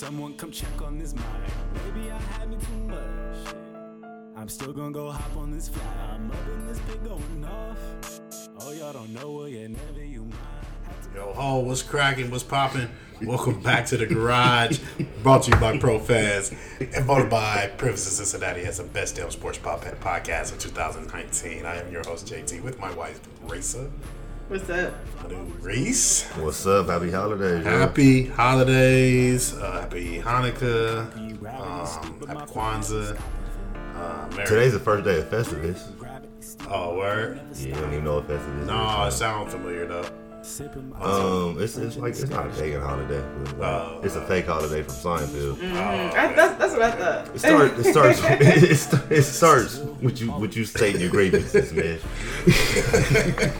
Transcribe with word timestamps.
someone 0.00 0.32
come 0.32 0.50
check 0.50 0.80
on 0.80 0.96
this 0.98 1.14
mic. 1.14 1.24
Maybe 1.74 2.10
I 2.10 2.18
had 2.18 2.48
me 2.48 2.56
too 2.56 2.88
much. 2.88 3.54
I'm 4.34 4.48
still 4.48 4.72
gonna 4.72 4.92
go 4.92 5.10
hop 5.10 5.36
on 5.36 5.50
this 5.50 5.68
fly. 5.68 5.82
I'm 6.10 6.30
up 6.30 6.48
in 6.54 6.66
this 6.66 6.78
big 6.78 7.04
going 7.04 7.44
off. 7.44 8.20
Oh, 8.62 8.72
y'all 8.72 8.94
don't 8.94 9.12
know 9.12 9.30
well, 9.30 9.46
yeah, 9.46 9.66
never 9.66 10.02
you 10.02 10.22
mind. 10.22 10.34
Yo, 11.14 11.34
ho, 11.34 11.58
what's 11.58 11.82
cracking? 11.82 12.30
What's 12.30 12.42
popping? 12.42 12.88
Welcome 13.20 13.60
back 13.60 13.84
to 13.88 13.98
the 13.98 14.06
garage. 14.06 14.78
Brought 15.22 15.42
to 15.42 15.50
you 15.50 15.56
by 15.58 15.76
ProFaz 15.76 16.56
and 16.96 17.04
voted 17.04 17.28
by 17.28 17.70
Privacy 17.76 18.08
Cincinnati 18.08 18.62
as 18.62 18.78
the 18.78 18.84
best 18.84 19.16
damn 19.16 19.30
sports 19.30 19.58
podcast 19.58 20.52
of 20.52 20.58
2019. 20.60 21.66
I 21.66 21.76
am 21.76 21.92
your 21.92 22.04
host, 22.06 22.26
JT, 22.26 22.62
with 22.62 22.78
my 22.78 22.90
wife, 22.94 23.20
Raisa. 23.42 23.90
What's 24.50 24.68
up? 24.68 24.92
Reese. 25.60 26.24
What's 26.30 26.66
up? 26.66 26.88
Happy 26.88 27.12
holidays. 27.12 27.64
yo. 27.64 27.70
Happy 27.70 28.26
holidays. 28.26 29.54
Uh, 29.54 29.82
happy 29.82 30.18
Hanukkah. 30.20 31.16
Um, 31.16 32.26
happy 32.26 32.52
Kwanzaa. 32.52 33.16
Uh, 33.94 34.28
Merry- 34.34 34.46
Today's 34.48 34.72
the 34.72 34.80
first 34.80 35.04
day 35.04 35.20
of 35.20 35.26
Festivus. 35.30 35.92
Oh, 36.68 36.96
word? 36.98 37.40
Yeah, 37.54 37.66
you 37.68 37.74
don't 37.74 37.92
even 37.92 38.04
know 38.04 38.14
what 38.16 38.26
Festivus 38.28 38.66
No, 38.66 39.04
it 39.04 39.12
sounds 39.12 39.52
familiar, 39.52 39.86
though. 39.86 40.08
Sipping 40.50 40.90
my 40.90 41.00
Um, 41.00 41.56
it's, 41.62 41.76
it's 41.76 41.96
like 41.96 42.10
it's 42.10 42.28
not 42.28 42.46
a 42.46 42.50
pagan 42.50 42.80
holiday. 42.80 43.22
But 43.44 43.58
like, 43.58 43.70
Oh. 43.70 44.00
it's 44.02 44.16
a 44.16 44.26
fake 44.26 44.46
holiday 44.46 44.82
from 44.82 44.94
Seinfeld. 44.94 45.56
Mm. 45.56 46.12
I, 46.12 46.32
that's, 46.34 46.58
that's 46.58 46.72
what 46.72 46.82
I 46.82 46.90
thought. 46.90 47.34
It 47.34 47.38
starts. 47.38 47.78
It 47.78 47.92
starts. 47.92 48.20
it, 48.70 48.76
st- 48.76 49.12
it 49.12 49.22
starts 49.22 49.78
with 50.02 50.20
you. 50.20 50.32
With 50.32 50.56
you 50.56 50.64
stating 50.64 51.00
your 51.00 51.10
grievances, 51.10 51.72
man. 51.72 51.98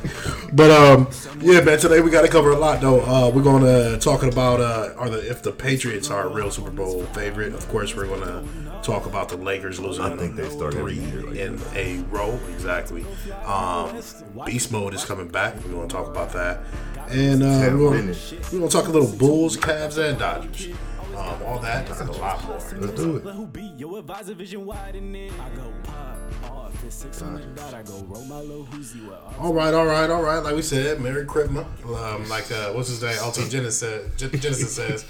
But 0.52 0.70
um, 0.72 1.08
yeah, 1.41 1.60
man. 1.60 1.78
Today 1.78 2.00
we 2.00 2.10
got 2.10 2.22
to 2.22 2.28
cover 2.28 2.50
a 2.50 2.58
lot, 2.58 2.80
though. 2.80 3.02
Uh, 3.02 3.30
we're 3.30 3.42
gonna 3.42 3.97
talking 3.98 4.32
about 4.32 4.60
uh, 4.60 4.94
are 4.97 5.08
the 5.08 5.30
if 5.30 5.42
the 5.42 5.52
Patriots 5.52 6.10
are 6.10 6.27
a 6.27 6.28
real 6.28 6.50
Super 6.50 6.72
Bowl 6.72 7.04
favorite. 7.06 7.54
Of 7.54 7.69
course, 7.69 7.94
we're 7.94 8.08
gonna 8.08 8.42
talk 8.82 9.06
about 9.06 9.28
the 9.28 9.36
Lakers 9.36 9.78
losing. 9.78 10.04
I 10.04 10.16
think 10.16 10.34
they 10.34 10.48
started 10.48 10.80
three 10.80 10.98
like 10.98 11.36
in 11.36 11.60
a 11.75 11.98
row. 12.10 12.36
Exactly. 12.52 13.06
Um, 13.44 14.00
Beast 14.44 14.72
mode 14.72 14.92
is 14.92 15.04
coming 15.04 15.28
back. 15.28 15.54
We're 15.64 15.72
gonna 15.72 15.86
talk 15.86 16.08
about 16.08 16.32
that, 16.32 16.62
and 17.09 17.42
uh, 17.42 17.77
we're, 17.77 17.91
gonna, 18.00 18.14
we're 18.53 18.59
gonna 18.61 18.69
talk 18.70 18.86
a 18.86 18.91
little 18.91 19.17
Bulls, 19.17 19.56
Cavs, 19.56 19.98
and 19.98 20.19
Dodgers. 20.19 20.69
Um, 21.17 21.42
all 21.45 21.59
that 21.59 21.91
and 22.00 22.09
a 22.09 22.12
lot 22.12 22.42
more. 22.47 22.55
Let's 22.55 22.72
do 22.95 23.17
it. 23.17 23.22
who 23.22 23.47
beat 23.47 23.72
your 23.77 23.98
advisor 23.98 24.33
vision 24.33 24.64
widening. 24.64 25.33
I 25.41 25.48
go 25.50 25.72
pop 25.83 26.17
off 26.50 26.83
the 26.83 26.91
600 26.91 27.55
dot. 27.56 27.75
I 27.75 27.83
go 27.83 27.98
roll 28.09 28.25
my 28.25 28.41
little 28.41 28.64
Uzi 28.67 29.03
with 29.05 29.12
all 29.12 29.34
All 29.48 29.53
right, 29.53 29.75
all 29.75 29.84
right, 29.87 30.09
all 30.09 30.22
right. 30.22 30.39
Like 30.39 30.55
we 30.55 30.62
said, 30.62 31.00
Merry 31.00 31.27
Christmas. 31.27 31.67
Um, 31.84 32.27
like 32.28 32.50
uh, 32.53 32.70
what's 32.72 32.89
his 32.89 33.03
name? 33.03 33.19
OT 33.20 33.48
Genasis, 33.48 33.78
said- 34.17 34.17
Genasis 34.41 34.75
says, 34.75 35.05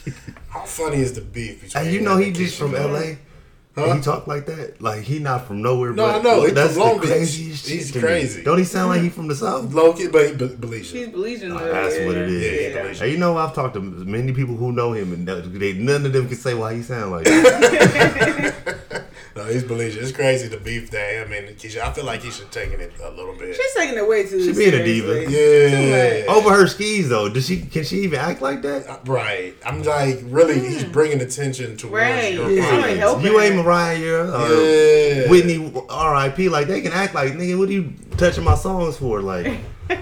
"How 0.49 0.65
funny 0.65 0.97
is 0.97 1.13
the 1.13 1.21
beef 1.21 1.61
between?" 1.63 1.85
And 1.85 1.95
you 1.95 2.01
know 2.01 2.17
he 2.17 2.33
just 2.33 2.59
from 2.59 2.73
Keyshia? 2.73 2.79
L.A. 2.81 3.19
And 3.77 3.95
he 3.99 4.01
talk 4.03 4.27
like 4.27 4.47
that. 4.47 4.83
Like 4.83 5.03
he 5.03 5.19
not 5.21 5.47
from 5.47 5.63
nowhere. 5.63 5.93
No, 5.93 6.07
but 6.07 6.17
I 6.17 6.23
know. 6.23 6.45
He 6.45 6.51
That's 6.53 6.73
from 6.75 6.83
Long 6.83 6.95
the 6.97 7.01
Beach. 7.03 7.11
craziest 7.11 7.67
He's 7.69 7.85
shit 7.87 7.93
to 7.95 7.99
me. 8.01 8.03
crazy. 8.03 8.43
Don't 8.43 8.59
he 8.59 8.65
sound 8.65 8.91
like 8.91 9.01
he 9.01 9.09
from 9.09 9.29
the 9.29 9.35
south? 9.35 9.73
Low 9.73 9.93
key, 9.93 10.09
but 10.09 10.27
he 10.29 10.35
be- 10.35 10.49
believes 10.57 10.89
She's 10.89 11.07
you. 11.07 11.13
Belizean. 11.13 11.57
though, 11.59 11.73
That's 11.73 11.97
yeah. 11.99 12.07
what 12.07 12.17
it 12.17 12.29
is. 12.29 12.43
Yeah, 12.75 12.81
yeah, 12.83 12.87
yeah. 12.89 12.95
Hey, 12.95 13.13
you 13.13 13.19
know, 13.19 13.37
I've 13.39 13.55
talked 13.55 13.75
to 13.75 13.81
many 13.81 14.33
people 14.33 14.57
who 14.57 14.73
know 14.73 14.93
him, 14.93 15.13
and 15.13 15.27
they, 15.27 15.73
none 15.75 16.05
of 16.05 16.13
them 16.13 16.29
can 16.29 16.37
say 16.37 16.55
why 16.55 16.75
he 16.75 16.83
sound 16.83 17.13
like 17.13 17.25
that. 17.25 19.05
No, 19.37 19.45
he's 19.45 19.63
believes. 19.63 19.97
It's 19.97 20.13
crazy 20.13 20.49
the 20.49 20.57
beef 20.57 20.91
there. 20.91 21.25
I 21.25 21.29
mean, 21.29 21.45
Keyshia, 21.55 21.83
I 21.83 21.93
feel 21.93 22.05
like 22.05 22.23
he 22.23 22.31
should 22.31 22.51
taking 22.51 22.81
it 22.81 22.93
a 23.03 23.11
little 23.11 23.35
bit. 23.35 23.55
She's 23.55 23.75
taking 23.75 23.97
it 23.97 24.09
way 24.09 24.27
too 24.27 24.43
She 24.43 24.53
being 24.53 24.75
a 24.75 24.85
diva. 24.85 25.27
seriously. 25.31 26.21
Yeah. 26.25 26.33
Over 26.35 26.51
her 26.51 26.67
skis, 26.67 27.09
though, 27.09 27.29
does 27.29 27.47
she? 27.47 27.61
Can 27.63 27.85
she 27.85 28.01
even 28.01 28.19
act 28.19 28.43
like 28.43 28.63
that? 28.63 28.89
Uh, 28.89 28.99
right. 29.07 29.55
I'm 29.65 29.83
like, 29.85 30.19
really, 30.25 30.59
hmm. 30.59 30.65
he's 30.67 30.85
bringing 30.85 31.21
attention 31.21 31.77
towards 31.77 31.95
Right. 31.95 32.35
your 32.35 32.51
Yeah. 32.51 33.19
You 33.21 33.41
ain't. 33.41 33.57
Mariah 33.57 34.31
or 34.33 34.63
Yeah. 34.65 35.31
Whitney 35.31 35.73
R.I.P. 35.89 36.49
Like 36.49 36.67
they 36.67 36.81
can 36.81 36.93
act 36.93 37.15
like 37.15 37.33
nigga. 37.35 37.59
What 37.59 37.69
are 37.69 37.73
you 37.73 37.93
touching 38.17 38.45
my 38.45 38.55
songs 38.55 38.97
for? 38.97 39.21
Like 39.23 39.59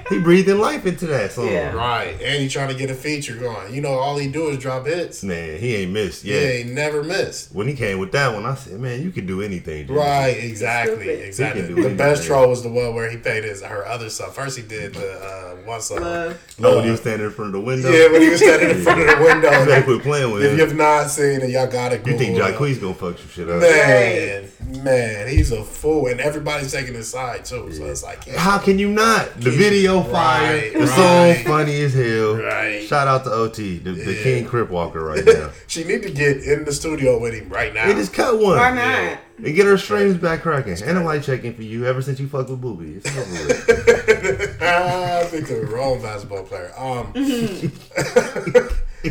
he 0.08 0.18
breathing 0.20 0.58
life 0.58 0.86
into 0.86 1.06
that 1.06 1.32
song. 1.32 1.48
Yeah. 1.48 1.72
Right. 1.72 2.20
And 2.22 2.42
you 2.42 2.48
trying 2.50 2.68
to 2.68 2.74
get 2.74 2.90
a 2.90 2.94
feature 2.94 3.36
going. 3.36 3.74
You 3.74 3.80
know, 3.80 3.92
all 3.92 4.16
he 4.18 4.28
do 4.28 4.48
is 4.48 4.58
drop 4.58 4.86
hits. 4.86 5.22
Man, 5.22 5.58
he 5.58 5.76
ain't 5.76 5.92
missed 5.92 6.24
Yeah, 6.24 6.40
yet. 6.40 6.66
he 6.66 6.72
never 6.72 7.02
missed. 7.02 7.52
When 7.54 7.66
he 7.68 7.74
came 7.74 7.98
with 7.98 8.12
that 8.12 8.32
one, 8.34 8.44
I 8.46 8.54
said, 8.54 8.80
man, 8.80 9.02
you 9.02 9.10
can 9.10 9.26
do 9.26 9.42
anything. 9.42 9.86
dude." 9.86 9.96
Right, 9.96 10.36
exactly, 10.38 11.08
exactly. 11.08 11.62
He 11.62 11.66
can 11.68 11.76
do 11.76 11.82
The 11.88 11.94
best 11.94 12.24
troll 12.24 12.48
was 12.48 12.62
the 12.62 12.68
one 12.68 12.94
where 12.94 13.10
he 13.10 13.16
paid 13.16 13.44
his 13.44 13.62
her 13.62 13.86
other 13.86 14.10
song. 14.10 14.30
First, 14.32 14.56
he 14.56 14.62
did 14.62 14.94
the 14.94 15.12
uh, 15.20 15.54
one 15.66 15.80
song. 15.80 16.00
Love. 16.00 16.54
Oh, 16.62 16.76
when 16.76 16.84
he 16.84 16.90
was 16.90 17.00
standing 17.00 17.26
in 17.26 17.32
front 17.32 17.54
of 17.54 17.60
the 17.60 17.66
window. 17.66 17.90
Yeah, 17.90 18.10
when 18.12 18.22
he 18.22 18.28
was 18.30 18.40
standing 18.40 18.70
in 18.70 18.82
front 18.82 19.00
of 19.00 19.06
the 19.06 19.12
you 19.12 19.40
better 19.40 19.58
window. 19.66 19.82
quit 19.82 20.02
playing 20.02 20.32
with 20.32 20.42
if 20.44 20.52
him. 20.52 20.58
you've 20.58 20.76
not 20.76 21.08
seen 21.10 21.40
it, 21.42 21.50
y'all 21.50 21.66
gotta 21.66 21.98
go. 21.98 22.10
You 22.10 22.18
think 22.18 22.36
Jacquees 22.38 22.80
gonna 22.80 22.94
fuck 22.94 23.18
some 23.18 23.28
shit 23.28 23.48
up? 23.48 23.60
Man, 23.60 24.48
man, 24.82 25.28
he's 25.28 25.52
a 25.52 25.62
fool, 25.64 26.06
and 26.08 26.20
everybody's 26.20 26.72
taking 26.72 26.94
his 26.94 27.08
side 27.08 27.44
too. 27.44 27.70
So 27.72 27.84
it's 27.86 28.02
like, 28.02 28.26
yeah. 28.26 28.38
How 28.38 28.58
can 28.58 28.78
you 28.78 28.88
not? 28.90 29.34
The 29.40 29.50
He's- 29.50 29.56
video 29.78 30.02
fire. 30.02 30.54
right, 30.54 30.72
the 30.72 30.78
right. 30.80 31.36
song 31.36 31.44
funny 31.44 31.80
as 31.82 31.94
hell. 31.94 32.36
Right. 32.36 32.82
Shout 32.82 33.08
out 33.08 33.24
to 33.24 33.30
OT, 33.30 33.78
the, 33.78 33.92
the 33.92 34.22
King 34.22 34.44
Crip 34.44 34.70
Walker 34.70 35.00
right 35.00 35.24
now. 35.26 35.50
she 35.66 35.84
need 35.84 36.02
to 36.02 36.10
get 36.10 36.38
in 36.38 36.64
the 36.64 36.72
studio 36.72 37.18
with 37.18 37.34
him 37.34 37.48
right 37.48 37.72
now. 37.72 37.86
They 37.86 37.94
just 37.94 38.12
cut 38.12 38.38
one. 38.38 38.56
Why 38.56 38.72
not? 38.72 39.18
And 39.38 39.54
get 39.54 39.66
her 39.66 39.78
streams 39.78 40.16
back 40.16 40.42
cracking. 40.42 40.82
And 40.82 40.98
a 40.98 41.02
light 41.02 41.22
checking 41.22 41.54
for 41.54 41.62
you 41.62 41.86
ever 41.86 42.02
since 42.02 42.18
you 42.18 42.28
fucked 42.28 42.50
with 42.50 42.60
Booby. 42.60 42.94
It's 42.94 43.06
over 43.16 43.30
with. 43.30 44.58
I 44.62 45.24
think 45.24 45.46
the 45.46 45.66
wrong 45.66 46.02
basketball 46.02 46.42
player. 46.42 46.72
Um, 46.76 47.12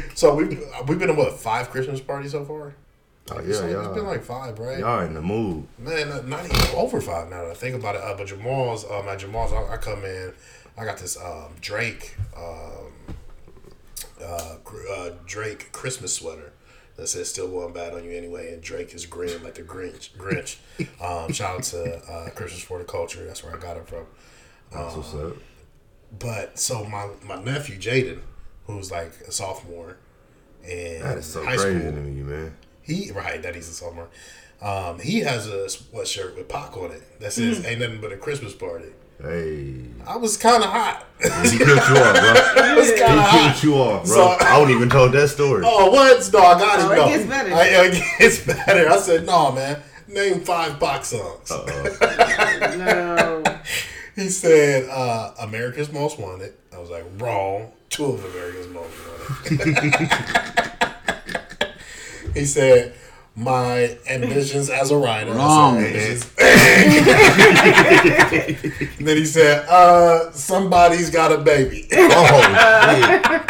so 0.16 0.36
we've 0.36 0.62
we've 0.88 1.00
been 1.00 1.08
to 1.08 1.14
what 1.14 1.40
five 1.40 1.70
Christmas 1.70 2.02
parties 2.02 2.32
so 2.32 2.44
far? 2.44 2.76
Oh, 3.32 3.38
It's, 3.40 3.60
yeah, 3.60 3.66
like- 3.66 3.86
it's 3.88 3.96
been 3.96 4.06
like 4.06 4.24
five, 4.24 4.58
right? 4.60 4.80
Y'all 4.80 5.02
in 5.02 5.14
the 5.14 5.22
mood. 5.22 5.68
Man, 5.78 6.10
not, 6.10 6.28
not 6.28 6.46
even 6.46 6.76
over 6.76 7.02
five 7.02 7.30
now 7.30 7.44
that 7.44 7.52
I 7.52 7.54
think 7.54 7.76
about 7.76 7.96
it. 7.96 8.02
Uh, 8.02 8.16
but 8.18 8.28
Jamal's, 8.28 8.86
um, 8.90 9.08
at 9.08 9.20
Jamal's, 9.20 9.52
I, 9.54 9.74
I 9.74 9.78
come 9.78 10.04
in, 10.06 10.34
I 10.78 10.86
got 10.86 10.98
this 10.98 11.18
um, 11.18 11.54
Drake, 11.60 12.16
um, 12.38 12.92
uh, 14.22 14.56
uh, 14.96 15.10
Drake 15.26 15.72
Christmas 15.72 16.16
sweater 16.16 16.54
that 16.96 17.08
says 17.08 17.30
"Still 17.30 17.48
going 17.48 17.74
bad 17.74 17.94
on 17.94 18.04
you 18.04 18.12
anyway," 18.12 18.54
and 18.54 18.62
Drake 18.62 18.94
is 18.94 19.06
green 19.06 19.44
like 19.44 19.56
the 19.56 19.62
Grinch. 19.64 20.10
Grinch. 20.18 20.58
Um, 21.04 21.32
shout 21.34 21.58
out 21.58 21.64
to 21.64 21.98
uh, 22.12 22.30
Christmas 22.32 22.62
for 22.62 22.78
the 22.80 22.84
culture. 22.86 23.26
That's 23.26 23.44
where 23.44 23.56
I 23.56 23.60
got 23.60 23.78
it 23.78 23.88
from. 23.88 24.06
That's 24.72 24.96
what's 24.96 25.14
up. 25.14 25.34
But 26.20 26.58
so 26.60 26.84
my 26.86 27.10
my 27.24 27.42
nephew 27.44 27.78
Jaden, 27.78 28.20
who's 28.66 28.92
like 28.92 29.12
a 29.28 29.32
sophomore, 29.32 29.98
in 30.64 31.02
That 31.02 31.18
is 31.18 31.26
so 31.26 31.44
high 31.44 31.56
crazy 31.58 31.80
school, 31.80 31.92
to 31.92 31.98
me, 31.98 32.22
man. 32.24 32.56
He 32.88 33.12
right 33.12 33.42
that 33.44 33.54
he's 33.54 33.70
a 33.70 33.74
sophomore. 33.74 34.08
Um, 34.62 34.98
he 35.00 35.20
has 35.20 35.46
a 35.48 35.66
sweatshirt 35.68 36.36
with 36.36 36.48
Pac 36.50 36.76
on 36.78 36.90
it 36.92 37.20
that 37.20 37.34
says 37.34 37.64
"Ain't 37.66 37.80
nothing 37.80 38.02
but 38.02 38.12
a 38.12 38.18
Christmas 38.18 38.54
party." 38.56 38.88
Hey. 39.22 39.76
I 40.06 40.16
was 40.18 40.38
kind 40.38 40.64
of 40.64 40.70
hot. 40.70 41.06
He 41.22 41.58
killed 41.58 41.70
you 41.70 41.74
off, 41.76 42.14
bro. 42.14 42.34
I 42.64 42.76
was 42.78 42.92
He 42.92 43.00
kind 43.00 43.20
of 43.20 43.26
hot. 43.26 43.52
killed 43.56 43.64
you 43.64 43.74
off, 43.76 44.06
bro. 44.06 44.16
So- 44.16 44.46
I 44.46 44.60
wouldn't 44.60 44.78
even 44.78 44.90
told 44.92 45.12
that 45.14 45.28
story. 45.30 45.64
Oh, 45.66 45.90
what? 45.90 46.30
No, 46.32 46.40
I 46.40 46.60
got 46.60 46.80
it. 46.80 47.00
Oh, 47.00 47.06
it 47.08 47.10
gets 47.18 47.26
better. 47.28 47.54
I, 47.54 47.66
it 47.68 48.04
gets 48.20 48.40
better. 48.46 48.90
I 48.90 48.98
said, 49.00 49.26
no, 49.26 49.52
man. 49.54 49.82
Name 50.08 50.42
five 50.42 50.80
Pac 50.80 51.04
songs. 51.04 51.52
No. 52.78 53.44
He 54.16 54.30
said, 54.30 54.88
uh, 54.90 55.34
America's 55.40 55.92
Most 55.92 56.20
Wanted. 56.20 56.54
I 56.74 56.78
was 56.80 56.90
like, 56.92 57.06
wrong. 57.18 57.72
Two 57.90 58.06
of 58.06 58.24
America's 58.24 58.68
Most 58.68 58.94
Wanted. 59.50 60.78
he 62.38 62.46
said, 62.46 62.94
my 63.36 63.98
ambitions 64.10 64.70
as 64.70 64.90
a 64.92 64.98
writer. 64.98 65.32
Wrong. 65.34 65.78
I 65.78 65.84
said, 65.84 65.94
ambitions- 65.94 66.26
then 69.00 69.18
he 69.18 69.26
said, 69.26 69.66
uh, 69.70 70.32
somebody's 70.32 71.10
got 71.12 71.32
a 71.32 71.38
baby. 71.38 71.88
Oh. 71.94 73.44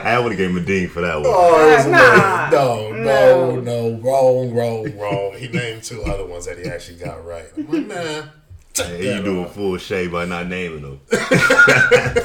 I 0.00 0.18
would 0.18 0.32
have 0.32 0.38
gave 0.38 0.50
him 0.50 0.56
a 0.56 0.60
ding 0.60 0.88
for 0.88 1.00
that 1.02 1.16
one. 1.16 1.24
Oh, 1.26 1.68
it 1.70 1.76
was 1.76 1.86
Nah. 1.86 2.48
amazing. 2.48 3.04
no, 3.04 3.60
no, 3.60 3.60
no, 3.60 3.90
wrong, 4.00 4.54
wrong, 4.54 4.96
wrong. 4.98 5.34
He 5.36 5.48
named 5.48 5.82
two 5.82 6.02
other 6.04 6.24
ones 6.24 6.46
that 6.46 6.58
he 6.58 6.64
actually 6.64 6.98
got 6.98 7.24
right. 7.26 7.44
I'm 7.56 7.66
like, 7.70 7.86
man, 7.86 8.22
take 8.22 8.32
Hey, 8.80 9.16
you 9.16 9.22
do 9.22 9.40
a 9.40 9.44
off. 9.46 9.54
full 9.54 9.76
shade 9.78 10.10
by 10.12 10.24
not 10.24 10.46
naming 10.46 10.82
them. 10.82 11.00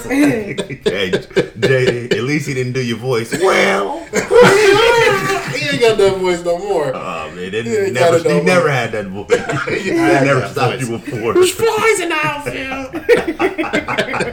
hey, 0.06 0.56
Jay, 0.86 2.08
at 2.12 2.24
least 2.24 2.48
he 2.48 2.54
didn't 2.54 2.74
do 2.74 2.82
your 2.84 2.98
voice. 2.98 3.32
Well, 3.32 4.00
he 4.06 5.70
ain't 5.70 5.80
got 5.82 5.98
that 5.98 6.18
voice 6.20 6.44
no 6.44 6.58
more. 6.60 6.92
oh 6.96 7.32
man, 7.36 7.52
that, 7.52 7.66
Yeah, 7.66 7.86
he 7.86 7.92
never, 7.92 8.18
got 8.18 8.26
it 8.26 8.32
he 8.32 8.38
no 8.38 8.44
never 8.44 8.70
had 8.72 8.92
that 8.92 9.06
voice. 9.08 9.28
He 9.84 9.92
I 9.92 9.96
had 9.96 10.26
never 10.26 10.40
that 10.42 10.52
stopped 10.52 10.82
voice. 10.84 10.90
you 10.90 10.98
before. 11.00 11.34
Flies 11.46 12.00
in 12.00 12.10
the 12.10 12.20
outfield. 12.22 12.94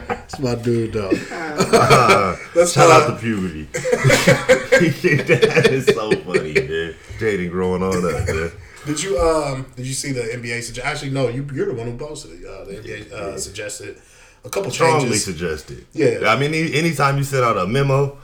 That's 0.07 0.39
my 0.39 0.55
dude, 0.55 0.93
though. 0.93 1.09
Let's 2.55 2.73
Shout 2.73 2.89
out 2.91 3.09
uh, 3.09 3.15
to 3.15 3.19
puberty. 3.19 3.63
that 3.73 5.67
is 5.71 5.85
so 5.87 6.11
funny, 6.11 6.53
man. 6.53 6.95
Jaden 7.19 7.49
growing 7.51 7.83
on 7.83 7.97
up, 8.05 8.27
man. 8.27 8.51
Did 8.85 9.01
you 9.03 9.17
um 9.19 9.65
did 9.75 9.85
you 9.85 9.93
see 9.93 10.11
the 10.11 10.21
NBA 10.21 10.61
suggest? 10.63 10.85
Actually, 10.87 11.11
no. 11.11 11.27
You 11.29 11.47
you're 11.53 11.67
the 11.67 11.73
one 11.73 11.87
who 11.91 11.97
posted 11.97 12.31
it. 12.41 12.45
Uh, 12.45 12.65
the 12.65 12.73
NBA 12.73 13.11
uh, 13.11 13.37
suggested 13.37 13.97
a 14.43 14.49
couple 14.49 14.71
Strongly 14.71 15.01
changes. 15.03 15.23
suggested. 15.23 15.85
Yeah. 15.93 16.21
I 16.27 16.39
mean, 16.39 16.53
anytime 16.53 17.17
you 17.17 17.23
send 17.23 17.43
out 17.43 17.57
a 17.57 17.67
memo, 17.67 18.17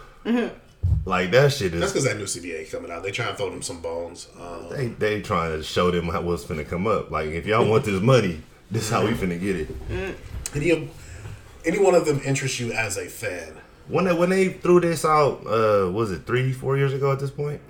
Like 1.06 1.32
that 1.32 1.54
shit 1.54 1.74
is. 1.74 1.80
That's 1.80 1.92
because 1.94 2.06
that 2.06 2.18
new 2.18 2.24
CBA 2.26 2.72
coming 2.72 2.92
out. 2.92 3.04
They 3.04 3.12
trying 3.12 3.32
to 3.32 3.36
throw 3.36 3.50
them 3.50 3.62
some 3.62 3.82
bones. 3.82 4.28
Um, 4.40 4.70
They 4.70 4.88
they 4.88 5.22
trying 5.22 5.52
to 5.58 5.64
show 5.64 5.92
them 5.92 6.08
how 6.10 6.22
what's 6.22 6.44
finna 6.44 6.68
come 6.68 6.88
up. 6.88 7.12
Like 7.12 7.28
if 7.28 7.46
y'all 7.46 7.68
want 7.70 7.86
this 7.86 8.02
money, 8.02 8.42
this 8.72 8.84
is 8.84 8.90
how 8.90 9.06
we 9.06 9.12
finna 9.14 9.40
get 9.40 9.56
it. 9.56 9.70
any 10.56 10.70
of 10.72 10.90
any 11.66 11.80
one 11.80 11.94
of 11.96 12.06
them 12.06 12.20
interest 12.26 12.60
you 12.60 12.72
as 12.72 12.98
a 12.98 13.06
fan? 13.08 13.54
When 13.88 14.06
they 14.06 14.14
when 14.14 14.30
they 14.30 14.50
threw 14.50 14.80
this 14.82 15.06
out, 15.06 15.46
uh, 15.46 15.90
was 15.92 16.12
it 16.12 16.26
three 16.26 16.52
four 16.52 16.78
years 16.78 16.94
ago 16.94 17.12
at 17.12 17.20
this 17.20 17.32
point? 17.32 17.62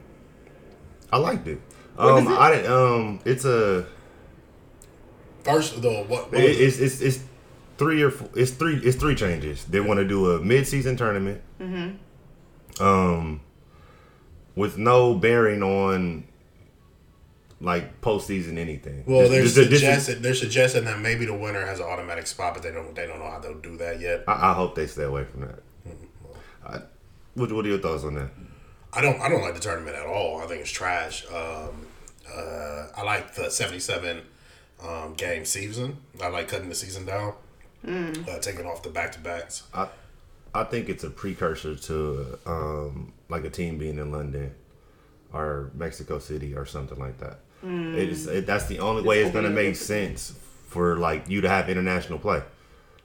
I 1.11 1.17
liked 1.17 1.47
it. 1.47 1.59
Um? 1.97 2.27
I 2.27 2.51
didn't. 2.51 2.71
Um, 2.71 3.19
it's 3.25 3.45
a 3.45 3.85
First, 5.43 5.81
the 5.81 5.89
what? 6.03 6.31
what 6.31 6.33
It- 6.41 6.51
it? 6.51 6.61
it's, 6.61 6.77
it's 6.79 7.01
it's 7.01 7.19
three 7.77 8.01
or 8.03 8.11
four, 8.11 8.29
it's 8.35 8.51
three 8.51 8.75
it's 8.77 8.97
three 8.97 9.15
changes. 9.15 9.63
They 9.65 9.79
want 9.79 9.99
to 9.99 10.05
do 10.07 10.31
a 10.31 10.39
mid 10.41 10.67
season 10.67 10.97
tournament, 10.97 11.41
um, 12.79 13.39
with 14.55 14.77
no 14.77 15.13
bearing 15.15 15.63
on 15.63 16.25
like 17.59 18.01
postseason 18.01 18.57
anything. 18.57 19.03
Well, 19.07 19.21
This- 19.21 19.29
they're 19.31 19.41
this- 19.43 19.55
this 19.55 19.67
is- 19.67 19.79
suggesting 19.79 20.21
they're 20.21 20.33
suggesting 20.35 20.85
that 20.85 20.99
maybe 20.99 21.25
the 21.25 21.33
winner 21.33 21.65
has 21.65 21.79
an 21.79 21.85
automatic 21.85 22.27
spot, 22.27 22.53
but 22.53 22.63
they 22.63 22.71
don't 22.71 22.93
they 22.93 23.07
don't 23.07 23.19
know 23.19 23.29
how 23.31 23.39
they'll 23.39 23.55
do 23.59 23.77
that 23.77 23.99
yet. 23.99 24.23
I, 24.27 24.51
I 24.51 24.53
hope 24.53 24.75
they 24.75 24.85
stay 24.87 25.03
away 25.03 25.23
from 25.23 25.41
that. 25.41 25.59
I, 26.65 26.81
what, 27.35 27.51
what 27.51 27.65
are 27.65 27.69
your 27.69 27.79
thoughts 27.79 28.03
on 28.03 28.15
that? 28.15 28.29
I 28.93 29.01
don't 29.01 29.19
I 29.21 29.29
don't 29.29 29.41
like 29.41 29.53
the 29.53 29.59
tournament 29.59 29.95
at 29.95 30.05
all. 30.05 30.41
I 30.41 30.47
think 30.47 30.61
it's 30.61 30.71
trash. 30.71 31.25
Um, 31.27 31.87
uh, 32.33 32.87
I 32.95 33.03
like 33.03 33.35
the 33.35 33.49
seventy 33.49 33.79
seven 33.79 34.21
um, 34.83 35.13
game 35.15 35.45
season. 35.45 35.97
I 36.21 36.27
like 36.27 36.47
cutting 36.47 36.69
the 36.69 36.75
season 36.75 37.05
down, 37.05 37.33
uh, 37.85 38.39
taking 38.39 38.65
off 38.65 38.83
the 38.83 38.89
back 38.89 39.11
to 39.13 39.19
backs. 39.19 39.63
I 39.73 39.87
I 40.53 40.63
think 40.63 40.89
it's 40.89 41.03
a 41.03 41.09
precursor 41.09 41.75
to 41.75 42.39
um, 42.45 43.13
like 43.29 43.43
a 43.43 43.49
team 43.49 43.77
being 43.77 43.99
in 43.99 44.11
London 44.11 44.53
or 45.33 45.71
Mexico 45.75 46.19
City 46.19 46.55
or 46.55 46.65
something 46.65 46.97
like 46.97 47.19
that. 47.19 47.39
It's 47.63 48.25
it, 48.27 48.45
that's 48.45 48.65
the 48.67 48.79
only 48.79 49.03
way 49.03 49.21
it's 49.21 49.33
gonna 49.33 49.49
make 49.49 49.75
sense 49.75 50.33
for 50.67 50.95
like 50.97 51.27
you 51.29 51.41
to 51.41 51.49
have 51.49 51.69
international 51.69 52.19
play. 52.19 52.41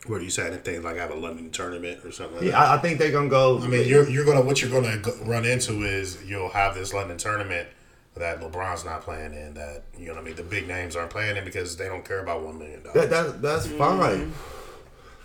Where 0.06 0.20
you 0.20 0.30
saying 0.30 0.58
things 0.58 0.82
like 0.82 0.96
have 0.96 1.12
a 1.12 1.14
London 1.14 1.50
tournament 1.50 2.04
or 2.04 2.10
something? 2.10 2.36
Like 2.36 2.46
Yeah, 2.46 2.52
that? 2.52 2.68
I, 2.68 2.74
I 2.74 2.78
think 2.78 2.98
they're 2.98 3.12
gonna 3.12 3.28
go. 3.28 3.60
I 3.60 3.68
mean, 3.68 3.86
you're 3.86 4.08
you're 4.08 4.24
gonna 4.24 4.42
what 4.42 4.60
you're 4.60 4.70
gonna 4.70 5.00
run 5.24 5.44
into 5.44 5.82
is 5.84 6.18
you'll 6.24 6.48
have 6.48 6.74
this 6.74 6.92
London 6.92 7.18
tournament 7.18 7.68
that 8.16 8.40
LeBron's 8.40 8.84
not 8.84 9.02
playing 9.02 9.32
in. 9.32 9.54
That 9.54 9.84
you 9.96 10.06
know 10.06 10.14
what 10.14 10.22
I 10.22 10.24
mean. 10.24 10.34
The 10.34 10.42
big 10.42 10.66
names 10.66 10.96
aren't 10.96 11.10
playing 11.10 11.36
in 11.36 11.44
because 11.44 11.76
they 11.76 11.86
don't 11.86 12.04
care 12.04 12.20
about 12.20 12.42
one 12.42 12.58
million 12.58 12.82
dollars. 12.82 13.10
that 13.10 13.42
that's 13.42 13.66
mm-hmm. 13.68 13.78
fine. 13.78 14.32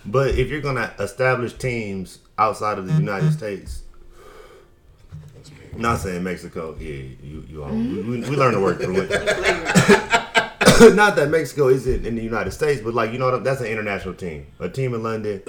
But 0.06 0.36
if 0.36 0.50
you're 0.50 0.62
gonna 0.62 0.94
establish 1.00 1.54
teams 1.54 2.20
outside 2.38 2.78
of 2.78 2.86
the 2.88 2.94
United 2.94 3.30
mm-hmm. 3.30 3.38
States, 3.38 3.82
not 5.76 6.00
saying 6.00 6.24
Mexico, 6.24 6.76
yeah, 6.80 6.88
you 6.88 7.46
you 7.50 7.64
all, 7.64 7.72
we, 7.72 7.78
mm-hmm. 7.78 8.12
we, 8.12 8.30
we 8.30 8.36
learn 8.36 8.54
to 8.54 8.60
work 8.60 8.80
through 8.80 9.08
it. 9.10 10.12
not 10.96 11.16
that 11.16 11.30
Mexico 11.30 11.68
isn't 11.70 12.06
in 12.06 12.16
the 12.16 12.24
United 12.24 12.52
States, 12.52 12.82
but 12.82 12.94
like 12.94 13.12
you 13.12 13.20
know 13.20 13.40
that's 13.40 13.62
an 13.62 13.68
international 13.68 14.14
team, 14.14 14.48
a 14.60 14.70
team 14.70 14.94
in 14.94 15.04
London. 15.04 15.42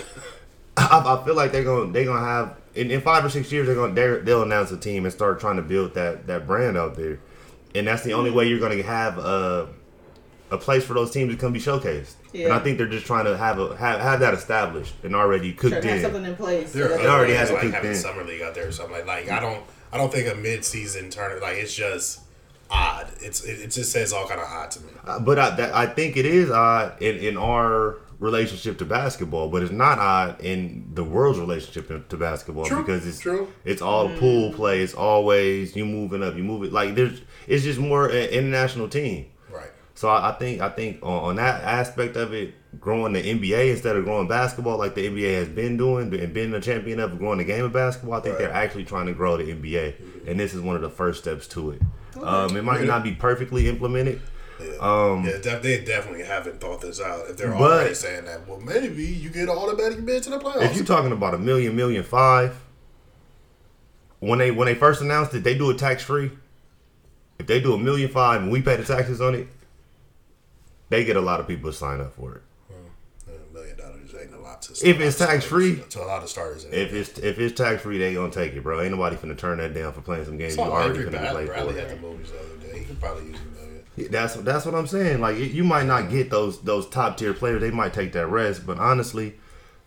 I, 0.77 1.03
I 1.21 1.25
feel 1.25 1.35
like 1.35 1.53
they're 1.53 1.65
gonna 1.65 1.93
they're 1.93 2.05
gonna 2.05 2.25
have 2.25 2.57
in, 2.75 2.91
in 2.91 3.01
five 3.01 3.25
or 3.25 3.29
six 3.31 3.51
years 3.51 3.67
they're 3.67 3.75
gonna 3.77 3.95
they're, 3.95 4.21
they'll 4.21 4.43
announce 4.43 4.71
a 4.71 4.77
team 4.77 5.05
and 5.05 5.13
start 5.13 5.41
trying 5.41 5.57
to 5.57 5.63
build 5.63 5.95
that 5.95 6.27
that 6.29 6.47
brand 6.47 6.77
out 6.77 6.95
there, 6.97 7.19
and 7.75 7.87
that's 7.87 8.05
the 8.05 8.13
only 8.13 8.31
way 8.31 8.47
you're 8.47 8.61
gonna 8.61 8.83
have 8.83 9.19
a 9.19 9.69
a 10.51 10.57
place 10.57 10.85
for 10.85 10.95
those 10.95 11.11
teams 11.11 11.31
to 11.35 11.39
come 11.39 11.53
be 11.53 11.61
showcased. 11.61 12.15
And 12.35 12.53
I 12.53 12.59
think 12.59 12.79
they're 12.79 12.87
just 12.89 13.05
trying 13.07 13.25
to 13.27 13.37
have 13.37 13.59
a 13.59 13.77
have, 13.77 14.01
have 14.01 14.21
that 14.21 14.35
established 14.35 14.95
and 15.03 15.15
already 15.15 15.53
Try 15.53 15.71
cooked 15.71 15.83
to 15.83 15.89
have 15.89 15.97
in. 15.99 16.03
something 16.03 16.25
in 16.25 16.37
place. 16.37 16.73
There 16.73 16.89
So 16.89 16.95
are 16.95 17.01
It 17.01 17.07
already 17.07 17.35
has 17.35 17.51
ways, 17.51 17.51
a 17.51 17.53
like 17.55 17.63
peak 17.65 17.75
having 17.75 17.91
then. 17.93 18.01
summer 18.01 18.25
league 18.25 18.43
out 18.43 18.55
there 18.55 18.69
or 18.69 18.73
something 18.73 18.95
like. 18.95 19.07
Like 19.07 19.31
I 19.31 19.41
don't 19.41 19.63
I 19.93 19.99
don't 19.99 20.13
think 20.13 20.33
a 20.33 20.37
mid 20.37 20.65
season 20.65 21.11
tournament 21.11 21.43
like 21.43 21.57
it's 21.57 21.75
just 21.75 22.21
odd. 22.70 23.09
It's 23.20 23.43
it, 23.44 23.61
it 23.61 23.70
just 23.70 23.93
says 23.93 24.12
all 24.12 24.26
kind 24.26 24.41
of 24.41 24.47
odd 24.49 24.70
to 24.73 24.81
me. 24.82 24.91
Uh, 25.06 25.19
But 25.20 25.38
I, 25.38 25.50
that, 25.56 25.75
I 25.75 25.87
think 25.87 26.17
it 26.17 26.26
is 26.26 26.50
odd 26.50 27.00
in, 27.03 27.17
in 27.17 27.37
our 27.37 27.99
relationship 28.20 28.79
to 28.79 28.85
basketball, 28.85 29.49
but 29.49 29.62
it's 29.62 29.70
not 29.70 29.99
odd 29.99 30.41
in 30.41 30.91
the 30.94 31.05
world's 31.05 31.38
relationship 31.38 31.87
to, 31.88 32.00
to 32.09 32.17
basketball 32.17 32.65
True, 32.65 32.81
because 32.81 33.06
it's 33.06 33.20
true. 33.20 33.47
it's 33.65 33.81
all 33.81 34.09
pool 34.19 34.53
play. 34.53 34.81
It's 34.82 34.94
always 34.94 35.76
you 35.76 35.87
moving 35.87 36.23
up, 36.23 36.35
you 36.37 36.43
move 36.44 36.65
it 36.65 36.73
like 36.73 36.94
there's. 36.94 37.20
It's 37.47 37.62
just 37.65 37.79
more 37.79 38.06
an 38.09 38.29
international 38.31 38.88
team. 38.88 39.26
Right. 39.50 39.71
So 39.94 40.09
I, 40.09 40.31
I 40.31 40.32
think 40.32 40.61
I 40.61 40.69
think 40.69 40.99
on, 41.03 41.25
on 41.31 41.37
that 41.37 41.62
aspect 41.62 42.17
of 42.17 42.32
it, 42.35 42.55
growing 42.81 43.12
the 43.14 43.23
NBA 43.23 43.71
instead 43.71 43.94
of 43.97 44.05
growing 44.05 44.26
basketball 44.29 44.76
like 44.79 44.94
the 44.97 45.09
NBA 45.09 45.35
has 45.38 45.49
been 45.49 45.76
doing 45.76 46.12
and 46.12 46.35
being 46.35 46.53
a 46.55 46.61
champion 46.61 46.99
of 47.00 47.19
growing 47.19 47.38
the 47.38 47.44
game 47.44 47.64
of 47.64 47.73
basketball, 47.73 48.14
I 48.14 48.21
think 48.21 48.35
Right. 48.35 48.47
they're 48.47 48.53
actually 48.53 48.85
trying 48.85 49.06
to 49.06 49.14
grow 49.14 49.37
the 49.37 49.44
NBA, 49.44 50.26
and 50.29 50.38
this 50.41 50.55
is 50.55 50.61
one 50.61 50.75
of 50.76 50.82
the 50.82 50.91
first 50.91 51.21
steps 51.23 51.47
to 51.49 51.71
it. 51.71 51.82
Um, 52.23 52.56
it 52.56 52.62
might 52.65 52.81
Yeah. 52.81 52.87
not 52.87 53.03
be 53.05 53.12
perfectly 53.12 53.69
implemented, 53.69 54.20
Yeah. 54.61 54.67
Um, 54.81 55.25
yeah, 55.25 55.38
def- 55.38 55.62
they 55.62 55.85
definitely 55.85 56.25
haven't 56.25 56.61
thought 56.61 56.81
this 56.81 57.00
out. 57.00 57.29
If 57.31 57.37
they're 57.37 57.53
But- 57.53 57.61
already 57.61 57.94
saying 57.94 58.25
that, 58.25 58.47
well, 58.49 58.59
maybe 58.61 59.05
you 59.05 59.31
get 59.31 59.49
automatic 59.49 60.05
bid 60.05 60.23
to 60.25 60.31
the 60.31 60.38
playoffs. 60.38 60.62
If 60.62 60.76
you're 60.76 60.85
talking 60.85 61.12
about 61.12 61.35
a 61.35 61.38
million, 61.38 61.76
million 61.76 62.03
five, 62.03 62.56
when 64.20 64.38
they 64.41 64.50
when 64.50 64.67
they 64.67 64.75
first 64.75 65.00
announced 65.00 65.32
it, 65.35 65.44
they 65.44 65.56
do 65.56 65.70
it 65.70 65.79
tax 65.79 66.03
free. 66.03 66.32
If 67.38 67.47
they 67.47 67.61
do 67.61 67.73
a 67.75 67.79
million 67.79 68.09
five 68.11 68.43
and 68.43 68.50
we 68.50 68.61
pay 68.62 68.75
the 68.76 68.82
taxes 68.85 69.21
on 69.21 69.35
it, 69.37 69.47
they 70.88 71.05
get 71.05 71.17
a 71.17 71.21
lot 71.21 71.38
of 71.38 71.47
people 71.47 71.71
to 71.71 71.76
sign 71.76 72.00
up 72.00 72.14
for 72.14 72.35
it. 72.37 72.43
a 73.29 73.55
million 73.55 73.76
dollars 73.79 74.12
ain't 74.21 74.35
a 74.35 74.38
lot 74.67 74.77
to. 74.77 74.89
If 74.89 75.01
it's 75.01 75.19
tax-free- 75.19 75.83
to 75.91 76.03
a 76.03 76.05
lot 76.05 76.23
of 76.23 76.29
starters. 76.29 76.65
in 76.65 76.73
If 76.73 76.93
it's 76.93 77.19
if 77.19 77.39
it's 77.39 77.57
tax 77.59 77.83
free, 77.83 77.99
they 77.99 78.15
gonna 78.15 78.33
take 78.33 78.53
it, 78.55 78.63
bro. 78.63 78.81
Ain't 78.81 78.91
nobody 78.93 79.17
finna 79.17 79.37
turn 79.39 79.59
that 79.59 79.75
down 79.75 79.93
for 79.93 80.01
playing 80.01 80.25
some 80.25 80.37
games 80.39 80.57
you 80.57 80.63
already 80.63 80.91
Avery 81.01 81.07
finna 81.07 81.11
Bradley, 81.21 81.31
play 81.35 81.47
Bradley 81.47 81.73
for. 81.75 81.81
at 81.81 81.89
the 81.89 81.97
movies 81.97 82.31
the 82.31 82.39
other 82.39 82.73
day. 82.73 82.79
He 82.81 82.85
could 82.85 83.01
probably 83.01 83.27
use 83.27 83.37
a 83.39 83.61
million. 83.61 83.83
Yeah, 83.97 84.09
That's 84.11 84.35
that's 84.37 84.65
what 84.67 84.75
I'm 84.75 84.87
saying. 84.87 85.21
Like 85.21 85.39
you 85.39 85.65
might 85.65 85.87
not 85.87 86.11
get 86.11 86.31
those 86.31 86.61
those 86.63 86.89
top 86.89 87.17
tier 87.17 87.35
players. 87.35 87.61
They 87.61 87.71
might 87.71 87.93
take 87.95 88.13
that 88.13 88.27
rest, 88.29 88.67
but 88.67 88.79
honestly, 88.79 89.35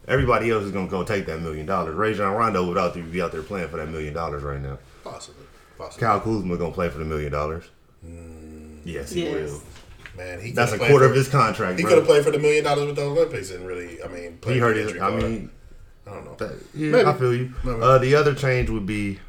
everybody 0.08 0.50
else 0.52 0.64
is 0.64 0.72
gonna 0.72 0.88
go 0.88 1.04
take 1.04 1.26
that 1.28 1.42
million 1.42 1.66
dollars. 1.66 1.96
Rajon 1.96 2.34
Rondo 2.36 2.66
would 2.68 2.78
out 2.78 2.94
there 2.94 3.04
be 3.04 3.22
out 3.22 3.32
there 3.32 3.42
playing 3.44 3.70
for 3.70 3.78
that 3.78 3.90
million 3.90 4.13
dollars 4.13 4.44
right 4.44 4.62
now. 4.62 4.80
Possibly. 5.04 5.46
Possibly. 5.78 6.01
Kyle 6.08 6.20
Kuzma 6.20 6.58
gonna 6.58 6.74
play 6.74 6.90
for 6.90 6.98
the 7.00 7.06
million 7.06 7.32
dollars. 7.32 7.63
Mm. 8.06 8.80
Yes, 8.84 9.12
he 9.12 9.24
Yes. 9.25 9.34
will. 9.51 9.62
Man, 10.18 10.41
he 10.41 10.51
That's 10.51 10.74
a 10.74 10.77
quarter 10.77 11.06
for- 11.06 11.06
of 11.06 11.15
his 11.15 11.27
contract, 11.30 11.80
He 11.80 11.86
could 11.86 11.98
have 11.98 12.06
played 12.06 12.24
for 12.24 12.32
the 12.32 12.39
million 12.39 12.63
dollars 12.65 12.88
with 12.88 12.96
the 12.98 13.03
Olympics 13.03 13.50
and 13.51 13.65
really, 13.65 14.03
I 14.03 14.08
mean, 14.08 14.38
played 14.39 14.56
He 14.56 14.60
for 14.60 14.65
hurt 14.68 14.75
his. 14.77 15.01
I 15.01 15.10
mean, 15.15 15.50
I 16.06 16.13
don't 16.13 16.25
know. 16.25 16.36
that, 16.36 16.56
yeah, 16.74 16.91
Maybe. 16.91 17.06
I 17.08 17.13
feel 17.13 17.34
you. 17.34 17.53
Uh, 17.65 17.98
the 17.98 18.15
other 18.15 18.34
change 18.34 18.70
would 18.70 18.86
be 18.86 19.20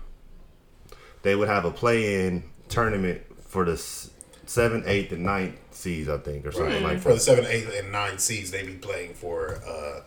they 1.22 1.36
would 1.36 1.48
have 1.48 1.64
a 1.64 1.70
play-in 1.70 2.44
tournament 2.68 3.22
for 3.46 3.64
the 3.64 3.72
s- 3.72 4.10
seven, 4.46 4.82
eighth, 4.86 5.12
and 5.12 5.22
ninth 5.22 5.54
seeds, 5.70 6.08
I 6.08 6.18
think, 6.18 6.46
or 6.46 6.52
something 6.52 6.82
like 6.82 6.98
for 7.00 7.10
the 7.10 7.14
that. 7.14 7.20
seven, 7.20 7.46
eight, 7.46 7.66
and 7.68 7.92
nine 7.92 8.18
seeds, 8.18 8.50
They'd 8.50 8.66
be 8.66 8.72
playing 8.74 9.14
for 9.14 9.60
uh, 9.66 10.00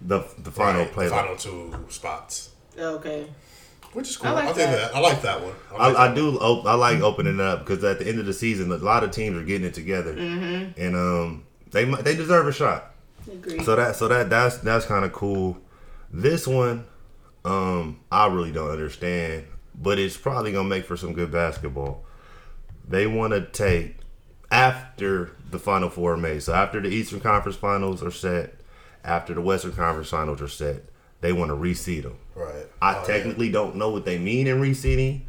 The 0.00 0.24
the 0.38 0.50
final 0.50 0.82
right, 0.82 0.92
play. 0.92 1.04
the 1.04 1.10
final 1.10 1.36
two 1.36 1.74
spots, 1.90 2.50
Okay. 2.78 3.26
Which 3.94 4.10
is 4.10 4.16
cool. 4.16 4.28
I 4.30 4.32
I, 4.32 4.34
like 4.46 4.54
think 4.56 4.70
that. 4.70 4.92
that. 4.92 4.94
I 4.96 5.00
like 5.00 5.22
that 5.22 5.42
one. 5.42 5.54
I, 5.72 5.88
like 5.88 5.96
I, 5.96 6.04
I 6.04 6.08
that 6.08 6.14
do. 6.16 6.36
op- 6.38 6.66
I 6.66 6.74
like 6.74 7.00
opening 7.00 7.40
up 7.40 7.60
because 7.60 7.82
at 7.84 7.98
the 7.98 8.06
end 8.06 8.18
of 8.20 8.26
the 8.26 8.32
season, 8.34 8.70
a 8.70 8.76
lot 8.76 9.02
of 9.04 9.10
teams 9.10 9.36
are 9.36 9.44
getting 9.44 9.66
it 9.66 9.74
together, 9.74 10.14
Mm-hmm. 10.14 10.80
and 10.80 10.94
um, 10.96 11.44
they 11.70 11.84
they 11.84 12.14
deserve 12.14 12.46
a 12.46 12.52
shot. 12.52 12.92
Agree. 13.30 13.62
So 13.64 13.74
that 13.76 13.96
so 13.96 14.08
that 14.08 14.28
that's 14.28 14.58
that's 14.58 14.84
kind 14.86 15.04
of 15.04 15.12
cool. 15.12 15.56
This 16.12 16.46
one, 16.46 16.84
um, 17.44 18.00
I 18.12 18.26
really 18.26 18.52
don't 18.52 18.70
understand, 18.70 19.46
but 19.74 19.98
it's 19.98 20.16
probably 20.16 20.52
gonna 20.52 20.68
make 20.68 20.84
for 20.84 20.96
some 20.96 21.12
good 21.14 21.30
basketball. 21.32 22.04
They 22.86 23.06
want 23.06 23.32
to 23.32 23.40
take 23.46 23.96
after 24.50 25.32
the 25.50 25.58
Final 25.58 25.88
Four 25.88 26.14
are 26.14 26.16
made. 26.16 26.42
So 26.42 26.52
after 26.54 26.80
the 26.80 26.88
Eastern 26.88 27.20
Conference 27.20 27.56
Finals 27.56 28.02
are 28.02 28.10
set, 28.10 28.54
after 29.02 29.34
the 29.34 29.40
Western 29.40 29.72
Conference 29.72 30.10
Finals 30.10 30.40
are 30.42 30.48
set, 30.48 30.84
they 31.24 31.32
want 31.32 31.50
to 31.50 31.56
reseed 31.56 32.02
them. 32.02 32.18
Right. 32.34 32.66
I 32.82 32.96
Oh, 32.96 33.00
yeah. 33.00 33.06
technically 33.06 33.50
don't 33.50 33.76
know 33.76 33.88
what 33.88 34.04
they 34.04 34.18
mean 34.18 34.46
in 34.46 34.60
reseeding. 34.60 35.22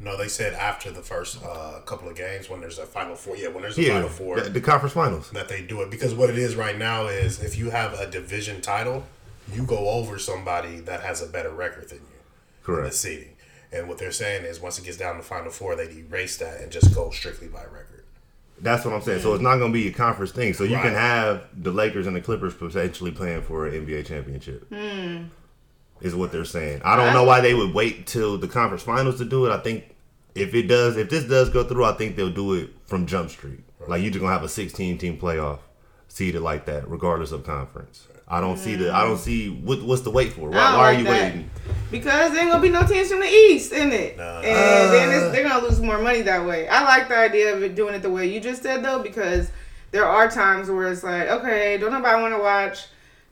No, 0.00 0.16
they 0.16 0.26
said 0.26 0.52
after 0.54 0.90
the 0.90 1.00
first 1.02 1.38
uh, 1.44 1.78
couple 1.86 2.08
of 2.08 2.16
games 2.16 2.50
when 2.50 2.60
there's 2.60 2.80
a 2.80 2.86
final 2.86 3.14
four. 3.14 3.36
Yeah, 3.36 3.48
when 3.48 3.62
there's 3.62 3.78
a 3.78 3.82
Yeah, 3.82 3.92
final 3.94 4.08
four, 4.08 4.40
the, 4.40 4.50
the 4.50 4.60
conference 4.60 4.94
finals. 4.94 5.30
that 5.30 5.48
they 5.48 5.62
do 5.62 5.80
it 5.82 5.90
because 5.90 6.12
what 6.12 6.28
it 6.28 6.36
is 6.38 6.56
right 6.56 6.76
now 6.76 7.06
is 7.06 7.40
if 7.40 7.56
you 7.56 7.70
have 7.70 7.92
a 8.00 8.10
division 8.10 8.60
title, 8.60 9.04
you 9.52 9.62
go 9.62 9.88
over 9.90 10.18
somebody 10.18 10.80
that 10.80 11.02
has 11.02 11.22
a 11.22 11.26
better 11.28 11.50
record 11.50 11.88
than 11.90 11.98
you. 11.98 12.04
in 12.04 12.74
the 12.74 12.80
Correct. 12.80 12.94
seeding. 12.94 13.36
And 13.70 13.88
what 13.88 13.98
they're 13.98 14.10
saying 14.10 14.44
is 14.44 14.58
once 14.60 14.76
it 14.80 14.84
gets 14.84 14.96
down 14.96 15.16
to 15.18 15.22
final 15.22 15.52
four, 15.52 15.76
they 15.76 15.88
erase 15.88 16.36
that 16.38 16.60
and 16.60 16.72
just 16.72 16.92
go 16.92 17.10
strictly 17.10 17.46
by 17.46 17.62
record. 17.62 17.91
That's 18.62 18.84
what 18.84 18.94
I'm 18.94 19.02
saying. 19.02 19.20
So 19.22 19.34
it's 19.34 19.42
not 19.42 19.56
going 19.56 19.72
to 19.72 19.78
be 19.78 19.88
a 19.88 19.92
conference 19.92 20.30
thing. 20.30 20.54
So 20.54 20.62
you 20.64 20.76
can 20.76 20.94
have 20.94 21.42
the 21.52 21.72
Lakers 21.72 22.06
and 22.06 22.14
the 22.14 22.20
Clippers 22.20 22.54
potentially 22.54 23.10
playing 23.10 23.42
for 23.42 23.66
an 23.66 23.86
NBA 23.86 24.06
championship. 24.06 24.72
Is 26.00 26.14
what 26.14 26.32
they're 26.32 26.44
saying. 26.44 26.80
I 26.84 26.96
don't 26.96 27.12
know 27.12 27.24
why 27.24 27.40
they 27.40 27.54
would 27.54 27.74
wait 27.74 28.06
till 28.06 28.38
the 28.38 28.48
conference 28.48 28.82
finals 28.82 29.18
to 29.18 29.24
do 29.24 29.46
it. 29.46 29.52
I 29.52 29.58
think 29.58 29.94
if 30.34 30.54
it 30.54 30.62
does, 30.62 30.96
if 30.96 31.10
this 31.10 31.24
does 31.24 31.50
go 31.50 31.62
through, 31.64 31.84
I 31.84 31.92
think 31.92 32.16
they'll 32.16 32.30
do 32.30 32.54
it 32.54 32.70
from 32.86 33.06
Jump 33.06 33.30
Street. 33.30 33.60
Like 33.86 34.02
you're 34.02 34.10
just 34.10 34.20
gonna 34.20 34.32
have 34.32 34.42
a 34.42 34.48
16 34.48 34.98
team 34.98 35.18
playoff 35.18 35.58
seeded 36.08 36.42
like 36.42 36.66
that, 36.66 36.88
regardless 36.88 37.32
of 37.32 37.44
conference. 37.44 38.06
I 38.32 38.40
don't 38.40 38.56
see 38.56 38.76
the. 38.76 38.90
I 38.90 39.04
don't 39.04 39.18
mm. 39.18 39.20
see 39.20 39.50
what, 39.50 39.82
what's 39.82 40.00
the 40.00 40.10
wait 40.10 40.32
for. 40.32 40.48
Why, 40.48 40.56
I 40.56 40.70
don't 40.70 40.78
why 40.78 40.88
are 40.88 40.92
like 40.92 40.98
you 40.98 41.04
that. 41.04 41.34
waiting? 41.34 41.50
Because 41.90 42.32
there 42.32 42.40
ain't 42.40 42.50
gonna 42.50 42.62
be 42.62 42.70
no 42.70 42.82
teams 42.82 43.10
from 43.10 43.20
the 43.20 43.26
East 43.26 43.72
in 43.72 43.92
it, 43.92 44.16
Nah. 44.16 44.38
and 44.38 44.92
then 44.92 45.10
it's, 45.10 45.24
uh. 45.24 45.28
they're 45.28 45.46
gonna 45.46 45.62
lose 45.62 45.80
more 45.80 45.98
money 45.98 46.22
that 46.22 46.46
way. 46.46 46.66
I 46.66 46.82
like 46.82 47.08
the 47.08 47.18
idea 47.18 47.54
of 47.54 47.62
it 47.62 47.74
doing 47.74 47.94
it 47.94 48.00
the 48.00 48.08
way 48.08 48.26
you 48.26 48.40
just 48.40 48.62
said 48.62 48.82
though, 48.82 49.02
because 49.02 49.50
there 49.90 50.06
are 50.06 50.30
times 50.30 50.70
where 50.70 50.90
it's 50.90 51.04
like, 51.04 51.28
okay, 51.28 51.76
don't 51.76 51.92
nobody 51.92 52.22
want 52.22 52.34
to 52.34 52.40
watch, 52.40 52.86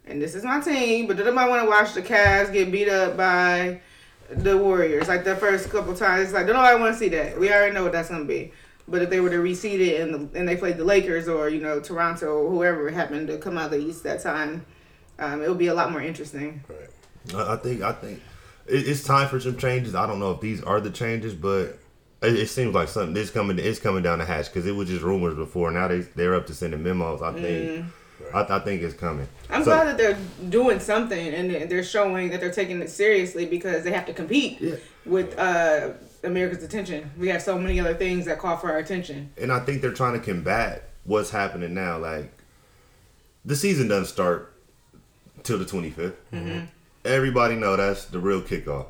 and 0.07 0.21
this 0.21 0.35
is 0.35 0.45
my 0.45 0.61
team, 0.61 1.07
but 1.07 1.17
don't 1.17 1.25
nobody 1.25 1.49
want 1.49 1.63
to 1.63 1.69
watch 1.69 1.95
the 1.95 2.03
Cavs 2.03 2.53
get 2.53 2.71
beat 2.71 2.91
up 2.91 3.17
by 3.17 3.81
the 4.29 4.59
Warriors 4.59 5.09
like 5.09 5.25
the 5.25 5.35
first 5.35 5.71
couple 5.71 5.95
times. 5.95 6.25
It's 6.25 6.33
like, 6.35 6.47
don't 6.47 6.57
nobody 6.57 6.79
want 6.79 6.93
to 6.93 6.99
see 6.99 7.09
that. 7.09 7.41
We 7.41 7.51
already 7.51 7.75
know 7.75 7.85
what 7.85 7.93
that's 7.93 8.11
gonna 8.11 8.27
be. 8.27 8.53
But 8.87 9.01
if 9.01 9.09
they 9.09 9.21
were 9.21 9.31
to 9.31 9.37
reseed 9.37 9.81
it 9.81 10.03
and 10.03 10.13
the, 10.13 10.39
and 10.39 10.47
they 10.47 10.57
played 10.57 10.77
the 10.77 10.85
Lakers 10.85 11.27
or 11.27 11.49
you 11.49 11.63
know 11.63 11.81
Toronto, 11.81 12.27
or 12.27 12.51
whoever 12.51 12.91
happened 12.91 13.29
to 13.29 13.39
come 13.39 13.57
out 13.57 13.73
of 13.73 13.81
the 13.81 13.87
East 13.87 14.03
that 14.03 14.23
time, 14.23 14.67
um, 15.21 15.43
it 15.43 15.49
would 15.49 15.59
be 15.59 15.69
a 15.69 15.75
lot 15.75 15.93
more 15.93 16.03
interesting. 16.03 16.63
Right. 16.69 17.35
I 17.49 17.57
think 17.57 17.83
I 17.83 17.93
think 17.93 18.21
it's 18.67 19.05
time 19.05 19.29
for 19.29 19.39
some 19.41 19.57
changes. 19.57 19.95
I 19.95 20.07
don't 20.07 20.19
know 20.19 20.31
if 20.33 20.41
these 20.41 20.63
are 20.63 20.81
the 20.81 20.91
changes, 20.91 21.35
but 21.35 21.79
it, 22.23 22.35
it 22.39 22.49
seems 22.49 22.75
like 22.75 22.89
something 22.89 23.17
is 23.17 23.31
coming. 23.31 23.59
It's 23.59 23.79
coming 23.79 24.03
down 24.03 24.19
the 24.21 24.25
hatch 24.25 24.47
because 24.47 24.67
it 24.67 24.73
was 24.73 24.89
just 24.89 25.03
rumors 25.03 25.35
before. 25.35 25.71
Now 25.71 25.89
they 25.89 26.01
they're 26.01 26.35
up 26.35 26.47
to 26.47 26.55
sending 26.55 26.83
memos. 26.83 27.23
I 27.23 27.33
think. 27.35 27.85
I, 28.35 28.41
I 28.43 28.59
think 28.61 28.83
it's 28.83 28.95
coming. 28.95 29.27
I'm 29.49 29.65
So- 29.65 29.71
glad 29.71 29.87
that 29.89 29.97
they're 29.99 30.19
doing 30.51 30.79
something 30.79 31.35
and 31.35 31.51
they're- 31.51 31.67
they're 31.67 31.83
showing 31.83 32.29
that 32.31 32.41
they're 32.41 32.53
taking 32.53 32.81
it 32.83 32.91
seriously 32.91 33.47
because 33.47 33.83
they 33.83 33.91
have 33.93 34.05
to 34.07 34.13
compete 34.13 34.61
Yeah. 34.61 34.75
with 35.07 35.37
uh, 35.39 35.93
America's 36.23 36.63
attention. 36.63 37.11
We 37.19 37.29
have 37.29 37.41
so 37.43 37.59
many 37.59 37.81
other 37.81 37.95
things 37.95 38.27
that 38.27 38.39
call 38.39 38.59
for 38.59 38.71
our 38.71 38.77
attention. 38.79 39.31
and 39.39 39.51
I 39.51 39.61
think 39.61 39.81
they're 39.81 39.95
trying 39.95 40.13
to 40.13 40.21
combat 40.21 40.91
what's 41.05 41.31
happening 41.31 41.73
now. 41.73 41.97
Like 41.99 42.31
the 43.45 43.57
season 43.57 43.89
doesn't 43.89 44.05
start 44.13 44.50
till 45.43 45.59
the 45.59 45.65
25th. 45.65 46.67
Everybody 47.05 47.57
know 47.57 47.77
that's 47.77 48.07
the 48.07 48.19
real 48.19 48.43
kickoff. 48.43 48.87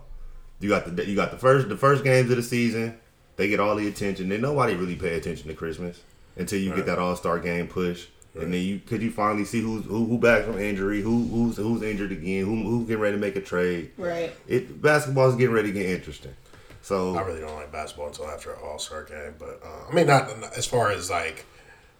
You 0.58 0.68
got 0.68 0.94
the 0.94 1.06
you 1.06 1.16
got 1.16 1.30
the 1.30 1.38
first 1.38 1.68
the 1.68 1.76
first 1.76 2.04
games 2.04 2.30
of 2.30 2.36
the 2.36 2.42
season. 2.42 2.98
They 3.36 3.48
get 3.48 3.60
all 3.60 3.76
the 3.76 3.88
attention. 3.88 4.28
Then 4.28 4.42
nobody 4.42 4.74
really 4.74 4.96
pay 4.96 5.16
attention 5.16 5.48
to 5.48 5.54
Christmas 5.54 6.02
until 6.36 6.60
you 6.60 6.74
get 6.74 6.86
that 6.86 6.98
All 6.98 7.16
Star 7.16 7.38
game 7.38 7.66
push. 7.66 8.06
And 8.34 8.52
then 8.52 8.60
you 8.60 8.78
could 8.78 9.02
you 9.02 9.10
finally 9.10 9.44
see 9.44 9.60
who's 9.60 9.84
who, 9.84 10.04
who 10.04 10.18
back 10.18 10.44
from 10.44 10.58
injury, 10.58 11.00
who 11.00 11.26
who's 11.26 11.56
who's 11.56 11.82
injured 11.82 12.12
again, 12.12 12.44
who 12.44 12.62
who 12.62 12.84
getting 12.84 13.00
ready 13.00 13.16
to 13.16 13.20
make 13.20 13.36
a 13.36 13.40
trade. 13.40 13.90
Right. 13.96 14.32
It 14.46 14.80
basketball's 14.80 15.36
getting 15.36 15.54
ready 15.54 15.72
to 15.72 15.78
get 15.78 15.86
interesting. 15.86 16.34
So 16.82 17.16
I 17.16 17.22
really 17.22 17.40
don't 17.40 17.54
like 17.54 17.72
basketball 17.72 18.08
until 18.08 18.28
after 18.28 18.52
an 18.52 18.58
All 18.62 18.78
Star 18.78 19.04
game, 19.04 19.34
but 19.38 19.60
uh, 19.64 19.90
I 19.90 19.94
mean, 19.94 20.06
not 20.06 20.30
as 20.56 20.66
far 20.66 20.90
as 20.90 21.10
like 21.10 21.44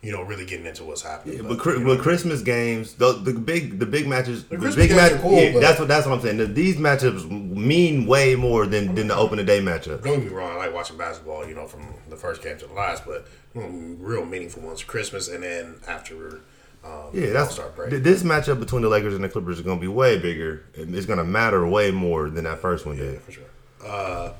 you 0.02 0.12
know, 0.12 0.22
really 0.22 0.46
getting 0.46 0.64
into 0.64 0.82
what's 0.84 1.02
happening. 1.02 1.36
Yeah, 1.36 1.42
but, 1.42 1.58
Chri- 1.58 1.74
you 1.78 1.84
know, 1.84 1.94
but 1.96 2.02
Christmas 2.02 2.40
games, 2.42 2.94
the, 2.94 3.12
the 3.12 3.34
big 3.34 3.78
the 3.78 3.84
big 3.86 4.06
matches, 4.08 4.44
the, 4.44 4.56
Christmas 4.56 4.86
big 4.88 4.96
match, 4.96 5.12
are 5.12 5.18
cool, 5.18 5.32
yeah, 5.32 5.58
that's 5.60 5.78
what 5.78 5.88
that's 5.88 6.06
what 6.06 6.14
I'm 6.14 6.20
saying. 6.22 6.38
The- 6.38 6.46
These 6.46 6.76
matchups 6.76 7.28
mean 7.30 8.06
way 8.06 8.34
more 8.34 8.66
than 8.66 8.94
than 8.94 9.08
the 9.08 9.16
opening 9.16 9.44
day 9.44 9.60
matchup. 9.60 10.02
Don't 10.02 10.20
get 10.20 10.24
me 10.24 10.28
wrong, 10.28 10.52
I 10.52 10.56
like 10.56 10.72
watching 10.74 10.96
basketball, 10.96 11.46
you 11.46 11.54
know, 11.54 11.66
from 11.66 11.82
the 12.08 12.16
first 12.16 12.42
game 12.42 12.56
to 12.58 12.66
the 12.66 12.72
last, 12.72 13.04
but 13.04 13.26
mm, 13.54 13.96
real 14.00 14.24
meaningful 14.24 14.62
ones, 14.62 14.82
Christmas 14.82 15.28
and 15.28 15.42
then 15.42 15.74
after 15.86 16.40
um, 16.82 17.10
Yeah, 17.12 17.26
that's 17.34 17.50
All-Star 17.50 17.68
break. 17.76 17.90
th- 17.90 18.02
this 18.02 18.22
matchup 18.22 18.58
between 18.58 18.80
the 18.80 18.88
Lakers 18.88 19.12
and 19.14 19.22
the 19.22 19.28
Clippers 19.28 19.58
is 19.58 19.62
going 19.64 19.76
to 19.76 19.80
be 19.82 19.88
way 19.88 20.18
bigger, 20.18 20.64
it's 20.72 21.04
going 21.04 21.18
to 21.18 21.24
matter 21.24 21.66
way 21.66 21.90
more 21.90 22.30
than 22.30 22.44
that 22.44 22.60
first 22.60 22.86
one 22.86 22.96
Yeah, 22.96 23.04
did. 23.04 23.20
for 23.20 23.32
sure. 23.32 23.44
Uh, 23.84 24.32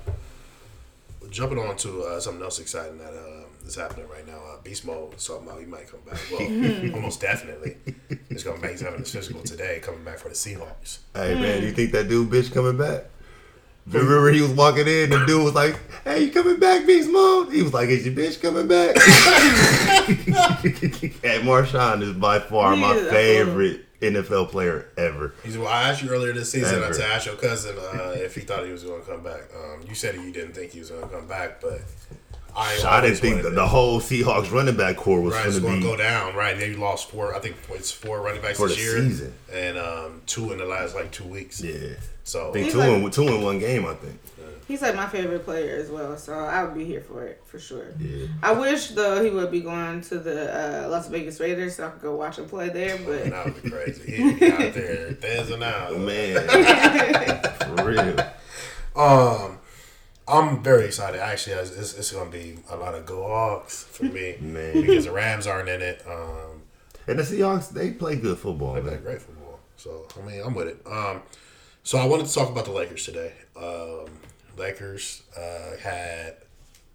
jumping 1.31 1.59
on 1.59 1.77
to 1.77 2.03
uh, 2.05 2.21
something 2.21 2.43
else 2.43 2.59
exciting 2.59 2.97
that 2.99 3.13
uh, 3.13 3.45
is 3.67 3.75
happening 3.75 4.09
right 4.09 4.27
now. 4.27 4.39
Uh, 4.39 4.61
Beast 4.63 4.85
Mode 4.85 5.15
is 5.15 5.27
talking 5.27 5.47
about 5.47 5.61
he 5.61 5.67
might 5.67 5.89
come 5.89 6.01
back. 6.01 6.19
Well, 6.31 6.41
almost 6.95 7.21
definitely. 7.21 7.77
He's 8.29 8.45
coming 8.45 8.61
back. 8.61 8.73
He's 8.73 8.81
having 8.81 9.01
his 9.01 9.13
physical 9.13 9.43
today, 9.43 9.81
coming 9.83 10.05
back 10.05 10.19
for 10.19 10.29
the 10.29 10.35
Seahawks. 10.35 10.99
Hey 11.15 11.35
man, 11.35 11.63
you 11.63 11.73
think 11.73 11.93
that 11.93 12.09
dude 12.09 12.31
bitch 12.31 12.53
coming 12.53 12.77
back? 12.77 13.05
Remember 13.87 14.31
he 14.31 14.43
was 14.43 14.53
walking 14.53 14.87
in, 14.87 15.13
and 15.13 15.27
dude 15.27 15.43
was 15.43 15.55
like, 15.55 15.77
"Hey, 16.05 16.25
you 16.25 16.31
coming 16.31 16.61
back, 16.61 16.87
Beast 16.87 17.11
Mode?" 17.11 17.53
He 17.53 17.63
was 17.63 17.73
like, 17.73 17.89
"Is 17.89 18.07
your 18.07 18.15
bitch 18.15 18.41
coming 18.41 18.69
back?" 18.69 18.97
hey, 21.23 21.41
Marshawn 21.41 22.03
is 22.03 22.13
by 22.13 22.39
far 22.39 22.75
He 22.75 22.81
my 22.81 22.93
is 22.93 23.07
a 23.07 23.11
favorite 23.11 23.87
NFL 24.01 24.49
player 24.49 24.89
ever. 24.97 25.35
He's, 25.43 25.59
well, 25.59 25.69
I 25.69 25.91
asked 25.91 26.03
you 26.03 26.11
earlier 26.11 26.33
this 26.33 26.53
season 26.53 26.83
Ever. 26.83 26.95
to 26.95 27.05
ask 27.05 27.27
your 27.27 27.37
cousin 27.37 27.77
uh, 27.79 28.15
if 28.17 28.35
he 28.35 28.41
thought 28.41 28.65
he 28.65 28.73
was 28.73 28.83
going 28.83 29.01
to 29.01 29.07
come 29.07 29.23
back. 29.23 29.43
Um, 29.55 29.83
you 29.87 29.95
said 29.95 30.15
you 30.15 30.33
didn't 30.33 30.55
think 30.55 30.73
he 30.73 30.79
was 30.79 30.91
going 30.91 31.03
to 31.03 31.09
come 31.09 31.27
back, 31.27 31.61
but 31.61 31.81
I, 32.57 32.81
I 32.87 33.01
didn't 33.01 33.17
think 33.19 33.37
wanted 33.37 33.51
the, 33.53 33.55
the 33.57 33.67
whole 33.67 34.01
Seahawks 34.01 34.51
running 34.53 34.77
back 34.77 34.97
corps 34.97 35.21
was 35.21 35.35
Right, 35.35 35.45
going 35.45 35.49
it's 35.49 35.57
to 35.57 35.63
going 35.63 35.77
be 35.81 35.83
to 35.83 35.89
go 35.91 35.97
down. 35.97 36.35
Right, 36.35 36.57
they 36.59 36.75
lost 36.75 37.11
four. 37.11 37.35
I 37.35 37.39
think 37.41 37.57
it's 37.71 37.91
four 37.93 38.21
running 38.23 38.43
backs 38.43 38.59
For 38.59 38.69
this 38.69 38.77
the 38.77 38.83
year, 38.83 38.97
season. 38.99 39.35
and 39.53 39.79
um, 39.79 40.23
two 40.27 40.53
in 40.53 40.59
the 40.59 40.65
last 40.67 40.95
like 40.95 41.11
two 41.11 41.25
weeks. 41.25 41.61
yeah. 41.63 41.95
So 42.25 42.51
I 42.51 42.53
think 42.53 42.65
He's 42.67 42.73
two 42.75 42.79
like- 42.81 42.89
in 43.03 43.11
two 43.11 43.29
in 43.29 43.43
one 43.43 43.59
game. 43.59 43.87
I 43.87 43.95
think. 43.95 44.19
He's 44.69 44.83
like 44.83 44.95
my 44.95 45.09
favorite 45.09 45.45
player 45.45 45.75
as 45.79 45.91
well, 45.91 46.17
so 46.17 46.33
I 46.33 46.63
would 46.63 46.75
be 46.77 46.85
here 46.85 47.01
for 47.01 47.25
it 47.27 47.43
for 47.45 47.59
sure. 47.59 47.87
Yeah. 47.99 48.29
I 48.41 48.53
wish 48.53 48.91
though 48.91 49.21
he 49.21 49.29
would 49.29 49.51
be 49.51 49.63
going 49.63 50.01
to 50.03 50.19
the 50.21 50.85
uh, 50.85 50.89
Las 50.89 51.09
Vegas 51.09 51.41
Raiders 51.41 51.75
so 51.75 51.89
I 51.89 51.91
could 51.91 52.03
go 52.03 52.15
watch 52.15 52.39
him 52.39 52.49
play 52.49 52.69
there, 52.69 52.97
but 52.99 53.31
that 53.31 53.45
would 53.47 53.61
be 53.65 53.69
crazy. 53.69 54.13
He'd 54.13 54.39
be 54.39 54.53
out 54.53 54.73
there 54.73 55.11
dancing 55.21 55.61
out. 55.65 55.99
Man, 55.99 56.47
for 57.77 57.85
real. 57.85 58.21
Um, 58.95 59.59
I'm 60.31 60.63
very 60.63 60.85
excited. 60.87 61.21
Actually, 61.21 61.57
it's, 61.57 61.71
it's, 61.73 61.95
it's 61.99 62.13
going 62.13 62.31
to 62.31 62.37
be 62.39 62.59
a 62.71 62.77
lot 62.77 62.95
of 62.95 63.05
go 63.07 63.23
Hawks 63.27 63.85
for 63.85 64.05
me 64.05 64.37
Man. 64.41 64.81
because 64.81 65.05
the 65.07 65.13
Rams 65.13 65.47
aren't 65.47 65.69
in 65.69 65.81
it. 65.83 66.03
Um, 66.09 66.63
And 67.07 67.19
the 67.19 67.23
Seahawks, 67.23 67.71
they 67.71 67.91
play 67.91 68.17
good 68.17 68.39
football. 68.39 68.75
They 68.75 68.81
play 68.83 68.97
great 68.99 69.21
football. 69.21 69.59
So 69.77 70.07
I 70.21 70.27
mean, 70.27 70.43
I'm 70.45 70.55
with 70.55 70.69
it. 70.69 70.81
Um, 70.87 71.23
so 71.83 71.99
I 71.99 72.05
wanted 72.07 72.27
to 72.27 72.35
talk 72.35 72.51
about 72.51 72.67
the 72.67 72.73
Lakers 72.73 73.05
today. 73.05 73.33
Um, 73.57 74.07
Lakers 74.57 75.23
uh, 75.37 75.77
had 75.83 76.37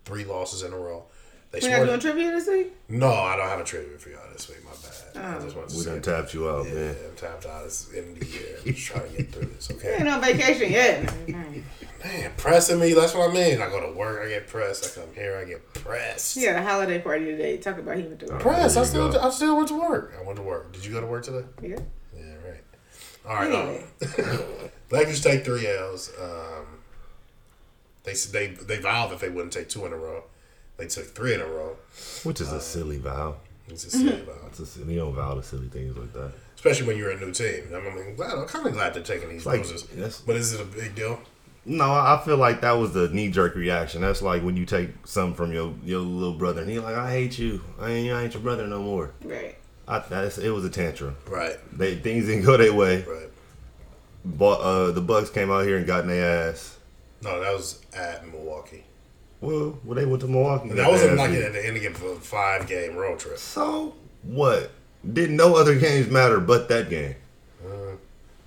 three 0.06 0.24
losses 0.24 0.62
in 0.64 0.72
a 0.72 0.78
row. 0.78 1.04
They 1.52 1.60
we're 1.62 1.70
not 1.70 1.76
doing 1.86 1.88
scored. 1.88 2.02
trivia 2.02 2.32
this 2.32 2.48
week. 2.48 2.74
No, 2.90 3.08
I 3.12 3.36
don't 3.38 3.48
have 3.50 3.60
a 3.60 3.64
trivia 3.64 3.98
for 3.98 4.10
y'all 4.10 4.20
this 4.34 4.48
week. 4.50 4.64
My 4.64 4.72
bad. 4.72 4.95
I 5.18 5.40
just 5.40 5.56
wanted 5.56 5.70
to 5.72 5.78
We 5.78 5.86
done 5.86 6.02
tapped 6.02 6.34
you 6.34 6.50
out, 6.50 6.66
Yeah, 6.68 6.74
man. 6.74 6.96
I'm 7.10 7.16
tapped 7.16 7.46
out. 7.46 7.66
It's 7.66 7.86
the 7.86 7.98
end 8.00 8.18
of 8.18 8.20
the 8.20 8.26
year. 8.28 8.58
I'm 8.66 8.74
just 8.74 8.86
trying 8.88 9.10
to 9.12 9.18
get 9.18 9.32
through 9.32 9.46
this. 9.46 9.70
We 9.70 9.76
Okay. 9.76 9.96
ain't 10.00 10.08
on 10.10 10.22
vacation 10.22 10.72
yet. 10.72 11.14
Man, 12.04 12.32
pressing 12.38 12.80
me. 12.80 12.94
That's 12.94 13.16
what 13.16 13.32
I 13.32 13.34
mean. 13.34 13.62
I 13.62 13.70
go 13.70 13.80
to 13.92 13.98
work. 13.98 14.22
I 14.24 14.30
get 14.30 14.48
pressed. 14.48 14.86
I 14.98 15.02
come 15.02 15.10
here. 15.16 15.38
I 15.38 15.46
get 15.46 15.74
pressed. 15.74 16.38
Yeah, 16.38 16.52
had 16.54 16.62
a 16.62 16.64
holiday 16.70 17.00
party 17.02 17.26
today. 17.26 17.58
Talk 17.58 17.80
about 17.80 17.98
he 17.98 18.04
went 18.04 18.20
to 18.20 18.28
work. 18.28 18.42
Pressed. 18.42 18.78
I 18.78 18.84
still. 18.84 19.12
go. 19.12 19.20
I 19.20 19.30
still 19.32 19.56
went 19.58 19.70
to 19.70 19.80
work. 19.80 20.14
I 20.20 20.24
went 20.24 20.36
to 20.38 20.44
work. 20.44 20.72
Did 20.72 20.86
you 20.86 20.92
go 20.92 21.02
to 21.02 21.08
work 21.08 21.24
today? 21.24 21.48
Yeah. 21.64 21.80
Yeah, 22.16 22.24
right. 22.46 22.64
All 23.28 23.36
right. 23.36 23.52
Anyway. 23.52 23.86
Um, 24.20 24.70
Lakers 24.92 25.22
take 25.22 25.44
three 25.46 25.66
L's. 25.68 26.12
Um, 26.22 26.66
they 28.04 28.12
s- 28.12 28.26
they 28.28 28.48
they 28.48 28.78
vowed 28.78 29.10
that 29.10 29.20
they 29.20 29.30
wouldn't 29.30 29.54
take 29.54 29.70
two 29.70 29.84
in 29.88 29.92
a 29.94 29.98
row. 29.98 30.26
They 30.78 30.86
took 30.86 31.06
three 31.06 31.34
in 31.34 31.42
a 31.42 31.48
row. 31.48 31.76
Which 32.24 32.40
is 32.40 32.52
a 32.52 32.62
silly 32.62 32.98
vow. 33.00 33.38
It's 33.68 33.86
a 33.86 33.90
silly 33.90 34.22
vow, 34.22 34.34
It's 34.48 34.60
a 34.60 34.66
silly, 34.66 34.94
you 34.94 35.00
don't 35.00 35.14
vow 35.16 35.34
to 35.34 35.42
silly 35.44 35.68
things 35.70 35.98
like 35.98 36.14
that. 36.14 36.32
especially 36.56 36.88
when 36.88 36.98
you're 36.98 37.12
a 37.12 37.20
new 37.20 37.32
team. 37.32 37.64
I 37.74 37.80
mean, 37.80 38.16
glad, 38.16 38.34
I'm 38.38 38.46
kind 38.46 38.68
of 38.68 38.74
glad 38.74 38.94
they're 38.94 39.04
taking 39.04 39.30
these 39.30 39.46
Like, 39.46 39.60
losses. 39.62 39.88
yes. 39.96 40.22
But 40.26 40.36
is 40.36 40.54
it 40.54 40.62
a 40.62 40.66
big 40.66 40.94
deal? 40.96 41.20
No, 41.68 41.86
I 41.86 42.16
I 42.22 42.24
feel 42.24 42.38
like 42.38 42.62
that 42.62 42.74
was 42.74 42.94
the 42.94 43.10
knee 43.10 43.30
jerk 43.32 43.56
reaction. 43.56 44.02
That's 44.02 44.22
like 44.22 44.44
when 44.44 44.56
you 44.56 44.68
take 44.68 44.90
something 45.06 45.34
from 45.36 45.52
your 45.52 45.74
your 45.84 46.02
little 46.02 46.36
brother 46.38 46.62
and 46.62 46.70
he's 46.70 46.80
like, 46.80 46.94
"I 46.96 47.10
hate 47.12 47.40
you. 47.40 47.60
I 47.80 47.90
ain't, 47.90 48.14
I 48.14 48.24
ain't 48.24 48.34
your 48.36 48.44
brother 48.44 48.68
no 48.68 48.84
more." 48.84 49.12
Right. 49.24 49.56
I, 49.88 49.98
that's, 50.00 50.38
it 50.38 50.50
was 50.52 50.64
a 50.64 50.70
tantrum. 50.70 51.16
Right. 51.28 51.58
They 51.76 51.96
things 51.96 52.28
didn't 52.28 52.46
go 52.46 52.56
their 52.58 52.72
way. 52.74 53.04
Right. 53.04 53.30
But 54.24 54.60
uh, 54.60 54.92
the 54.92 55.02
Bucks 55.02 55.32
came 55.32 55.50
out 55.52 55.66
here 55.66 55.78
and 55.78 55.88
got 55.88 56.02
in 56.02 56.08
their 56.10 56.50
ass. 56.50 56.78
No, 57.24 57.40
that 57.42 57.52
was 57.54 57.82
at 57.96 58.28
Milwaukee. 58.28 58.84
Well, 59.42 59.80
well, 59.84 59.96
they 59.96 60.06
went 60.06 60.22
to 60.22 60.28
Milwaukee. 60.28 60.70
And 60.70 60.80
that 60.80 60.90
wasn't 60.90 61.18
like 61.18 61.32
at 61.32 61.54
the 61.54 61.66
end 61.66 61.78
of 61.78 62.04
a 62.04 62.16
five 62.16 62.68
game 62.68 62.96
road 62.96 63.20
trip. 63.20 63.38
So 63.38 63.94
what? 64.24 64.72
Didn't 65.14 65.36
no 65.36 65.56
other 65.56 65.76
games 65.76 66.10
matter 66.10 66.40
but 66.40 66.68
that 66.70 66.90
game? 66.90 67.16
Uh, 67.64 67.98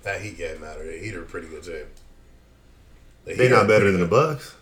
that 0.03 0.21
Heat 0.21 0.37
game 0.37 0.59
mattered. 0.61 0.87
The 0.87 0.99
Heat 0.99 1.15
are 1.15 1.21
a 1.21 1.25
pretty 1.25 1.47
good 1.47 1.63
team. 1.63 1.85
The 3.25 3.35
They're 3.35 3.49
not 3.49 3.67
better 3.67 3.91
than 3.91 4.01
the. 4.01 4.07
Bucks. 4.07 4.55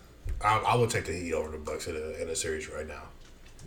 I, 0.44 0.58
I 0.58 0.76
would 0.76 0.90
take 0.90 1.06
the 1.06 1.12
Heat 1.12 1.32
over 1.32 1.50
the 1.50 1.58
Bucks 1.58 1.88
in 1.88 1.96
a, 1.96 2.22
in 2.22 2.28
a 2.28 2.36
series 2.36 2.68
right 2.68 2.86
now. 2.86 3.02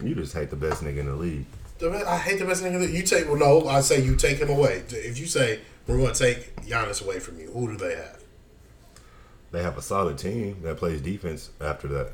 You 0.01 0.15
just 0.15 0.33
hate 0.33 0.49
the 0.49 0.55
best 0.55 0.83
nigga 0.83 0.99
in 0.99 1.07
the 1.07 1.15
league. 1.15 1.45
I 1.83 2.17
hate 2.17 2.39
the 2.39 2.45
best 2.45 2.63
nigga. 2.63 2.91
You 2.91 3.03
take 3.03 3.27
well, 3.27 3.37
no. 3.37 3.67
I 3.67 3.81
say 3.81 4.01
you 4.01 4.15
take 4.15 4.37
him 4.37 4.49
away. 4.49 4.83
If 4.89 5.17
you 5.17 5.25
say 5.25 5.59
we're 5.87 5.97
going 5.97 6.13
to 6.13 6.19
take 6.19 6.55
Giannis 6.61 7.03
away 7.03 7.19
from 7.19 7.39
you, 7.39 7.51
who 7.51 7.67
do 7.67 7.77
they 7.77 7.95
have? 7.95 8.21
They 9.51 9.63
have 9.63 9.77
a 9.77 9.81
solid 9.81 10.17
team 10.17 10.61
that 10.63 10.77
plays 10.77 11.01
defense 11.01 11.49
after 11.59 11.87
that. 11.89 12.13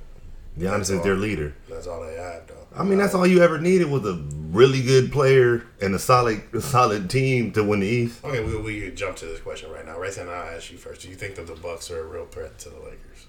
Giannis 0.57 0.71
That's 0.77 0.89
is 0.89 0.97
all. 0.97 1.03
their 1.03 1.15
leader. 1.15 1.53
That's 1.69 1.85
all 1.87 2.01
they 2.05 2.15
have, 2.15 2.47
though. 2.47 2.55
I 2.75 2.83
mean, 2.83 2.97
that's 2.97 3.13
all 3.13 3.25
you 3.27 3.41
ever 3.43 3.59
needed 3.59 3.89
was 3.89 4.05
a 4.05 4.15
really 4.49 4.81
good 4.81 5.11
player 5.11 5.63
and 5.81 5.93
a 5.95 5.99
solid, 5.99 6.41
a 6.53 6.61
solid 6.75 7.09
team 7.09 7.51
to 7.53 7.63
win 7.63 7.79
the 7.81 7.87
East. 7.87 8.23
Okay, 8.23 8.43
we 8.43 8.55
we 8.61 8.91
jump 8.91 9.17
to 9.17 9.25
this 9.25 9.39
question 9.39 9.71
right 9.71 9.85
now. 9.85 9.97
Raytheon, 9.97 10.27
I'll 10.29 10.55
ask 10.55 10.71
you 10.71 10.77
first. 10.77 11.01
Do 11.01 11.09
you 11.09 11.15
think 11.15 11.35
that 11.35 11.47
the 11.47 11.55
Bucks 11.55 11.91
are 11.91 11.99
a 12.01 12.05
real 12.07 12.25
threat 12.25 12.57
to 12.59 12.69
the 12.69 12.77
Lakers? 12.79 13.27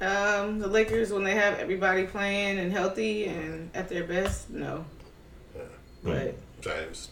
Um, 0.00 0.58
the 0.58 0.66
Lakers 0.66 1.12
when 1.12 1.22
they 1.22 1.34
have 1.36 1.58
everybody 1.60 2.04
playing 2.06 2.58
and 2.58 2.72
healthy 2.72 3.26
and 3.26 3.70
at 3.74 3.88
their 3.88 4.04
best, 4.04 4.50
no. 4.50 4.84
Yeah. 5.54 5.62
But 6.02 6.34
James. 6.60 7.10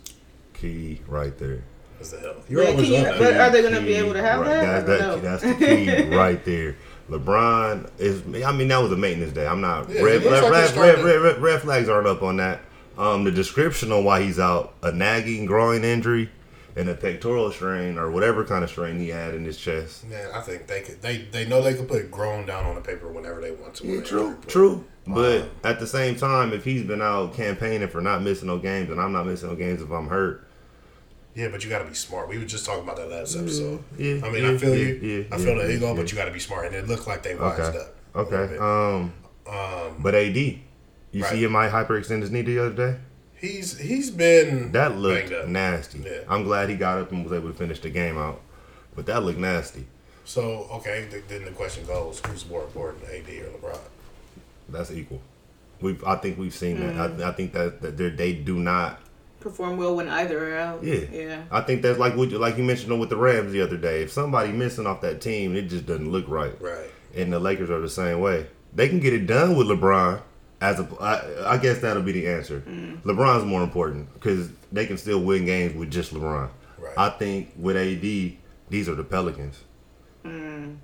Key 0.54 1.00
right 1.06 1.36
there. 1.38 1.62
That's 1.98 2.10
the 2.10 2.18
hell. 2.20 2.34
You're 2.48 2.64
But, 2.64 2.70
always 2.72 2.88
you, 2.88 2.96
on 2.96 3.02
that. 3.04 3.18
but 3.18 3.34
are 3.34 3.50
they 3.50 3.62
going 3.62 3.74
to 3.74 3.80
be 3.82 3.94
able 3.94 4.14
to 4.14 4.22
have 4.22 4.40
right, 4.40 4.48
that? 4.48 4.86
That's, 4.86 5.02
I 5.02 5.06
don't 5.06 5.22
that- 5.22 5.42
know. 5.42 5.48
that's 5.48 5.60
the 5.60 6.04
key 6.08 6.14
right 6.16 6.44
there. 6.44 6.76
LeBron 7.10 7.90
is. 7.98 8.22
I 8.44 8.52
mean, 8.52 8.68
that 8.68 8.78
was 8.78 8.92
a 8.92 8.96
maintenance 8.96 9.32
day. 9.32 9.46
I'm 9.46 9.60
not. 9.60 9.90
Yeah, 9.90 10.02
red, 10.02 10.24
red, 10.24 10.42
like 10.44 10.76
red, 10.76 11.04
red, 11.04 11.38
red, 11.38 11.60
flags 11.60 11.88
aren't 11.88 12.06
up 12.06 12.22
on 12.22 12.36
that. 12.36 12.60
Um, 12.96 13.24
the 13.24 13.30
description 13.30 13.92
on 13.92 14.04
why 14.04 14.22
he's 14.22 14.38
out: 14.38 14.74
a 14.82 14.92
nagging 14.92 15.46
groin 15.46 15.84
injury 15.84 16.30
and 16.76 16.88
a 16.88 16.94
pectoral 16.94 17.50
strain 17.50 17.98
or 17.98 18.10
whatever 18.10 18.44
kind 18.44 18.62
of 18.62 18.70
strain 18.70 18.98
he 18.98 19.08
had 19.08 19.34
in 19.34 19.44
his 19.44 19.58
chest. 19.58 20.06
Man, 20.06 20.30
I 20.32 20.40
think 20.40 20.66
they 20.66 20.82
could. 20.82 21.02
They 21.02 21.18
they 21.18 21.46
know 21.46 21.60
they 21.62 21.74
could 21.74 21.88
put 21.88 22.10
grown 22.10 22.46
down 22.46 22.64
on 22.64 22.74
the 22.76 22.80
paper 22.80 23.10
whenever 23.10 23.40
they 23.40 23.50
want 23.50 23.74
to. 23.76 23.86
they 23.86 24.02
True, 24.02 24.38
true. 24.46 24.84
But 25.06 25.50
at 25.64 25.80
the 25.80 25.86
same 25.86 26.14
time, 26.14 26.52
if 26.52 26.64
he's 26.64 26.84
been 26.84 27.02
out 27.02 27.34
campaigning 27.34 27.88
for 27.88 28.00
not 28.00 28.22
missing 28.22 28.46
no 28.46 28.58
games, 28.58 28.90
and 28.90 29.00
I'm 29.00 29.12
not 29.12 29.26
missing 29.26 29.48
no 29.48 29.56
games 29.56 29.82
if 29.82 29.90
I'm 29.90 30.08
hurt, 30.08 30.46
Yeah, 31.34 31.48
but 31.48 31.62
you 31.62 31.70
got 31.70 31.78
to 31.78 31.84
be 31.88 31.94
smart. 31.94 32.28
We 32.28 32.38
were 32.38 32.44
just 32.44 32.66
talking 32.66 32.82
about 32.82 32.96
that 32.96 33.08
last 33.08 33.36
episode. 33.36 33.82
Yeah, 33.96 34.20
I 34.24 34.30
mean, 34.30 34.42
yeah, 34.44 34.50
I 34.50 34.58
feel 34.58 34.74
yeah, 34.76 34.84
you. 34.86 34.94
yeah, 35.30 35.34
I 35.34 35.38
feel 35.38 35.56
yeah, 35.56 35.62
the 35.66 35.72
ego, 35.74 35.86
yeah. 35.88 35.94
but 35.94 36.10
you 36.10 36.16
got 36.18 36.24
to 36.24 36.32
be 36.32 36.40
smart. 36.40 36.66
And 36.66 36.74
it 36.74 36.88
looked 36.88 37.06
like 37.06 37.22
they 37.22 37.34
wised 37.36 37.60
okay, 37.60 37.78
up. 37.78 37.94
a 38.14 38.18
okay. 38.36 38.58
Um, 38.58 39.12
Um, 39.46 39.96
but 40.00 40.14
AD, 40.14 40.36
you 40.36 41.22
Right. 41.22 41.30
see 41.30 41.44
him 41.44 41.52
might 41.52 41.70
hyperextend 41.70 42.20
his 42.22 42.30
knee 42.30 42.42
the 42.42 42.58
other 42.58 42.74
day. 42.74 42.98
he's 43.36 43.78
he's 43.78 44.10
been 44.10 44.72
That 44.72 44.96
looked 44.96 45.32
up. 45.32 45.46
nasty. 45.48 46.00
Yeah. 46.00 46.20
I'm 46.28 46.42
glad 46.44 46.68
he 46.68 46.76
got 46.76 46.98
up 46.98 47.10
and 47.12 47.24
was 47.24 47.32
able 47.32 47.48
to 47.50 47.54
finish 47.56 47.80
the 47.80 47.90
game 47.90 48.18
out. 48.18 48.40
But 48.96 49.06
that 49.06 49.22
looked 49.22 49.38
nasty. 49.38 49.86
So 50.24 50.68
okay, 50.72 51.06
th- 51.10 51.24
then 51.28 51.44
the 51.44 51.50
question 51.52 51.86
goes: 51.86 52.20
Who's 52.26 52.44
more 52.48 52.62
important, 52.64 53.04
AD 53.04 53.28
or 53.42 53.50
LeBron? 53.58 53.78
That's 54.68 54.90
equal. 54.92 55.20
We've, 55.80 56.02
I 56.04 56.16
think 56.16 56.38
we've 56.38 56.54
seen 56.54 56.76
Mm. 56.76 56.96
that. 57.18 57.24
I, 57.24 57.28
I 57.30 57.32
think 57.32 57.52
that, 57.54 57.80
that 57.80 58.16
they 58.16 58.34
do 58.34 58.58
not. 58.58 59.00
Perform 59.40 59.78
well 59.78 59.96
when 59.96 60.08
either 60.08 60.54
are 60.54 60.58
out. 60.58 60.84
Yeah. 60.84 61.00
Yeah. 61.10 61.42
I 61.50 61.62
think 61.62 61.80
that's 61.82 61.98
like 61.98 62.14
what 62.16 62.30
you, 62.30 62.38
like 62.38 62.56
you 62.58 62.62
mentioned 62.64 62.98
with 63.00 63.08
the 63.08 63.16
Rams 63.16 63.52
the 63.52 63.62
other 63.62 63.76
day. 63.78 64.02
If 64.02 64.12
somebody 64.12 64.52
missing 64.52 64.86
off 64.86 65.00
that 65.00 65.20
team, 65.20 65.56
it 65.56 65.62
just 65.62 65.86
doesn't 65.86 66.10
look 66.12 66.28
right. 66.28 66.60
Right. 66.60 66.90
And 67.16 67.32
the 67.32 67.40
Lakers 67.40 67.70
are 67.70 67.80
the 67.80 67.88
same 67.88 68.20
way. 68.20 68.46
They 68.74 68.88
can 68.88 69.00
get 69.00 69.12
it 69.14 69.26
done 69.26 69.56
with 69.56 69.66
LeBron. 69.66 70.20
As 70.60 70.78
a, 70.78 70.86
I, 71.00 71.54
I 71.54 71.56
guess 71.56 71.78
that'll 71.80 72.02
be 72.02 72.12
the 72.12 72.28
answer. 72.28 72.60
Mm. 72.60 73.00
LeBron's 73.02 73.46
more 73.46 73.62
important 73.62 74.12
because 74.12 74.50
they 74.70 74.84
can 74.84 74.98
still 74.98 75.20
win 75.22 75.46
games 75.46 75.74
with 75.74 75.90
just 75.90 76.12
LeBron. 76.12 76.50
Right. 76.78 76.92
I 76.98 77.08
think 77.08 77.52
with 77.56 77.76
AD, 77.78 78.02
these 78.68 78.86
are 78.88 78.94
the 78.94 79.02
Pelicans. 79.04 79.58
Mm. 80.22 80.76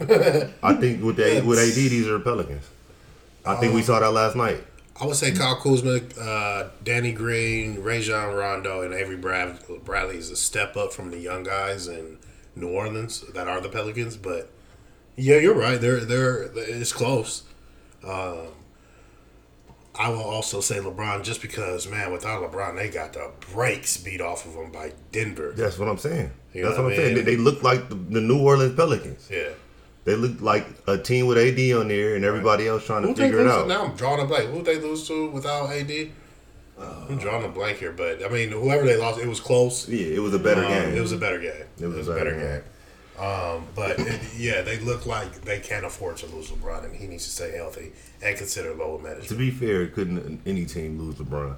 I 0.62 0.74
think 0.74 1.02
with 1.02 1.16
the, 1.16 1.42
with 1.44 1.58
AD, 1.58 1.74
these 1.74 2.06
are 2.06 2.12
the 2.18 2.20
Pelicans. 2.24 2.64
I 3.44 3.56
think 3.56 3.70
Um, 3.70 3.76
we 3.76 3.82
saw 3.82 3.98
that 3.98 4.12
last 4.12 4.36
night. 4.36 4.64
I 5.00 5.06
would 5.06 5.16
say 5.16 5.30
Kyle 5.32 5.56
Kuzma, 5.56 6.00
uh, 6.20 6.70
Danny 6.82 7.12
Green, 7.12 7.80
Rajon 7.82 8.34
Rondo, 8.34 8.82
and 8.82 8.92
Avery 8.92 9.16
Brad- 9.16 9.60
Bradley 9.84 10.16
is 10.16 10.30
a 10.30 10.36
step 10.36 10.76
up 10.76 10.92
from 10.92 11.10
the 11.10 11.18
young 11.18 11.44
guys 11.44 11.86
in 11.86 12.18
New 12.56 12.68
Orleans 12.70 13.20
that 13.32 13.46
are 13.46 13.60
the 13.60 13.68
Pelicans. 13.68 14.16
But 14.16 14.50
yeah, 15.16 15.36
you're 15.36 15.54
right. 15.54 15.80
They're 15.80 16.00
they're 16.04 16.50
it's 16.54 16.92
close. 16.92 17.44
Um, 18.04 18.48
I 19.98 20.08
will 20.10 20.22
also 20.22 20.60
say 20.60 20.78
LeBron 20.78 21.24
just 21.24 21.42
because 21.42 21.88
man, 21.88 22.12
without 22.12 22.42
LeBron, 22.42 22.76
they 22.76 22.88
got 22.88 23.12
the 23.12 23.30
brakes 23.52 23.96
beat 23.96 24.20
off 24.20 24.46
of 24.46 24.54
them 24.54 24.70
by 24.70 24.92
Denver. 25.12 25.52
That's 25.56 25.78
what 25.78 25.88
I'm 25.88 25.98
saying. 25.98 26.30
You 26.52 26.64
That's 26.64 26.76
what 26.76 26.84
what 26.84 26.92
I 26.92 26.96
I'm 26.96 27.00
saying. 27.02 27.14
They, 27.16 27.22
they 27.22 27.36
look 27.36 27.62
like 27.62 27.88
the, 27.88 27.94
the 27.94 28.20
New 28.20 28.40
Orleans 28.42 28.74
Pelicans. 28.74 29.28
Yeah. 29.30 29.50
They 30.08 30.16
look 30.16 30.40
like 30.40 30.66
a 30.86 30.96
team 30.96 31.26
with 31.26 31.36
AD 31.36 31.58
on 31.78 31.88
there 31.88 32.16
and 32.16 32.24
everybody 32.24 32.66
else 32.66 32.86
trying 32.86 33.02
to 33.02 33.08
Who 33.08 33.14
figure 33.14 33.40
it 33.40 33.46
out. 33.46 33.64
to? 33.64 33.68
Now 33.68 33.84
I'm 33.84 33.94
drawing 33.94 34.22
a 34.22 34.24
blank. 34.24 34.48
Who 34.48 34.62
they 34.62 34.76
lose 34.80 35.06
to 35.08 35.28
without 35.28 35.70
AD? 35.70 35.90
I'm 36.80 37.18
drawing 37.18 37.44
a 37.44 37.48
blank 37.48 37.76
here, 37.76 37.92
but 37.92 38.24
I 38.24 38.28
mean, 38.30 38.48
whoever 38.50 38.86
they 38.86 38.96
lost, 38.96 39.20
it 39.20 39.26
was 39.28 39.38
close. 39.38 39.86
Yeah, 39.86 40.06
it 40.16 40.20
was 40.20 40.32
a 40.32 40.38
better 40.38 40.64
Um, 40.64 40.68
game. 40.70 40.94
It 40.96 41.00
was 41.02 41.12
a 41.12 41.18
better 41.18 41.38
game. 41.38 41.52
It 41.78 41.86
was 41.88 42.08
a 42.08 42.14
better 42.14 42.32
game. 42.34 43.22
Um, 43.22 43.66
but 43.74 43.98
it, 43.98 44.18
yeah, 44.38 44.62
they 44.62 44.78
look 44.78 45.04
like 45.04 45.42
they 45.42 45.58
can't 45.60 45.84
afford 45.84 46.16
to 46.18 46.26
lose 46.34 46.48
LeBron, 46.52 46.84
and 46.86 46.96
he 46.96 47.06
needs 47.06 47.24
to 47.24 47.30
stay 47.30 47.54
healthy 47.54 47.92
and 48.22 48.34
consider 48.38 48.72
load 48.72 49.02
management. 49.02 49.28
To 49.28 49.34
be 49.34 49.50
fair, 49.50 49.88
couldn't 49.88 50.40
any 50.46 50.64
team 50.64 50.98
lose 50.98 51.16
LeBron? 51.16 51.54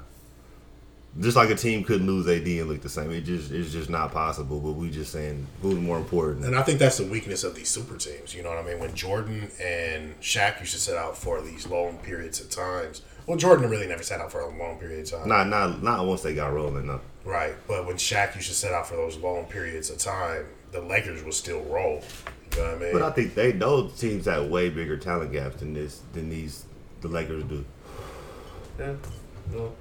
Just 1.19 1.37
like 1.37 1.51
a 1.51 1.57
team 1.57 1.83
couldn't 1.83 2.07
lose 2.07 2.29
AD 2.29 2.47
and 2.47 2.69
look 2.69 2.83
the 2.83 2.89
same. 2.89 3.11
It 3.11 3.23
just 3.23 3.51
it's 3.51 3.73
just 3.73 3.91
not 3.91 4.13
possible. 4.13 4.61
But 4.61 4.73
we 4.73 4.91
just 4.91 5.11
saying 5.11 5.47
who's 5.61 5.79
more 5.79 5.99
important. 5.99 6.45
And 6.45 6.57
I 6.57 6.63
think 6.63 6.79
that's 6.79 6.99
the 6.99 7.07
weakness 7.07 7.43
of 7.43 7.57
these 7.57 7.69
super 7.69 7.97
teams. 7.97 8.33
You 8.35 8.45
know 8.45 8.51
what 8.51 8.59
I 8.59 8.63
mean? 8.63 8.79
When 8.79 8.95
Jordan 8.95 9.51
and 9.61 10.19
Shaq 10.21 10.61
used 10.61 10.73
to 10.75 10.81
set 10.81 10.97
out 10.97 11.19
for 11.19 11.43
these 11.43 11.67
long 11.67 11.99
periods 11.99 12.41
of 12.41 12.49
times. 12.49 13.03
Well, 13.27 13.37
Jordan 13.37 13.69
really 13.69 13.87
never 13.87 14.03
set 14.03 14.21
out 14.21 14.31
for 14.31 14.41
a 14.41 14.57
long 14.57 14.79
period 14.79 15.01
of 15.01 15.11
time. 15.11 15.29
Not 15.29 15.49
not 15.49 15.83
not 15.83 16.07
once 16.07 16.23
they 16.23 16.35
got 16.35 16.53
rolling. 16.53 16.87
No. 16.87 17.01
Right, 17.25 17.55
but 17.69 17.87
when 17.87 17.97
Shaq 17.97 18.35
used 18.37 18.49
to 18.49 18.55
set 18.55 18.73
out 18.73 18.87
for 18.87 18.97
those 18.97 19.17
long 19.19 19.45
periods 19.45 19.91
of 19.91 19.99
time, 19.99 20.47
the 20.73 20.81
Lakers 20.81 21.23
would 21.25 21.35
still 21.35 21.61
roll. 21.63 22.03
You 22.53 22.59
know 22.59 22.65
what 22.67 22.75
I 22.75 22.79
mean? 22.79 22.93
But 22.93 23.03
I 23.03 23.11
think 23.11 23.35
they 23.35 23.53
those 23.53 23.99
teams 23.99 24.27
have 24.27 24.47
way 24.47 24.71
bigger 24.71 24.97
talent 24.97 25.33
gaps 25.33 25.57
than 25.57 25.75
this 25.75 26.03
than 26.13 26.31
these 26.31 26.65
the 27.01 27.09
Lakers 27.09 27.45
do. 27.45 27.65
yeah, 28.79 28.95
no. 29.53 29.73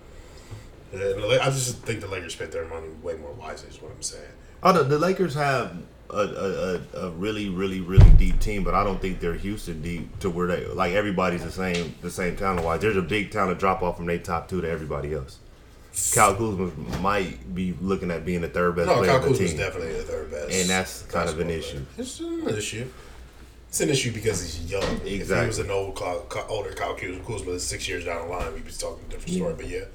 Yeah, 0.92 1.00
the 1.00 1.40
I 1.42 1.46
just 1.50 1.78
think 1.80 2.02
the 2.02 2.08
Lakers 2.08 2.34
spent 2.34 2.52
their 2.52 2.66
money 2.66 2.88
way 3.02 3.16
more 3.16 3.32
wisely. 3.34 3.70
Is 3.70 3.82
what 3.82 3.92
I'm 3.92 4.02
saying. 4.02 4.24
Oh, 4.64 4.74
the, 4.74 4.84
the 4.84 4.98
Lakers 5.00 5.36
have 5.36 5.78
a, 6.10 6.82
a, 6.94 6.98
a, 6.98 7.10
really, 7.12 7.48
really, 7.50 7.80
really 7.82 8.10
deep 8.12 8.40
team, 8.40 8.64
but 8.64 8.74
I 8.74 8.84
don't 8.84 9.00
think 9.02 9.20
they're 9.20 9.36
Houston 9.36 9.82
deep 9.82 10.20
to 10.20 10.30
where 10.30 10.48
they 10.48 10.66
like 10.66 10.94
everybody's 10.94 11.44
the 11.44 11.52
same 11.52 11.96
the 12.02 12.10
same 12.12 12.36
talent 12.36 12.66
wise. 12.66 12.82
There's 12.82 12.98
a 12.98 13.02
big 13.02 13.32
talent 13.32 13.60
drop 13.60 13.82
off 13.84 13.98
from 13.98 14.08
their 14.08 14.18
top 14.18 14.48
two 14.50 14.62
to 14.62 14.70
everybody 14.70 15.14
else. 15.14 15.38
Kyle 16.14 16.36
Kuzma 16.36 16.72
might 17.02 17.54
be 17.54 17.76
looking 17.82 18.12
at 18.12 18.24
being 18.26 18.42
the 18.42 18.48
third 18.48 18.76
best 18.76 18.88
No, 18.88 18.98
player 18.98 19.08
Kyle 19.08 19.16
on 19.18 19.22
the 19.24 19.28
Kuzma's 19.30 19.50
team. 19.52 19.60
definitely 19.60 19.94
the 19.94 20.04
third 20.04 20.32
best, 20.32 20.52
And 20.52 20.70
that's 20.70 21.02
kind 21.04 21.28
of 21.30 21.40
an 21.40 21.48
basketball 21.48 21.58
issue. 21.58 21.86
player. 21.96 22.06
It's 22.06 22.20
an 22.20 22.58
issue. 22.58 22.88
It's 23.70 23.82
an 23.82 23.90
issue 23.90 24.12
because 24.14 24.42
he's 24.42 24.72
young. 24.72 24.84
Exactly. 25.06 25.18
If 25.20 25.28
he 25.42 25.48
was 25.48 25.60
an 25.60 25.72
old, 25.72 26.00
older 26.48 26.72
Kyle 26.74 26.96
Kuz- 26.96 27.26
Kuzma, 27.26 27.60
six 27.60 27.88
years 27.88 28.06
down 28.06 28.28
the 28.28 28.34
line, 28.34 28.54
we'd 28.54 28.66
be 28.66 28.72
talking 28.72 29.04
a 29.08 29.12
different 29.12 29.36
story. 29.36 29.54
But 29.58 29.68
yeah, 29.68 29.86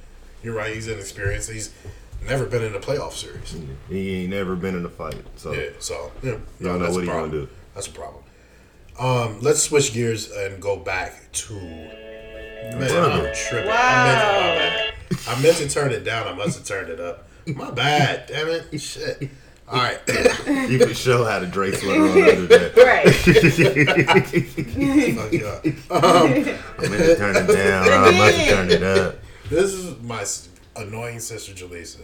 you're 0.45 0.55
right. 0.55 0.75
He's 0.75 0.87
inexperienced. 0.87 1.51
He's 1.51 1.73
never 2.29 2.45
been 2.47 2.63
in 2.63 2.75
a 2.75 2.79
playoff 2.79 3.13
series. 3.13 3.57
He 3.89 4.23
ain't 4.23 4.31
never 4.31 4.55
been 4.55 4.77
in 4.77 4.85
a 4.85 4.91
fight, 4.91 5.17
so 5.37 5.53
Yeah, 5.53 5.71
so 5.79 6.13
yeah, 6.23 6.33
You 6.33 6.41
don't 6.67 6.79
know 6.79 6.85
that's 6.85 6.95
what 6.95 7.01
a 7.01 7.07
he 7.07 7.07
gonna 7.07 7.33
do. 7.33 7.49
That's 7.75 7.87
a 7.87 7.91
problem. 7.91 8.23
Um, 8.99 9.41
let's 9.41 9.63
switch 9.63 9.93
gears 9.93 10.31
and 10.31 10.61
go 10.63 10.77
back 10.77 11.33
to. 11.33 11.55
Man, 11.55 12.83
I'm 12.83 13.35
tripping. 13.35 13.69
Wow. 13.69 13.77
I 13.77 14.07
meant, 14.07 14.95
bad. 15.11 15.19
I 15.29 15.43
meant 15.43 15.57
to 15.57 15.69
turn 15.69 15.93
it 15.93 16.05
down. 16.05 16.29
I 16.29 16.33
must 16.35 16.59
have 16.59 16.67
turned 16.67 16.91
it 16.91 17.01
up. 17.01 17.29
My 17.47 17.71
bad. 17.71 18.27
Damn 18.29 18.49
it. 18.49 18.81
Shit. 18.81 19.29
All 19.69 19.79
right. 19.79 19.99
you 20.69 20.79
can 20.79 20.95
show 20.95 21.25
how 21.25 21.41
the 21.41 21.47
Drake 21.47 21.75
sweater 21.75 22.03
on 22.03 22.23
under 22.23 22.47
that. 22.47 22.75
Right. 22.85 23.15
Fuck 25.17 25.33
y'all. 25.33 25.61
I 25.91 25.99
meant 26.89 27.03
to 27.03 27.17
turn 27.17 27.37
it 27.37 27.47
down. 27.53 27.89
I 27.89 28.11
must 28.13 28.37
have 28.37 28.49
turned 28.55 28.71
it 28.71 28.83
up. 28.83 29.17
This 29.51 29.75
is 29.75 30.01
my 30.01 30.25
annoying 30.77 31.21
sister 31.21 31.53
Jaleesa 31.53 32.01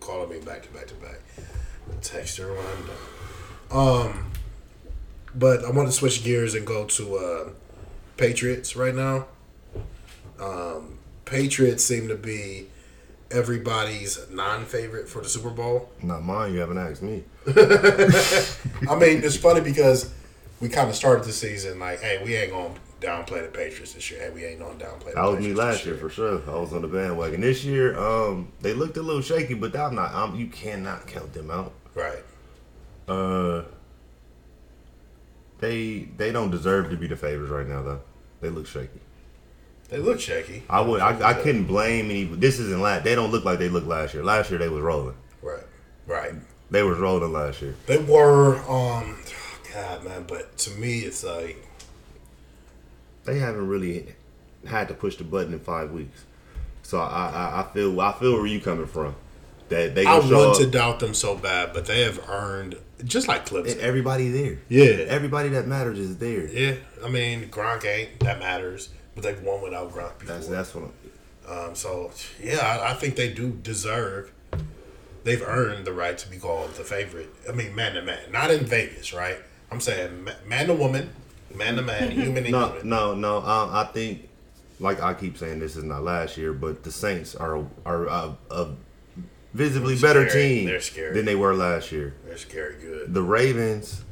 calling 0.00 0.30
me 0.30 0.40
back 0.40 0.62
to 0.62 0.68
back 0.70 0.86
to 0.86 0.94
back. 0.94 1.20
I'll 1.90 2.00
Text 2.00 2.38
her 2.38 2.48
when 2.48 2.64
I'm 2.64 2.86
done. 2.86 4.08
Um, 4.10 4.32
but 5.34 5.64
I 5.64 5.70
want 5.70 5.88
to 5.88 5.92
switch 5.92 6.24
gears 6.24 6.54
and 6.54 6.66
go 6.66 6.86
to 6.86 7.16
uh, 7.16 7.48
Patriots 8.16 8.76
right 8.76 8.94
now. 8.94 9.26
Um, 10.40 10.98
Patriots 11.26 11.84
seem 11.84 12.08
to 12.08 12.14
be 12.14 12.68
everybody's 13.30 14.18
non-favorite 14.30 15.08
for 15.08 15.20
the 15.20 15.28
Super 15.28 15.50
Bowl. 15.50 15.90
Not 16.02 16.22
mine. 16.22 16.54
You 16.54 16.60
haven't 16.60 16.78
asked 16.78 17.02
me. 17.02 17.24
I 17.46 18.94
mean, 18.94 19.22
it's 19.22 19.36
funny 19.36 19.60
because 19.60 20.12
we 20.60 20.70
kind 20.70 20.88
of 20.88 20.96
started 20.96 21.24
the 21.24 21.32
season 21.32 21.78
like, 21.78 22.00
"Hey, 22.00 22.22
we 22.24 22.34
ain't 22.36 22.52
gonna 22.52 22.74
downplay 23.00 23.42
the 23.42 23.48
Patriots 23.48 23.94
this 23.94 24.10
year. 24.10 24.20
Hey, 24.20 24.30
we 24.30 24.44
ain't 24.44 24.60
gonna 24.60 24.74
downplay." 24.74 25.14
The 25.14 25.14
That 25.14 25.24
was 25.24 25.40
me 25.40 25.52
last 25.54 25.78
this 25.78 25.86
year 25.86 25.96
for 25.96 26.10
sure. 26.10 26.42
I 26.46 26.58
was 26.58 26.72
on 26.72 26.82
the 26.82 26.88
bandwagon. 26.88 27.40
This 27.40 27.64
year, 27.64 27.98
um, 27.98 28.52
they 28.60 28.74
looked 28.74 28.96
a 28.96 29.02
little 29.02 29.22
shaky, 29.22 29.54
but 29.54 29.76
I'm 29.76 29.94
not. 29.94 30.12
I'm, 30.12 30.36
you 30.36 30.46
cannot 30.46 31.06
count 31.06 31.32
them 31.32 31.50
out. 31.50 31.72
Right. 31.94 32.22
Uh, 33.06 33.62
they 35.58 36.08
they 36.16 36.32
don't 36.32 36.50
deserve 36.50 36.90
to 36.90 36.96
be 36.96 37.06
the 37.06 37.16
favorites 37.16 37.50
right 37.50 37.66
now, 37.66 37.82
though. 37.82 38.00
They 38.40 38.50
look 38.50 38.66
shaky. 38.66 39.00
They 39.88 39.98
look 39.98 40.20
shaky. 40.20 40.64
I 40.68 40.80
would. 40.80 41.00
I, 41.00 41.30
I 41.30 41.34
couldn't 41.34 41.64
blame 41.64 42.10
any. 42.10 42.24
This 42.24 42.58
isn't 42.58 42.80
last. 42.80 43.04
They 43.04 43.14
don't 43.14 43.30
look 43.30 43.44
like 43.44 43.58
they 43.58 43.68
looked 43.68 43.86
last 43.86 44.14
year. 44.14 44.22
Last 44.22 44.50
year 44.50 44.58
they 44.58 44.68
was 44.68 44.82
rolling. 44.82 45.16
Right. 45.42 45.64
Right. 46.06 46.34
They 46.70 46.82
was 46.82 46.98
rolling 46.98 47.32
last 47.32 47.62
year. 47.62 47.74
They 47.86 47.98
were, 47.98 48.58
um, 48.68 49.18
God, 49.72 50.04
man, 50.04 50.24
but 50.28 50.58
to 50.58 50.70
me, 50.72 51.00
it's 51.00 51.24
like, 51.24 51.64
They 53.28 53.38
haven't 53.38 53.68
really 53.68 54.14
had 54.66 54.88
to 54.88 54.94
push 54.94 55.16
the 55.16 55.24
button 55.24 55.52
in 55.52 55.60
five 55.60 55.90
weeks. 55.92 56.24
So 56.82 56.98
I 56.98 57.04
I, 57.28 57.60
I 57.60 57.72
feel 57.74 58.00
I 58.00 58.12
feel 58.12 58.32
where 58.34 58.46
you 58.46 58.60
coming 58.60 58.86
from. 58.86 59.14
That 59.68 59.94
they 59.94 60.06
I 60.06 60.18
want 60.18 60.56
to 60.56 60.66
doubt 60.66 61.00
them 61.00 61.12
so 61.12 61.36
bad, 61.36 61.74
but 61.74 61.84
they 61.84 62.00
have 62.00 62.26
earned, 62.28 62.76
just 63.04 63.28
like 63.28 63.44
Clemson. 63.46 63.76
everybody 63.78 64.30
there. 64.30 64.58
Yeah. 64.70 65.04
Everybody 65.06 65.50
that 65.50 65.66
matters 65.66 65.98
is 65.98 66.16
there. 66.16 66.46
Yeah, 66.48 66.76
I 67.04 67.10
mean, 67.10 67.50
Gronk 67.50 67.84
ain't, 67.84 68.18
that 68.20 68.38
matters, 68.38 68.88
but 69.14 69.24
they've 69.24 69.42
won 69.42 69.60
without 69.62 69.92
Gronk 69.92 70.18
before. 70.20 70.34
That's 70.34 70.48
that's 70.48 70.74
what. 70.74 70.84
I'm, 70.84 71.68
Um, 71.68 71.74
so, 71.74 72.10
yeah, 72.42 72.58
I, 72.60 72.92
I 72.92 72.94
think 72.94 73.16
they 73.16 73.30
do 73.30 73.50
deserve. 73.62 74.32
they've 75.24 75.42
earned 75.42 75.84
the 75.86 75.92
right 75.92 76.16
to 76.16 76.30
be 76.30 76.38
called 76.38 76.72
the 76.74 76.84
favorite. 76.84 77.28
I 77.46 77.52
mean, 77.52 77.74
man 77.74 77.92
to 77.94 78.02
man, 78.02 78.32
not 78.32 78.50
in 78.50 78.64
Vegas, 78.64 79.12
right? 79.12 79.36
I'm 79.70 79.80
saying 79.80 80.28
man 80.46 80.68
to 80.68 80.74
woman, 80.74 81.10
man 81.54 81.76
to 81.76 81.82
man, 81.82 82.10
human 82.12 82.44
to 82.44 82.50
No, 82.50 82.66
human. 82.68 82.88
no, 82.88 83.14
no. 83.14 83.38
I, 83.38 83.82
I 83.82 83.84
think, 83.86 84.28
like 84.80 85.00
I 85.02 85.14
keep 85.14 85.36
saying, 85.38 85.58
this 85.60 85.76
is 85.76 85.84
not 85.84 86.02
last 86.02 86.36
year, 86.36 86.52
but 86.52 86.82
the 86.84 86.90
Saints 86.92 87.34
are 87.34 87.64
are 87.84 88.06
a, 88.06 88.36
a 88.50 88.68
visibly 89.54 89.94
They're 89.94 90.08
better 90.14 90.28
scary. 90.28 90.48
team 90.48 90.66
They're 90.66 90.80
scary. 90.80 91.14
than 91.14 91.24
they 91.24 91.34
were 91.34 91.54
last 91.54 91.90
year. 91.92 92.14
They're 92.26 92.36
scary 92.36 92.76
good. 92.80 93.12
The 93.14 93.22
Ravens 93.22 94.04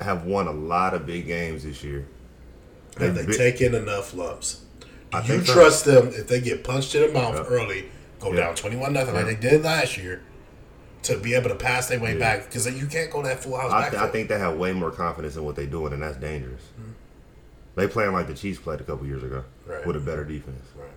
have 0.00 0.24
won 0.24 0.46
a 0.48 0.52
lot 0.52 0.94
of 0.94 1.06
big 1.06 1.26
games 1.26 1.62
this 1.64 1.84
year. 1.84 2.06
Have 2.98 3.14
they 3.14 3.26
bi- 3.26 3.32
taken 3.32 3.74
enough 3.74 4.14
lumps? 4.14 4.64
Do 4.80 4.86
I 5.18 5.20
you 5.20 5.26
think 5.28 5.46
so. 5.46 5.52
trust 5.54 5.84
them 5.84 6.08
if 6.08 6.26
they 6.26 6.40
get 6.40 6.64
punched 6.64 6.94
in 6.94 7.02
the 7.02 7.12
mouth 7.12 7.34
Yeah. 7.34 7.42
early, 7.44 7.84
go 8.18 8.30
Yeah. 8.32 8.40
down 8.40 8.54
twenty-one 8.56 8.92
nothing 8.92 9.14
like 9.14 9.26
they 9.26 9.34
did 9.36 9.62
last 9.62 9.96
year, 9.98 10.22
to 11.02 11.18
be 11.18 11.34
able 11.34 11.48
to 11.48 11.54
pass 11.56 11.88
their 11.88 11.98
way 12.00 12.12
Yeah. 12.14 12.18
back? 12.18 12.44
Because 12.46 12.66
you 12.80 12.86
can't 12.86 13.10
go 13.10 13.22
that 13.22 13.42
full 13.42 13.56
house 13.56 13.72
I, 13.72 13.80
back. 13.82 13.90
th- 13.90 14.02
I 14.02 14.08
think 14.08 14.28
they 14.28 14.38
have 14.38 14.56
way 14.56 14.72
more 14.72 14.90
confidence 14.90 15.36
in 15.36 15.44
what 15.44 15.56
they're 15.56 15.66
doing, 15.66 15.92
and 15.92 16.02
that's 16.02 16.16
dangerous. 16.16 16.62
Mm-hmm. 16.80 16.90
They 17.74 17.88
playing 17.88 18.12
like 18.12 18.26
the 18.26 18.34
Chiefs 18.34 18.58
played 18.60 18.80
a 18.80 18.84
couple 18.84 19.06
years 19.06 19.22
ago 19.22 19.44
Right. 19.66 19.86
with 19.86 19.96
a 19.96 20.00
better 20.00 20.24
defense. 20.24 20.62
Right. 20.76 20.88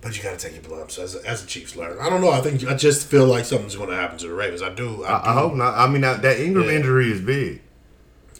But 0.00 0.16
you 0.16 0.22
got 0.22 0.38
to 0.38 0.48
take 0.48 0.62
your 0.66 0.78
lumps 0.78 0.98
as 0.98 1.14
a, 1.16 1.26
as 1.28 1.44
a 1.44 1.46
Chiefs 1.46 1.76
learner. 1.76 2.00
I 2.00 2.08
don't 2.08 2.22
know. 2.22 2.30
I 2.30 2.40
think 2.40 2.64
I 2.66 2.74
just 2.74 3.06
feel 3.06 3.26
like 3.26 3.44
something's 3.44 3.76
going 3.76 3.90
to 3.90 3.96
happen 3.96 4.16
to 4.18 4.28
the 4.28 4.32
Ravens. 4.34 4.62
I 4.62 4.70
do. 4.70 5.04
I, 5.04 5.08
I, 5.18 5.30
I 5.30 5.34
hope 5.34 5.54
not. 5.54 5.76
I 5.76 5.88
mean, 5.88 6.00
that, 6.02 6.22
that 6.22 6.38
Ingram 6.40 6.66
Yeah. 6.66 6.72
injury 6.76 7.12
is 7.12 7.20
big. 7.20 7.60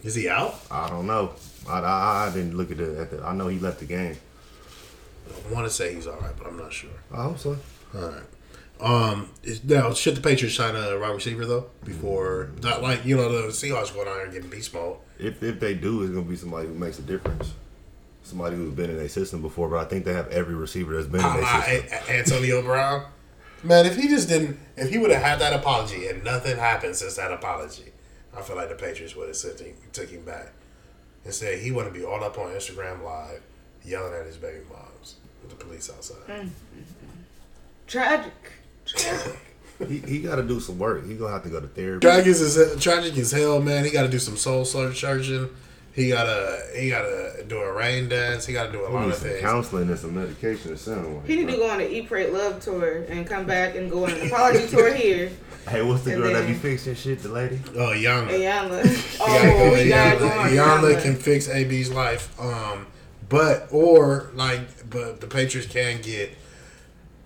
Is 0.03 0.15
he 0.15 0.27
out? 0.27 0.55
I 0.71 0.89
don't 0.89 1.05
know. 1.05 1.33
I, 1.69 1.79
I, 1.79 2.27
I 2.27 2.31
didn't 2.33 2.57
look 2.57 2.71
at 2.71 2.79
it. 2.79 2.97
At 2.97 3.11
the, 3.11 3.23
I 3.23 3.33
know 3.35 3.47
he 3.47 3.59
left 3.59 3.79
the 3.79 3.85
game. 3.85 4.17
I 5.49 5.53
want 5.53 5.67
to 5.67 5.69
say 5.71 5.93
he's 5.93 6.07
all 6.07 6.17
right, 6.19 6.31
but 6.35 6.47
I'm 6.47 6.57
not 6.57 6.73
sure. 6.73 6.89
I 7.13 7.23
hope 7.23 7.37
so. 7.37 7.55
All 7.95 8.01
right. 8.01 8.23
Um. 8.81 9.29
Now, 9.63 9.93
should 9.93 10.15
the 10.15 10.21
Patriots 10.21 10.55
sign 10.57 10.75
a 10.75 10.97
wide 10.99 11.13
receiver 11.15 11.45
though? 11.45 11.69
Before 11.83 12.49
not 12.63 12.81
like 12.81 13.05
you 13.05 13.15
know 13.17 13.29
the 13.29 13.47
Seahawks 13.49 13.93
going 13.93 14.07
out 14.07 14.15
here 14.15 14.23
and 14.25 14.33
getting 14.33 14.49
beast 14.49 14.73
mode. 14.73 14.97
If 15.19 15.41
if 15.43 15.59
they 15.59 15.73
do, 15.75 16.01
it's 16.03 16.11
gonna 16.11 16.23
be 16.25 16.35
somebody 16.35 16.67
who 16.67 16.73
makes 16.73 16.97
a 16.99 17.03
difference. 17.03 17.53
Somebody 18.23 18.55
who's 18.55 18.73
been 18.73 18.89
in 18.89 18.97
a 18.97 19.09
system 19.09 19.41
before, 19.41 19.67
but 19.69 19.79
I 19.79 19.85
think 19.85 20.05
they 20.05 20.13
have 20.13 20.27
every 20.29 20.55
receiver 20.55 20.95
that's 20.95 21.07
been 21.07 21.21
in 21.21 21.25
Ah, 21.25 21.63
their 21.67 21.81
system. 21.81 21.99
A- 22.07 22.17
Antonio 22.19 22.61
Brown. 22.61 23.05
Man, 23.63 23.85
if 23.85 23.95
he 23.95 24.07
just 24.07 24.27
didn't, 24.29 24.57
if 24.77 24.89
he 24.89 24.97
would 24.97 25.11
have 25.11 25.21
had 25.21 25.39
that 25.39 25.53
apology 25.53 26.07
and 26.07 26.23
nothing 26.23 26.57
happened 26.57 26.95
since 26.95 27.15
that 27.17 27.31
apology, 27.31 27.91
I 28.35 28.41
feel 28.41 28.55
like 28.55 28.69
the 28.69 28.75
Patriots 28.75 29.15
would 29.15 29.27
have 29.27 29.35
sent 29.35 29.59
him, 29.59 29.75
took 29.93 30.09
him 30.09 30.23
back. 30.25 30.53
Instead, 31.25 31.59
he 31.59 31.69
want 31.71 31.87
to 31.91 31.93
be 31.99 32.03
all 32.05 32.23
up 32.23 32.37
on 32.39 32.47
Instagram 32.51 33.03
Live, 33.03 33.41
yelling 33.85 34.13
at 34.13 34.25
his 34.25 34.37
baby 34.37 34.61
moms 34.71 35.15
with 35.43 35.51
the 35.51 35.63
police 35.63 35.89
outside. 35.95 36.17
Tragic. 36.25 36.51
Tragic. 37.87 38.33
He, 39.87 39.97
he 39.99 40.19
got 40.19 40.35
to 40.35 40.43
do 40.43 40.59
some 40.59 40.77
work. 40.77 41.07
He 41.07 41.15
gonna 41.15 41.31
have 41.33 41.41
to 41.43 41.49
go 41.49 41.59
to 41.59 41.67
therapy. 41.67 42.01
Tragic 42.05 42.27
is 42.27 42.75
tragic 42.83 43.17
as 43.17 43.31
hell, 43.31 43.59
man. 43.61 43.83
He 43.83 43.89
got 43.89 44.03
to 44.03 44.09
do 44.09 44.19
some 44.19 44.37
soul 44.37 44.63
searching. 44.63 45.49
He 45.93 46.07
gotta 46.09 46.61
he 46.77 46.89
gotta 46.89 47.43
do 47.49 47.57
a 47.57 47.73
rain 47.73 48.07
dance. 48.07 48.45
He 48.45 48.53
gotta 48.53 48.71
do 48.71 48.85
a 48.85 48.87
lot 48.87 49.09
of 49.09 49.17
things. 49.17 49.41
counseling 49.41 49.89
and 49.89 49.99
some 49.99 50.15
medication. 50.15 50.71
It 50.71 50.77
sounds 50.77 51.05
like. 51.07 51.25
He 51.25 51.35
need 51.35 51.49
to 51.49 51.57
go 51.57 51.69
on 51.69 51.81
an 51.81 51.87
Eat, 51.91 52.07
Pray, 52.07 52.29
Love 52.29 52.61
tour 52.61 53.03
and 53.09 53.27
come 53.27 53.45
back 53.45 53.75
and 53.75 53.91
go 53.91 54.05
on 54.05 54.11
an 54.11 54.27
apology 54.27 54.67
tour 54.67 54.93
here. 54.93 55.31
Hey, 55.67 55.81
what's 55.81 56.03
the 56.03 56.13
And 56.13 56.21
girl 56.23 56.31
that 56.33 56.47
be 56.47 56.53
then- 56.53 56.61
fixing 56.61 56.95
shit? 56.95 57.21
The 57.23 57.29
lady. 57.29 57.59
Oh, 57.75 57.91
young. 57.91 58.29
Ayala. 58.29 58.83
gotta 58.83 58.97
Oh, 59.19 59.73
we 59.73 59.89
gotta 59.89 60.19
go 60.19 60.29
Iyanla. 60.29 60.39
on 60.39 60.49
Iyanla 60.49 60.51
Ayala. 60.91 61.01
can 61.01 61.15
fix 61.15 61.49
AB's 61.49 61.91
life. 61.91 62.39
Um, 62.39 62.85
but 63.27 63.67
or 63.71 64.29
like, 64.35 64.89
but 64.89 65.19
the 65.21 65.27
Patriots 65.27 65.69
can 65.71 66.01
get. 66.01 66.37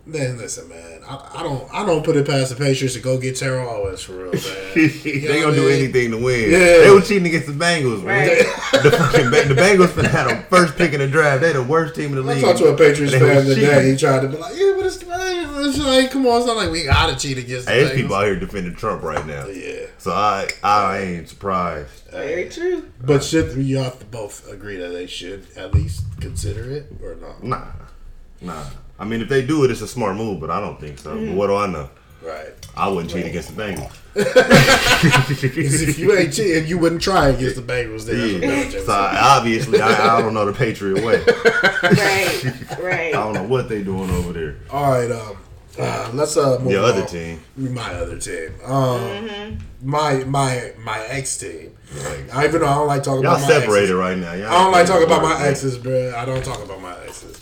Man, 0.08 0.38
listen, 0.38 0.70
man. 0.70 1.02
I, 1.08 1.40
I 1.40 1.44
don't. 1.44 1.74
I 1.74 1.84
don't 1.84 2.06
put 2.06 2.16
it 2.16 2.28
past 2.28 2.52
the 2.52 2.56
Patriots 2.56 2.94
to 2.94 3.02
go 3.02 3.18
get 3.18 3.36
Terrell 3.38 3.68
Owens 3.68 4.04
for 4.04 4.14
real, 4.14 4.34
man. 4.34 4.42
They 4.76 5.28
what 5.30 5.42
gonna 5.42 5.54
I 5.54 5.56
do 5.56 5.68
anything 5.68 6.12
to 6.12 6.18
win. 6.18 6.52
Yeah. 6.52 6.60
They 6.60 6.92
were 6.92 7.02
cheating 7.02 7.26
against 7.26 7.48
the 7.48 7.54
Bengals, 7.54 8.04
man. 8.04 8.28
Right. 8.28 8.38
the, 8.84 8.92
fucking 8.92 9.32
the 9.32 9.56
Bengals 9.56 9.88
finna 9.88 10.10
have 10.12 10.28
the 10.30 10.44
first 10.56 10.76
pick 10.76 10.94
in 10.94 11.00
the 11.00 11.08
draft. 11.08 11.42
They 11.42 11.54
the 11.54 11.64
worst 11.64 11.96
team 11.96 12.16
in 12.16 12.24
the 12.24 12.32
I 12.32 12.36
league. 12.36 12.44
talked 12.46 12.60
to 12.60 12.68
a 12.68 12.78
Patriots 12.78 13.14
fan 13.16 13.46
today. 13.46 13.90
He 13.90 13.98
tried 13.98 14.22
to 14.22 14.28
be 14.28 14.38
like, 14.38 14.56
"Yeah, 14.56 14.74
but 14.76 14.86
it's, 14.86 15.04
it's 15.04 15.80
like, 15.80 16.12
come 16.12 16.28
on, 16.28 16.38
it's 16.38 16.46
not 16.48 16.58
like 16.58 16.70
we 16.70 16.84
gotta 16.84 17.16
cheat 17.18 17.40
against 17.40 17.66
the 17.66 17.72
Hey, 17.72 17.84
there's 17.86 17.96
people 18.00 18.16
out 18.16 18.26
here 18.26 18.40
defending 18.40 18.76
Trump 18.76 19.02
right 19.02 19.26
now. 19.26 19.48
Yeah, 19.48 19.88
So 19.98 20.12
I 20.12 20.48
I 20.64 21.00
ain't 21.00 21.30
surprised. 21.30 21.90
Very 22.12 22.48
true. 22.50 22.92
but 23.04 23.24
should 23.24 23.58
you 23.58 23.78
have 23.78 23.98
to 24.00 24.06
both 24.06 24.48
agree 24.52 24.78
that 24.78 24.90
they 24.90 25.08
should 25.08 25.48
at 25.56 25.74
least 25.74 26.04
consider 26.22 26.70
it 26.70 26.92
or 27.02 27.16
not? 27.16 27.44
Nah, 27.44 27.66
nah. 28.42 28.66
I 29.00 29.06
mean, 29.06 29.22
if 29.22 29.30
they 29.30 29.46
do 29.46 29.64
it, 29.66 29.72
it's 29.72 29.82
a 29.82 29.88
smart 29.88 30.16
move, 30.16 30.40
but 30.40 30.50
I 30.50 30.60
don't 30.62 30.80
think 30.80 31.00
so. 31.00 31.16
Mm-hmm. 31.16 31.28
But 31.30 31.36
what 31.36 31.48
do 31.48 31.56
I 31.56 31.68
know? 31.68 31.90
Right. 32.24 32.54
I 32.76 32.88
wouldn't 32.88 33.12
cheat 33.12 33.26
against 33.26 33.56
the 33.56 33.62
Bengals. 33.62 33.92
'Cause 34.16 35.44
if 35.44 36.00
you 36.00 36.18
ain't 36.18 36.34
cheating, 36.34 36.66
you 36.68 36.78
wouldn't 36.78 37.02
try 37.02 37.28
against 37.30 37.56
the 37.58 37.62
Bengals. 37.62 38.06
Then 38.06 38.42
Yeah. 38.42 38.70
So 38.84 38.92
I, 38.94 39.38
obviously, 39.38 39.80
I, 39.82 40.18
I 40.18 40.22
don't 40.22 40.34
know 40.34 40.46
the 40.46 40.54
Patriot 40.54 41.04
way. 41.04 41.24
Right. 41.84 42.80
Right. 42.80 43.10
I 43.10 43.12
don't 43.12 43.34
know 43.34 43.44
what 43.44 43.70
they 43.70 43.84
doing 43.84 44.10
over 44.10 44.34
there. 44.34 44.56
All 44.72 44.92
right, 44.92 45.12
um, 45.12 45.38
uh, 45.80 46.10
let's 46.14 46.36
uh 46.38 46.58
move 46.60 46.72
Your 46.72 46.84
other 46.86 47.02
on. 47.02 47.08
team. 47.08 47.42
My 47.58 47.94
other 47.94 48.18
team. 48.18 48.50
Um, 48.64 49.00
Mm-hmm. 49.02 49.90
my 49.90 50.24
my 50.24 50.72
my 50.80 51.00
ex 51.08 51.38
team. 51.38 51.78
Right. 52.04 52.24
I 52.34 52.46
even 52.46 52.62
though 52.62 52.68
I 52.68 52.74
don't 52.76 52.88
like 52.88 53.04
talking 53.04 53.24
Y'all 53.24 53.34
about 53.36 53.42
my 53.42 53.48
separated 53.48 53.84
exes. 53.84 53.96
right 53.96 54.18
now. 54.18 54.34
Y'all 54.34 54.48
I 54.48 54.64
don't 54.64 54.72
like 54.72 54.88
talking 54.88 55.06
about 55.06 55.22
my 55.22 55.46
exes, 55.46 55.78
bro. 55.78 56.14
I 56.16 56.26
don't 56.26 56.44
talk 56.44 56.64
about 56.64 56.82
my 56.82 56.98
exes. 57.04 57.35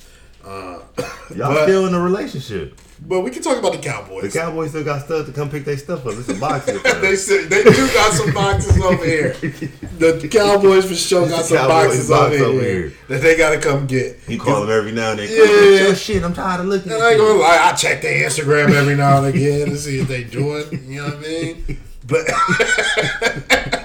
Uh, 0.43 0.79
Y'all 1.35 1.53
but, 1.53 1.63
still 1.63 1.87
in 1.87 1.93
a 1.93 1.99
relationship. 1.99 2.77
but 3.07 3.21
we 3.21 3.31
can 3.31 3.41
talk 3.41 3.57
about 3.57 3.71
the 3.71 3.79
Cowboys. 3.79 4.31
The 4.33 4.39
Cowboys. 4.39 4.69
Still 4.71 4.83
got 4.83 5.03
stuff 5.05 5.25
to 5.25 5.31
come 5.31 5.49
pick 5.49 5.63
their 5.65 5.77
stuff 5.77 6.05
up. 6.05 6.13
It's 6.15 6.27
a 6.29 6.35
box 6.35 6.65
they 6.65 7.15
said 7.15 7.49
they 7.49 7.63
do 7.63 7.87
got 7.93 8.13
some 8.13 8.33
boxes 8.33 8.77
over 8.81 9.03
here. 9.05 9.33
The 9.33 10.27
Cowboys 10.29 10.85
for 10.85 10.95
sure 10.95 11.27
got 11.29 11.45
some 11.45 11.57
Cowboys 11.57 11.85
boxes 11.85 12.09
box 12.09 12.35
over, 12.35 12.43
over 12.45 12.61
here, 12.61 12.73
here. 12.89 12.93
that 13.07 13.21
they 13.21 13.37
gotta 13.37 13.59
come 13.59 13.87
get. 13.87 14.19
You 14.27 14.37
call 14.39 14.61
them 14.61 14.69
every 14.69 14.91
now 14.91 15.11
and 15.11 15.19
then. 15.19 15.29
Yeah. 15.29 15.87
Yeah. 15.87 15.93
Shit. 15.93 16.23
I'm 16.23 16.33
tired 16.33 16.59
of 16.59 16.67
looking 16.67 16.91
And 16.91 17.01
at 17.01 17.07
I 17.07 17.11
ain't 17.11 17.19
gonna 17.19 17.39
lie, 17.39 17.69
I 17.71 17.73
check 17.73 18.01
their 18.01 18.29
Instagram 18.29 18.71
every 18.71 18.95
now 18.95 19.23
and 19.23 19.27
again 19.33 19.69
to 19.69 19.77
see 19.77 19.99
if 19.99 20.07
they 20.07 20.23
doing. 20.25 20.65
You 20.91 21.01
know 21.01 21.07
what 21.07 21.17
I 21.17 21.21
mean? 21.21 21.79
But 22.05 22.27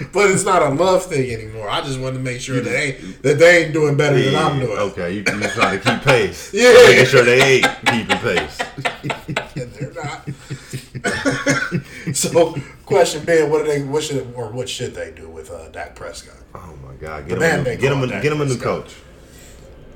but 0.12 0.30
it's 0.30 0.44
not 0.44 0.62
a 0.62 0.68
love 0.70 1.04
thing 1.06 1.32
anymore. 1.32 1.68
I 1.68 1.80
just 1.80 2.00
want 2.00 2.14
to 2.14 2.20
make 2.20 2.40
sure 2.40 2.60
that 2.60 2.70
they 2.70 2.92
that 3.22 3.38
they 3.38 3.64
ain't 3.64 3.72
doing 3.72 3.96
better 3.96 4.20
than 4.20 4.34
I'm 4.34 4.58
doing. 4.58 4.78
Okay, 4.78 5.12
you, 5.12 5.18
you 5.18 5.24
trying 5.24 5.78
to 5.78 5.84
keep 5.84 6.02
pace. 6.02 6.52
Yeah. 6.60 6.72
Making 6.86 7.06
sure 7.06 7.24
they 7.24 7.40
ain't 7.40 7.66
keeping 7.86 8.18
pace. 8.18 8.58
And 9.56 9.72
they're 9.72 9.92
not. 9.92 10.28
so, 12.14 12.54
question 12.86 13.24
being, 13.24 13.50
what 13.50 13.64
do 13.64 13.70
they? 13.70 13.82
What 13.82 14.02
should 14.02 14.32
or 14.34 14.50
what 14.50 14.68
should 14.68 14.94
they 14.94 15.10
do 15.10 15.28
with 15.28 15.50
uh, 15.50 15.68
Dak 15.68 15.94
Prescott? 15.96 16.36
Oh 16.54 16.74
my 16.86 16.94
God. 16.94 17.28
Get 17.28 17.38
man 17.38 17.60
him, 17.60 17.66
a, 17.66 17.76
get 17.76 17.92
him, 17.92 18.02
a, 18.02 18.06
Dak 18.06 18.22
get 18.22 18.32
him 18.32 18.40
a 18.40 18.44
new 18.44 18.56
Prescott. 18.56 18.84
coach. 18.86 18.94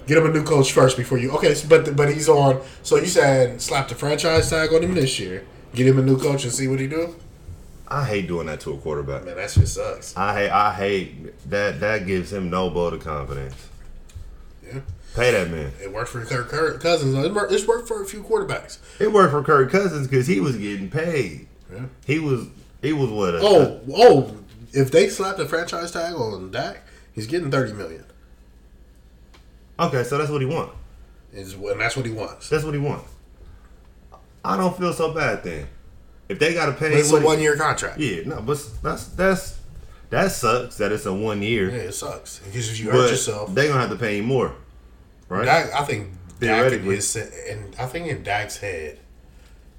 Get 0.06 0.18
him 0.18 0.26
a 0.26 0.32
new 0.32 0.42
coach 0.44 0.72
first 0.72 0.96
before 0.96 1.18
you. 1.18 1.30
Okay, 1.32 1.54
so, 1.54 1.68
but 1.68 1.96
but 1.96 2.12
he's 2.12 2.28
on. 2.28 2.60
So 2.82 2.96
you 2.96 3.06
said 3.06 3.60
slap 3.62 3.88
the 3.88 3.94
franchise 3.94 4.50
tag 4.50 4.72
on 4.72 4.82
him 4.82 4.94
this 4.94 5.18
year. 5.18 5.44
Get 5.74 5.86
him 5.86 5.98
a 5.98 6.02
new 6.02 6.18
coach 6.18 6.44
and 6.44 6.52
see 6.52 6.68
what 6.68 6.80
he 6.80 6.86
do. 6.86 7.14
I 7.94 8.04
hate 8.04 8.26
doing 8.26 8.46
that 8.48 8.60
to 8.60 8.72
a 8.72 8.76
quarterback. 8.78 9.24
Man, 9.24 9.36
that 9.36 9.50
shit 9.50 9.68
sucks. 9.68 10.16
I 10.16 10.34
hate. 10.34 10.50
I 10.50 10.72
hate 10.74 11.50
that. 11.50 11.78
That 11.80 12.06
gives 12.06 12.32
him 12.32 12.50
no 12.50 12.68
vote 12.68 12.92
of 12.94 13.04
confidence. 13.04 13.54
Yeah. 14.66 14.80
Pay 15.14 15.30
that 15.30 15.48
man. 15.50 15.70
It 15.80 15.92
worked 15.92 16.08
for 16.10 16.24
Kirk 16.24 16.80
Cousins. 16.80 17.14
It 17.14 17.32
worked- 17.32 17.52
It's 17.52 17.66
worked 17.68 17.86
for 17.86 18.02
a 18.02 18.06
few 18.06 18.24
quarterbacks. 18.24 18.78
It 18.98 19.12
worked 19.12 19.30
for 19.30 19.42
Kirk 19.44 19.70
Cousins 19.70 20.08
because 20.08 20.26
he 20.26 20.40
was 20.40 20.56
getting 20.56 20.90
paid. 20.90 21.46
Yeah. 21.72 21.86
He 22.04 22.18
was. 22.18 22.46
He 22.82 22.92
was 22.92 23.10
what? 23.10 23.34
Oh, 23.36 23.80
oh! 23.94 24.36
If 24.72 24.90
they 24.90 25.08
slapped 25.08 25.38
a 25.38 25.46
franchise 25.46 25.92
tag 25.92 26.14
on 26.14 26.50
Dak, 26.50 26.82
he's 27.12 27.26
getting 27.28 27.50
thirty 27.50 27.72
million. 27.74 28.04
okay, 29.78 30.02
so 30.02 30.18
that's 30.18 30.30
what 30.30 30.40
he 30.40 30.46
wants. 30.46 30.74
Is 31.32 31.54
and 31.54 31.80
that's 31.80 31.96
what 31.96 32.06
he 32.06 32.12
wants. 32.12 32.48
That's 32.48 32.64
what 32.64 32.74
he 32.74 32.80
wants. 32.80 33.08
I 34.44 34.56
don't 34.56 34.76
feel 34.76 34.92
so 34.92 35.12
bad 35.14 35.42
then. 35.44 35.68
If 36.28 36.38
they 36.38 36.54
got 36.54 36.66
to 36.66 36.72
pay, 36.72 36.90
But 36.90 36.98
it's 37.00 37.12
a 37.12 37.20
one 37.20 37.40
year 37.40 37.56
contract. 37.56 37.98
Yeah, 37.98 38.22
no, 38.24 38.40
but 38.40 38.64
that's 38.82 39.06
that's 39.08 39.58
that 40.10 40.30
sucks 40.32 40.76
that 40.78 40.92
it's 40.92 41.06
a 41.06 41.12
one 41.12 41.42
year. 41.42 41.70
Yeah, 41.70 41.76
it 41.78 41.92
sucks 41.92 42.38
because 42.38 42.70
if 42.70 42.78
you 42.80 42.90
hurt 42.90 43.10
yourself, 43.10 43.54
they 43.54 43.68
gonna 43.68 43.80
have 43.80 43.90
to 43.90 43.96
pay 43.96 44.20
more, 44.20 44.54
right? 45.28 45.44
Dak, 45.44 45.72
I 45.74 45.84
think 45.84 46.10
Theoretically. 46.40 46.96
his 46.96 47.14
and 47.16 47.74
I 47.78 47.86
think 47.86 48.08
in 48.08 48.22
Dak's 48.22 48.56
head, 48.58 49.00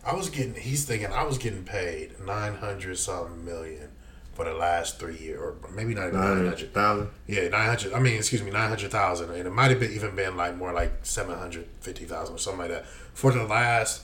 I 0.06 0.14
was 0.14 0.30
getting. 0.30 0.54
He's 0.56 0.86
thinking 0.86 1.08
I 1.12 1.24
was 1.24 1.38
getting 1.38 1.64
paid 1.64 2.20
nine 2.20 2.56
hundred 2.56 2.98
something 2.98 3.44
million 3.44 3.90
for 4.34 4.46
the 4.46 4.54
last 4.54 5.00
three 5.00 5.18
years, 5.18 5.40
or 5.40 5.56
maybe 5.74 5.94
not 5.96 6.08
even 6.10 6.20
Nine 6.20 6.46
hundred. 6.46 6.74
thousand. 6.74 7.10
Yeah, 7.28 7.48
nine 7.50 7.68
hundred. 7.70 7.94
I 7.94 8.00
mean, 8.00 8.16
excuse 8.18 8.44
me, 8.44 8.52
nine 8.52 8.70
hundred 8.70 8.92
thousand, 8.92 9.32
and 9.32 9.48
it 9.48 9.52
might 9.52 9.72
have 9.72 9.80
been 9.80 9.94
even 9.94 10.16
been 10.16 10.38
like 10.38 10.56
more 10.58 10.74
like 10.74 10.92
seven 11.04 11.38
hundred 11.38 11.66
fifty 11.82 12.06
thousand 12.06 12.36
or 12.36 12.38
something 12.40 12.60
like 12.62 12.70
that 12.70 12.86
for 13.14 13.32
the 13.32 13.44
last 13.46 14.04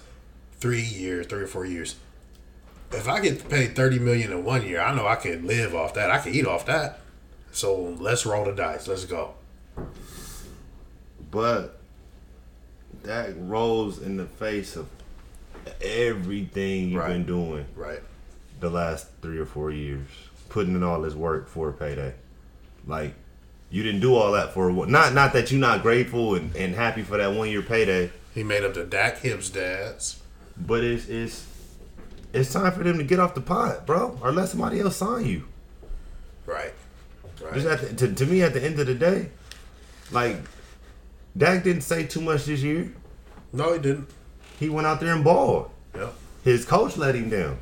three 0.60 0.82
years, 0.82 1.28
three 1.28 1.44
or 1.44 1.48
four 1.48 1.66
years. 1.66 1.96
If 2.94 3.08
I 3.08 3.20
get 3.22 3.48
paid 3.50 3.76
thirty 3.76 4.00
million 4.00 4.32
in 4.32 4.44
one 4.44 4.66
year, 4.66 4.82
I 4.82 4.94
know 4.96 5.08
I 5.08 5.16
can 5.16 5.46
live 5.48 5.74
off 5.76 5.94
that. 5.94 6.12
I 6.12 6.20
can 6.20 6.34
eat 6.34 6.46
off 6.46 6.66
that. 6.66 7.00
So 7.52 7.96
let's 8.00 8.26
roll 8.26 8.46
the 8.46 8.52
dice. 8.54 8.88
Let's 8.88 9.06
go. 9.06 9.34
But 11.30 11.80
that 13.04 13.30
rolls 13.38 14.02
in 14.02 14.18
the 14.18 14.26
face 14.26 14.76
of 14.76 14.88
everything 15.82 16.90
you've 16.90 17.06
been 17.06 17.26
doing 17.26 17.66
Right. 17.76 18.00
the 18.60 18.70
last 18.70 19.08
three 19.22 19.38
or 19.38 19.46
four 19.46 19.72
years, 19.72 20.08
putting 20.50 20.76
in 20.76 20.84
all 20.84 21.02
this 21.02 21.14
work 21.14 21.48
for 21.48 21.70
a 21.70 21.74
payday. 21.74 22.14
Like 22.86 23.14
you 23.70 23.84
didn't 23.84 24.02
do 24.02 24.16
all 24.16 24.34
that 24.34 24.54
for 24.54 24.70
a, 24.70 24.74
not 24.74 25.14
not 25.14 25.34
that 25.34 25.52
you're 25.52 25.60
not 25.62 25.82
grateful 25.82 26.36
and, 26.36 26.54
and 26.56 26.76
happy 26.76 27.04
for 27.04 27.18
that 27.18 27.34
one 27.34 27.50
year 27.50 27.62
payday, 27.62 28.12
He 28.34 28.44
made 28.44 28.64
up 28.64 28.74
the 28.74 28.84
Dak 28.84 29.20
Hibbs 29.20 29.50
dads. 29.50 30.22
but 30.58 30.84
it's 30.84 31.08
it's 31.08 31.46
it's 32.34 32.54
time 32.54 32.72
for 32.72 32.84
them 32.84 32.98
to 32.98 33.04
get 33.04 33.20
off 33.20 33.36
the 33.36 33.42
pot, 33.42 33.86
bro, 33.86 34.18
or 34.22 34.32
let 34.32 34.50
somebody 34.50 34.80
else 34.80 34.98
sign 34.98 35.26
you. 35.26 35.48
Right. 36.46 36.74
Right. 37.42 37.54
Just 37.54 37.68
at 37.68 37.82
the, 37.82 38.08
to, 38.08 38.14
to 38.14 38.26
me, 38.26 38.44
at 38.44 38.54
the 38.54 38.64
end 38.64 38.80
of 38.80 38.88
the 38.88 38.96
day, 38.96 39.30
like 40.12 40.38
Dak 41.36 41.64
didn't 41.64 41.82
say 41.82 42.06
too 42.06 42.22
much 42.22 42.46
this 42.46 42.62
year. 42.62 42.94
no, 43.52 43.74
he 43.74 43.80
didn't. 43.80 44.10
He 44.60 44.70
went 44.70 44.86
out 44.86 45.00
there 45.00 45.14
and 45.14 45.24
balled. 45.24 45.72
Yep. 45.96 46.14
His 46.44 46.66
coach 46.66 46.98
let 46.98 47.16
him 47.16 47.30
down. 47.30 47.58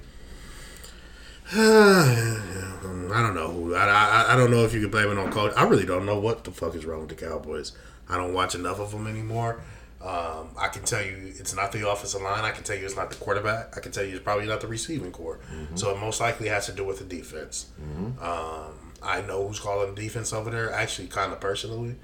I 1.52 3.22
don't 3.24 3.36
know 3.36 3.48
who. 3.48 3.74
I, 3.74 3.86
I 3.86 4.34
I 4.34 4.36
don't 4.36 4.52
know 4.52 4.66
if 4.66 4.74
you 4.74 4.82
can 4.82 4.92
blame 4.92 5.10
it 5.10 5.18
on 5.18 5.32
coach. 5.32 5.54
I 5.56 5.64
really 5.64 5.86
don't 5.86 6.06
know 6.06 6.20
what 6.20 6.44
the 6.44 6.52
fuck 6.52 6.76
is 6.76 6.86
wrong 6.86 7.00
with 7.00 7.10
the 7.10 7.16
Cowboys. 7.16 7.72
I 8.08 8.18
don't 8.18 8.34
watch 8.34 8.54
enough 8.54 8.80
of 8.80 8.92
them 8.92 9.08
anymore. 9.08 9.62
Um, 10.02 10.52
I 10.58 10.70
can 10.70 10.84
tell 10.84 11.04
you 11.04 11.34
it's 11.38 11.54
not 11.54 11.72
the 11.74 11.90
offensive 11.90 12.22
line. 12.22 12.46
I 12.46 12.52
can 12.52 12.64
tell 12.64 12.78
you 12.78 12.86
it's 12.86 12.96
not 12.96 13.10
the 13.10 13.18
quarterback. 13.18 13.76
I 13.78 13.82
can 13.82 13.92
tell 13.92 14.04
you 14.06 14.16
it's 14.16 14.24
probably 14.24 14.46
not 14.48 14.62
the 14.62 14.68
receiving 14.68 15.12
corps. 15.12 15.40
So 15.76 15.92
it 15.94 16.00
most 16.00 16.22
likely 16.22 16.48
has 16.48 16.68
to 16.68 16.72
do 16.72 16.86
with 16.86 17.00
the 17.00 17.06
defense. 17.06 17.68
Um, 18.22 18.94
I 19.04 19.22
know 19.22 19.48
who's 19.48 19.60
calling 19.60 19.94
the 19.94 20.02
defense 20.02 20.32
over 20.34 20.50
there. 20.50 20.72
Actually, 20.72 21.08
kind 21.10 21.34
of 21.34 21.40
personally. 21.42 21.96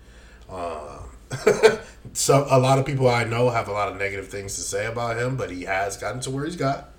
Um, 0.50 1.10
so 2.14 2.46
a 2.50 2.60
lot 2.60 2.80
of 2.80 2.86
people 2.86 3.08
I 3.10 3.24
know 3.24 3.50
have 3.50 3.68
a 3.70 3.72
lot 3.72 3.90
of 3.90 3.98
negative 3.98 4.28
things 4.28 4.56
to 4.56 4.62
say 4.62 4.86
about 4.86 5.18
him, 5.18 5.38
but 5.38 5.50
he 5.50 5.64
has 5.64 5.98
gotten 5.98 6.20
to 6.22 6.32
where 6.32 6.46
he's 6.46 6.56
got. 6.58 6.90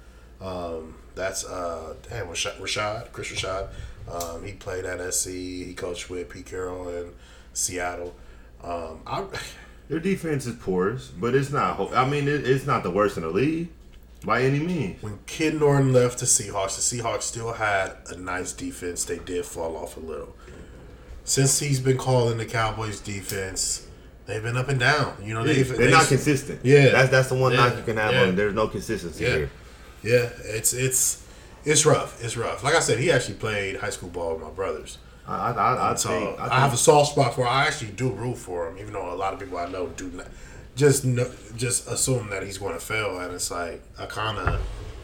Um, 0.40 0.94
that's 1.14 1.44
uh, 1.44 1.94
damn 2.08 2.26
Rashad, 2.26 2.58
Rashad 2.58 3.12
Chris 3.12 3.32
Rashad. 3.32 3.68
Um, 4.10 4.44
he 4.44 4.52
played 4.52 4.84
at 4.84 5.12
SC. 5.12 5.28
He 5.28 5.74
coached 5.74 6.08
with 6.10 6.28
Pete 6.28 6.46
Carroll 6.46 6.88
in 6.88 7.12
Seattle. 7.52 8.14
Um, 8.62 9.00
I, 9.06 9.24
Their 9.88 10.00
defense 10.00 10.46
is 10.46 10.56
porous, 10.56 11.08
but 11.08 11.34
it's 11.34 11.50
not. 11.50 11.76
ho- 11.76 11.92
I 11.94 12.08
mean, 12.08 12.26
it, 12.28 12.46
it's 12.48 12.66
not 12.66 12.82
the 12.82 12.90
worst 12.90 13.16
in 13.16 13.22
the 13.22 13.30
league 13.30 13.68
by 14.24 14.42
any 14.42 14.58
means. 14.58 15.00
when 15.02 15.18
Ken 15.26 15.58
Norton 15.60 15.92
left 15.92 16.18
the 16.18 16.26
Seahawks, 16.26 16.74
the 16.76 16.82
Seahawks 17.02 17.22
still 17.22 17.52
had 17.52 17.92
a 18.08 18.16
nice 18.16 18.52
defense. 18.52 19.04
They 19.04 19.18
did 19.18 19.44
fall 19.44 19.76
off 19.76 19.96
a 19.96 20.00
little. 20.00 20.34
Since 21.24 21.58
he's 21.60 21.80
been 21.80 21.98
calling 21.98 22.38
the 22.38 22.46
Cowboys 22.46 23.00
defense, 23.00 23.86
they've 24.26 24.42
been 24.42 24.56
up 24.56 24.68
and 24.68 24.78
down. 24.80 25.16
You 25.22 25.34
know, 25.34 25.44
They, 25.44 25.54
they've, 25.54 25.70
are 25.72 25.76
they- 25.76 25.90
not 25.90 26.06
consistent. 26.06 26.60
Yeah. 26.64 26.88
that's 26.90 27.10
that's 27.10 27.28
the 27.28 27.34
one 27.36 27.52
Yeah. 27.52 27.58
knock 27.58 27.76
you 27.76 27.82
can 27.82 27.96
have 27.96 28.12
Yeah. 28.12 28.22
on. 28.22 28.36
There's 28.36 28.54
no 28.54 28.68
consistency 28.68 29.24
Yeah. 29.24 29.30
here. 29.36 29.50
Yeah, 30.02 30.28
it's 30.44 30.72
it's 30.72 31.22
it's 31.64 31.84
rough. 31.86 32.22
It's 32.22 32.36
rough. 32.36 32.62
Like 32.62 32.74
I 32.74 32.80
said, 32.80 32.98
he 32.98 33.10
actually 33.10 33.36
played 33.36 33.76
high 33.78 33.90
school 33.90 34.08
ball 34.08 34.34
with 34.34 34.42
my 34.42 34.50
brothers. 34.50 34.98
I 35.28 35.50
I, 35.50 35.50
I, 35.52 35.90
I 35.92 35.94
So 35.94 36.08
think 36.08 36.40
I, 36.40 36.56
I, 36.56 36.60
have 36.60 36.72
a 36.72 36.76
soft 36.76 37.12
spot 37.12 37.34
for. 37.34 37.46
I 37.46 37.66
actually 37.66 37.92
do 37.92 38.10
root 38.10 38.36
for 38.38 38.68
him, 38.68 38.78
even 38.78 38.92
though 38.92 39.12
a 39.12 39.14
lot 39.16 39.32
of 39.34 39.40
people 39.40 39.58
I 39.58 39.68
know 39.68 39.88
do 39.88 40.08
not. 40.10 40.26
Just 40.76 41.04
know, 41.06 41.30
just 41.56 41.88
assume 41.88 42.28
that 42.30 42.42
he's 42.42 42.58
going 42.58 42.74
to 42.74 42.80
fail, 42.80 43.18
and 43.20 43.32
it's 43.32 43.50
like 43.50 43.82
I 43.98 44.04
kind 44.06 44.36
of 44.38 44.60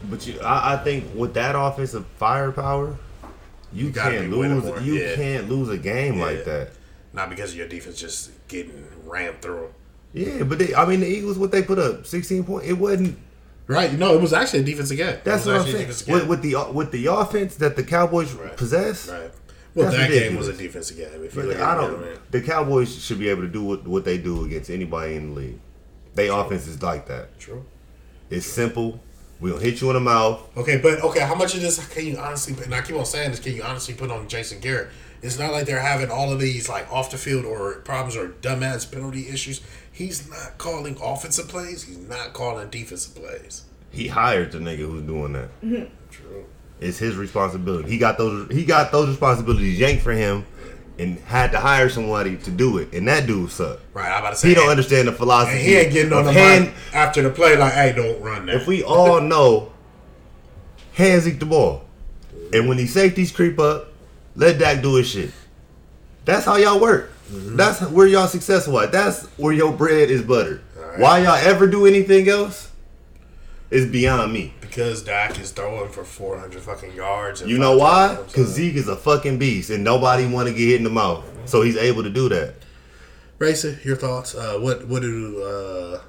but 0.09 0.25
you, 0.27 0.39
I, 0.41 0.73
I 0.73 0.77
think 0.83 1.05
with 1.15 1.33
that 1.33 1.55
offensive 1.57 2.05
firepower, 2.17 2.95
you, 3.71 3.89
gotta 3.89 4.17
can't 4.17 4.29
lose. 4.31 4.85
You 4.85 4.93
Yeah. 4.95 5.15
can't 5.15 5.49
lose 5.49 5.69
a 5.69 5.77
game 5.77 6.17
Yeah. 6.19 6.25
like 6.25 6.45
that. 6.45 6.69
not 7.11 7.29
because 7.29 7.51
of 7.51 7.57
your 7.57 7.67
defense 7.67 7.99
just 7.99 8.29
getting 8.47 8.85
rammed 9.05 9.41
through. 9.41 9.73
Yeah, 10.13 10.43
but 10.43 10.59
they, 10.59 10.75
I 10.75 10.85
mean, 10.85 10.99
the 10.99 11.07
Eagles, 11.07 11.39
what 11.39 11.51
they 11.51 11.63
put 11.63 11.79
up, 11.79 12.05
sixteen 12.05 12.43
points. 12.43 12.67
It 12.67 12.73
wasn't. 12.73 13.17
Right? 13.65 13.93
No, 13.97 14.13
it 14.13 14.21
was 14.21 14.33
actually 14.33 14.59
a 14.59 14.63
defense 14.63 14.91
again. 14.91 15.21
That's 15.23 15.45
what 15.45 15.55
I'm 15.55 15.65
saying. 15.65 15.87
With, 15.87 16.27
with 16.27 16.41
the 16.43 16.55
with 16.71 16.91
the 16.91 17.07
offense 17.07 17.55
that 17.55 17.75
the 17.75 17.83
Cowboys 17.83 18.31
Right. 18.33 18.55
possess, 18.55 19.07
right. 19.09 19.31
Well, 19.75 19.85
That's 19.91 19.97
that 19.97 20.09
game 20.11 20.35
was 20.37 20.47
a 20.47 20.53
defensive 20.53 20.97
game. 20.97 21.23
If 21.23 21.35
you 21.35 21.43
look 21.43 21.59
I 21.59 21.75
don't. 21.75 22.03
it. 22.03 22.31
The 22.31 22.41
Cowboys 22.41 23.03
should 23.03 23.17
be 23.19 23.29
able 23.29 23.41
to 23.41 23.47
do 23.47 23.63
what, 23.63 23.87
what 23.87 24.05
they 24.05 24.17
do 24.17 24.45
against 24.45 24.69
anybody 24.69 25.15
in 25.15 25.29
the 25.33 25.39
league. 25.41 25.59
They 26.13 26.27
offense 26.29 26.67
is 26.67 26.81
like 26.81 27.07
that. 27.07 27.39
True. 27.39 27.65
It's 28.29 28.45
simple. 28.45 28.99
We'll 29.39 29.57
hit 29.57 29.81
you 29.81 29.89
in 29.89 29.95
the 29.95 29.99
mouth. 29.99 30.41
Okay, 30.55 30.77
but 30.77 31.01
okay, 31.01 31.21
how 31.21 31.35
much 31.35 31.55
of 31.55 31.61
this 31.61 31.85
can 31.87 32.05
you 32.05 32.17
honestly? 32.17 32.53
put- 32.53 32.65
And 32.65 32.75
I 32.75 32.81
keep 32.81 32.95
on 32.95 33.05
saying 33.05 33.31
this. 33.31 33.39
Can 33.39 33.55
you 33.55 33.63
honestly 33.63 33.93
put 33.95 34.11
on 34.11 34.27
Jason 34.27 34.59
Garrett? 34.59 34.89
It's 35.23 35.39
not 35.39 35.51
like 35.51 35.65
they're 35.65 35.79
having 35.79 36.11
all 36.11 36.31
of 36.31 36.39
these 36.39 36.69
like 36.69 36.91
off 36.91 37.09
the 37.09 37.17
field 37.17 37.43
or 37.45 37.75
problems 37.79 38.15
or 38.15 38.29
dumbass 38.41 38.89
penalty 38.91 39.27
issues. 39.29 39.61
He's 39.91 40.29
not 40.29 40.57
calling 40.57 40.97
offensive 41.01 41.47
plays. 41.47 41.83
He's 41.83 41.97
not 41.97 42.33
calling 42.33 42.69
defensive 42.69 43.15
plays. 43.15 43.63
He 43.89 44.07
hired 44.07 44.51
the 44.51 44.59
nigga 44.59 44.77
who's 44.79 45.03
doing 45.03 45.33
that. 45.33 45.49
True. 46.11 46.45
It's 46.83 46.97
his 46.97 47.15
responsibility. 47.15 47.89
He 47.89 47.97
got 47.97 48.17
those. 48.17 48.51
He 48.51 48.65
got 48.65 48.91
those 48.91 49.09
responsibilities 49.09 49.79
yanked 49.79 50.03
for 50.03 50.11
him, 50.11 50.45
and 50.99 51.17
had 51.19 51.51
to 51.51 51.59
hire 51.59 51.89
somebody 51.89 52.37
to 52.37 52.51
do 52.51 52.77
it. 52.77 52.93
And 52.93 53.07
that 53.07 53.25
dude 53.25 53.51
sucked. 53.51 53.81
Right. 53.93 54.11
I'm 54.11 54.19
about 54.19 54.31
to 54.31 54.35
say 54.37 54.49
He 54.49 54.55
don't 54.55 54.69
understand 54.69 55.07
the 55.07 55.11
philosophy. 55.13 55.57
And 55.57 55.65
he 55.65 55.75
ain't 55.75 55.93
getting 55.93 56.13
on 56.13 56.25
the 56.25 56.33
hand- 56.33 56.71
after 56.93 57.21
the 57.21 57.29
play 57.29 57.55
like, 57.57 57.73
"Hey, 57.73 57.93
don't 57.95 58.21
run 58.21 58.45
that." 58.47 58.55
If 58.55 58.67
we 58.67 58.83
all 58.83 59.21
know, 59.21 59.71
hand 60.93 61.21
Zeke 61.23 61.39
the 61.39 61.45
ball, 61.45 61.85
and 62.51 62.67
when 62.67 62.77
these 62.77 62.93
safeties 62.93 63.31
creep 63.31 63.59
up, 63.59 63.91
let 64.35 64.59
Dak 64.59 64.81
do 64.81 64.95
his 64.95 65.07
shit. 65.07 65.31
That's 66.25 66.45
how 66.45 66.55
y'all 66.57 66.79
work. 66.79 67.11
Mm-hmm. 67.31 67.55
That's 67.55 67.81
where 67.81 68.07
y'all 68.07 68.27
successful 68.27 68.79
at. 68.79 68.91
That's 68.91 69.25
where 69.37 69.53
your 69.53 69.71
bread 69.73 70.09
is 70.09 70.21
buttered. 70.21 70.61
Alright. 70.77 70.99
Why 70.99 71.19
y'all 71.19 71.35
ever 71.35 71.67
do 71.67 71.85
anything 71.85 72.29
else 72.29 72.69
is 73.71 73.85
beyond 73.89 74.31
me. 74.31 74.53
Because 74.73 75.03
Dak 75.03 75.39
is 75.39 75.51
throwing 75.51 75.91
for 75.91 76.03
400 76.03 76.61
fucking 76.61 76.93
yards. 76.95 77.41
and 77.41 77.49
You 77.49 77.57
know 77.59 77.77
why? 77.77 78.15
Because 78.15 78.49
uh, 78.49 78.53
Zeke 78.53 78.75
is 78.75 78.87
a 78.87 78.95
fucking 78.95 79.37
beast, 79.37 79.69
and 79.69 79.83
nobody 79.83 80.25
want 80.25 80.47
to 80.47 80.53
get 80.53 80.61
hit 80.67 80.75
in 80.77 80.83
the 80.83 80.89
mouth, 80.89 81.23
so 81.45 81.61
he's 81.61 81.77
able 81.77 82.01
to 82.03 82.09
do 82.09 82.27
that. 82.29 82.55
Racer, 83.37 83.79
your 83.83 83.95
thoughts? 83.95 84.33
Uh, 84.35 84.57
what 84.59 84.87
what 84.87 85.01
do 85.01 85.43
uh, 85.43 86.01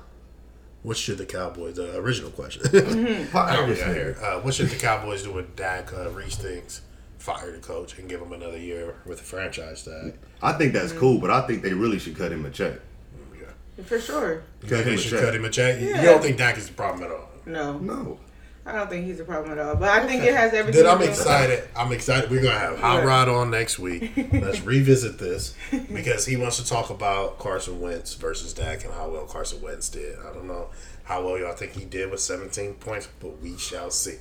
what 0.82 0.96
should 0.96 1.18
the 1.18 1.26
Cowboys? 1.26 1.76
The 1.76 1.96
original 1.98 2.30
question. 2.30 2.62
Fire 3.26 3.66
this 3.66 3.82
here. 3.82 4.16
Uh, 4.22 4.40
what 4.40 4.54
should 4.54 4.68
the 4.70 4.76
Cowboys 4.76 5.24
do 5.24 5.32
with 5.32 5.56
Dak 5.56 5.92
uh, 5.92 6.10
Reese 6.10 6.36
things? 6.36 6.80
Fire 7.18 7.50
the 7.52 7.58
coach 7.58 7.98
and 7.98 8.08
give 8.08 8.20
him 8.20 8.32
another 8.32 8.58
year 8.58 8.96
with 9.06 9.20
a 9.20 9.24
franchise 9.24 9.82
tag. 9.84 10.14
I 10.42 10.52
think 10.52 10.74
that's 10.74 10.92
cool, 10.92 11.18
but 11.18 11.30
I 11.30 11.46
think 11.46 11.62
they 11.62 11.72
really 11.72 11.98
should 11.98 12.16
cut 12.16 12.30
him 12.30 12.44
a 12.44 12.50
check. 12.50 12.74
Yeah. 13.38 13.84
For 13.84 13.98
sure. 13.98 14.42
You 14.62 14.68
Cut 14.68 14.80
him 14.80 14.84
they 14.84 14.94
a 14.94 14.98
should 14.98 15.10
check. 15.12 15.20
cut 15.24 15.34
him 15.34 15.44
a 15.46 15.50
check? 15.50 15.80
You 15.80 15.94
don't 16.02 16.22
think 16.22 16.36
Dak 16.36 16.58
is 16.58 16.66
the 16.68 16.74
problem 16.74 17.02
at 17.04 17.10
all? 17.10 17.28
No, 17.46 17.78
No. 17.78 18.18
I 18.66 18.72
don't 18.72 18.88
think 18.88 19.04
he's 19.04 19.20
a 19.20 19.24
problem 19.24 19.52
at 19.52 19.64
all. 19.64 19.76
But 19.76 19.90
I 19.90 20.06
think 20.06 20.22
it 20.22 20.34
has 20.34 20.54
everything. 20.54 20.82
Then 20.82 20.90
I'm 20.90 20.98
to 20.98 21.04
do- 21.04 21.10
excited. 21.10 21.68
I'm 21.76 21.92
excited. 21.92 22.30
We're 22.30 22.42
gonna 22.42 22.58
have 22.58 22.78
Hot 22.78 23.02
Yeah. 23.02 23.04
Rod 23.04 23.28
on 23.28 23.50
next 23.50 23.78
week. 23.78 24.10
Let's 24.32 24.62
revisit 24.62 25.18
this 25.18 25.54
because 25.92 26.24
he 26.24 26.36
wants 26.36 26.56
to 26.56 26.66
talk 26.66 26.88
about 26.90 27.38
Carson 27.38 27.80
Wentz 27.80 28.14
versus 28.14 28.54
Dak 28.54 28.84
and 28.84 28.94
how 28.94 29.08
well 29.10 29.26
Carson 29.26 29.60
Wentz 29.60 29.88
did. 29.90 30.18
I 30.18 30.32
don't 30.32 30.46
know 30.46 30.68
how 31.04 31.22
well 31.24 31.38
y'all 31.38 31.54
think 31.54 31.72
he 31.72 31.84
did 31.84 32.10
with 32.10 32.20
17 32.20 32.74
points, 32.74 33.08
but 33.20 33.40
we 33.42 33.58
shall 33.58 33.90
see. 33.90 34.16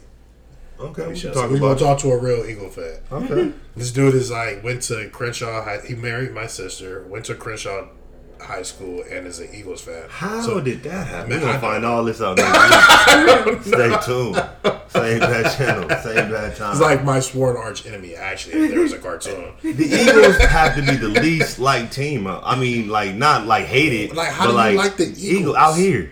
Okay, 0.79 1.03
We 1.03 1.09
we 1.09 1.15
shall 1.15 1.31
can 1.31 1.35
see. 1.35 1.41
talk 1.41 1.49
We're 1.51 1.59
gonna 1.59 1.71
about 1.73 1.79
talk 1.79 1.99
to 1.99 2.11
a 2.11 2.17
real 2.17 2.45
Eagle 2.45 2.69
fan. 2.69 2.97
Okay. 3.11 3.53
This 3.77 3.91
dude 3.91 4.13
is 4.15 4.29
like 4.29 4.61
went 4.63 4.81
to 4.83 5.07
Crenshaw. 5.09 5.79
He 5.83 5.95
married 5.95 6.33
my 6.33 6.47
sister. 6.47 7.03
Went 7.07 7.25
to 7.25 7.35
Crenshaw 7.35 7.87
High 8.43 8.61
School 8.63 9.03
and 9.09 9.25
is 9.27 9.39
an 9.39 9.49
Eagles 9.53 9.81
fan. 9.81 10.03
How 10.09 10.41
So- 10.41 10.59
did 10.59 10.83
that 10.83 11.07
happen? 11.07 11.29
Man, 11.29 11.39
We're 11.41 11.45
gonna 11.47 11.57
I 11.57 11.61
find 11.61 11.85
all 11.85 12.03
this 12.03 12.21
out 12.21 12.37
next 12.37 13.45
week. 13.45 13.63
Stay 13.63 13.95
tuned. 14.05 14.35
Same 14.89 15.19
bad 15.19 15.57
channel, 15.57 15.89
same 16.01 16.31
bad 16.31 16.55
time. 16.55 16.71
It's 16.71 16.79
like 16.81 17.03
my 17.03 17.19
sworn 17.19 17.57
arch 17.57 17.85
enemy. 17.87 18.15
Actually, 18.15 18.65
if 18.65 18.71
there 18.71 18.79
was 18.81 18.93
a 18.93 18.99
cartoon. 18.99 19.53
the 19.63 19.69
Eagles 19.85 20.37
have 20.37 20.75
to 20.75 20.81
be 20.81 20.95
the 20.97 21.07
least 21.19 21.57
liked 21.59 21.93
team. 21.93 22.27
uh, 22.27 22.39
I 22.43 22.59
mean, 22.59 22.89
like 22.89 23.15
not 23.15 23.47
like 23.47 23.65
hated, 23.65 24.15
Like, 24.15 24.29
how 24.29 24.45
but 24.45 24.51
do 24.51 24.57
like 24.57 24.71
you 24.73 24.77
like 24.77 24.97
the 24.97 25.05
Eagle 25.17 25.39
Eagles? 25.39 25.55
out 25.57 25.73
here. 25.77 26.11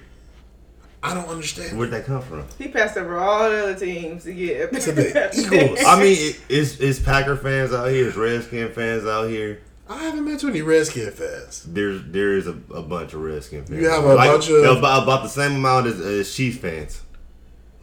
I 1.03 1.13
don't 1.15 1.27
understand. 1.29 1.77
Where'd 1.79 1.91
that 1.91 2.05
come 2.05 2.21
from? 2.21 2.43
He 2.59 2.67
passed 2.67 2.95
over 2.95 3.17
all 3.17 3.49
the 3.49 3.63
other 3.63 3.75
teams 3.75 4.23
to 4.23 4.33
get 4.33 4.71
To 4.81 4.91
the 4.91 5.29
Eagles. 5.35 5.79
I 5.85 5.99
mean, 5.99 6.15
it, 6.17 6.39
it's 6.49 6.79
it's 6.79 6.99
Packer 6.99 7.35
fans 7.35 7.73
out 7.73 7.89
here, 7.89 8.07
it's 8.07 8.17
Redskin 8.17 8.71
fans 8.71 9.05
out 9.05 9.27
here. 9.29 9.61
I 9.91 10.03
haven't 10.03 10.25
met 10.25 10.39
too 10.39 10.47
many 10.47 10.61
Redskin 10.61 11.11
fans. 11.11 11.63
There's 11.67 12.01
there 12.05 12.33
is 12.37 12.47
a, 12.47 12.51
a 12.73 12.81
bunch 12.81 13.13
of 13.13 13.21
Redskin 13.21 13.65
fans. 13.65 13.81
You 13.81 13.89
have 13.89 14.03
a 14.05 14.15
bunch 14.15 14.49
of- 14.49 14.77
about, 14.77 15.03
about 15.03 15.23
the 15.23 15.29
same 15.29 15.55
amount 15.55 15.87
as, 15.87 15.99
as 15.99 16.33
Chiefs 16.33 16.57
fans. 16.59 17.01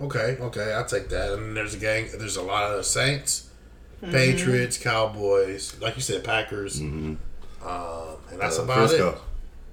Okay, 0.01 0.37
okay, 0.41 0.73
I'll 0.73 0.85
take 0.87 1.09
that. 1.11 1.33
And 1.35 1.57
there's 1.57 1.75
a 1.75 1.79
gang. 1.79 2.09
There's 2.17 2.37
a 2.37 2.43
lot 2.43 2.73
of 2.73 2.87
Saints, 2.87 3.51
Patriots, 4.01 4.79
Cowboys. 4.79 5.79
Like 5.81 5.97
you 5.97 6.03
said, 6.03 6.23
Packers. 6.25 6.81
Um, 6.81 7.19
and 8.31 8.39
that's 8.41 8.59
Uh, 8.59 8.63
about 8.63 8.89
Frisco. 8.89 9.09
it. 9.11 9.19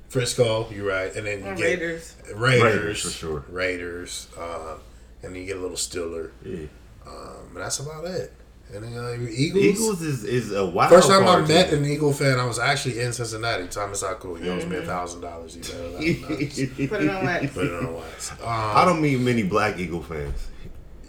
Frisco, 0.09 0.69
you're 0.71 0.87
right. 0.87 1.15
And 1.15 1.27
then 1.27 1.39
you 1.39 1.45
And 1.45 1.57
get 1.57 1.63
Raiders. 1.65 2.15
Raiders, 2.33 2.63
Raiders, 2.63 3.01
for 3.03 3.09
sure. 3.09 3.45
Raiders, 3.49 4.27
um, 4.39 4.79
and 5.21 5.33
then 5.33 5.35
you 5.35 5.45
get 5.45 5.57
a 5.57 5.59
little 5.59 5.77
Steeler, 5.77 6.31
Yeah. 6.43 6.65
Um, 7.05 7.47
and 7.49 7.57
that's 7.57 7.79
about 7.79 8.05
it. 8.05 8.31
And 8.73 8.84
then, 8.84 8.97
uh, 8.97 9.13
Eagles. 9.30 9.63
Eagles 9.63 10.01
is 10.01 10.23
is 10.23 10.51
a 10.51 10.65
wild. 10.65 10.89
First 10.89 11.08
time 11.08 11.25
I 11.28 11.39
met 11.41 11.69
team. 11.69 11.84
an 11.84 11.89
Eagle 11.89 12.12
fan, 12.12 12.39
I 12.39 12.45
was 12.45 12.58
actually 12.60 12.99
in 12.99 13.13
Cincinnati. 13.13 13.67
Thomas 13.67 14.01
Akul. 14.04 14.41
He 14.41 14.49
owes 14.49 14.63
Mm-hmm. 14.63 14.71
me 14.71 14.78
a 14.78 14.82
thousand 14.82 15.21
dollars. 15.21 15.54
He 15.54 15.62
better 15.62 16.88
Put 16.88 17.01
it 17.04 17.10
on 17.10 17.25
wax. 17.25 17.54
put 17.54 17.65
it 17.67 17.73
on 17.73 17.93
wax. 17.93 18.32
Um, 18.32 18.38
I 18.47 18.84
don't 18.86 19.01
meet 19.01 19.19
many 19.19 19.43
black 19.43 19.78
Eagle 19.78 20.01
fans. 20.01 20.47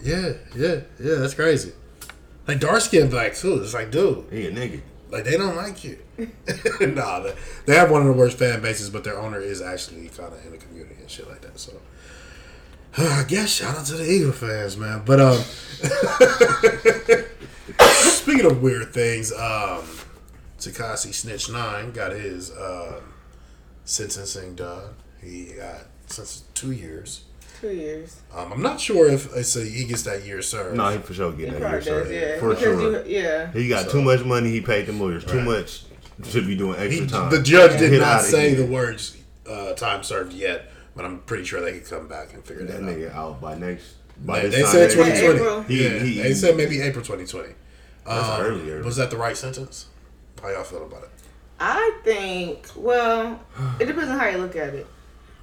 Yeah, 0.02 0.34
yeah, 0.54 0.80
yeah. 1.00 1.14
That's 1.16 1.34
crazy. 1.34 1.72
Like 2.46 2.60
dark 2.60 2.80
skinned 2.82 3.10
black 3.10 3.34
too. 3.34 3.60
It's 3.62 3.74
like, 3.74 3.90
dude, 3.90 4.26
He 4.30 4.46
a 4.46 4.52
nigga. 4.52 4.82
like 5.10 5.24
they 5.24 5.36
don't 5.38 5.56
like 5.56 5.82
you. 5.82 5.98
nah, 6.80 7.20
they, 7.20 7.34
they 7.64 7.74
have 7.74 7.90
one 7.90 8.02
of 8.02 8.06
the 8.08 8.12
worst 8.12 8.38
fan 8.38 8.60
bases, 8.62 8.90
but 8.90 9.02
their 9.02 9.18
owner 9.18 9.40
is 9.40 9.60
actually 9.62 10.08
kind 10.10 10.32
of 10.32 10.44
in 10.44 10.52
the 10.52 10.58
community 10.58 10.96
and 11.00 11.10
shit 11.10 11.26
like 11.28 11.40
that. 11.40 11.58
So, 11.58 11.72
I 12.98 13.24
guess 13.26 13.48
shout 13.50 13.76
out 13.76 13.86
to 13.86 13.94
the 13.94 14.08
Eagle 14.08 14.32
fans, 14.32 14.76
man. 14.76 15.02
But 15.04 15.20
um, 15.20 15.38
speaking 18.02 18.46
of 18.46 18.62
weird 18.62 18.92
things, 18.92 19.32
um, 19.32 19.82
Tekashi 20.58 21.12
Snitch 21.14 21.50
Nine 21.50 21.92
got 21.92 22.12
his 22.12 22.50
um, 22.52 23.12
sentencing 23.84 24.54
done. 24.54 24.94
He 25.22 25.52
got 25.56 25.82
sentenced 26.06 26.54
two 26.54 26.72
years. 26.72 27.24
Two 27.60 27.70
years. 27.72 28.20
Um, 28.34 28.52
I'm 28.52 28.62
not 28.62 28.80
sure 28.80 29.08
if 29.08 29.34
it's 29.34 29.56
a, 29.56 29.64
he 29.64 29.84
gets 29.86 30.02
that 30.02 30.24
year 30.24 30.42
served. 30.42 30.76
No, 30.76 30.90
he 30.90 30.98
for 30.98 31.14
sure 31.14 31.32
getting 31.32 31.54
He 31.54 31.60
that 31.60 31.60
year 31.60 31.68
probably 31.70 31.84
served. 31.84 32.10
yeah. 32.12 32.38
For 32.40 32.48
because 32.50 32.62
sure. 32.62 33.06
You, 33.06 33.22
yeah. 33.22 33.52
He 33.52 33.68
got 33.68 33.86
So- 33.86 33.92
too 33.92 34.02
much 34.02 34.24
money. 34.24 34.50
He 34.50 34.60
paid 34.60 34.86
the 34.86 34.92
lawyers 34.92 35.24
too 35.24 35.40
much. 35.42 35.84
Should 36.24 36.46
be 36.46 36.56
doing 36.56 36.78
extra 36.78 37.04
He, 37.04 37.06
time. 37.10 37.30
the 37.30 37.42
judge 37.42 37.78
did 37.78 37.90
Get 37.90 38.00
not 38.00 38.22
say 38.22 38.54
the 38.54 38.64
words 38.64 39.18
uh, 39.46 39.74
"time 39.74 40.02
served" 40.02 40.32
yet, 40.32 40.70
but 40.94 41.04
I'm 41.04 41.18
pretty 41.20 41.44
sure 41.44 41.60
they 41.60 41.72
could 41.78 41.84
come 41.86 42.08
back 42.08 42.32
and 42.32 42.42
figure 42.42 42.64
That 42.64 42.80
that, 42.80 42.96
nigga 42.96 43.14
out 43.14 43.38
by 43.38 43.54
next. 43.54 43.96
By 44.24 44.40
They, 44.40 44.48
this 44.48 44.54
they 44.54 44.62
time 44.62 44.70
said 44.72 44.90
2020. 44.92 45.38
April. 45.38 45.62
He- 45.64 45.84
yeah, 45.84 45.98
he- 46.02 46.22
they 46.22 46.32
said 46.32 46.56
maybe 46.56 46.80
April 46.80 47.04
2020. 47.04 47.52
That's 48.06 48.28
Um, 48.28 48.40
earlier. 48.40 48.82
Was 48.82 48.96
that 48.96 49.10
the 49.10 49.16
right 49.16 49.36
sentence? 49.36 49.86
How 50.42 50.48
y'all 50.50 50.64
feel 50.64 50.84
about 50.84 51.02
it? 51.04 51.10
I 51.58 51.98
think, 52.04 52.66
well, 52.76 53.40
it 53.80 53.86
depends 53.86 54.10
on 54.10 54.18
how 54.18 54.28
you 54.28 54.38
look 54.38 54.56
at 54.56 54.74
it. 54.74 54.86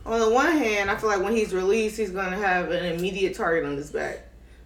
On 0.05 0.19
the 0.19 0.29
one 0.29 0.51
hand, 0.57 0.91
I 0.91 0.95
feel 0.97 1.09
like 1.09 1.21
when 1.21 1.35
he's 1.35 1.53
released, 1.53 1.97
he's 1.97 2.11
going 2.11 2.29
to 2.31 2.37
have 2.37 2.69
an 2.71 2.85
immediate 2.85 3.35
target 3.35 3.65
on 3.65 3.75
his 3.77 3.91
back. 3.91 4.19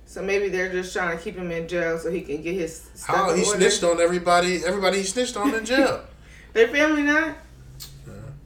So 0.06 0.22
maybe 0.22 0.50
they're 0.50 0.72
just 0.72 0.94
trying 0.94 1.18
to 1.18 1.24
keep 1.24 1.36
him 1.36 1.52
in 1.52 1.68
jail 1.68 1.98
so 2.00 2.10
he 2.12 2.22
can 2.22 2.42
get 2.42 2.56
his 2.56 2.76
stuff 2.96 3.16
How 3.16 3.34
he 3.34 3.44
order. 3.46 3.58
snitched 3.60 3.84
on 3.84 4.00
everybody? 4.02 4.64
Everybody 4.66 5.00
he 5.00 5.04
snitched 5.04 5.38
on 5.38 5.54
in 5.54 5.66
jail. 5.66 6.02
Their 6.54 6.68
family 6.70 7.04
not? 7.04 7.36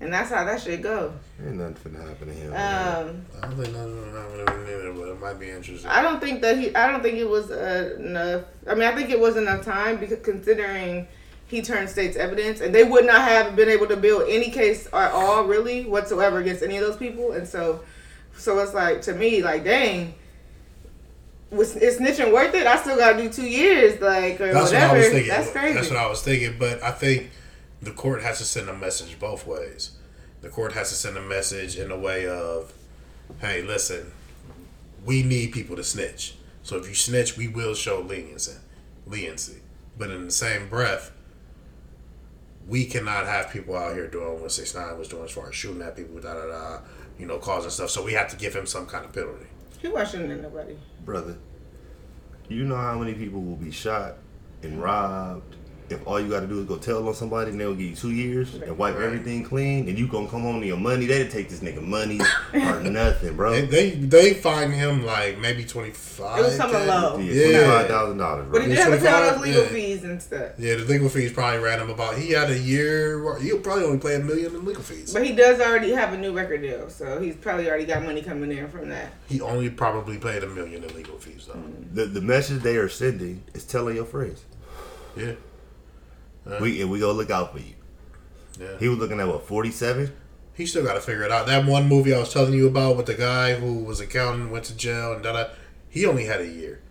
And 0.02 0.12
that's 0.12 0.32
how 0.32 0.44
that 0.44 0.60
should 0.60 0.82
go. 0.82 1.14
Ain't 1.46 1.58
nothing 1.58 1.76
finna 1.76 2.08
happen 2.08 2.28
to 2.28 2.34
him. 2.34 2.52
Um, 2.54 3.26
I 3.40 3.48
don't 3.48 3.56
think 3.56 3.76
nothing 3.76 3.96
will 3.96 4.20
happen 4.20 4.46
to 4.46 4.52
him 4.52 4.64
either, 4.64 4.94
but 4.94 5.10
it 5.10 5.22
might 5.22 5.40
be 5.40 5.50
interesting. 5.52 5.90
I 5.90 6.02
don't 6.02 6.20
think 6.20 6.42
that 6.42 6.58
he. 6.58 6.76
I 6.76 6.92
don't 6.92 7.04
think 7.04 7.20
it 7.20 7.30
was 7.30 7.52
uh, 7.52 7.96
enough. 8.00 8.44
I 8.68 8.74
mean, 8.74 8.84
I 8.84 8.96
think 8.96 9.12
it 9.12 9.20
was 9.20 9.38
enough 9.38 9.64
time 9.64 10.00
because 10.00 10.20
considering 10.24 11.08
he 11.46 11.62
turned 11.62 11.88
state's 11.88 12.18
evidence, 12.18 12.62
and 12.62 12.74
they 12.74 12.84
would 12.84 13.06
not 13.06 13.22
have 13.22 13.56
been 13.56 13.70
able 13.70 13.86
to 13.88 13.96
build 13.96 14.24
any 14.28 14.50
case 14.50 14.88
at 14.88 15.12
all, 15.12 15.44
really 15.44 15.86
whatsoever, 15.86 16.40
against 16.40 16.64
any 16.64 16.78
of 16.78 16.82
those 16.82 16.98
people. 16.98 17.34
And 17.34 17.48
so, 17.48 17.82
so 18.36 18.58
it's 18.58 18.74
like 18.74 19.04
to 19.04 19.14
me, 19.14 19.44
like, 19.44 19.64
dang, 19.64 20.16
was 21.52 21.76
is 21.76 22.00
snitching 22.00 22.34
worth 22.34 22.56
it? 22.56 22.66
I 22.66 22.78
still 22.78 22.98
got 22.98 23.14
to 23.14 23.22
do 23.22 23.30
two 23.30 23.48
years, 23.48 24.02
like 24.02 24.42
or 24.42 24.52
That's 24.52 24.72
whatever. 24.72 24.94
what 24.94 24.96
I 24.96 24.98
was 24.98 25.10
thinking. 25.10 25.30
That's 25.30 25.52
crazy. 25.52 25.74
That's 25.76 25.90
what 25.90 26.00
I 26.00 26.10
was 26.10 26.22
thinking. 26.24 26.56
But 26.58 26.82
I 26.82 26.92
think 26.92 27.30
the 27.82 27.92
court 27.92 28.22
has 28.22 28.38
to 28.40 28.46
send 28.46 28.70
a 28.70 28.74
message 28.76 29.20
both 29.20 29.46
ways. 29.48 29.92
The 30.42 30.50
court 30.50 30.74
has 30.74 30.90
to 30.90 30.96
send 30.96 31.18
a 31.18 31.22
message 31.22 31.78
in 31.78 31.90
the 31.90 31.98
way 31.98 32.28
of, 32.28 32.74
"Hey, 33.40 33.62
listen, 33.62 34.12
we 35.06 35.24
need 35.24 35.52
people 35.52 35.76
to 35.76 35.84
snitch. 35.84 36.36
So 36.64 36.78
if 36.78 36.88
you 36.88 36.96
snitch, 36.96 37.38
we 37.38 37.48
will 37.48 37.74
show 37.74 38.02
leniency, 38.02 38.58
leniency. 39.08 39.62
But 39.98 40.12
in 40.12 40.26
the 40.26 40.32
same 40.32 40.68
breath, 40.70 41.12
we 42.68 42.86
cannot 42.86 43.26
have 43.26 43.50
people 43.50 43.76
out 43.76 43.94
here 43.96 44.08
doing 44.08 44.42
what 44.42 44.52
Six 44.52 44.74
Nine 44.76 44.98
was 44.98 45.08
doing 45.08 45.26
as 45.26 45.32
far 45.32 45.50
as 45.50 45.56
shooting 45.56 45.82
at 45.82 45.96
people, 45.96 46.20
da 46.22 46.34
da 46.36 46.48
da, 46.48 46.80
you 47.18 47.26
know, 47.26 47.38
causing 47.40 47.72
stuff. 47.72 47.90
So 47.90 48.04
we 48.04 48.14
have 48.14 48.30
to 48.30 48.36
give 48.36 48.56
him 48.56 48.66
some 48.66 48.86
kind 48.86 49.06
of 49.06 49.14
penalty. 49.14 49.48
he 49.82 49.88
wasn't 49.88 50.12
shooting 50.12 50.32
at 50.32 50.42
nobody. 50.42 50.78
brother. 51.04 51.38
You 52.48 52.64
know 52.66 52.76
how 52.76 53.00
many 53.00 53.14
people 53.16 53.42
will 53.42 53.56
be 53.56 53.72
shot 53.72 54.18
and 54.62 54.80
robbed 54.82 55.56
if 55.92 56.06
all 56.08 56.20
you 56.20 56.30
got 56.30 56.40
to 56.42 56.48
do 56.48 56.60
is 56.60 56.66
go 56.66 56.78
tell 56.78 57.08
on 57.08 57.14
somebody 57.14 57.52
and 57.52 57.60
they'll 57.60 57.74
give 57.76 57.90
you 57.90 57.96
two 57.96 58.12
years 58.12 58.54
and 58.56 58.78
wipe 58.78 58.96
Right. 58.96 59.04
everything 59.06 59.44
clean 59.44 59.88
and 59.90 59.98
you 59.98 60.08
gonna 60.08 60.28
come 60.28 60.42
home 60.42 60.62
to 60.62 60.68
your 60.68 60.78
money. 60.78 61.06
They 61.06 61.28
take 61.28 61.50
this 61.50 61.60
nigga 61.60 61.82
money 61.82 62.20
or 62.54 62.80
nothing, 62.82 63.36
bro. 63.36 63.52
They 63.52 63.66
they, 63.66 63.90
they 63.92 64.34
find 64.34 64.74
him 64.74 65.06
like 65.06 65.38
maybe 65.40 65.64
twenty 65.66 65.92
five. 65.92 66.40
It 66.40 66.44
was 66.44 66.56
something 66.56 66.88
low. 66.88 67.18
yeah, 67.20 67.32
Yeah. 67.34 67.52
twenty 67.52 67.66
five 67.68 67.88
thousand 67.88 68.18
dollars, 68.18 68.48
But 68.52 68.62
he 68.64 68.68
did 68.70 68.78
have 68.78 68.94
to 68.94 69.00
pay 69.00 69.08
all 69.12 69.32
those 69.34 69.42
legal 69.42 69.64
yeah. 69.64 69.70
fees 69.70 70.04
and 70.04 70.22
stuff. 70.22 70.52
Yeah, 70.58 70.76
the 70.76 70.86
legal 70.86 71.10
fees 71.10 71.32
probably 71.32 71.60
ran 71.60 71.80
him 71.80 71.90
about. 71.90 72.18
He 72.18 72.32
had 72.32 72.50
a 72.50 72.58
year. 72.60 73.38
He'll 73.40 73.60
probably 73.60 73.86
only 73.86 74.00
pay 74.00 74.16
a 74.16 74.20
million 74.20 74.56
in 74.56 74.66
legal 74.66 74.84
fees. 74.84 75.14
But 75.14 75.26
he 75.26 75.34
does 75.36 75.60
already 75.60 75.92
have 75.92 76.14
a 76.14 76.18
new 76.18 76.34
record 76.34 76.62
deal, 76.62 76.90
so 76.90 77.20
he's 77.22 77.36
probably 77.36 77.68
already 77.70 77.86
got 77.86 78.04
money 78.04 78.22
coming 78.22 78.52
in 78.52 78.68
from 78.70 78.90
that. 78.90 79.12
He 79.28 79.42
only 79.42 79.70
probably 79.70 80.18
paid 80.18 80.44
a 80.44 80.48
million 80.48 80.84
in 80.84 80.96
legal 80.96 81.18
fees 81.18 81.46
though. 81.48 81.54
Mm. 81.60 81.94
The 81.96 82.06
the 82.06 82.22
message 82.22 82.62
they 82.62 82.78
are 82.78 82.90
sending 82.90 83.44
is 83.54 83.64
telling 83.66 83.96
your 83.96 84.06
friends. 84.06 84.44
Yeah, 85.18 85.34
We 86.60 86.82
and 86.82 86.90
we 86.90 87.00
go 87.00 87.12
look 87.12 87.30
out 87.30 87.54
for 87.54 87.60
you. 87.60 87.74
yeah. 88.60 88.78
He 88.80 88.88
was 88.88 88.98
looking 88.98 89.20
at 89.20 89.28
what 89.28 89.46
forty 89.46 89.72
seven. 89.72 90.12
He 90.54 90.66
still 90.66 90.84
got 90.84 90.94
to 90.96 91.02
figure 91.02 91.24
it 91.24 91.32
out. 91.32 91.48
That 91.48 91.66
one 91.66 91.88
movie 91.88 92.14
I 92.14 92.20
was 92.20 92.32
telling 92.34 92.54
you 92.54 92.68
about 92.68 92.98
with 92.98 93.06
the 93.06 93.14
guy 93.14 93.56
who 93.56 93.84
was 93.84 94.00
accountant 94.00 94.52
went 94.52 94.66
to 94.66 94.76
jail 94.76 95.14
and 95.14 95.24
da 95.24 95.34
da. 95.34 95.50
He 95.90 96.06
only 96.06 96.26
had 96.26 96.42
a 96.42 96.48
year, 96.48 96.82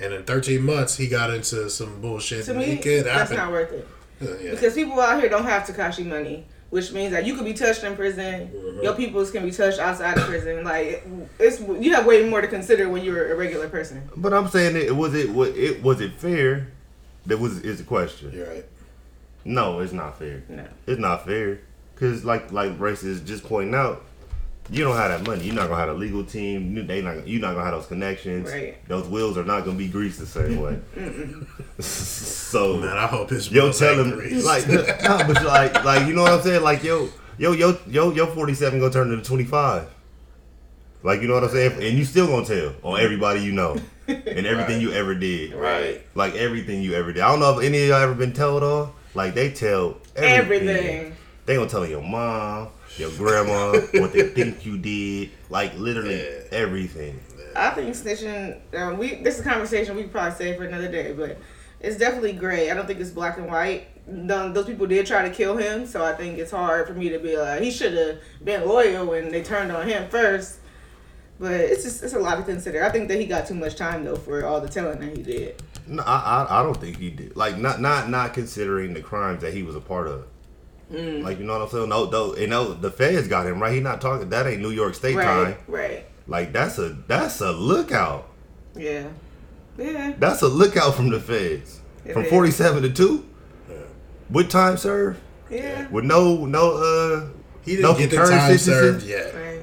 and 0.00 0.12
in 0.12 0.24
thirteen 0.24 0.62
months 0.62 0.96
he 0.96 1.08
got 1.08 1.30
into 1.30 1.70
some 1.70 2.00
bullshit. 2.00 2.44
To 2.46 2.50
and 2.52 2.60
me, 2.60 2.66
it 2.66 2.82
could 2.82 3.04
that's 3.04 3.30
happen. 3.30 3.36
not 3.36 3.50
worth 3.52 3.72
it. 3.72 3.88
Uh, 4.20 4.36
yeah. 4.38 4.50
Because 4.52 4.74
people 4.74 5.00
out 5.00 5.20
here 5.20 5.28
don't 5.28 5.44
have 5.44 5.64
Tekashi 5.64 6.06
money, 6.06 6.46
which 6.70 6.90
means 6.92 7.12
that 7.12 7.26
you 7.26 7.34
could 7.36 7.44
be 7.44 7.52
touched 7.52 7.84
in 7.84 7.94
prison. 7.96 8.48
Mm-hmm. 8.48 8.82
Your 8.82 8.94
peoples 8.94 9.30
can 9.30 9.44
be 9.44 9.50
touched 9.50 9.78
outside 9.78 10.16
of 10.18 10.24
prison. 10.24 10.64
Like 10.64 11.06
it's 11.38 11.60
you 11.60 11.94
have 11.94 12.06
way 12.06 12.28
more 12.28 12.40
to 12.40 12.48
consider 12.48 12.88
when 12.88 13.04
you're 13.04 13.32
a 13.32 13.36
regular 13.36 13.68
person. 13.68 14.08
But 14.16 14.32
I'm 14.32 14.48
saying 14.48 14.76
it 14.76 14.94
was 14.96 15.14
it 15.14 15.30
was 15.30 15.50
it 15.56 15.82
was 15.82 16.00
it 16.00 16.12
fair? 16.14 16.68
That 17.26 17.38
was 17.38 17.60
is 17.60 17.78
the 17.78 17.84
question. 17.84 18.32
You're 18.32 18.48
right. 18.48 18.64
No, 19.46 19.78
it's 19.80 19.92
not 19.92 20.18
fair. 20.18 20.42
No. 20.48 20.66
It's 20.86 20.98
not 21.00 21.24
fair. 21.24 21.60
Cause 21.94 22.24
like 22.24 22.52
like 22.52 22.76
Brace 22.76 23.02
is 23.04 23.20
just 23.20 23.44
pointing 23.44 23.74
out, 23.74 24.04
you 24.70 24.82
don't 24.84 24.96
have 24.96 25.10
that 25.10 25.26
money. 25.30 25.44
You're 25.44 25.54
not 25.54 25.68
gonna 25.68 25.80
have 25.80 25.88
a 25.90 25.94
legal 25.94 26.24
team. 26.24 26.76
You- 26.76 26.82
They 26.82 27.00
not. 27.00 27.26
You're 27.28 27.40
not 27.40 27.52
gonna 27.54 27.64
have 27.64 27.74
those 27.74 27.86
connections. 27.86 28.50
Right. 28.50 28.76
Those 28.88 29.06
wheels 29.08 29.38
are 29.38 29.44
not 29.44 29.64
gonna 29.64 29.78
be 29.78 29.88
greased 29.88 30.18
the 30.18 30.26
same 30.26 30.60
way. 30.60 30.78
so 31.78 32.76
Man, 32.78 32.96
I 32.96 33.06
hope 33.06 33.30
his 33.30 33.50
yo, 33.50 33.64
wheels 33.64 33.78
tell 33.78 33.98
ain't 34.00 34.20
him 34.20 34.44
like, 34.44 34.68
no, 34.68 34.84
but 35.26 35.44
like, 35.44 35.84
like 35.84 36.06
you 36.08 36.14
know 36.14 36.22
what 36.22 36.32
I'm 36.32 36.42
saying? 36.42 36.62
Like, 36.62 36.82
yo, 36.82 37.08
yo, 37.38 37.52
yo, 37.52 37.78
yo, 37.86 38.12
yo, 38.12 38.26
47 38.26 38.78
gonna 38.80 38.92
turn 38.92 39.10
into 39.12 39.24
25. 39.24 39.88
Like, 41.02 41.20
you 41.22 41.28
know 41.28 41.34
what 41.34 41.44
I'm 41.44 41.50
saying? 41.50 41.72
And 41.82 41.96
you 41.96 42.04
still 42.04 42.26
gonna 42.26 42.44
tell 42.44 42.74
on 42.82 43.00
everybody 43.00 43.40
you 43.40 43.52
know 43.52 43.76
and 44.08 44.46
everything 44.46 44.76
Right. 44.76 44.80
you 44.80 44.92
ever 44.92 45.14
did. 45.14 45.54
right. 45.54 46.02
Like 46.14 46.34
everything 46.34 46.82
you 46.82 46.94
ever 46.94 47.12
did. 47.12 47.22
I 47.22 47.28
don't 47.30 47.40
know 47.40 47.58
if 47.58 47.64
any 47.64 47.82
of 47.82 47.88
y'all 47.88 48.02
ever 48.02 48.14
been 48.14 48.32
told 48.32 48.62
on. 48.62 48.92
Like 49.16 49.34
they 49.34 49.50
tell 49.50 49.96
everything. 50.14 50.68
Everything. 50.68 51.16
They 51.46 51.54
gonna 51.56 51.68
tell 51.68 51.86
your 51.86 52.02
mom, 52.02 52.68
your 52.98 53.10
grandma, 53.12 53.72
what 53.94 54.12
they 54.12 54.28
think 54.28 54.66
you 54.66 54.76
did. 54.78 55.30
Like 55.48 55.74
literally 55.78 56.20
Yeah. 56.20 56.40
everything. 56.52 57.18
I 57.54 57.70
think 57.70 57.94
snitching. 57.94 58.58
Um, 58.74 58.98
we 58.98 59.14
this 59.16 59.38
is 59.38 59.46
a 59.46 59.48
conversation 59.48 59.96
we 59.96 60.04
probably 60.04 60.32
save 60.36 60.56
for 60.58 60.64
another 60.64 60.90
day, 60.90 61.12
but 61.12 61.38
it's 61.80 61.96
definitely 61.96 62.32
gray. 62.32 62.70
I 62.70 62.74
don't 62.74 62.86
think 62.86 63.00
it's 63.00 63.10
black 63.10 63.38
and 63.38 63.46
white. 63.46 63.86
None, 64.08 64.52
those 64.52 64.66
people 64.66 64.86
did 64.86 65.06
try 65.06 65.26
to 65.28 65.34
kill 65.34 65.56
him, 65.56 65.86
so 65.86 66.04
I 66.04 66.12
think 66.14 66.38
it's 66.38 66.50
hard 66.52 66.86
for 66.86 66.94
me 66.94 67.08
to 67.08 67.18
be 67.18 67.36
like 67.36 67.62
he 67.62 67.70
should 67.70 67.94
have 67.94 68.18
been 68.44 68.66
loyal 68.68 69.06
when 69.06 69.30
they 69.30 69.42
turned 69.42 69.72
on 69.72 69.88
him 69.88 70.08
first. 70.10 70.58
But 71.38 71.52
it's 71.52 71.82
just 71.84 72.02
it's 72.02 72.12
a 72.14 72.18
lot 72.18 72.36
to 72.36 72.42
consider. 72.42 72.84
I 72.84 72.90
think 72.90 73.08
that 73.08 73.18
he 73.18 73.26
got 73.26 73.46
too 73.46 73.54
much 73.54 73.76
time 73.76 74.04
though 74.04 74.16
for 74.16 74.44
all 74.44 74.60
the 74.60 74.68
telling 74.68 75.00
that 75.00 75.16
he 75.16 75.22
did. 75.22 75.62
No, 75.88 76.02
I, 76.04 76.46
I 76.48 76.60
I 76.60 76.62
don't 76.62 76.76
think 76.80 76.98
he 76.98 77.10
did. 77.10 77.36
Like 77.36 77.58
not 77.58 77.80
not 77.80 78.08
not 78.10 78.34
considering 78.34 78.94
the 78.94 79.00
crimes 79.00 79.42
that 79.42 79.52
he 79.54 79.62
was 79.62 79.76
a 79.76 79.80
part 79.80 80.08
of. 80.08 80.24
Mm. 80.92 81.22
Like 81.22 81.38
you 81.38 81.44
know 81.44 81.54
what 81.54 81.62
I'm 81.62 81.68
saying? 81.68 81.88
No, 81.88 82.06
though 82.06 82.36
you 82.36 82.46
know 82.46 82.72
the 82.74 82.90
feds 82.90 83.28
got 83.28 83.46
him 83.46 83.60
right. 83.60 83.72
He 83.72 83.80
not 83.80 84.00
talking. 84.00 84.28
That 84.30 84.46
ain't 84.46 84.60
New 84.62 84.70
York 84.70 84.94
State 84.94 85.16
Right, 85.16 85.24
time. 85.24 85.56
right, 85.68 86.04
Like 86.26 86.52
that's 86.52 86.78
a 86.78 86.90
that's 87.06 87.40
a 87.40 87.52
lookout. 87.52 88.28
yeah, 88.74 89.08
yeah. 89.78 90.12
That's 90.18 90.42
a 90.42 90.48
lookout 90.48 90.94
from 90.94 91.10
the 91.10 91.20
feds. 91.20 91.80
It 92.04 92.12
from 92.12 92.22
is. 92.24 92.30
47 92.30 92.82
to 92.82 92.90
two. 92.92 93.24
With 94.30 94.50
time 94.50 94.76
served. 94.76 95.20
Yeah, 95.50 95.88
With 95.88 96.04
no 96.04 96.44
no 96.46 96.72
uh 96.76 97.28
He 97.64 97.76
didn't 97.76 97.82
no 97.92 97.96
get 97.98 98.10
the 98.10 98.16
time 98.16 98.28
sentencing? 98.58 98.72
served 98.74 99.06
yet. 99.06 99.34
right. 99.34 99.62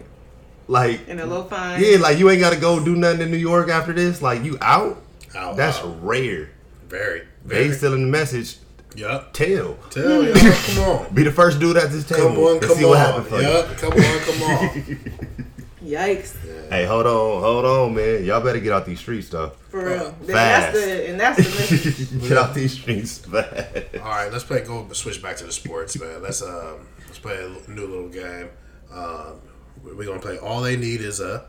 Like 0.70 1.02
And 1.10 1.20
a 1.20 1.26
low 1.26 1.44
fine. 1.44 1.82
yeah, 1.84 1.98
like 1.98 2.18
you 2.18 2.30
ain't 2.30 2.40
got 2.40 2.54
to 2.54 2.60
go 2.60 2.84
do 2.84 2.96
nothing 2.96 3.22
in 3.22 3.32
New 3.32 3.38
York 3.38 3.68
after 3.70 3.92
this. 3.92 4.22
Like 4.22 4.44
you 4.46 4.58
out. 4.62 5.02
Out, 5.36 5.56
That's 5.58 5.80
out. 5.80 6.04
rare. 6.04 6.50
very, 6.88 7.22
They 7.46 7.64
very. 7.66 7.72
still 7.74 7.94
in 7.94 8.02
the 8.04 8.08
message. 8.08 8.58
Yep. 8.96 9.34
Tell. 9.34 9.74
Tell 9.90 10.24
y'all, 10.24 10.34
come 10.36 10.80
on. 10.84 11.14
Be 11.16 11.24
the 11.24 11.32
first 11.32 11.60
dude 11.60 11.78
at 11.78 11.90
this 11.92 12.08
table. 12.08 12.30
Come 12.30 12.38
on, 12.38 12.52
and 12.58 12.62
come 12.62 12.78
see 12.78 12.86
what 12.86 12.98
on. 13.00 13.06
happens 13.06 13.28
for 13.28 13.42
you. 13.42 13.76
Come 13.78 13.94
on, 13.94 14.20
come 14.20 14.44
on. 14.44 15.46
Yikes. 15.84 16.70
Hey, 16.70 16.86
hold 16.86 17.06
on, 17.08 17.42
hold 17.42 17.66
on, 17.66 17.94
man. 17.96 18.24
Y'all 18.24 18.40
better 18.42 18.60
get 18.60 18.72
out 18.72 18.86
these 18.86 19.00
streets, 19.00 19.30
though. 19.30 19.50
For 19.70 19.84
real. 19.86 20.12
Fast. 20.12 20.28
That's 20.28 20.74
the 20.74 21.10
and 21.10 21.20
that's 21.20 21.38
the 21.38 21.44
mission. 21.76 22.20
get 22.30 22.38
out 22.38 22.54
these 22.54 22.74
streets 22.74 23.18
fast. 23.18 23.76
All 23.96 24.02
right, 24.02 24.32
let's 24.32 24.44
play. 24.46 24.62
Go 24.62 24.88
switch 24.94 25.22
back 25.22 25.36
to 25.38 25.44
the 25.46 25.52
sports, 25.52 26.00
man. 26.00 26.22
Let's 26.22 26.42
um, 26.42 26.88
let's 27.08 27.20
play 27.20 27.36
a 27.36 27.70
new 27.70 27.86
little 27.88 28.08
game. 28.10 28.50
Um, 28.94 29.42
we're 29.84 30.06
gonna 30.06 30.20
play. 30.20 30.38
All 30.38 30.62
they 30.62 30.78
need 30.78 31.02
is 31.02 31.20
a 31.20 31.46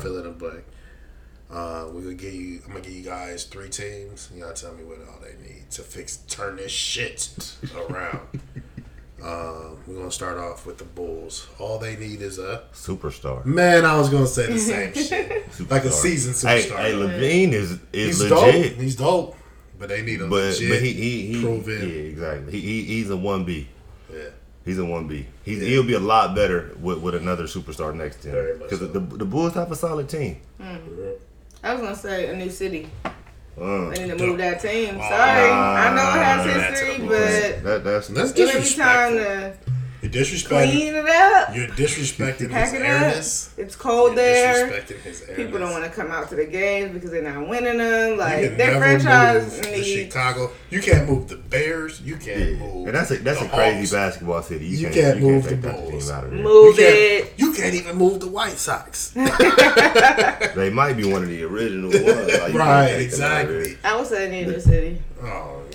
fill 0.00 0.18
in 0.18 0.24
the 0.24 0.30
blank. 0.30 0.64
Uh, 1.50 1.86
we're 1.92 2.00
gonna 2.02 2.14
give 2.14 2.34
you. 2.34 2.60
I'm 2.64 2.72
gonna 2.72 2.80
give 2.84 2.92
you 2.92 3.02
guys 3.04 3.44
three 3.44 3.68
teams. 3.68 4.30
You 4.34 4.42
gotta 4.42 4.60
tell 4.60 4.74
me 4.74 4.84
what 4.84 4.98
all 5.08 5.20
they 5.20 5.34
need 5.48 5.70
to 5.72 5.82
fix, 5.82 6.16
turn 6.28 6.56
this 6.56 6.72
shit 6.72 7.54
around. 7.88 8.20
um, 9.22 9.78
we're 9.86 9.94
gonna 9.96 10.10
start 10.10 10.38
off 10.38 10.66
with 10.66 10.78
the 10.78 10.84
Bulls. 10.84 11.46
All 11.58 11.78
they 11.78 11.96
need 11.96 12.20
is 12.20 12.38
a 12.38 12.64
Superstar. 12.74 13.44
man. 13.44 13.84
I 13.84 13.96
was 13.96 14.08
gonna 14.08 14.26
say 14.26 14.52
the 14.52 14.58
same 14.58 14.92
shit, 14.94 15.70
like 15.70 15.84
a 15.84 15.88
Superstar. 15.88 15.92
season 15.92 16.48
Hey, 16.48 16.62
superstar. 16.64 16.76
hey, 16.78 16.92
LaVine 16.92 17.52
is 17.52 17.70
is 17.72 17.78
He's 17.92 18.30
legit, 18.30 18.72
dope. 18.72 18.80
He's 18.82 18.96
dope, 18.96 19.36
but 19.78 19.88
they 19.88 20.02
need 20.02 20.20
a 20.22 20.26
but 20.26 20.42
legit, 20.44 20.68
but 20.70 20.82
he 20.82 20.92
he, 20.92 21.26
he 21.34 21.40
proven. 21.42 21.80
yeah 21.80 21.86
exactly. 21.94 22.52
He, 22.52 22.60
he 22.60 22.82
he's 22.84 23.10
a 23.10 23.16
one 23.16 23.44
B. 23.44 23.68
yeah. 24.12 24.30
He's 24.64 24.78
a 24.80 24.84
one 24.84 25.06
B. 25.06 25.26
He's 25.44 25.62
he'll 25.62 25.84
be 25.84 25.94
a 25.94 26.00
lot 26.00 26.34
better 26.34 26.74
with, 26.80 26.98
with 26.98 27.14
another 27.14 27.44
superstar 27.44 27.94
next 27.94 28.22
to 28.22 28.30
him 28.30 28.58
because 28.58 28.80
so. 28.80 28.88
the 28.88 28.98
the 28.98 29.24
Bulls 29.24 29.54
have 29.54 29.70
a 29.70 29.76
solid 29.76 30.08
team. 30.08 30.40
I 31.66 31.72
was 31.74 31.82
gonna 31.82 31.96
say 31.96 32.28
a 32.28 32.36
new 32.36 32.50
city. 32.50 32.88
Uh, 33.04 33.88
They 33.90 34.06
need 34.06 34.18
to 34.18 34.26
move 34.26 34.38
that 34.38 34.60
team. 34.60 34.90
Sorry, 34.90 35.00
nah, 35.00 35.74
I 35.74 35.94
know 35.96 36.20
it 36.20 36.24
has 36.24 36.72
history, 36.72 37.04
a- 37.04 37.08
but 37.08 37.64
that 37.64 37.84
that's 37.84 38.08
That's 38.08 38.30
it 38.32 38.38
may 38.38 38.44
be 38.44 38.68
time 38.74 39.14
disrespectful. 39.14 39.18
to 39.64 39.75
You're 40.12 40.22
disrespecting. 40.24 40.70
clean 40.72 40.94
it 40.94 41.08
up. 41.08 41.54
You're 41.56 41.68
disrespecting 41.68 42.50
Pack 42.50 42.70
his 42.70 42.80
it 42.80 42.82
airness. 42.84 43.48
up. 43.52 43.58
It's 43.58 43.76
cold 43.76 44.08
You're 44.10 44.16
there. 44.16 44.70
disrespecting 44.70 45.00
his 45.02 45.20
airness. 45.22 45.36
People 45.36 45.58
don't 45.58 45.72
want 45.72 45.84
to 45.84 45.90
come 45.90 46.10
out 46.10 46.28
to 46.30 46.34
the 46.36 46.44
games 46.46 46.92
because 46.92 47.10
they're 47.10 47.22
not 47.22 47.48
winning 47.48 47.78
them. 47.78 48.10
You 48.12 48.16
Like 48.16 48.44
can 48.48 48.56
their 48.56 48.66
never 48.72 48.80
franchise 48.80 49.42
move 49.52 49.62
the 49.62 49.70
needs. 49.72 49.86
Chicago. 49.88 50.50
You 50.70 50.80
can't 50.82 51.08
move 51.08 51.28
the 51.28 51.36
Bears. 51.36 52.00
You 52.00 52.16
can't 52.16 52.50
yeah. 52.52 52.56
move. 52.58 52.86
and 52.88 52.96
that's 52.96 53.10
a 53.10 53.16
that's 53.18 53.40
the 53.40 53.46
a 53.46 53.48
crazy 53.48 53.78
Hawks. 53.78 53.92
basketball 53.92 54.42
city. 54.42 54.66
You, 54.66 54.76
You 54.78 54.82
can't, 54.84 54.94
can't 54.94 55.18
you 55.20 55.22
move 55.30 55.46
can't 55.48 55.62
the 55.62 55.68
Bulls. 55.70 56.04
team 56.06 56.14
out 56.14 56.24
of 56.24 56.30
there. 56.30 56.38
You 56.38 56.44
Move 56.44 56.76
it. 56.78 57.32
you 57.36 57.52
can't 57.52 57.74
even 57.74 57.96
move 57.96 58.20
the 58.20 58.28
White 58.28 58.58
Sox. 58.58 59.14
They 60.56 60.70
might 60.70 60.94
be 60.96 61.04
one 61.10 61.22
of 61.22 61.28
the 61.28 61.42
original 61.44 61.90
ones. 61.90 62.38
Like, 62.38 62.54
right, 62.54 62.88
take 62.96 63.10
them 63.10 63.22
out 63.22 63.42
of 63.42 63.48
there. 63.48 63.60
exactly. 63.60 63.78
I 63.84 63.96
would 63.96 64.06
say 64.06 64.30
New 64.30 64.50
York 64.50 64.62
city. 64.62 65.02
Oh, 65.22 65.24
you're 65.26 65.26
crazy. 65.26 65.65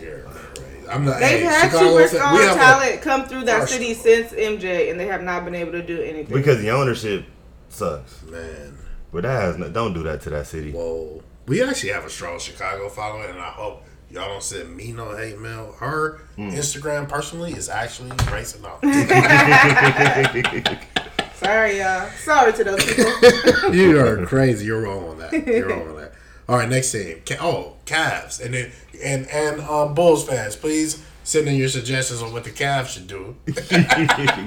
I'm 0.92 1.06
not. 1.06 1.20
They've 1.20 1.40
hey, 1.40 1.46
had 1.46 1.72
Chicago, 1.72 1.98
superstar 1.98 2.34
we 2.38 2.44
have 2.44 2.56
a- 2.56 2.60
talent 2.60 3.02
come 3.02 3.26
through 3.28 3.46
that 3.46 3.62
First- 3.62 3.74
city 3.74 3.94
since 3.94 4.32
MJ, 4.34 4.92
and 4.92 5.00
they 5.00 5.08
have 5.08 5.24
not 5.24 5.46
been 5.46 5.56
able 5.56 5.72
to 5.74 5.82
do 5.82 6.02
anything. 6.02 6.36
Because 6.36 6.60
the 6.62 6.72
ownership 6.72 7.26
sucks. 7.70 8.22
man. 8.24 8.78
But 9.14 9.24
that 9.24 9.42
has 9.42 9.58
no, 9.58 9.70
don't 9.70 9.94
do 9.94 10.04
that 10.04 10.22
to 10.22 10.30
that 10.32 10.48
city. 10.48 10.72
Whoa. 10.72 11.22
We 11.48 11.62
actually 11.64 11.90
have 11.92 12.06
a 12.06 12.10
strong 12.10 12.40
Chicago 12.40 12.88
following, 12.90 13.30
and 13.30 13.40
I 13.40 13.50
hope 13.50 13.84
y'all 14.10 14.28
don't 14.30 14.44
send 14.44 14.74
me 14.76 14.92
no 14.94 15.16
hate 15.18 15.38
mail. 15.40 15.76
Her 15.80 16.22
Mm. 16.38 16.54
Instagram 16.54 17.10
personally 17.10 17.52
is 17.54 17.68
actually 17.68 18.12
racing 18.32 18.64
off. 18.66 18.80
Sorry, 21.36 21.80
y'all. 21.80 22.08
Sorry 22.24 22.54
to 22.54 22.64
those 22.64 22.86
people. 22.86 23.12
you 23.76 24.00
are 24.00 24.26
crazy. 24.26 24.66
You're 24.66 24.82
wrong 24.82 25.10
on 25.10 25.18
that. 25.18 25.34
You're 25.34 25.68
wrong 25.70 25.90
on 25.90 25.96
that. 25.98 26.11
All 26.50 26.58
right, 26.58 26.70
next 26.70 26.92
team. 26.92 27.22
Oh, 27.40 27.76
Cavs, 27.86 28.44
and 28.44 28.54
then 28.54 28.72
and 29.04 29.28
and 29.30 29.62
um, 29.62 29.94
Bulls 29.94 30.28
fans, 30.28 30.56
please 30.56 31.04
send 31.24 31.48
in 31.48 31.56
your 31.56 31.70
suggestions 31.70 32.22
on 32.22 32.34
what 32.34 32.44
the 32.44 32.50
Cavs 32.50 32.88
should 32.88 33.08
do. 33.08 33.36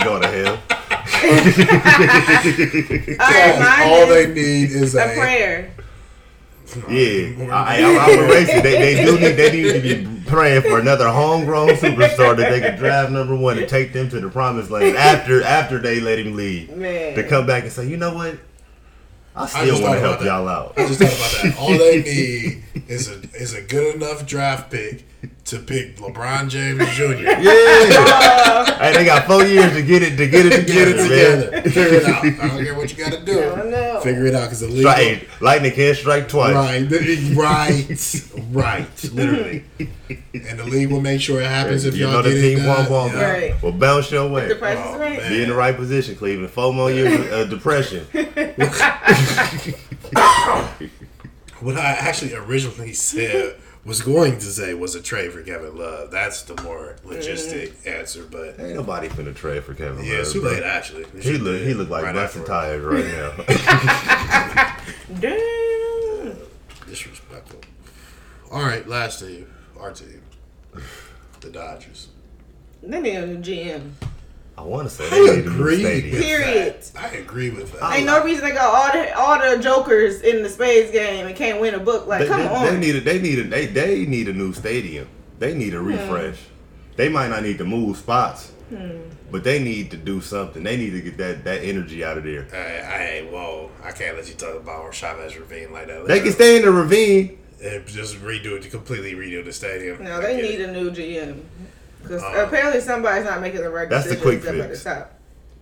Go 0.04 0.20
to 0.20 0.28
hell. 0.28 0.60
All 3.20 3.30
right, 3.60 3.82
all 3.86 4.06
they 4.06 4.26
need 4.28 4.70
is 4.70 4.94
a 4.94 5.04
a, 5.04 5.14
prayer. 5.14 5.74
Yeah, 6.88 7.52
I, 7.52 7.82
I, 7.82 7.98
I'm 7.98 8.18
a 8.18 8.22
racist. 8.32 8.62
They, 8.62 8.94
they 8.94 9.04
do 9.04 9.18
need 9.18 9.32
they 9.32 9.52
need 9.52 9.72
to 9.72 9.80
be 9.80 10.20
praying 10.26 10.62
for 10.62 10.78
another 10.78 11.08
homegrown 11.08 11.68
superstar 11.70 12.36
that 12.36 12.50
they 12.50 12.60
could 12.60 12.76
draft 12.76 13.12
number 13.12 13.36
one 13.36 13.58
and 13.58 13.68
take 13.68 13.92
them 13.92 14.08
to 14.10 14.20
the 14.20 14.28
promised 14.28 14.70
land 14.70 14.96
after 14.96 15.42
after 15.42 15.78
they 15.78 16.00
let 16.00 16.18
him 16.18 16.34
leave. 16.34 16.74
Man. 16.74 17.14
To 17.14 17.22
come 17.22 17.46
back 17.46 17.64
and 17.64 17.72
say, 17.72 17.86
you 17.86 17.96
know 17.96 18.14
what, 18.14 18.38
I 19.36 19.46
still 19.46 19.82
want 19.82 19.94
to 19.94 20.00
help 20.00 20.20
y'all 20.22 20.48
out. 20.48 20.74
I 20.78 20.86
just 20.86 21.00
thought 21.00 21.12
about 21.12 21.42
that. 21.42 21.58
All 21.58 21.76
they 21.76 22.02
need 22.04 22.62
is 22.88 23.08
a 23.08 23.20
is 23.34 23.52
a 23.54 23.62
good 23.62 23.96
enough 23.96 24.26
draft 24.26 24.70
pick 24.70 25.04
to 25.44 25.58
pick 25.58 25.96
LeBron 25.96 26.48
James 26.48 26.86
Jr. 26.96 27.12
Yeah, 27.22 28.78
hey, 28.78 28.92
they 28.94 29.04
got 29.04 29.26
four 29.26 29.44
years 29.44 29.72
to 29.74 29.82
get 29.82 30.02
it 30.02 30.16
to 30.16 30.26
get 30.28 30.46
it 30.46 30.60
together, 30.66 30.66
Get 30.66 30.88
it 30.88 30.96
man. 30.96 31.52
together. 31.52 31.70
Figure 31.70 31.98
it 31.98 32.04
out. 32.04 32.24
I 32.24 32.48
don't 32.48 32.64
care 32.64 32.74
what 32.74 32.90
you 32.90 32.96
got 33.04 33.12
to 33.12 33.24
do. 33.24 33.50
I 33.52 33.62
know. 33.64 34.00
Figure 34.00 34.26
it 34.26 34.34
out 34.34 34.42
because 34.44 34.60
the 34.60 34.68
league. 34.68 34.80
Strike, 34.82 35.40
lightning 35.40 35.72
can't 35.72 35.96
strike 35.96 36.28
twice. 36.28 36.54
Right, 36.54 36.90
right, 37.36 38.46
right, 38.52 39.04
literally. 39.12 39.64
And 40.34 40.58
the 40.58 40.64
league 40.64 40.90
will 40.90 41.00
make 41.00 41.20
sure 41.20 41.40
it 41.40 41.46
happens 41.46 41.84
if 41.84 41.94
you 41.96 42.04
y'all 42.04 42.12
know 42.14 42.22
the 42.22 42.30
get 42.30 42.40
team 42.40 42.58
it 42.60 42.66
won't 42.66 42.82
done. 42.88 42.92
want 42.92 43.12
Yeah. 43.12 43.30
Right. 43.30 43.62
Well, 43.62 43.72
bounce 43.72 44.10
your 44.10 44.28
way. 44.28 44.48
The 44.48 44.56
price 44.56 44.78
Oh, 44.80 44.94
is 44.94 45.00
right. 45.00 45.18
man. 45.18 45.30
Be 45.30 45.42
in 45.44 45.48
the 45.48 45.54
right 45.54 45.76
position, 45.76 46.16
Cleveland. 46.16 46.50
Four 46.50 46.74
more 46.74 46.90
years 46.90 47.14
of 47.20 47.32
uh, 47.32 47.44
depression. 47.44 48.04
What 51.60 51.76
I 51.76 51.92
actually 51.92 52.34
originally 52.34 52.92
said 52.92 53.56
was 53.84 54.00
going 54.00 54.34
to 54.38 54.46
say 54.46 54.74
was 54.74 54.94
a 54.94 55.02
trade 55.02 55.32
for 55.32 55.42
Kevin 55.42 55.76
Love. 55.76 56.10
That's 56.10 56.42
the 56.42 56.60
more 56.62 56.96
logistic 57.04 57.70
mm-hmm. 57.72 57.88
answer, 57.88 58.24
but 58.24 58.58
Ain't 58.58 58.74
nobody 58.74 59.08
finna 59.08 59.34
trade 59.34 59.64
for 59.64 59.74
Kevin 59.74 60.04
yeah, 60.04 60.12
Love. 60.12 60.20
it's 60.20 60.32
too 60.32 60.42
late 60.42 60.62
actually. 60.62 61.04
We 61.14 61.20
He 61.20 61.32
should 61.32 61.42
look 61.42 61.60
he 61.60 61.70
it 61.70 61.76
look 61.76 61.90
like 61.90 62.04
right 62.04 62.14
busted 62.14 62.42
after. 62.42 62.52
tires 62.52 62.82
right 62.82 63.06
now. 63.06 63.34
Damn. 65.20 66.30
Uh, 66.30 66.34
disrespectful. 66.86 67.60
All 68.50 68.62
right, 68.62 68.86
last 68.88 69.20
team, 69.20 69.52
our 69.78 69.92
team, 69.92 70.22
the 71.40 71.50
Dodgers. 71.50 72.08
They 72.82 73.00
need 73.00 73.16
a 73.16 73.36
GM. 73.36 73.90
I 74.56 74.62
want 74.62 74.88
to 74.88 74.94
say 74.94 75.06
I 75.06 75.10
they 75.10 75.20
need 75.36 75.46
a 75.46 75.50
new 75.50 75.54
agree. 75.54 75.84
with 75.84 76.22
Period. 76.22 76.80
that. 76.80 77.02
I 77.02 77.08
agree 77.16 77.50
with 77.50 77.72
that. 77.72 77.96
Ain't 77.96 78.06
no 78.06 78.22
reason 78.22 78.44
they 78.44 78.52
got 78.52 78.72
all 78.72 78.92
the 78.92 79.18
all 79.18 79.56
the 79.56 79.62
jokers 79.62 80.20
in 80.22 80.42
the 80.42 80.48
spades 80.48 80.92
game 80.92 81.26
and 81.26 81.34
can't 81.34 81.60
win 81.60 81.74
a 81.74 81.80
book. 81.80 82.06
Like, 82.06 82.20
They, 82.20 82.28
come 82.28 82.40
they, 82.40 82.48
on. 82.48 82.66
they 82.66 82.78
need 82.78 82.96
a, 82.96 83.00
they 83.00 83.20
need 83.20 83.38
a, 83.40 83.44
they 83.44 83.66
they 83.66 84.06
need 84.06 84.28
a 84.28 84.32
new 84.32 84.52
stadium. 84.52 85.08
They 85.38 85.54
need 85.54 85.74
a 85.74 85.80
hmm. 85.80 85.86
refresh. 85.86 86.38
They 86.96 87.08
might 87.08 87.28
not 87.28 87.42
need 87.42 87.58
to 87.58 87.64
move 87.64 87.96
spots, 87.96 88.52
hmm. 88.68 88.98
but 89.32 89.42
they 89.42 89.58
need 89.58 89.90
to 89.90 89.96
do 89.96 90.20
something. 90.20 90.62
They 90.62 90.76
need 90.76 90.90
to 90.90 91.00
get 91.00 91.16
that, 91.16 91.42
that 91.42 91.64
energy 91.64 92.04
out 92.04 92.16
of 92.16 92.22
there. 92.24 92.44
Hey, 92.44 92.82
hey, 92.86 93.28
whoa! 93.30 93.70
I 93.82 93.90
can't 93.90 94.16
let 94.16 94.28
you 94.28 94.34
talk 94.34 94.54
about 94.54 94.94
Chavez 94.94 95.36
Ravine 95.36 95.72
like 95.72 95.88
that. 95.88 96.06
They 96.06 96.20
can 96.20 96.30
stay 96.30 96.56
in 96.58 96.62
the 96.62 96.70
ravine. 96.70 97.38
and 97.60 97.84
just 97.86 98.16
redo 98.16 98.56
it 98.56 98.62
to 98.62 98.68
completely 98.68 99.14
redo 99.14 99.44
the 99.44 99.52
stadium. 99.52 100.04
no, 100.04 100.20
they 100.20 100.36
need 100.40 100.60
it. 100.60 100.68
a 100.68 100.72
new 100.72 100.92
GM. 100.92 101.42
Because 102.04 102.22
Uh, 102.22 102.44
apparently 102.46 102.80
somebody's 102.80 103.24
not 103.24 103.40
making 103.40 103.60
the 103.62 103.70
right 103.70 103.88
That's 103.90 104.08
the 104.08 104.16
quick 104.16 104.42
up 104.42 104.48
at 104.50 104.56
the 104.56 104.64
fix. 104.68 104.84
top. 104.84 105.10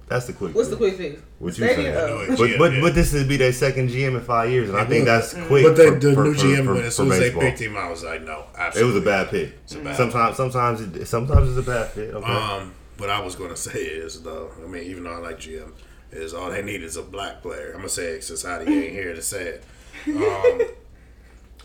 That's 0.09 0.27
the 0.27 0.35
quick. 0.35 0.55
What's 0.55 0.69
the 0.69 0.77
quick 0.77 0.97
fix? 0.99 1.23
What 1.39 1.57
you 1.57 1.65
Stadium? 1.65 1.95
saying? 1.95 2.27
But 2.29 2.39
GM, 2.39 2.59
but 2.59 2.73
yeah. 2.75 2.81
but 2.83 2.95
this 2.95 3.13
would 3.15 3.29
be 3.29 3.39
their 3.39 3.53
second 3.53 3.89
GM 3.89 4.15
in 4.17 4.21
five 4.21 4.51
years, 4.51 4.69
and 4.69 4.77
I 4.77 4.85
think 4.85 5.07
that's 5.07 5.33
quick. 5.33 5.65
But 5.65 5.77
the, 5.77 5.85
for- 5.93 5.99
the 5.99 6.15
for- 6.15 6.25
new 6.25 6.35
GM, 6.35 6.65
for- 6.67 6.83
as 6.83 6.95
soon 6.97 7.11
as 7.11 7.19
they 7.19 7.25
baseball. 7.27 7.43
picked 7.43 7.61
him, 7.61 7.77
I 7.79 7.89
was 7.89 8.05
like, 8.05 8.23
no, 8.23 8.45
It 8.77 8.85
was 8.85 8.97
a 8.97 9.01
bad 9.01 9.31
pick. 9.31 9.55
It's 9.65 9.75
a 9.75 9.79
bad 9.79 9.97
Sometimes, 9.97 10.37
sometimes, 10.37 10.81
it, 10.83 11.07
sometimes 11.07 11.57
it's 11.57 11.67
a 11.67 11.71
bad 11.71 11.89
fit. 11.93 12.13
Okay. 12.15 12.31
Um, 12.33 12.73
what 12.99 13.09
I 13.09 13.21
was 13.21 13.37
gonna 13.37 13.57
say 13.71 13.79
is 13.81 14.21
though, 14.23 14.51
I 14.63 14.67
mean, 14.69 14.83
even 14.83 15.05
though 15.05 15.13
I 15.15 15.19
like 15.19 15.39
GM, 15.39 15.73
is 16.11 16.35
all 16.35 16.51
they 16.51 16.63
need 16.63 16.83
is 16.83 16.97
a 16.99 17.03
black 17.03 17.41
player. 17.41 17.71
I'm 17.71 17.79
gonna 17.79 17.89
say 17.89 18.09
it 18.17 18.25
since 18.25 18.43
Hottie 18.43 18.69
ain't 18.69 18.93
here 19.01 19.15
to 19.15 19.23
say 19.23 19.45
it. 19.45 19.65
Um, 20.09 20.61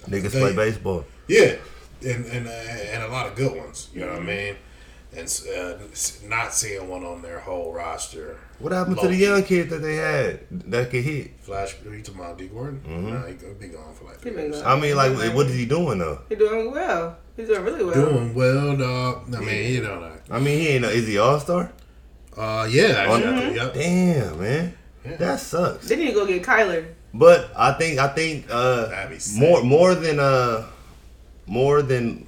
Niggas 0.10 0.32
they- 0.32 0.40
play 0.40 0.56
baseball. 0.56 1.04
yeah, 1.28 1.56
and 2.06 2.26
and 2.28 2.48
uh, 2.48 2.52
and 2.52 3.04
a 3.04 3.10
lot 3.10 3.28
of 3.28 3.36
good 3.36 3.58
ones. 3.58 3.90
You 3.94 4.02
know 4.02 4.14
what 4.14 4.22
I 4.22 4.26
mean? 4.26 4.56
And 5.18 5.42
uh, 5.58 5.78
not 6.28 6.54
seeing 6.54 6.88
one 6.88 7.04
on 7.04 7.22
their 7.24 7.40
whole 7.40 7.74
roster. 7.74 8.38
What 8.60 8.72
happened 8.72 8.98
to 8.98 9.02
the 9.04 9.08
Low-key. 9.10 9.24
young 9.24 9.44
kid 9.44 9.70
that 9.72 9.80
they 9.80 9.96
had 9.96 10.42
that 10.52 10.92
could 10.92 11.04
hit? 11.04 11.40
Flash, 11.42 11.76
are 11.86 11.96
you 11.96 12.04
talking 12.04 12.22
about 12.22 12.38
Dee 12.38 12.48
Gordon? 12.48 12.82
Mm-hmm. 12.88 13.10
Nah, 13.14 13.26
he 13.26 13.34
could 13.34 13.60
be 13.60 13.68
gone 13.70 13.94
for 13.96 14.06
like 14.06 14.18
three 14.20 14.32
years. 14.34 14.62
I 14.62 14.80
mean, 14.80 14.96
like, 14.96 15.14
what 15.34 15.48
is 15.48 15.56
he 15.56 15.66
doing 15.66 15.98
though? 16.00 16.22
He's 16.30 16.38
doing 16.38 16.72
well. 16.72 17.18
He's 17.36 17.48
doing 17.48 17.64
really 17.64 17.84
well. 17.84 17.94
Doing 17.94 18.34
well, 18.36 18.78
dog. 18.78 19.36
I 19.36 19.40
mean, 19.40 19.74
you 19.74 19.82
know 19.82 20.02
that. 20.02 20.22
I 20.30 20.40
mean, 20.40 20.60
he 20.60 20.68
ain't. 20.70 20.86
Is 20.86 21.08
he 21.08 21.18
all 21.18 21.40
star? 21.40 21.72
Uh, 22.36 22.68
yeah, 22.70 22.86
actually, 22.86 23.24
I 23.24 23.32
Mhm. 23.32 23.40
think, 23.40 23.56
yep. 23.56 23.74
Damn, 23.74 24.40
man, 24.42 24.74
Yeah. 25.04 25.16
that 25.18 25.40
sucks. 25.40 25.88
They 25.88 25.96
need 25.96 26.08
to 26.08 26.14
go 26.14 26.26
get 26.28 26.44
Kyler. 26.44 26.86
But 27.14 27.50
I 27.56 27.72
think 27.74 27.98
I 28.00 28.10
think 28.10 28.46
uh, 28.52 28.86
That'd 28.88 29.10
be 29.12 29.20
sick. 29.20 29.40
more 29.42 29.64
more 29.64 29.96
than 29.96 30.20
uh 30.20 30.66
more 31.48 31.82
than 31.82 32.28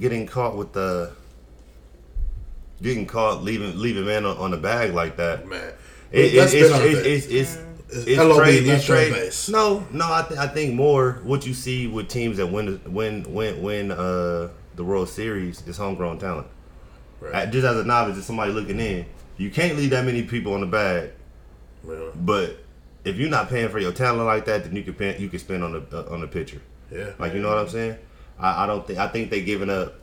getting 0.00 0.26
caught 0.26 0.56
with 0.56 0.72
the 0.72 1.12
getting 2.82 3.06
caught 3.06 3.42
leaving 3.42 3.78
leaving 3.78 4.04
man 4.06 4.24
on, 4.24 4.36
on 4.36 4.50
the 4.50 4.56
bag 4.56 4.92
like 4.94 5.16
that. 5.16 5.46
man. 5.46 5.72
It, 6.12 6.24
it, 6.26 6.34
it's, 6.34 6.52
it's, 6.52 6.70
it's, 6.72 7.26
it's, 7.26 7.56
It's 7.88 8.06
it's 8.08 8.36
trade, 8.36 8.66
it's 8.66 8.84
trade. 8.84 9.12
base. 9.12 9.48
No, 9.48 9.86
no, 9.92 10.04
I, 10.12 10.24
th- 10.28 10.38
I 10.40 10.46
think 10.48 10.74
more 10.74 11.20
what 11.24 11.46
you 11.46 11.54
see 11.54 11.86
with 11.86 12.08
teams 12.08 12.36
that 12.38 12.46
win 12.46 12.80
win 12.86 13.24
win 13.32 13.62
win 13.62 13.90
uh 13.92 14.48
the 14.74 14.84
World 14.84 15.08
Series 15.08 15.66
is 15.66 15.76
homegrown 15.76 16.18
talent. 16.18 16.46
Right. 17.20 17.50
Just 17.50 17.64
as 17.64 17.76
a 17.78 17.84
novice, 17.84 18.16
just 18.16 18.26
somebody 18.26 18.52
looking 18.52 18.78
in, 18.78 19.06
you 19.38 19.50
can't 19.50 19.76
leave 19.76 19.90
that 19.90 20.04
many 20.04 20.22
people 20.22 20.52
on 20.52 20.60
the 20.60 20.66
bag. 20.66 21.10
Well, 21.82 22.10
But 22.14 22.58
if 23.04 23.16
you're 23.16 23.30
not 23.30 23.48
paying 23.48 23.68
for 23.68 23.78
your 23.78 23.92
talent 23.92 24.26
like 24.26 24.44
that, 24.46 24.64
then 24.64 24.76
you 24.76 24.82
can 24.82 24.94
pay, 24.94 25.16
you 25.18 25.28
can 25.28 25.38
spend 25.38 25.62
on 25.64 25.72
the 25.72 25.82
uh, 25.92 26.12
on 26.12 26.20
the 26.20 26.26
pitcher. 26.28 26.60
Yeah. 26.90 27.12
Like 27.18 27.34
you 27.34 27.40
know 27.40 27.48
what 27.48 27.58
I'm 27.58 27.68
saying? 27.68 27.96
I, 28.38 28.64
I 28.64 28.66
don't 28.66 28.86
think 28.86 28.98
I 28.98 29.08
think 29.08 29.30
they 29.30 29.42
giving 29.42 29.70
up 29.70 29.94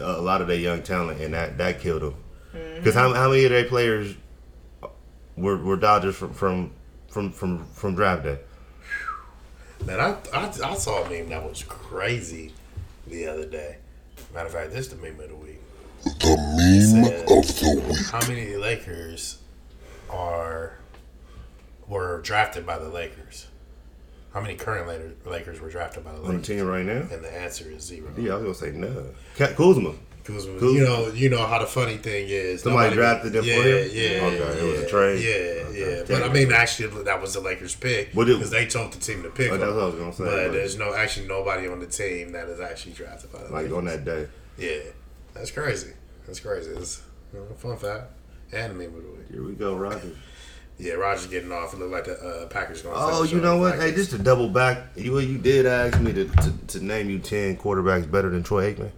a 0.00 0.20
lot 0.20 0.40
of 0.40 0.48
their 0.48 0.58
young 0.58 0.82
talent, 0.82 1.20
and 1.20 1.34
that 1.34 1.58
that 1.58 1.80
killed 1.80 2.02
them. 2.02 2.14
Because 2.76 2.94
how, 2.94 3.12
how 3.14 3.28
many 3.30 3.44
of 3.44 3.50
their 3.50 3.64
players 3.64 4.14
were, 5.36 5.56
were 5.56 5.76
Dodgers 5.76 6.16
from 6.16 6.32
from 6.34 6.72
from 7.08 7.30
from, 7.32 7.64
from 7.66 7.94
draft 7.94 8.22
day? 8.24 8.38
Man, 9.84 10.00
I, 10.00 10.16
I 10.32 10.46
I 10.46 10.74
saw 10.74 11.02
a 11.04 11.10
meme 11.10 11.28
that 11.30 11.42
was 11.42 11.62
crazy 11.64 12.52
the 13.06 13.26
other 13.26 13.44
day. 13.46 13.76
Matter 14.32 14.46
of 14.46 14.52
fact, 14.52 14.70
this 14.70 14.86
is 14.86 14.88
the 14.90 14.96
meme 14.96 15.18
of 15.20 15.28
the 15.28 15.34
week. 15.36 15.60
The 16.04 16.36
meme 16.56 17.04
Said- 17.04 17.22
of 17.22 17.46
the 17.60 17.84
week. 17.88 18.06
How 18.06 18.26
many 18.28 18.56
Lakers 18.56 19.38
are 20.10 20.78
were 21.88 22.20
drafted 22.22 22.64
by 22.66 22.78
the 22.78 22.88
Lakers? 22.88 23.46
How 24.34 24.40
many 24.40 24.56
current 24.56 24.88
Lakers, 24.88 25.14
Lakers 25.24 25.60
were 25.60 25.70
drafted 25.70 26.04
by 26.04 26.10
the 26.10 26.18
Lakers? 26.18 26.30
On 26.34 26.36
the 26.40 26.42
team 26.42 26.66
right 26.66 26.84
now? 26.84 27.06
And 27.10 27.22
the 27.24 27.32
answer 27.32 27.70
is 27.70 27.84
zero. 27.84 28.10
Yeah, 28.18 28.32
I 28.32 28.36
was 28.38 28.58
gonna 28.60 28.72
say 28.72 28.76
no. 28.76 29.06
Cat 29.36 29.54
Kuzma. 29.56 29.94
Because 30.24 30.46
Cool. 30.58 30.74
you 30.74 30.82
know, 30.84 31.08
you 31.12 31.28
know 31.28 31.46
how 31.46 31.58
the 31.60 31.66
funny 31.66 31.98
thing 31.98 32.26
is. 32.28 32.62
Somebody 32.62 32.94
drafted 32.94 33.32
them 33.34 33.44
for 33.44 33.48
you. 33.50 33.54
yeah, 33.54 33.82
him? 33.84 33.90
Yeah, 33.92 34.26
Okay, 34.46 34.58
it 34.58 34.72
was 34.72 34.80
a 34.80 34.88
trade? 34.88 35.22
Yeah, 35.22 35.64
Okay. 35.68 35.96
yeah. 35.98 36.04
But 36.08 36.22
I 36.28 36.32
mean, 36.32 36.50
actually, 36.50 37.02
that 37.04 37.20
was 37.20 37.34
the 37.34 37.40
Lakers' 37.40 37.74
pick 37.76 38.12
because 38.14 38.50
they 38.50 38.66
told 38.66 38.92
the 38.92 38.98
team 39.00 39.22
to 39.22 39.28
pick. 39.30 39.52
Oh, 39.52 39.58
that's 39.58 39.70
what 39.72 39.82
I 39.82 39.86
was 39.86 39.94
gonna 39.94 40.12
say. 40.14 40.24
But 40.24 40.52
there's 40.52 40.76
no 40.78 40.94
actually 40.94 41.28
nobody 41.28 41.68
on 41.68 41.78
the 41.78 41.86
team 41.86 42.32
that 42.32 42.48
is 42.48 42.58
actually 42.58 42.92
drafted 42.94 43.30
by 43.32 43.38
the 43.40 43.44
Like 43.52 43.64
Lakers. 43.64 43.72
on 43.76 43.84
that 43.84 44.04
day. 44.04 44.26
Yeah, 44.58 44.78
that's 45.34 45.50
crazy. 45.50 45.92
That's 46.26 46.40
crazy. 46.40 46.70
It's 46.70 47.02
you 47.32 47.38
know, 47.40 47.46
a 47.50 47.54
fun 47.54 47.76
fact. 47.76 48.10
And 48.52 48.72
the 48.72 48.74
meme 48.78 48.96
of 48.96 49.02
the 49.02 49.10
week. 49.10 49.30
Here 49.30 49.42
we 49.44 49.52
go, 49.52 49.76
Rodgers. 49.76 50.16
Yeah, 50.78 50.94
Rodgers 50.94 51.26
getting 51.26 51.52
off. 51.52 51.72
It 51.72 51.78
looked 51.78 51.92
like 51.92 52.04
the 52.04 52.18
uh, 52.18 52.46
Packers 52.46 52.82
going. 52.82 52.96
Oh, 52.98 53.22
you 53.22 53.40
know 53.40 53.58
what? 53.58 53.78
Hey, 53.78 53.92
just 53.92 54.10
to 54.10 54.18
double 54.18 54.48
back, 54.48 54.88
you 54.96 55.18
you 55.20 55.38
did 55.38 55.66
ask 55.66 56.00
me 56.00 56.12
to, 56.12 56.24
to, 56.24 56.52
to 56.68 56.84
name 56.84 57.08
you 57.08 57.20
ten 57.20 57.56
quarterbacks 57.56 58.10
better 58.10 58.28
than 58.28 58.42
Troy 58.42 58.74
Aikman. 58.74 58.90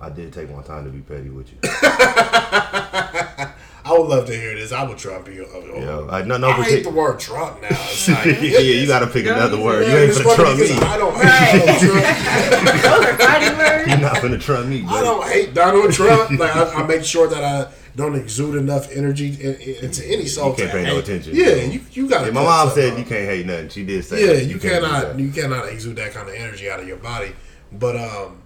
I 0.00 0.10
did 0.10 0.32
take 0.32 0.50
my 0.50 0.62
time 0.62 0.84
to 0.84 0.90
be 0.90 1.00
petty 1.00 1.30
with 1.30 1.52
you. 1.52 1.58
I 3.88 3.92
would 3.98 4.08
love 4.08 4.26
to 4.26 4.34
hear 4.36 4.54
this. 4.54 4.70
I 4.70 4.82
would 4.82 4.98
Trump 4.98 5.28
you. 5.28 5.46
Yo, 5.46 6.08
I 6.10 6.22
no 6.22 6.36
no 6.36 6.48
I 6.50 6.62
hate 6.62 6.80
partic- 6.80 6.84
the 6.84 6.90
word 6.90 7.18
Trump 7.18 7.62
now. 7.62 7.68
Like, 8.08 8.24
yeah, 8.42 8.58
you 8.60 8.86
got 8.86 9.00
to 9.00 9.06
pick 9.06 9.24
Don't 9.24 9.36
another 9.36 9.58
word. 9.60 9.82
it. 9.82 9.90
You 9.90 9.96
ain't 9.98 10.14
funny 10.14 10.34
trump 10.36 10.60
me. 10.60 10.72
I 10.72 10.96
don't 10.98 11.16
hate 11.16 11.66
Donald 11.66 11.80
Trump. 11.80 12.82
Those 12.82 13.04
are 13.04 13.16
fighting 13.18 13.58
words. 13.58 13.88
You're 13.88 13.98
not 14.00 14.16
finna 14.16 14.40
trump 14.40 14.68
me, 14.68 14.84
I 14.88 15.00
don't 15.02 15.26
hate 15.26 15.54
Donald 15.54 15.92
Trump. 15.92 16.30
Like 16.38 16.54
I, 16.56 16.72
I 16.82 16.86
make 16.86 17.04
sure 17.04 17.28
that 17.28 17.42
I 17.44 17.72
don't 17.96 18.14
exude 18.14 18.56
enough 18.56 18.90
energy 18.92 19.28
in, 19.40 19.54
in- 19.56 19.84
into 19.86 20.04
any 20.06 20.26
soul. 20.26 20.50
You 20.50 20.56
can't 20.56 20.70
pay 20.70 20.84
no 20.84 20.98
attention. 20.98 21.34
Yeah, 21.34 21.54
you 21.56 21.80
you 21.92 22.08
got. 22.08 22.24
Yeah, 22.26 22.32
my 22.32 22.42
mom 22.44 22.70
said 22.70 22.98
you 22.98 23.04
can't 23.04 23.26
hate 23.28 23.46
nothing. 23.46 23.68
She 23.70 23.84
did 23.84 24.04
say 24.04 24.20
Yeah, 24.26 24.32
that. 24.34 24.44
you, 24.44 24.58
can't 24.58 24.84
cannot 24.84 25.18
you 25.18 25.30
cannot 25.30 25.68
exude 25.68 25.96
that 25.96 26.12
kind 26.12 26.28
of 26.28 26.34
energy 26.34 26.68
out 26.70 26.80
of 26.80 26.86
your 26.86 26.98
body. 26.98 27.32
But 27.72 27.96
um, 27.96 28.38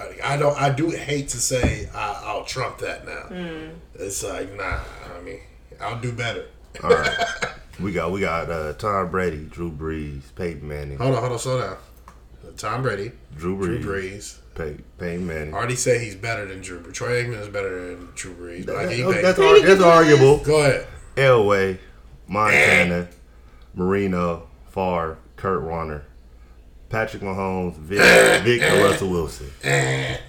I- 0.00 0.34
I 0.34 0.36
don't. 0.36 0.56
I 0.60 0.70
do 0.70 0.90
hate 0.90 1.28
to 1.30 1.38
say 1.38 1.88
I, 1.94 2.22
I'll 2.24 2.44
trump 2.44 2.78
that 2.78 3.06
now. 3.06 3.70
It's 3.94 4.22
like 4.24 4.54
nah. 4.56 4.80
I 5.16 5.20
mean, 5.22 5.40
I'll 5.80 6.00
do 6.00 6.12
better. 6.12 6.46
All 6.82 6.90
right. 6.90 7.16
We 7.80 7.92
got 7.92 8.12
we 8.12 8.20
got 8.20 8.50
uh, 8.50 8.74
Tom 8.74 9.10
Brady, 9.10 9.46
Drew 9.50 9.72
Brees, 9.72 10.20
Peyton 10.36 10.68
Manning, 10.68 10.98
Hold 10.98 11.14
on, 11.14 11.20
hold 11.20 11.32
on, 11.32 11.38
slow 11.38 11.60
down. 11.62 11.76
Tom 12.58 12.82
Brady, 12.82 13.12
Drew 13.38 13.56
Drew 13.56 13.78
Brees, 13.80 13.82
Brees. 13.82 14.38
Pey- 14.54 14.82
Peyton 14.98 15.26
Manning. 15.26 15.54
I 15.54 15.56
Already 15.56 15.76
say 15.76 15.98
he's 16.04 16.14
better 16.14 16.44
than 16.44 16.60
Drew. 16.60 16.80
Brees. 16.80 16.92
Troy 16.92 17.24
Aikman 17.24 17.40
is 17.40 17.48
better 17.48 17.88
than 17.96 18.08
Drew 18.14 18.34
Brees. 18.34 18.66
But 18.66 18.76
I 18.76 18.84
That- 18.84 18.96
give 18.96 19.22
that's, 19.22 19.38
ar- 19.38 19.60
that's 19.62 19.80
arguable. 19.80 20.38
Go 20.44 20.60
ahead. 20.60 20.86
Elway, 21.16 21.78
Montana, 22.28 23.08
Marino, 23.74 24.46
Favre, 24.68 25.16
Kurt 25.36 25.62
Warner, 25.62 26.04
Patrick 26.90 27.22
Mahomes, 27.22 27.74
Vic, 27.76 27.98
Vic 28.44 28.62
and 28.62 28.82
Russell 28.82 29.10
Wilson. 29.10 29.50
It's 29.62 30.20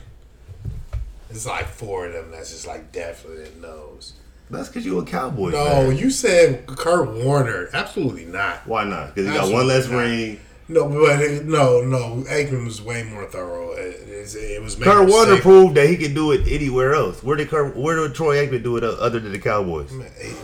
like 1.45 1.65
four 1.67 2.07
of 2.07 2.13
them 2.13 2.31
that's 2.31 2.51
just 2.51 2.67
like 2.67 2.91
definitely 2.91 3.49
knows. 3.61 4.13
That's 4.49 4.67
because 4.67 4.85
you 4.85 4.99
a 4.99 5.05
Cowboys 5.05 5.53
No, 5.53 5.65
fan. 5.65 5.97
you 5.97 6.09
said 6.09 6.67
Kurt 6.67 7.09
Warner. 7.23 7.69
Absolutely 7.73 8.25
not. 8.25 8.67
Why 8.67 8.83
not? 8.83 9.15
Because 9.15 9.31
he 9.31 9.37
got 9.37 9.49
one 9.51 9.67
less 9.67 9.87
not. 9.89 9.97
ring. 9.97 10.39
No, 10.67 10.87
but 10.89 11.19
it, 11.21 11.45
no, 11.45 11.81
no. 11.81 12.23
Aikman 12.29 12.65
was 12.65 12.81
way 12.81 13.03
more 13.03 13.25
thorough. 13.25 13.71
It, 13.73 14.07
it, 14.07 14.35
it 14.35 14.61
was 14.61 14.75
Kurt 14.75 15.09
Warner 15.09 15.37
proved 15.39 15.75
that 15.75 15.87
he 15.89 15.95
could 15.97 16.13
do 16.13 16.31
it 16.33 16.45
anywhere 16.47 16.93
else. 16.93 17.23
Where 17.23 17.35
did 17.37 17.49
Kurt, 17.49 17.75
where 17.77 17.95
did 17.95 18.13
Troy 18.13 18.45
Aikman 18.45 18.61
do 18.63 18.75
it 18.77 18.83
other 18.83 19.19
than 19.19 19.31
the 19.31 19.39
Cowboys? 19.39 19.89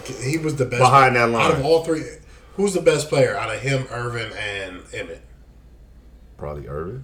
He, 0.05 0.32
he 0.32 0.38
was 0.38 0.55
the 0.55 0.65
best 0.65 0.80
Behind 0.82 1.15
that 1.18 1.30
line. 1.30 1.51
Out 1.51 1.59
of 1.59 1.65
all 1.65 1.84
three, 1.84 2.03
who's 2.55 2.74
the 2.74 2.82
best 2.82 3.09
player 3.09 3.36
out 3.38 3.53
of 3.53 3.61
him, 3.61 3.86
Irvin, 3.91 4.32
and 4.38 4.82
Emmett? 4.93 5.22
Probably 6.38 6.68
Irvin. 6.68 7.04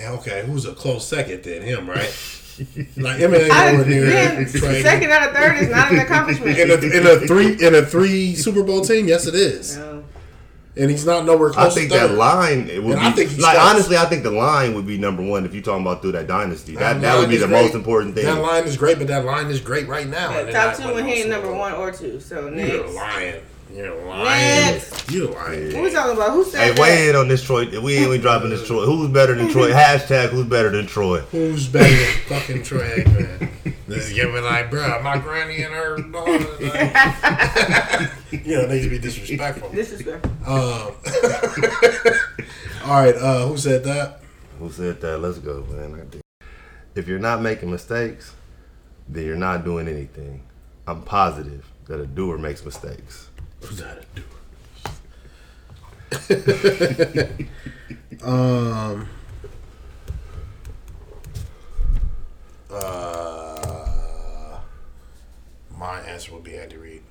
And 0.00 0.14
okay, 0.18 0.44
who's 0.46 0.64
a 0.64 0.74
close 0.74 1.06
second 1.06 1.42
then? 1.42 1.62
Him, 1.62 1.88
right? 1.88 2.14
like 2.96 3.20
Emmett 3.20 3.42
ain't 3.42 3.52
I, 3.52 3.72
nowhere 3.72 3.86
near 3.86 4.06
man, 4.06 4.46
second 4.48 5.10
out 5.12 5.28
of 5.28 5.34
third 5.36 5.56
is 5.58 5.68
not 5.70 5.92
an 5.92 5.98
accomplishment. 6.00 6.58
in 6.58 6.70
a, 6.70 6.74
in 6.74 7.06
a 7.06 7.26
three 7.26 7.64
in 7.64 7.74
a 7.74 7.82
three 7.84 8.34
Super 8.34 8.62
Bowl 8.64 8.80
team. 8.80 9.06
Yes, 9.08 9.26
it 9.26 9.34
is, 9.36 9.76
No. 9.76 10.04
and 10.76 10.90
he's 10.90 11.06
not 11.06 11.24
nowhere 11.24 11.50
close. 11.50 11.72
I 11.72 11.74
think 11.74 11.92
to 11.92 11.98
that 11.98 12.14
line 12.14 12.68
it 12.68 12.82
would 12.82 12.92
And 12.96 13.00
be 13.00 13.06
I 13.06 13.10
think 13.12 13.30
like 13.38 13.54
starts- 13.54 13.58
honestly. 13.60 13.96
I 13.96 14.06
think 14.06 14.22
the 14.24 14.30
line 14.32 14.74
would 14.74 14.86
be 14.86 14.98
number 14.98 15.22
one 15.22 15.44
if 15.46 15.54
you're 15.54 15.62
talking 15.62 15.82
about 15.82 16.02
through 16.02 16.12
that 16.12 16.26
dynasty. 16.26 16.74
That 16.76 17.00
that, 17.00 17.18
would 17.18 17.28
be 17.28 17.36
the 17.36 17.46
great. 17.46 17.62
most 17.62 17.74
important 17.76 18.14
thing. 18.16 18.24
That 18.26 18.40
line 18.42 18.64
is 18.64 18.76
great, 18.76 18.98
but 18.98 19.06
that 19.08 19.24
line 19.24 19.46
is 19.46 19.60
great 19.60 19.86
right 19.88 20.08
now. 20.08 20.30
Yeah, 20.30 20.50
top 20.50 20.76
two 20.76 20.84
not 20.84 20.94
when 20.94 21.06
he 21.06 21.12
ain't 21.14 21.28
number 21.30 21.52
one 21.52 21.72
or 21.74 21.92
two. 21.92 22.18
So 22.20 22.42
You're 22.42 22.50
next. 22.52 22.92
lying. 22.94 23.40
You're 23.72 23.94
lying. 24.06 24.74
Next. 24.74 25.10
You're 25.10 25.30
lying. 25.32 25.74
What 25.74 25.82
we 25.84 25.90
talking 25.90 26.16
about? 26.16 26.32
Who 26.32 26.44
said 26.44 26.74
Hey, 26.74 26.80
weigh 26.80 27.08
in 27.10 27.16
on 27.16 27.28
this 27.28 27.42
Troy. 27.42 27.66
We 27.80 27.98
ain't 27.98 28.10
we 28.10 28.18
dropping 28.18 28.50
this 28.50 28.66
Troy. 28.66 28.84
Who's 28.86 29.10
better 29.10 29.34
than 29.34 29.50
Troy? 29.50 29.70
Hashtag 29.70 30.30
who's 30.30 30.46
better 30.46 30.70
than 30.70 30.86
Troy? 30.86 31.20
Who's 31.20 31.68
better 31.68 31.88
than 31.88 32.40
fucking 32.40 32.62
Troy 32.62 32.80
Aikman? 32.80 33.50
This 33.86 34.08
is 34.08 34.12
giving 34.12 34.42
like, 34.44 34.70
bruh, 34.70 35.02
my 35.02 35.18
granny 35.18 35.62
and 35.62 35.72
her 35.72 35.96
daughter. 35.96 36.38
Like, 36.60 38.10
you 38.46 38.56
know, 38.56 38.66
they 38.66 38.76
need 38.76 38.82
to 38.82 38.90
be 38.90 38.98
disrespectful. 38.98 39.70
This 39.70 39.92
is 39.92 40.02
good. 40.02 40.22
Um, 40.46 40.46
all 42.84 43.02
right, 43.02 43.14
uh, 43.14 43.46
who 43.46 43.56
said 43.56 43.84
that? 43.84 44.20
Who 44.58 44.70
said 44.70 45.00
that? 45.00 45.18
Let's 45.18 45.38
go, 45.38 45.64
man. 45.70 46.10
If 46.94 47.08
you're 47.08 47.18
not 47.18 47.40
making 47.40 47.70
mistakes, 47.70 48.34
then 49.08 49.24
you're 49.24 49.36
not 49.36 49.64
doing 49.64 49.88
anything. 49.88 50.42
I'm 50.86 51.02
positive 51.02 51.66
that 51.86 51.98
a 51.98 52.06
doer 52.06 52.36
makes 52.36 52.62
mistakes. 52.64 53.27
Who's 53.60 53.78
that? 53.78 54.04
um. 58.24 59.08
Uh, 62.70 64.58
my 65.76 66.00
answer 66.00 66.32
would 66.34 66.44
be 66.44 66.56
Andy 66.56 66.76
Reid. 66.76 67.02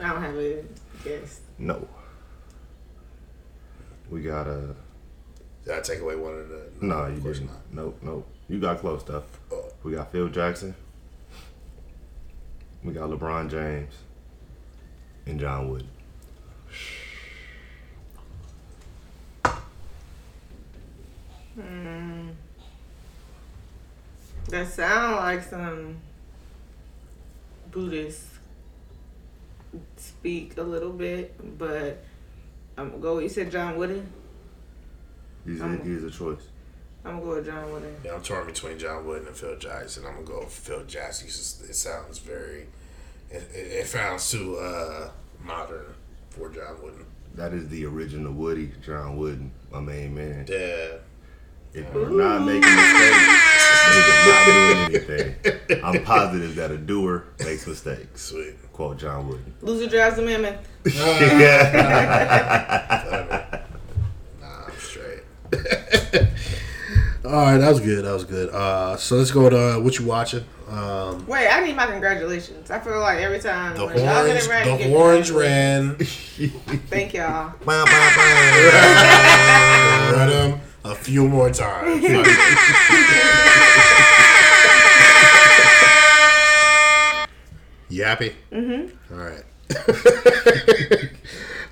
I 0.00 0.08
don't 0.12 0.22
have 0.22 0.36
a 0.36 0.64
guess. 1.04 1.40
No. 1.58 1.86
We 4.10 4.22
got 4.22 4.46
a. 4.46 4.74
Did 5.64 5.74
I 5.74 5.80
take 5.80 6.00
away 6.00 6.16
one 6.16 6.34
of 6.34 6.48
the? 6.48 6.62
No, 6.80 7.06
you 7.06 7.14
of 7.14 7.22
course 7.22 7.38
didn't. 7.38 7.50
not. 7.52 7.60
Nope, 7.72 7.98
nope. 8.02 8.28
You 8.48 8.60
got 8.60 8.78
close 8.80 9.00
stuff. 9.00 9.24
Oh. 9.50 9.64
We 9.82 9.92
got 9.92 10.12
Phil 10.12 10.28
Jackson. 10.28 10.74
We 12.84 12.92
got 12.92 13.08
LeBron 13.08 13.50
James. 13.50 13.94
And 15.26 15.40
John 15.40 15.70
Wood. 15.70 15.86
Hmm. 21.54 22.28
That 24.48 24.68
sound 24.68 25.16
like 25.16 25.42
some 25.42 25.96
Buddhist 27.70 28.26
speak 29.96 30.58
a 30.58 30.62
little 30.62 30.92
bit, 30.92 31.58
but 31.58 32.04
I'm 32.76 32.90
gonna 32.90 33.00
go. 33.00 33.18
You 33.18 33.30
said 33.30 33.50
John 33.50 33.76
Wooden. 33.76 34.06
He's 35.46 35.60
a, 35.60 35.76
he's 35.82 36.04
a 36.04 36.10
choice. 36.10 36.42
I'm 37.04 37.14
gonna 37.18 37.24
go 37.24 37.34
with 37.36 37.46
John 37.46 37.70
Wooden. 37.72 37.96
Yeah, 38.04 38.14
I'm 38.14 38.22
torn 38.22 38.46
between 38.46 38.78
John 38.78 39.04
Wooden 39.06 39.26
and 39.28 39.36
Phil 39.36 39.56
Jackson. 39.58 40.04
I'm 40.06 40.14
gonna 40.14 40.26
go 40.26 40.40
with 40.40 40.52
Phil 40.52 40.84
Jackson. 40.84 41.26
Just- 41.26 41.62
It 41.68 41.74
sounds 41.76 42.18
very. 42.18 42.66
It, 43.30 43.42
it, 43.54 43.58
it 43.82 43.86
sounds 43.86 44.30
too 44.30 44.56
uh, 44.58 45.10
modern 45.42 45.84
for 46.30 46.48
John 46.48 46.80
Wooden. 46.82 47.04
That 47.34 47.52
is 47.52 47.68
the 47.68 47.84
original 47.86 48.32
Woody, 48.32 48.72
John 48.84 49.16
Wooden, 49.16 49.50
my 49.72 49.80
main 49.80 50.14
man. 50.14 50.46
Yeah. 50.48 50.98
If 51.76 51.92
you're 51.92 52.08
not 52.10 52.42
making 52.44 52.60
mistakes, 52.60 53.18
nigga 53.90 54.26
not 54.28 54.46
doing 54.46 54.78
anything. 54.94 55.82
I'm 55.84 56.04
positive 56.04 56.54
that 56.54 56.70
a 56.70 56.78
doer 56.78 57.24
makes 57.40 57.66
mistakes. 57.66 58.22
Sweet. 58.22 58.54
Quote 58.72 58.98
John 58.98 59.26
Wooden. 59.28 59.52
Loser 59.60 59.88
drives 59.88 60.14
the 60.16 60.22
mammoth. 60.22 60.56
Nah, 64.40 64.66
I'm 64.66 64.78
straight. 64.78 65.22
All 67.34 67.40
right, 67.40 67.58
that 67.58 67.68
was 67.68 67.80
good. 67.80 68.04
That 68.04 68.12
was 68.12 68.22
good. 68.22 68.48
Uh, 68.50 68.96
so 68.96 69.16
let's 69.16 69.32
go 69.32 69.50
to 69.50 69.58
uh, 69.58 69.80
what 69.80 69.98
you 69.98 70.06
watching. 70.06 70.44
Um, 70.68 71.26
Wait, 71.26 71.48
I 71.48 71.66
need 71.66 71.74
my 71.74 71.86
congratulations. 71.86 72.70
I 72.70 72.78
feel 72.78 73.00
like 73.00 73.18
every 73.18 73.40
time 73.40 73.76
the 73.76 73.86
when 73.86 73.96
y'all 73.96 74.24
get 74.24 74.36
orange, 74.36 74.44
it 74.44 74.48
right, 74.48 74.78
the 74.78 74.94
orange 74.94 75.32
ran. 75.32 75.96
Thank 75.96 77.12
y'all. 77.12 77.52
Bah, 77.64 77.84
bah, 77.86 78.12
bah. 78.16 80.12
Run 80.12 80.28
them 80.28 80.60
a 80.84 80.94
few 80.94 81.26
more 81.26 81.50
times. 81.50 82.04
you 87.88 88.04
happy? 88.04 88.36
Mm-hmm. 88.52 89.12
All 89.12 89.18
right. 89.18 89.42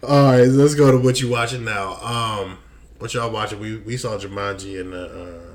All 0.03 0.33
right, 0.33 0.49
let's 0.49 0.75
go 0.75 0.91
to 0.91 0.99
what 0.99 1.21
you 1.21 1.31
watching 1.31 1.65
now. 1.65 2.03
Um, 2.03 2.59
what 2.99 3.15
y'all 3.15 3.31
watching? 3.31 3.61
We 3.61 3.77
we 3.77 3.97
saw 3.97 4.19
Jumanji 4.19 4.81
in 4.81 4.91
the 4.91 5.07
uh, 5.07 5.52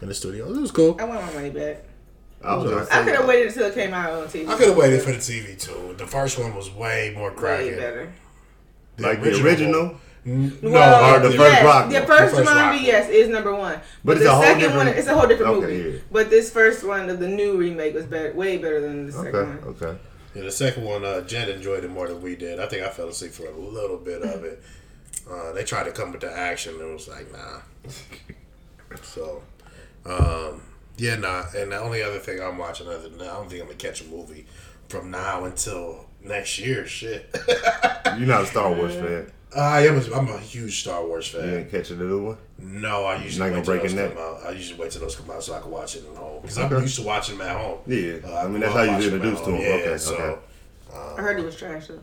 in 0.00 0.08
the 0.08 0.14
studio. 0.14 0.52
It 0.52 0.60
was 0.60 0.70
cool. 0.70 0.96
I 1.00 1.04
want 1.04 1.22
my 1.26 1.32
money 1.34 1.50
back. 1.50 1.84
I 2.42 2.56
was 2.56 2.88
I 2.88 3.04
could 3.04 3.14
have 3.16 3.28
waited 3.28 3.48
until 3.48 3.66
it 3.66 3.74
came 3.74 3.92
out 3.92 4.10
on 4.12 4.26
TV. 4.28 4.48
I 4.48 4.56
could 4.56 4.68
have 4.68 4.76
waited 4.76 5.02
for 5.02 5.12
the 5.12 5.18
TV 5.18 5.58
too. 5.60 5.94
The 5.98 6.06
first 6.06 6.38
one 6.38 6.54
was 6.54 6.70
way 6.70 7.12
more 7.14 7.30
way 7.30 7.36
cracking. 7.36 7.76
better. 7.76 8.12
like 8.98 9.22
the 9.22 9.42
original. 9.42 9.96
No, 10.24 10.70
Well, 10.70 11.14
or 11.16 11.18
the 11.20 11.28
the- 11.30 11.36
first 11.36 11.62
rock 11.62 11.88
The 11.90 12.00
first, 12.02 12.34
The 12.36 12.44
first 12.44 12.50
rock 12.50 12.74
Jumanji, 12.74 12.82
yes, 12.82 13.08
is 13.08 13.28
number 13.30 13.54
one. 13.54 13.80
But, 14.04 14.18
it's 14.18 14.24
the 14.24 14.30
a 14.30 14.34
whole 14.34 14.42
second 14.42 14.58
different- 14.60 14.76
one, 14.76 14.88
it's 14.88 15.06
a 15.08 15.14
whole 15.14 15.26
different 15.26 15.52
Okay, 15.56 15.66
movie. 15.66 15.90
yeah. 15.96 15.98
But 16.12 16.28
this 16.28 16.50
first 16.50 16.84
one 16.84 17.08
of 17.08 17.20
the 17.20 17.28
new 17.28 17.56
remake 17.56 17.94
was 17.94 18.04
better, 18.04 18.32
way 18.34 18.58
better 18.58 18.82
than 18.82 19.06
the 19.06 19.12
second 19.12 19.34
Okay, 19.34 19.50
one. 19.64 19.76
okay. 19.82 19.98
Yeah, 20.34 20.42
the 20.42 20.50
second 20.50 20.84
one, 20.84 21.04
uh, 21.06 21.22
Jen 21.22 21.48
enjoyed 21.48 21.84
it 21.84 21.90
more 21.90 22.06
than 22.06 22.20
we 22.20 22.36
did. 22.36 22.60
I 22.60 22.66
think 22.66 22.84
I 22.84 22.90
fell 22.90 23.08
asleep 23.08 23.32
for 23.32 23.46
a 23.46 23.50
little 23.56 23.96
bit 23.98 24.22
of 24.22 24.44
it. 24.44 24.62
Uh, 25.30 25.52
they 25.52 25.62
tried 25.62 25.84
to 25.84 25.92
come 25.92 26.10
with 26.10 26.22
the 26.22 26.32
action, 26.36 26.74
and 26.74 26.82
it 26.90 26.92
was 26.92 27.06
like, 27.06 27.30
nah. 27.30 27.60
So, 29.02 29.42
um, 30.06 30.62
yeah, 30.96 31.16
nah. 31.16 31.44
And 31.56 31.72
the 31.72 31.78
only 31.80 32.02
other 32.02 32.18
thing 32.18 32.40
I'm 32.42 32.58
watching 32.58 32.86
other 32.88 33.08
than 33.08 33.18
that, 33.18 33.30
I 33.30 33.34
don't 33.34 33.48
think 33.48 33.60
I'm 33.62 33.66
gonna 33.68 33.78
catch 33.78 34.00
a 34.02 34.04
movie 34.04 34.46
from 34.88 35.10
now 35.10 35.44
until 35.44 36.06
next 36.22 36.58
year. 36.58 36.86
Shit. 36.86 37.34
You're 38.18 38.26
not 38.26 38.42
a 38.42 38.46
Star 38.46 38.72
Wars 38.72 38.94
fan. 38.94 39.32
I 39.56 39.86
am. 39.86 39.96
A, 39.98 40.14
I'm 40.14 40.28
a 40.28 40.38
huge 40.38 40.80
Star 40.82 41.04
Wars 41.04 41.26
fan. 41.28 41.42
You 41.42 41.48
fan. 41.50 41.58
ain't 41.60 41.70
catching 41.70 41.98
the 41.98 42.04
new 42.04 42.24
one. 42.26 42.36
No, 42.58 43.04
I 43.04 43.22
usually 43.22 43.38
Not 43.38 43.44
wait 43.46 43.50
gonna 43.50 43.64
till 43.64 43.74
break 43.74 43.82
those 43.82 43.94
a 43.94 44.08
come 44.14 44.18
out. 44.18 44.46
I 44.46 44.50
usually 44.50 44.78
wait 44.80 44.90
till 44.92 45.00
those 45.00 45.16
come 45.16 45.30
out 45.30 45.42
so 45.42 45.54
I 45.54 45.60
can 45.60 45.70
watch 45.70 45.96
it 45.96 46.04
at 46.10 46.16
home 46.16 46.42
because 46.42 46.58
I'm 46.58 46.72
Okay. 46.72 46.82
used 46.82 46.96
to 46.96 47.02
watching 47.02 47.38
them 47.38 47.46
at 47.48 47.56
home. 47.56 47.78
Yeah, 47.86 48.16
Uh, 48.24 48.34
I 48.36 48.42
mean 48.44 48.50
grew 48.52 48.60
that's 48.60 48.70
up 48.72 48.76
how 48.76 48.82
you 48.82 48.90
watching 48.90 49.10
get 49.10 49.10
them 49.10 49.20
at 49.22 49.26
introduced 49.26 49.44
to 49.44 49.50
home. 49.50 49.60
them. 49.60 49.62
Yeah, 49.62 49.74
okay, 49.86 49.98
so 49.98 50.14
okay. 50.14 50.40
I 51.18 51.22
heard 51.22 51.38
it 51.40 51.44
was 51.44 51.56
trash 51.56 51.86
though. 51.88 52.00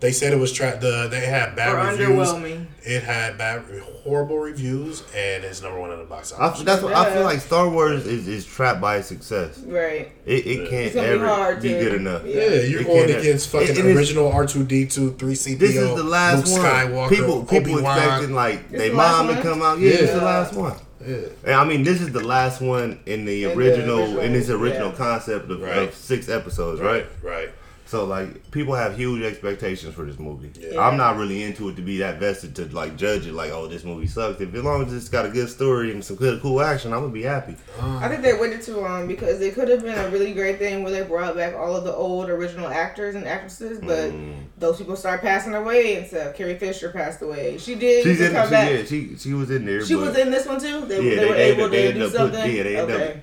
They 0.00 0.12
said 0.12 0.32
it 0.32 0.36
was 0.38 0.52
tra- 0.52 0.78
the 0.80 1.08
they 1.10 1.26
had 1.26 1.56
bad 1.56 1.74
Or 1.74 1.90
reviews. 1.90 2.28
underwhelming. 2.28 2.66
It 2.84 3.02
had 3.02 3.36
bad, 3.36 3.62
horrible 4.04 4.38
reviews, 4.38 5.02
and 5.14 5.44
it's 5.44 5.60
number 5.60 5.78
one 5.78 5.90
in 5.90 5.98
the 5.98 6.04
box 6.04 6.32
I, 6.32 6.44
office. 6.46 6.62
that's 6.62 6.82
what 6.82 6.94
I 6.94 7.12
feel 7.12 7.24
like. 7.24 7.40
Star 7.40 7.68
Wars 7.68 8.06
is, 8.06 8.26
is 8.28 8.46
trapped 8.46 8.80
by 8.80 9.00
success. 9.02 9.58
Right. 9.58 10.12
It, 10.24 10.46
it 10.46 10.70
can't 10.70 10.86
It's 10.86 10.96
ever 10.96 11.18
be 11.18 11.28
hard 11.28 11.62
be 11.62 11.68
good 11.70 11.94
enough. 11.94 12.22
yeah. 12.24 12.34
yeah, 12.44 12.60
you're 12.62 12.80
It 12.82 12.86
going 12.86 13.08
can't- 13.08 13.20
against 13.20 13.48
fucking 13.50 13.68
and 13.70 13.78
it's- 13.78 13.96
original 13.96 14.30
R 14.32 14.46
two 14.46 14.64
D 14.64 14.86
two 14.86 15.12
three 15.14 15.34
C 15.34 15.54
This 15.54 15.76
is 15.76 15.94
the 15.96 16.02
last 16.04 16.46
Luke 16.46 16.62
one. 16.62 16.70
Skywalker, 16.72 17.08
people 17.10 17.44
people 17.44 17.72
Obi-Wan. 17.74 17.98
expecting 17.98 18.34
like 18.34 18.60
It's 18.70 18.78
they 18.78 18.88
the 18.90 18.94
last 18.96 19.26
mom 19.26 19.36
to 19.36 19.42
come 19.42 19.62
out. 19.62 19.78
Yeah, 19.80 19.90
it's 19.90 20.12
the 20.12 20.22
last 20.24 20.54
one. 20.54 20.76
Yeah. 21.06 21.16
And 21.44 21.54
I 21.54 21.64
mean, 21.64 21.82
this 21.84 22.00
is 22.00 22.10
the 22.12 22.24
last 22.24 22.60
one 22.60 22.98
in 23.06 23.24
the 23.24 23.44
In 23.44 23.50
the 23.50 23.54
original 23.56 23.98
original, 24.00 24.20
in 24.20 24.32
this 24.32 24.48
original 24.50 24.88
yeah. 24.90 24.96
concept 24.96 25.50
of, 25.50 25.60
Right. 25.60 25.78
of 25.88 25.94
six 25.94 26.28
episodes, 26.28 26.80
right? 26.80 27.06
Right, 27.22 27.32
right. 27.34 27.48
So 27.88 28.04
like 28.04 28.50
people 28.50 28.74
have 28.74 28.98
huge 28.98 29.22
expectations 29.22 29.94
for 29.94 30.04
this 30.04 30.18
movie. 30.18 30.50
Yeah. 30.60 30.78
I'm 30.86 30.98
not 30.98 31.16
really 31.16 31.42
into 31.42 31.70
it 31.70 31.76
to 31.76 31.82
be 31.82 31.96
that 31.98 32.20
vested 32.20 32.54
to 32.56 32.66
like 32.66 32.96
judge 32.98 33.26
it 33.26 33.32
like, 33.32 33.50
oh, 33.50 33.66
this 33.66 33.82
movie 33.82 34.06
sucks. 34.06 34.42
If 34.42 34.54
as 34.54 34.62
long 34.62 34.84
as 34.84 34.92
it's 34.92 35.08
got 35.08 35.24
a 35.24 35.30
good 35.30 35.48
story 35.48 35.90
and 35.90 36.04
some 36.04 36.16
good 36.16 36.42
cool 36.42 36.60
action, 36.60 36.92
I'm 36.92 37.00
gonna 37.00 37.12
be 37.14 37.22
happy. 37.22 37.56
I 37.80 38.06
think 38.10 38.20
they 38.20 38.34
waited 38.34 38.60
too 38.60 38.76
long 38.76 39.06
because 39.08 39.40
it 39.40 39.54
could 39.54 39.68
have 39.70 39.80
been 39.82 39.96
a 39.98 40.10
really 40.10 40.34
great 40.34 40.58
thing 40.58 40.82
where 40.82 40.92
they 40.92 41.02
brought 41.02 41.34
back 41.34 41.54
all 41.54 41.74
of 41.74 41.84
the 41.84 41.94
old 41.94 42.28
original 42.28 42.68
actors 42.68 43.14
and 43.14 43.24
actresses, 43.26 43.78
but 43.80 44.10
Mm. 44.12 44.34
those 44.58 44.76
people 44.76 44.94
start 44.94 45.22
passing 45.22 45.54
away 45.54 45.96
and 45.96 46.06
stuff. 46.06 46.34
Carrie 46.34 46.58
Fisher 46.58 46.90
passed 46.90 47.22
away. 47.22 47.56
She 47.56 47.74
did 47.74 48.02
She's 48.04 48.20
in. 48.20 48.32
come 48.32 48.48
She, 48.48 48.50
back. 48.50 48.70
yeah, 48.70 48.84
she 48.84 49.16
she 49.16 49.32
was 49.32 49.50
in 49.50 49.64
there. 49.64 49.82
She 49.82 49.94
but 49.94 50.08
was 50.08 50.18
in 50.18 50.30
this 50.30 50.44
one 50.46 50.60
too. 50.60 50.82
They, 50.84 51.00
Yeah, 51.08 51.20
they, 51.22 51.26
were 51.30 51.34
able 51.36 51.68
they 51.70 51.86
to 51.92 51.92
do 51.94 52.04
up 52.04 52.10
put- 52.10 52.16
something. 52.18 52.54
yeah, 52.54 52.62
they 52.64 52.76
ended 52.76 52.96
okay. 53.00 53.12
up 53.12 53.16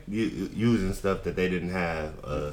using 0.56 0.92
stuff 0.94 1.22
that 1.24 1.36
they 1.36 1.50
didn't 1.50 1.70
have. 1.70 2.14
Uh, 2.24 2.52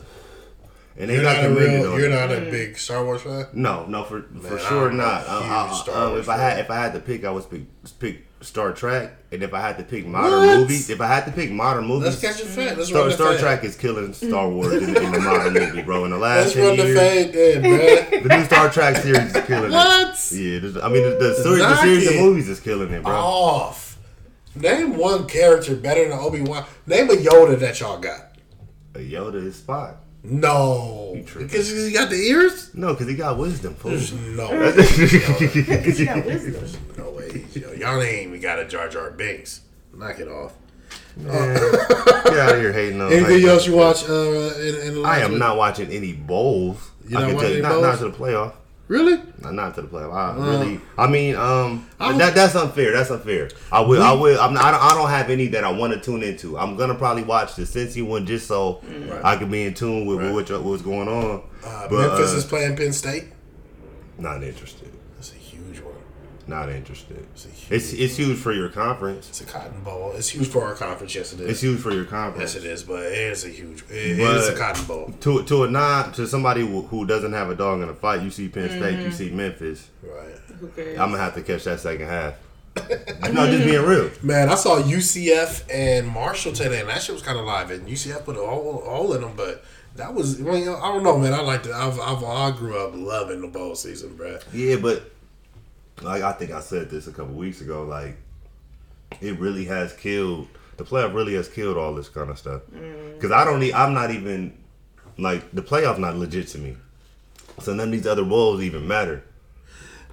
and 0.97 1.11
You're 1.11 1.23
not 1.23 1.45
a 1.45 1.49
real. 1.49 1.99
You're 1.99 2.07
it. 2.07 2.11
not 2.11 2.31
a 2.31 2.41
mm-hmm. 2.41 2.51
big 2.51 2.79
Star 2.79 3.05
Wars 3.05 3.23
fan. 3.23 3.47
No, 3.53 3.87
no, 3.87 4.05
for 4.05 4.23
for 4.41 4.59
sure 4.59 4.91
I'm 4.91 4.97
not. 4.97 5.27
Uh, 5.27 5.31
I- 5.31 5.49
uh, 5.49 5.67
uh, 5.67 5.73
Star 5.73 6.05
um, 6.05 6.11
Wars 6.13 6.21
if 6.21 6.29
I 6.29 6.37
had 6.37 6.59
if 6.59 6.71
I 6.71 6.77
had 6.77 6.93
to 6.93 7.01
pick, 7.01 7.25
I 7.25 7.31
would 7.31 7.49
pick 7.51 7.99
pick 7.99 8.27
Star 8.43 8.73
Trek, 8.73 9.13
and 9.31 9.43
if 9.43 9.55
I 9.55 9.61
had 9.61 9.79
to 9.79 9.85
pick 9.85 10.07
modern 10.07 10.47
What? 10.47 10.59
movies, 10.61 10.91
if 10.91 11.01
I 11.01 11.07
had 11.07 11.25
to 11.27 11.33
pick 11.33 11.51
modern 11.51 11.89
Let's 11.89 12.05
movies, 12.05 12.21
catch 12.21 12.43
a 12.43 12.47
fan. 12.47 12.77
Let's 12.77 12.89
Star, 12.89 13.03
run 13.03 13.09
the 13.11 13.15
Star. 13.15 13.39
Trek 13.39 13.65
is 13.65 13.77
killing 13.77 14.13
Star 14.13 14.49
Wars 14.49 14.75
in, 14.83 14.97
in 14.97 15.13
the 15.13 15.21
modern 15.21 15.55
movie, 15.55 15.83
bro. 15.83 16.05
In 16.05 16.11
the 16.11 16.19
last 16.19 16.55
Let's 16.55 16.57
run 16.57 16.77
ten 16.77 16.79
the 16.79 16.93
years, 16.93 16.99
fade 16.99 17.33
then, 17.33 18.23
the 18.23 18.37
new 18.37 18.45
Star 18.45 18.71
Trek 18.71 18.97
series 18.97 19.35
is 19.35 19.47
killing 19.47 19.71
it. 19.71 19.75
What? 19.75 20.33
Yeah, 20.33 20.85
I 20.85 20.89
mean 20.89 21.03
the, 21.09 21.17
the, 21.19 21.35
series, 21.43 21.61
the 21.61 21.77
series 21.77 22.09
of 22.09 22.17
movies 22.17 22.49
is 22.49 22.61
killing 22.61 22.93
it, 22.93 23.03
bro. 23.03 23.13
Off. 23.13 23.99
Name 24.55 24.97
one 24.97 25.27
character 25.27 25.75
better 25.75 26.09
than 26.09 26.19
Obi 26.19 26.43
Wan. 26.43 26.67
Name 26.87 27.09
a 27.09 27.15
Yoda 27.15 27.59
that 27.61 27.81
y'all 27.81 27.99
got. 27.99 28.37
A 28.95 28.99
Yoda 28.99 29.37
is 29.37 29.59
Spock. 29.59 29.97
No, 30.25 31.13
because 31.15 31.69
he 31.69 31.93
got 31.93 32.09
the 32.11 32.17
ears. 32.17 32.73
No, 32.75 32.93
because 32.95 33.09
he 33.09 33.17
got 33.17 33.39
wisdom. 33.39 33.75
Fool. 33.75 33.91
There's 33.91 34.13
no, 34.13 34.49
She 34.83 36.07
got 36.07 36.25
wisdom. 36.25 36.81
no 36.97 37.11
way. 37.11 37.45
Yo, 37.55 37.73
y'all 37.73 38.01
ain't 38.01 38.29
even 38.29 38.41
got 38.41 38.61
a 38.61 38.65
Jar 38.65 38.89
Jar 38.89 39.11
Binks. 39.11 39.63
Knock 39.93 40.21
it 40.21 40.29
off. 40.29 40.53
Man, 41.17 41.55
get 41.55 42.39
out 42.39 42.55
of 42.55 42.61
here 42.61 42.73
hating 42.73 43.01
on. 43.01 43.13
Anything 43.13 43.43
like- 43.43 43.45
else 43.45 43.67
you 43.67 43.75
watch? 43.75 44.09
Uh, 44.09 44.55
in, 44.61 44.75
in 44.89 44.95
the 44.95 45.03
I 45.05 45.19
am 45.19 45.39
not 45.39 45.57
watching 45.57 45.91
any 45.91 46.13
bowls. 46.13 46.91
You're 47.09 47.19
I 47.19 47.23
not 47.23 47.31
can 47.31 47.39
tell 47.41 47.43
watching 47.43 47.51
you, 47.51 47.55
any 47.55 47.63
not, 47.63 47.73
bowls? 47.73 47.83
not 47.83 47.99
to 47.99 48.05
the 48.05 48.17
playoff. 48.17 48.53
Really? 48.89 49.23
Not, 49.41 49.55
not 49.55 49.75
to 49.77 49.83
the 49.83 49.89
playoff. 49.89 50.13
I 50.13 50.37
really. 50.47 50.81
I 50.99 51.07
mean, 51.07 51.35
um, 51.37 51.89
I 51.99 52.17
that 52.19 52.35
that's 52.35 52.55
unfair. 52.55 52.93
That's 52.93 53.11
unfair. 53.11 53.49
I 53.71 53.81
will. 53.81 54.03
I 54.03 54.13
will. 54.13 54.39
I'm 54.41 54.53
not, 54.53 54.65
I, 54.65 54.71
don't, 54.73 54.83
I 54.83 54.95
don't 54.95 55.09
have 55.11 55.31
any 55.31 55.47
that 55.49 55.65
I 55.65 55.71
want 55.73 55.95
to 55.95 56.01
tune 56.01 56.23
into. 56.23 56.59
I'm 56.59 56.77
gonna 56.77 56.95
probably 56.95 57.23
watch 57.23 57.55
the 57.55 57.63
Cincy 57.63 58.07
one 58.07 58.27
just 58.27 58.47
so 58.47 58.83
Right. 58.85 59.25
I 59.25 59.37
can 59.37 59.51
be 59.51 59.63
in 59.65 59.75
tune 59.75 60.05
with, 60.07 60.19
Right. 60.19 60.33
what, 60.35 60.63
what's 60.65 60.83
going 60.83 61.09
on. 61.09 61.43
Uh, 61.65 61.89
But, 61.89 62.09
Memphis 62.09 62.35
uh, 62.35 62.37
is 62.39 62.45
playing 62.45 62.77
Penn 62.77 62.93
State. 62.93 63.25
Not 64.19 64.43
interested. 64.43 64.93
That's 65.15 65.33
a 65.33 65.37
huge 65.37 65.81
one. 65.81 65.95
Not 66.47 66.69
interested. 66.69 67.25
It's 67.35 67.45
huge. 67.45 67.67
It's 67.71 67.93
it's 67.93 68.17
huge 68.17 68.39
for 68.39 68.53
your 68.53 68.69
conference. 68.69 69.29
It's 69.29 69.41
a 69.41 69.45
Cotton 69.45 69.83
Bowl. 69.83 70.13
It's 70.17 70.29
huge 70.29 70.49
for 70.49 70.65
our 70.65 70.75
conference. 70.75 71.15
Yes, 71.15 71.33
it 71.33 71.41
is. 71.41 71.51
It's 71.51 71.61
huge 71.61 71.81
for 71.81 71.93
your 71.93 72.05
conference. 72.05 72.55
Yes, 72.55 72.65
it 72.65 72.69
is. 72.69 72.83
But 72.83 73.07
it 73.07 73.13
is 73.13 73.45
a 73.45 73.49
huge. 73.49 73.83
It, 73.91 74.19
it 74.19 74.19
But- 74.19 74.37
is 74.37 74.49
a 74.49 74.57
Cotton 74.57 74.85
Bowl. 74.87 75.15
To 75.21 75.43
to 75.45 75.65
a 75.65 75.71
non 75.71 76.13
to 76.13 76.27
somebody 76.27 76.67
who, 76.67 76.83
who 76.83 77.07
doesn't 77.07 77.33
have 77.33 77.51
a 77.51 77.55
dog 77.55 77.81
in 77.81 77.89
a 77.89 77.95
fight, 77.95 78.23
you 78.23 78.31
see 78.31 78.49
Penn 78.49 78.69
State, 78.69 78.99
you 78.99 79.07
mm-hmm. 79.07 79.11
see 79.11 79.31
Memphis. 79.31 79.89
Right. 80.03 80.35
Who 80.61 80.69
cares? 80.69 80.99
I'm 80.99 81.11
gonna 81.11 81.23
have 81.23 81.35
to 81.35 81.43
catch 81.43 81.65
that 81.65 81.81
second 81.81 82.07
half. 82.07 82.35
no, 83.33 83.47
just 83.51 83.65
being 83.67 83.83
real. 83.83 84.11
Man, 84.23 84.49
I 84.49 84.55
saw 84.55 84.81
UCF 84.81 85.65
and 85.71 86.09
Marshall 86.09 86.53
today, 86.53 86.81
and 86.81 86.89
that 86.89 87.03
shit 87.03 87.15
was 87.15 87.23
kind 87.23 87.39
of 87.39 87.45
live. 87.45 87.71
And 87.71 87.87
UCF 87.87 88.25
put 88.25 88.37
a 88.37 88.41
hole, 88.41 88.83
hole 88.85 89.13
in 89.13 89.21
them, 89.21 89.35
but 89.37 89.63
that 89.97 90.15
was. 90.15 90.41
Well, 90.41 90.57
you 90.57 90.65
know, 90.65 90.77
I 90.77 90.89
don't 90.89 91.03
know, 91.03 91.19
man. 91.19 91.35
I 91.35 91.41
like 91.41 91.65
to. 91.65 91.75
I've, 91.75 92.01
I've 92.01 92.25
I 92.25 92.51
grew 92.53 92.79
up 92.79 92.93
loving 92.95 93.43
the 93.43 93.49
bowl 93.49 93.75
season, 93.75 94.17
bruh. 94.17 94.43
Yeah, 94.53 94.77
but 94.77 95.12
like 96.01 96.23
I 96.23 96.33
think 96.33 96.51
I 96.51 96.61
said 96.61 96.91
this 96.91 97.07
a 97.07 97.13
couple 97.13 97.35
weeks 97.35 97.61
ago, 97.61 97.85
like 97.85 98.17
it 99.21 99.39
really 99.39 99.65
has 99.67 99.93
killed 99.93 100.49
the 100.77 100.85
playoff. 100.85 101.15
Really 101.15 101.35
has 101.35 101.49
killed 101.49 101.77
all 101.77 101.95
this 101.95 102.09
kind 102.09 102.31
of 102.31 102.39
stuff. 102.39 102.63
Mm. 102.75 103.15
Because 103.15 103.31
I 103.31 103.45
don't. 103.45 103.61
Need, 103.61 103.73
I'm 103.75 103.93
not 103.95 104.11
even 104.11 104.57
like 105.19 105.51
the 105.53 105.63
playoff. 105.63 105.99
Not 105.99 106.17
legit 106.17 106.49
to 106.49 106.59
me. 106.59 106.77
So 107.61 107.75
none 107.75 107.89
of 107.89 107.93
these 107.93 108.07
other 108.07 108.25
bowls 108.25 108.63
even 108.63 108.87
matter. 108.89 109.23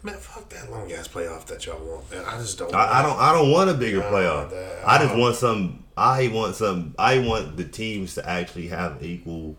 Man, 0.02 0.16
fuck 0.16 0.48
that 0.50 0.72
long 0.72 0.92
ass 0.92 1.08
playoff 1.08 1.46
that 1.48 1.66
y'all 1.66 1.84
want. 1.86 2.10
Man, 2.12 2.24
I 2.26 2.38
just 2.38 2.58
don't. 2.58 2.74
I, 2.74 3.00
I 3.00 3.02
don't. 3.02 3.18
I 3.20 3.34
don't 3.34 3.52
want 3.52 3.70
a 3.70 3.74
bigger 3.74 4.00
Nah, 4.00 4.12
playoff. 4.12 4.50
that- 4.52 4.88
I 4.88 4.98
just 5.00 5.16
uh, 5.16 5.18
want 5.18 5.36
some. 5.36 5.84
I 5.98 6.28
want 6.30 6.56
some. 6.56 6.96
I 6.98 7.20
want 7.20 7.58
the 7.58 7.66
teams 7.66 8.16
to 8.16 8.28
actually 8.30 8.68
have 8.70 9.04
equal 9.04 9.56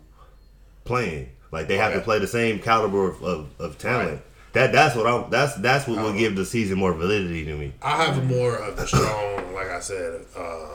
playing. 0.83 1.29
Like 1.51 1.67
they 1.67 1.77
have 1.77 1.93
to 1.93 2.01
play 2.01 2.17
the 2.19 2.27
same 2.27 2.59
caliber 2.59 3.09
of, 3.09 3.21
of, 3.23 3.49
of 3.59 3.77
talent. 3.77 4.09
Right. 4.11 4.21
That 4.53 4.71
that's 4.73 4.95
what 4.95 5.07
I'm. 5.07 5.29
That's 5.29 5.55
that's 5.55 5.87
what 5.87 5.97
will 5.97 6.07
Uh-huh. 6.09 6.17
give 6.17 6.35
the 6.35 6.45
season 6.45 6.77
more 6.77 6.93
validity 6.93 7.45
to 7.45 7.55
me. 7.55 7.73
I 7.81 8.03
have 8.03 8.25
more 8.25 8.55
of 8.55 8.75
the 8.75 8.85
strong, 8.85 9.53
like 9.53 9.69
I 9.69 9.79
said, 9.79 10.25
um, 10.35 10.67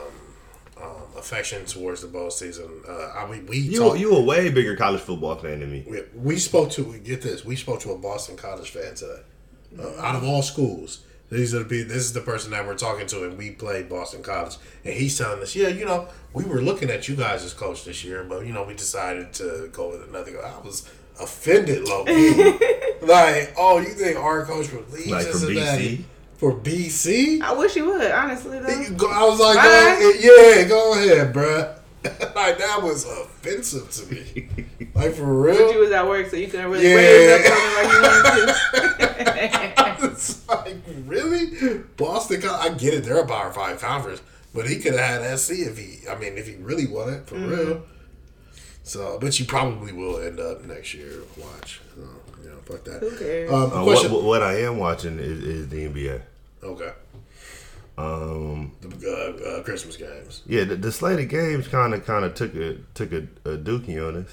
um, 0.81 1.01
affection 1.17 1.63
towards 1.65 2.01
the 2.01 2.07
bowl 2.07 2.31
season. 2.31 2.81
Uh, 2.87 2.93
I 3.15 3.29
we, 3.29 3.39
we 3.41 3.57
You 3.59 3.79
talked- 3.79 3.99
you 3.99 4.15
a 4.15 4.21
way 4.21 4.49
bigger 4.49 4.75
college 4.75 5.01
football 5.01 5.35
fan 5.35 5.59
than 5.59 5.71
me. 5.71 5.85
we, 5.87 6.01
we 6.15 6.37
spoke 6.39 6.71
to 6.71 6.97
get 6.99 7.21
this. 7.21 7.45
We 7.45 7.55
spoke 7.55 7.79
to 7.81 7.91
a 7.91 7.97
Boston 7.97 8.35
College 8.35 8.69
fan 8.71 8.95
today. 8.95 9.21
Uh, 9.79 10.01
out 10.01 10.15
of 10.15 10.23
all 10.23 10.41
schools, 10.41 11.01
these 11.29 11.53
are 11.53 11.59
the 11.59 11.65
people, 11.65 11.89
this 11.93 12.03
is 12.03 12.13
the 12.13 12.21
person 12.21 12.49
that 12.51 12.65
we're 12.65 12.73
talking 12.73 13.05
to, 13.07 13.25
and 13.25 13.37
we 13.37 13.51
played 13.51 13.89
Boston 13.89 14.23
College, 14.23 14.55
and 14.85 14.93
he's 14.93 15.17
telling 15.17 15.41
us, 15.41 15.55
yeah, 15.55 15.67
you 15.67 15.83
know, 15.85 16.07
we 16.33 16.45
were 16.45 16.61
looking 16.61 16.89
at 16.89 17.07
you 17.09 17.15
guys 17.15 17.43
as 17.43 17.53
coach 17.53 17.83
this 17.83 18.03
year, 18.03 18.23
but 18.23 18.45
you 18.45 18.53
know, 18.53 18.63
we 18.63 18.73
decided 18.73 19.33
to 19.33 19.69
go 19.73 19.89
with 19.91 20.07
another 20.07 20.31
guy. 20.31 20.51
I 20.57 20.65
was 20.65 20.89
offended, 21.19 21.83
low 21.87 22.03
like, 23.01 23.53
oh, 23.57 23.79
you 23.81 23.93
think 23.93 24.17
our 24.17 24.45
coach 24.45 24.71
would 24.71 24.89
leave 24.91 25.07
Like 25.07 25.27
us 25.27 25.39
from 25.41 25.49
and 25.49 25.57
that? 25.57 25.79
BC? 25.79 26.03
for 26.37 26.53
BC. 26.53 27.41
I 27.41 27.53
wish 27.53 27.73
he 27.73 27.81
would, 27.81 28.11
honestly 28.11 28.59
though. 28.59 28.67
I 28.67 29.23
was 29.25 29.39
like, 29.39 29.55
go, 29.55 30.11
yeah, 30.19 30.63
go 30.67 30.93
ahead, 30.93 31.33
bruh. 31.33 31.73
like 32.35 32.57
that 32.59 32.79
was 32.81 33.05
offensive 33.05 33.89
to 33.89 34.13
me. 34.13 34.47
Like 34.93 35.13
for 35.13 35.25
real. 35.25 35.55
But 35.55 35.59
real. 35.63 35.73
you 35.73 35.79
was 35.79 35.91
at 35.91 36.07
work, 36.07 36.27
so 36.29 36.37
you 36.37 36.47
couldn't 36.47 36.69
really 36.69 36.87
Yeah. 36.89 36.95
raise 36.95 37.49
up 37.51 37.73
like 37.75 37.91
you 37.91 38.01
wanted 38.01 38.47
to. 39.99 40.05
it's 40.13 40.47
like 40.47 40.75
really 41.05 41.79
Boston. 41.97 42.41
Con- 42.41 42.59
I 42.61 42.69
get 42.75 42.93
it; 42.93 43.03
they're 43.03 43.17
a 43.19 43.27
Power 43.27 43.51
Five 43.51 43.81
conference, 43.81 44.21
but 44.53 44.69
he 44.69 44.77
could 44.77 44.93
have 44.93 45.23
had 45.23 45.39
SC 45.39 45.51
if 45.53 45.77
he. 45.77 46.07
I 46.07 46.15
mean, 46.17 46.37
if 46.37 46.47
he 46.47 46.55
really 46.55 46.85
wanted 46.87 47.25
for 47.27 47.35
Mm-hmm. 47.35 47.49
real. 47.49 47.81
So, 48.87 49.17
but 49.19 49.37
you 49.39 49.45
probably 49.45 49.91
will 49.91 50.19
end 50.19 50.39
up 50.39 50.63
next 50.65 50.93
year. 50.93 51.11
Watch, 51.37 51.81
so, 51.95 52.01
you 52.43 52.49
know, 52.49 52.55
fuck 52.65 52.83
that. 52.85 52.99
Who 53.01 53.11
cares? 53.17 53.51
Um, 53.51 53.63
Uh, 53.73 53.83
question. 53.83 54.11
what, 54.11 54.23
what 54.23 54.41
I 54.43 54.61
am 54.61 54.77
watching 54.77 55.19
is, 55.19 55.43
is 55.43 55.67
the 55.69 55.87
NBA. 55.89 56.21
okay. 56.63 56.91
Um, 57.97 58.71
The 58.81 59.11
uh, 59.45 59.49
uh, 59.59 59.63
Christmas 59.63 59.97
games. 59.97 60.41
yeah, 60.45 60.63
the, 60.65 60.75
the 60.75 60.91
slate 60.91 61.19
of 61.19 61.29
games 61.29 61.67
kind 61.67 61.93
of 61.95 62.05
kind 62.05 62.23
of 62.25 62.35
took 62.35 62.53
a 62.55 62.75
took 62.93 63.11
a, 63.11 63.23
a 63.43 63.57
dookie 63.57 63.97
on 63.97 64.23
us 64.23 64.29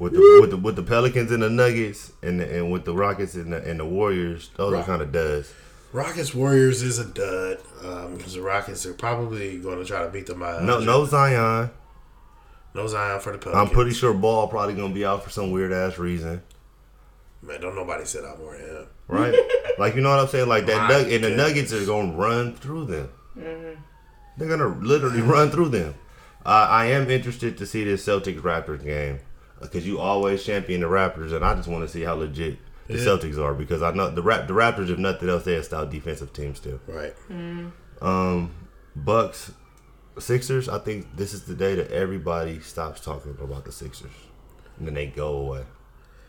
with 0.00 0.12
the 0.14 0.38
with 0.40 0.50
the 0.50 0.56
with 0.56 0.74
the 0.76 0.82
Pelicans 0.82 1.30
and 1.30 1.40
the 1.42 1.48
Nuggets 1.50 2.10
and 2.22 2.40
the, 2.40 2.52
and 2.58 2.72
with 2.72 2.84
the 2.84 2.92
Rockets 2.94 3.34
and 3.36 3.52
the, 3.52 3.62
and 3.62 3.78
the 3.78 3.84
Warriors. 3.84 4.50
Those 4.56 4.72
Right. 4.72 4.80
are 4.80 4.84
kind 4.84 5.02
of 5.02 5.12
duds. 5.12 5.54
Rockets 5.92 6.34
Warriors 6.34 6.82
is 6.82 6.98
a 6.98 7.04
dud 7.04 7.58
um, 7.84 8.16
because 8.16 8.34
the 8.34 8.42
Rockets 8.42 8.84
are 8.86 8.94
probably 8.94 9.58
going 9.58 9.78
to 9.78 9.84
try 9.84 10.02
to 10.02 10.08
beat 10.10 10.26
them 10.26 10.40
by 10.40 10.60
No 10.60 10.80
no 10.80 11.04
Zion. 11.06 11.70
No 12.74 12.86
Zion 12.86 13.20
for 13.20 13.32
the 13.32 13.38
Pelicans. 13.38 13.68
I'm 13.68 13.74
pretty 13.74 13.92
sure 13.92 14.12
Ball 14.14 14.48
probably 14.48 14.74
gonna 14.74 14.94
be 14.94 15.04
out 15.04 15.22
for 15.24 15.30
some 15.30 15.50
weird 15.50 15.72
ass 15.72 15.98
reason. 15.98 16.42
man. 17.42 17.60
Don't 17.60 17.74
nobody 17.74 18.04
sit 18.04 18.24
out 18.24 18.38
more 18.38 18.56
than 18.56 18.66
him. 18.66 18.86
Right? 19.08 19.34
like 19.78 19.94
you 19.96 20.00
know 20.02 20.10
what 20.10 20.20
I'm 20.20 20.28
saying? 20.28 20.48
Like 20.48 20.66
that 20.66 20.90
nug- 20.90 21.14
and 21.14 21.24
the. 21.24 21.30
Nuggets 21.30 21.72
are 21.72 21.84
gonna 21.84 22.12
run 22.12 22.54
through 22.54 22.84
them. 22.86 23.08
They're 24.36 24.48
gonna 24.48 24.68
literally 24.80 25.20
run 25.20 25.50
through 25.50 25.70
them. 25.70 25.94
Uh, 26.46 26.66
I 26.70 26.86
am 26.86 27.10
interested 27.10 27.58
to 27.58 27.66
see 27.66 27.84
this 27.84 28.04
Celtics 28.06 28.40
Raptors 28.40 28.82
game 28.82 29.20
because 29.60 29.86
you 29.86 29.98
always 30.00 30.42
champion 30.42 30.80
the 30.80 30.86
Raptors, 30.86 31.32
and 31.34 31.44
I 31.44 31.54
just 31.54 31.68
want 31.68 31.84
to 31.84 31.88
see 31.88 32.00
how 32.02 32.14
legit 32.14 32.58
the 32.86 32.94
Yeah. 32.96 33.04
Celtics 33.04 33.38
are 33.38 33.52
because 33.52 33.82
I 33.82 33.90
know 33.92 34.08
the 34.10 34.22
Rap- 34.22 34.46
the 34.48 34.54
Raptors, 34.54 34.88
if 34.88 34.98
nothing 34.98 35.28
else, 35.28 35.44
they're 35.44 35.60
a 35.60 35.62
style 35.64 35.86
defensive 35.86 36.32
team 36.32 36.54
still. 36.54 36.80
Right. 36.86 37.14
Um, 38.00 38.52
Bucks, 38.96 39.52
Sixers. 40.20 40.68
I 40.68 40.78
think 40.78 41.16
this 41.16 41.32
is 41.34 41.44
the 41.44 41.54
day 41.54 41.74
that 41.74 41.90
everybody 41.90 42.60
stops 42.60 43.00
talking 43.00 43.36
about 43.40 43.64
the 43.64 43.72
Sixers, 43.72 44.10
and 44.78 44.86
then 44.86 44.94
they 44.94 45.06
go 45.06 45.36
away. 45.36 45.64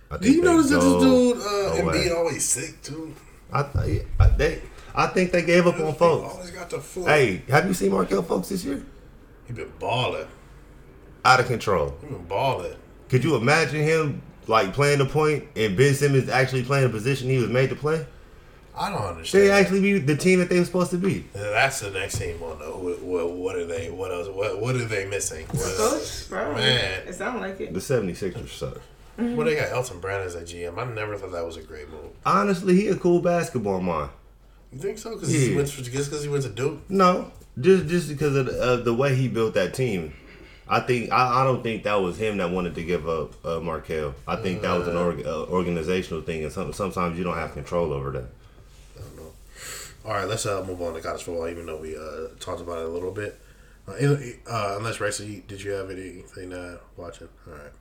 I 0.09 0.17
Do 0.17 0.31
you 0.31 0.41
notice 0.41 0.69
that 0.69 0.81
this 0.81 1.03
dude 1.03 1.37
uh, 1.37 1.81
away. 1.83 2.07
Embiid 2.07 2.15
always 2.17 2.43
sick 2.45 2.81
too? 2.81 3.13
I, 3.53 3.63
th- 3.63 4.05
I 4.19 4.27
they 4.29 4.61
I 4.93 5.07
think 5.07 5.31
they 5.31 5.41
gave 5.41 5.67
up 5.67 5.75
on 5.75 5.93
Fultz. 5.93 6.29
always 6.29 6.51
got 6.51 6.69
the 6.69 6.79
flu. 6.79 7.05
Hey, 7.05 7.43
have 7.49 7.65
you 7.67 7.73
seen 7.73 7.91
Markelle 7.91 8.23
Fultz 8.23 8.49
this 8.49 8.63
year? 8.65 8.83
he 9.45 9.53
been 9.53 9.71
balling. 9.79 10.27
Out 11.23 11.39
of 11.39 11.47
control. 11.47 11.95
He 12.01 12.07
been 12.07 12.23
balling. 12.25 12.75
Could 13.09 13.23
you 13.23 13.35
imagine 13.35 13.81
him 13.83 14.21
like 14.47 14.73
playing 14.73 14.99
the 14.99 15.05
point 15.05 15.45
and 15.55 15.75
Ben 15.77 15.93
Simmons 15.93 16.29
actually 16.29 16.63
playing 16.63 16.85
the 16.85 16.89
position 16.89 17.29
he 17.29 17.37
was 17.37 17.49
made 17.49 17.69
to 17.69 17.75
play? 17.75 18.05
I 18.77 18.89
don't 18.89 19.01
understand. 19.01 19.43
They 19.43 19.51
actually 19.51 19.81
be 19.81 19.99
the 19.99 20.15
team 20.15 20.39
that 20.39 20.49
they 20.49 20.59
were 20.59 20.65
supposed 20.65 20.91
to 20.91 20.97
be. 20.97 21.25
That's 21.33 21.81
the 21.81 21.91
next 21.91 22.17
team 22.19 22.41
on 22.41 22.59
though. 22.59 22.77
What, 22.77 23.01
what, 23.01 23.31
what 23.31 23.55
are 23.55 23.65
they? 23.65 23.89
What 23.91 24.11
else? 24.11 24.27
What, 24.29 24.61
what 24.61 24.75
are 24.75 24.85
they 24.85 25.05
missing? 25.05 25.45
What, 25.47 25.77
Coach, 25.77 26.29
bro. 26.29 26.53
Man. 26.55 27.07
It 27.07 27.13
sounds 27.13 27.41
like 27.41 27.59
it. 27.59 27.73
The 27.73 27.79
76ers 27.79 28.47
suck. 28.49 28.79
well, 29.17 29.45
they 29.45 29.55
got 29.55 29.71
Elton 29.71 29.99
Brand 29.99 30.23
as 30.23 30.35
a 30.35 30.41
GM. 30.41 30.77
I 30.77 30.85
never 30.93 31.17
thought 31.17 31.33
that 31.33 31.45
was 31.45 31.57
a 31.57 31.61
great 31.61 31.89
move. 31.89 32.11
Honestly, 32.25 32.75
he 32.75 32.87
a 32.87 32.95
cool 32.95 33.21
basketball 33.21 33.81
mind. 33.81 34.09
You 34.71 34.79
think 34.79 34.97
so? 34.97 35.15
Because 35.15 35.29
he 35.29 35.49
Yeah. 35.49 35.57
went 35.57 35.67
to, 35.67 35.83
just 35.83 36.09
because 36.09 36.23
he 36.23 36.29
went 36.29 36.43
to 36.43 36.49
Duke. 36.49 36.79
No, 36.89 37.31
just 37.59 37.87
just 37.87 38.07
because 38.07 38.35
of 38.37 38.45
the, 38.45 38.53
of 38.61 38.85
the 38.85 38.93
way 38.93 39.15
he 39.15 39.27
built 39.27 39.53
that 39.55 39.73
team. 39.73 40.13
I 40.69 40.79
think 40.79 41.11
I, 41.11 41.41
I 41.41 41.43
don't 41.43 41.61
think 41.61 41.83
that 41.83 41.95
was 41.95 42.17
him 42.17 42.37
that 42.37 42.49
wanted 42.49 42.75
to 42.75 42.83
give 42.83 43.07
up 43.09 43.33
uh, 43.45 43.59
Markelle. 43.59 44.15
I 44.25 44.37
think 44.37 44.61
that 44.61 44.73
was 44.79 44.87
an 44.87 44.95
org, 44.95 45.25
uh, 45.25 45.43
organizational 45.47 46.21
thing, 46.21 46.43
and 46.45 46.51
some, 46.53 46.71
sometimes 46.71 47.17
you 47.17 47.25
don't 47.25 47.35
have 47.35 47.51
control 47.51 47.91
over 47.91 48.11
that. 48.11 48.29
I 50.03 50.07
don't 50.07 50.13
know. 50.13 50.13
All 50.13 50.19
right, 50.19 50.29
let's 50.29 50.45
uh, 50.45 50.63
move 50.65 50.81
on 50.81 50.93
to 50.93 51.01
college 51.01 51.23
football. 51.23 51.47
Even 51.47 51.65
though 51.65 51.77
we 51.77 51.95
uh, 51.95 52.29
talked 52.39 52.61
about 52.61 52.79
it 52.79 52.85
a 52.85 52.89
little 52.89 53.11
bit. 53.11 53.39
Uh, 53.87 53.93
uh, 54.49 54.75
unless 54.77 54.99
Racer, 54.99 55.23
you, 55.23 55.41
did 55.47 55.63
you 55.63 55.71
have 55.71 55.89
anything 55.89 56.53
uh, 56.53 56.77
watching? 56.97 57.29
All 57.47 57.53
right. 57.53 57.71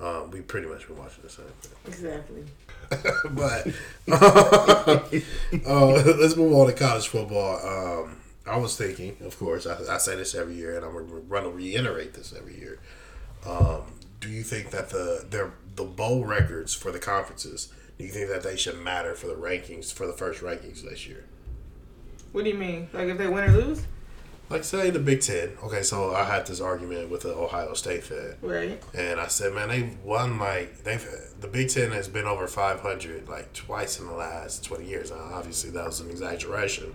Um, 0.00 0.30
we 0.30 0.40
pretty 0.40 0.66
much 0.66 0.88
been 0.88 0.98
watching 0.98 1.22
the 1.22 1.30
same 1.30 1.46
thing. 1.60 1.72
Exactly. 1.86 2.44
but 3.30 3.66
uh, 5.66 6.14
let's 6.18 6.36
move 6.36 6.52
on 6.52 6.66
to 6.66 6.72
college 6.72 7.08
football. 7.08 8.04
Um, 8.04 8.16
I 8.46 8.56
was 8.58 8.76
thinking, 8.76 9.16
of 9.24 9.38
course, 9.38 9.66
I, 9.66 9.78
I 9.88 9.98
say 9.98 10.16
this 10.16 10.34
every 10.34 10.54
year, 10.54 10.76
and 10.76 10.84
I'm 10.84 10.92
going 10.92 11.44
to 11.44 11.50
reiterate 11.50 12.14
this 12.14 12.34
every 12.36 12.58
year. 12.58 12.78
Um, 13.46 13.82
do 14.20 14.28
you 14.28 14.42
think 14.42 14.70
that 14.70 14.90
the 14.90 15.24
their 15.28 15.52
the 15.76 15.84
bowl 15.84 16.24
records 16.24 16.74
for 16.74 16.90
the 16.90 16.98
conferences? 16.98 17.72
Do 17.98 18.04
you 18.04 18.10
think 18.10 18.28
that 18.30 18.42
they 18.42 18.56
should 18.56 18.78
matter 18.80 19.14
for 19.14 19.28
the 19.28 19.34
rankings 19.34 19.92
for 19.92 20.06
the 20.06 20.12
first 20.12 20.42
rankings 20.42 20.82
this 20.82 21.06
year? 21.06 21.24
What 22.34 22.42
do 22.42 22.50
you 22.50 22.56
mean? 22.56 22.88
Like 22.92 23.06
if 23.06 23.16
they 23.16 23.28
win 23.28 23.44
or 23.44 23.52
lose? 23.52 23.86
Like 24.50 24.64
say 24.64 24.90
the 24.90 24.98
Big 24.98 25.20
Ten. 25.20 25.52
Okay, 25.62 25.82
so 25.82 26.12
I 26.12 26.24
had 26.24 26.44
this 26.48 26.60
argument 26.60 27.08
with 27.08 27.22
the 27.22 27.32
Ohio 27.32 27.74
State 27.74 28.02
fan. 28.02 28.34
Right. 28.42 28.82
And 28.92 29.20
I 29.20 29.28
said, 29.28 29.54
man, 29.54 29.68
they've 29.68 29.96
won 30.02 30.40
like 30.40 30.82
they've 30.82 31.08
the 31.40 31.46
Big 31.46 31.68
Ten 31.68 31.92
has 31.92 32.08
been 32.08 32.24
over 32.24 32.48
five 32.48 32.80
hundred 32.80 33.28
like 33.28 33.52
twice 33.52 34.00
in 34.00 34.08
the 34.08 34.14
last 34.14 34.64
twenty 34.64 34.84
years. 34.84 35.12
Now, 35.12 35.30
obviously, 35.32 35.70
that 35.70 35.86
was 35.86 36.00
an 36.00 36.10
exaggeration, 36.10 36.92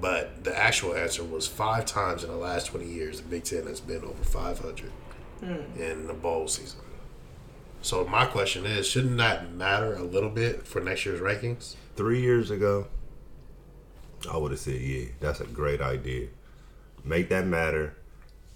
but 0.00 0.44
the 0.44 0.58
actual 0.58 0.94
answer 0.94 1.24
was 1.24 1.46
five 1.46 1.84
times 1.84 2.24
in 2.24 2.30
the 2.30 2.36
last 2.36 2.68
twenty 2.68 2.86
years. 2.86 3.20
The 3.20 3.28
Big 3.28 3.44
Ten 3.44 3.66
has 3.66 3.80
been 3.80 4.02
over 4.02 4.24
five 4.24 4.60
hundred 4.60 4.92
hmm. 5.40 5.78
in 5.78 6.06
the 6.06 6.14
bowl 6.14 6.48
season. 6.48 6.80
So 7.82 8.06
my 8.06 8.24
question 8.24 8.64
is, 8.64 8.86
shouldn't 8.86 9.18
that 9.18 9.52
matter 9.52 9.94
a 9.94 10.02
little 10.02 10.30
bit 10.30 10.66
for 10.66 10.80
next 10.80 11.04
year's 11.04 11.20
rankings? 11.20 11.74
Three 11.96 12.22
years 12.22 12.50
ago, 12.50 12.86
I 14.30 14.36
would 14.36 14.50
have 14.50 14.60
said, 14.60 14.80
"Yeah, 14.80 15.06
that's 15.20 15.40
a 15.40 15.44
great 15.46 15.80
idea. 15.80 16.28
Make 17.04 17.28
that 17.30 17.46
matter, 17.46 17.94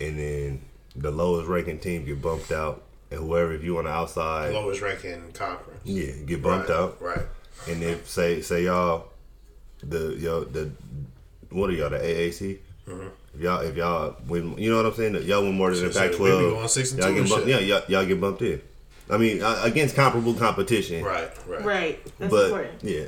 and 0.01 0.19
then 0.19 0.61
the 0.97 1.11
lowest 1.11 1.49
ranking 1.49 1.79
team 1.79 2.05
get 2.05 2.21
bumped 2.21 2.53
out, 2.53 2.83
and 3.11 3.21
whoever, 3.21 3.53
if 3.53 3.63
you 3.65 3.79
on 3.79 3.85
the 3.85 3.91
outside, 3.91 4.53
Lowest 4.53 4.81
ranking 4.83 5.33
conference. 5.33 5.81
yeah, 5.85 6.13
get 6.27 6.43
bumped 6.43 6.69
right, 6.69 6.79
out. 6.79 7.01
Right. 7.01 7.27
And 7.69 7.83
if 7.83 8.09
say 8.09 8.41
say 8.43 8.65
y'all, 8.65 9.07
the 9.83 10.17
yo 10.19 10.45
the 10.45 10.71
what 11.51 11.71
are 11.71 11.73
y'all 11.73 11.91
the 11.91 11.99
AAC? 11.99 12.59
If 13.35 13.41
y'all 13.41 13.61
if 13.63 13.77
y'all 13.77 14.17
win, 14.29 14.57
you 14.59 14.71
know 14.71 14.77
what 14.77 14.87
I'm 14.87 14.95
saying? 14.95 15.27
Y'all 15.27 15.43
win 15.43 15.55
more 15.55 15.71
than 15.75 15.87
the 15.87 15.93
So- 15.93 16.01
so 16.01 16.05
we 16.05 16.09
be 16.09 16.13
Pac-12. 16.17 16.99
going 16.99 17.15
y'all 17.15 17.23
get 17.23 17.31
bumped, 17.31 17.47
yeah, 17.49 17.59
y'all, 17.61 17.83
y'all 17.89 18.05
get 18.07 18.21
bumped 18.21 18.43
in. 18.43 18.61
I 19.11 19.17
mean, 19.19 19.43
uh, 19.43 19.61
against 19.65 19.95
comparable 19.97 20.35
competition, 20.35 21.05
Right. 21.05 21.31
Right. 21.47 21.65
Right. 21.65 22.05
That's 22.19 22.31
but 22.31 22.45
important. 22.47 22.85
yeah, 22.85 23.05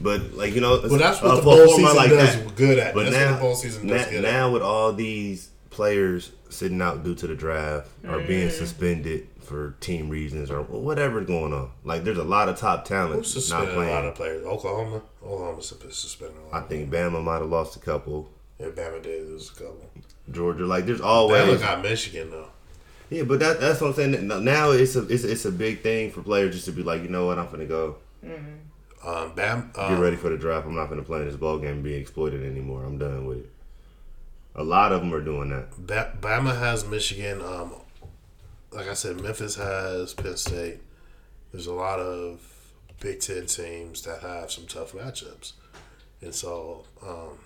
but 0.00 0.34
like 0.34 0.54
you 0.54 0.60
know, 0.60 0.80
Well, 0.80 0.98
that's 0.98 1.20
what 1.22 1.32
a 1.32 1.36
the 1.36 1.42
bowl 1.42 1.78
format 1.78 2.04
season 2.04 2.16
does 2.44 2.52
good 2.52 2.78
at. 2.78 2.94
But 2.94 3.04
That's 3.04 3.16
now, 3.16 3.30
what 3.30 3.36
the 3.36 3.40
bowl 3.42 3.54
season 3.56 3.86
does 3.86 4.04
na- 4.06 4.10
good 4.10 4.24
at. 4.24 4.32
now 4.32 4.50
with 4.50 4.62
all 4.62 4.92
these 4.92 5.50
players 5.70 6.32
sitting 6.48 6.80
out 6.82 7.04
due 7.04 7.14
to 7.14 7.26
the 7.26 7.34
draft 7.34 7.88
or 8.08 8.20
being 8.20 8.48
Mm. 8.48 8.52
suspended 8.52 9.28
for 9.40 9.74
team 9.80 10.08
reasons 10.08 10.50
or 10.50 10.62
whatever's 10.62 11.26
going 11.26 11.52
on, 11.52 11.70
like 11.84 12.04
there's 12.04 12.18
a 12.18 12.24
lot 12.24 12.48
of 12.48 12.56
top 12.58 12.84
talent 12.84 13.14
Who's 13.24 13.34
not 13.34 13.42
suspended 13.64 13.74
a 13.76 13.90
lot 13.90 14.04
of 14.04 14.14
players? 14.14 14.44
Oklahoma. 14.44 15.02
Oklahoma 15.24 15.62
sus- 15.62 15.78
suspended 15.96 16.36
a 16.36 16.54
I 16.54 16.58
lot. 16.58 16.64
I 16.64 16.68
think 16.68 16.90
Bama 16.90 17.22
might 17.22 17.38
have 17.40 17.48
lost 17.50 17.76
a 17.76 17.80
couple. 17.80 18.30
Yeah, 18.58 18.66
Bama 18.68 19.02
did 19.02 19.26
lose 19.28 19.50
a 19.50 19.54
couple. 19.54 19.90
Georgia, 20.30 20.66
like 20.66 20.86
there's 20.86 21.00
always. 21.00 21.40
Bama 21.42 21.46
always 21.46 21.60
got 21.60 21.82
Michigan 21.82 22.30
though. 22.30 22.48
yeah, 23.10 23.22
but 23.24 23.38
that, 23.40 23.60
that's 23.60 23.80
what 23.80 23.88
I'm 23.88 23.94
saying. 23.94 24.26
Now 24.44 24.70
it's 24.70 24.94
a 24.96 25.06
it's, 25.08 25.24
it's 25.24 25.44
a 25.44 25.50
big 25.52 25.82
thing 25.82 26.10
for 26.10 26.22
players 26.22 26.54
just 26.54 26.66
to 26.66 26.72
be 26.72 26.82
like, 26.82 27.02
you 27.02 27.08
know 27.08 27.26
what, 27.26 27.38
I'm 27.38 27.50
gonna 27.50 27.64
go 27.66 27.96
Um, 29.04 29.32
Bam. 29.34 29.70
get 29.74 29.78
Um, 29.82 29.98
ready 30.00 30.16
for 30.16 30.28
the 30.28 30.36
draft. 30.36 30.66
I'm 30.66 30.74
not 30.74 30.88
gonna 30.90 31.02
play 31.02 31.20
in 31.20 31.26
this 31.26 31.36
ball 31.36 31.58
game 31.58 31.70
and 31.76 31.82
be 31.84 31.94
exploited 31.94 32.44
anymore. 32.44 32.84
I'm 32.84 32.98
done 32.98 33.26
with 33.26 33.38
it. 33.38 33.50
A 34.54 34.62
lot 34.64 34.92
of 34.92 35.00
them 35.00 35.14
are 35.14 35.20
doing 35.22 35.48
that. 35.50 35.70
Ba- 35.86 36.16
Bama 36.20 36.58
has 36.58 36.84
Michigan. 36.86 37.40
Um, 37.40 37.72
like 38.72 38.88
I 38.88 38.94
said, 38.94 39.20
Memphis 39.20 39.54
has 39.56 40.12
Penn 40.14 40.36
State. 40.36 40.80
There's 41.52 41.66
a 41.66 41.72
lot 41.72 41.98
of 41.98 42.40
Big 43.00 43.20
Ten 43.20 43.46
teams 43.46 44.02
that 44.02 44.20
have 44.22 44.50
some 44.50 44.66
tough 44.66 44.92
matchups, 44.92 45.52
and 46.20 46.34
so 46.34 46.84
um, 47.02 47.38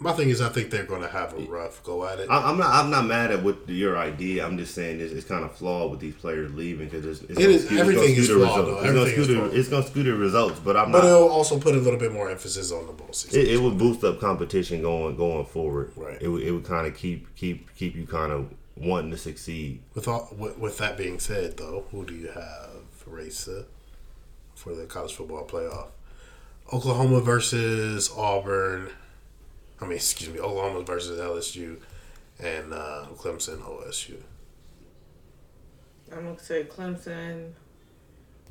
my 0.00 0.12
thing 0.12 0.30
is, 0.30 0.40
I 0.40 0.48
think 0.48 0.70
they're 0.70 0.84
going 0.84 1.02
to 1.02 1.08
have 1.08 1.32
a 1.34 1.42
rough 1.42 1.82
go 1.84 2.06
at 2.06 2.18
it. 2.20 2.28
I- 2.30 2.50
I'm 2.50 2.58
not. 2.58 2.70
I'm 2.74 2.90
not 2.90 3.06
mad 3.06 3.30
at 3.30 3.42
what 3.42 3.68
your 3.68 3.96
idea. 3.98 4.46
I'm 4.46 4.56
just 4.58 4.74
saying 4.74 5.00
it's, 5.00 5.12
it's 5.12 5.26
kind 5.26 5.44
of 5.44 5.52
flawed 5.52 5.90
with 5.90 6.00
these 6.00 6.14
players 6.14 6.52
leaving 6.54 6.88
because 6.88 7.04
it's, 7.06 7.22
it's 7.30 7.38
It 7.40 7.50
is- 7.50 7.66
skew- 7.66 7.78
everything 7.78 8.14
is 8.16 8.28
the 8.28 8.34
flawed, 8.34 8.58
results. 8.58 8.68
though. 8.68 8.74
It's 8.76 8.86
gonna 8.86 9.00
Everything 9.00 9.24
skew 9.24 9.34
the 9.50 9.58
it's 9.58 9.68
gonna 9.68 9.86
skew 9.86 10.02
the 10.04 10.14
results. 10.14 10.60
But 10.60 10.76
I'm 10.76 10.90
but 10.92 10.98
not. 11.02 11.06
it'll 11.08 11.28
also 11.28 11.58
put 11.58 11.74
a 11.74 11.78
little 11.78 11.98
bit 12.00 12.12
more 12.12 12.30
emphasis 12.30 12.72
on 12.72 12.86
the 12.86 12.92
bowl 12.92 13.12
season. 13.12 13.40
It, 13.40 13.48
it 13.48 13.60
would 13.62 13.76
boost 13.78 14.02
up 14.04 14.20
competition 14.20 14.82
going 14.82 15.16
going 15.16 15.44
forward. 15.46 15.92
Right. 15.96 16.18
It 16.20 16.28
would 16.28 16.42
it 16.42 16.52
would 16.52 16.64
kind 16.64 16.86
of 16.86 16.96
keep 16.96 17.34
keep 17.36 17.74
keep 17.76 17.94
you 17.96 18.06
kind 18.06 18.32
of 18.32 18.52
wanting 18.76 19.10
to 19.10 19.18
succeed. 19.18 19.82
With 19.94 20.08
all, 20.08 20.28
with, 20.38 20.56
with 20.58 20.78
that 20.78 20.96
being 20.96 21.18
said, 21.18 21.58
though, 21.58 21.84
who 21.90 22.06
do 22.06 22.14
you 22.14 22.28
have, 22.28 22.70
Racer, 23.06 23.66
for 24.54 24.74
the 24.74 24.86
college 24.86 25.12
football 25.14 25.46
playoff? 25.46 25.88
Oklahoma 26.72 27.20
versus 27.20 28.10
Auburn. 28.16 28.90
I 29.80 29.84
mean, 29.84 29.94
excuse 29.94 30.30
me, 30.30 30.40
Oklahoma 30.40 30.82
versus 30.82 31.18
LSU, 31.18 31.78
and 32.38 32.72
uh, 32.72 33.06
Clemson 33.16 33.58
OSU. 33.60 34.16
I'm 36.12 36.24
gonna 36.24 36.38
say 36.38 36.64
Clemson, 36.64 37.52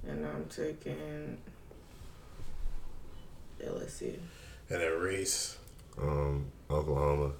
and 0.08 0.26
I'm 0.26 0.46
taking 0.46 1.38
LSU. 3.62 4.18
And 4.70 4.82
then 4.82 5.00
Reese. 5.00 5.58
Um, 6.02 6.46
Oklahoma. 6.70 7.32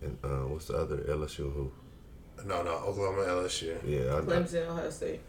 And 0.00 0.16
uh, 0.24 0.46
what's 0.48 0.66
the 0.66 0.76
other 0.76 0.96
LSU? 0.98 1.52
Who? 1.52 1.70
No, 2.44 2.62
no, 2.62 2.70
Oklahoma 2.70 3.22
LSU. 3.22 3.76
Yeah, 3.84 4.14
I, 4.14 4.18
I, 4.18 4.20
Clemson, 4.22 4.66
Ohio 4.68 4.90
State. 4.90 5.20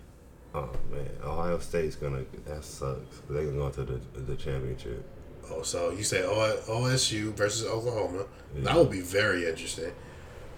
oh 0.54 0.70
man, 0.92 1.10
Ohio 1.24 1.60
State's 1.60 1.96
gonna 1.96 2.24
that 2.46 2.64
sucks. 2.64 3.22
They're 3.30 3.46
gonna 3.46 3.58
go 3.58 3.70
to 3.70 3.84
the 3.84 4.00
the 4.22 4.36
championship. 4.36 5.04
Oh, 5.52 5.62
so 5.64 5.92
you 5.92 6.04
say 6.04 6.22
OSU 6.22 7.34
versus 7.34 7.66
Oklahoma. 7.66 8.26
That 8.56 8.76
would 8.76 8.92
be 8.92 9.02
very 9.02 9.48
interesting. 9.48 9.92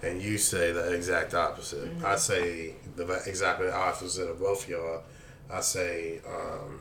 And 0.01 0.21
you 0.21 0.37
say 0.37 0.71
the 0.71 0.93
exact 0.93 1.33
opposite. 1.33 1.89
I 2.03 2.15
say 2.15 2.75
the 2.95 3.05
va- 3.05 3.21
exactly 3.27 3.69
opposite 3.69 4.29
of 4.29 4.39
both 4.39 4.67
y'all. 4.69 5.03
I 5.51 5.61
say 5.61 6.21
um, 6.27 6.79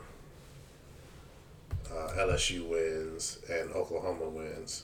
uh, 1.91 2.11
LSU 2.17 2.67
wins 2.67 3.39
and 3.49 3.71
Oklahoma 3.73 4.29
wins. 4.29 4.83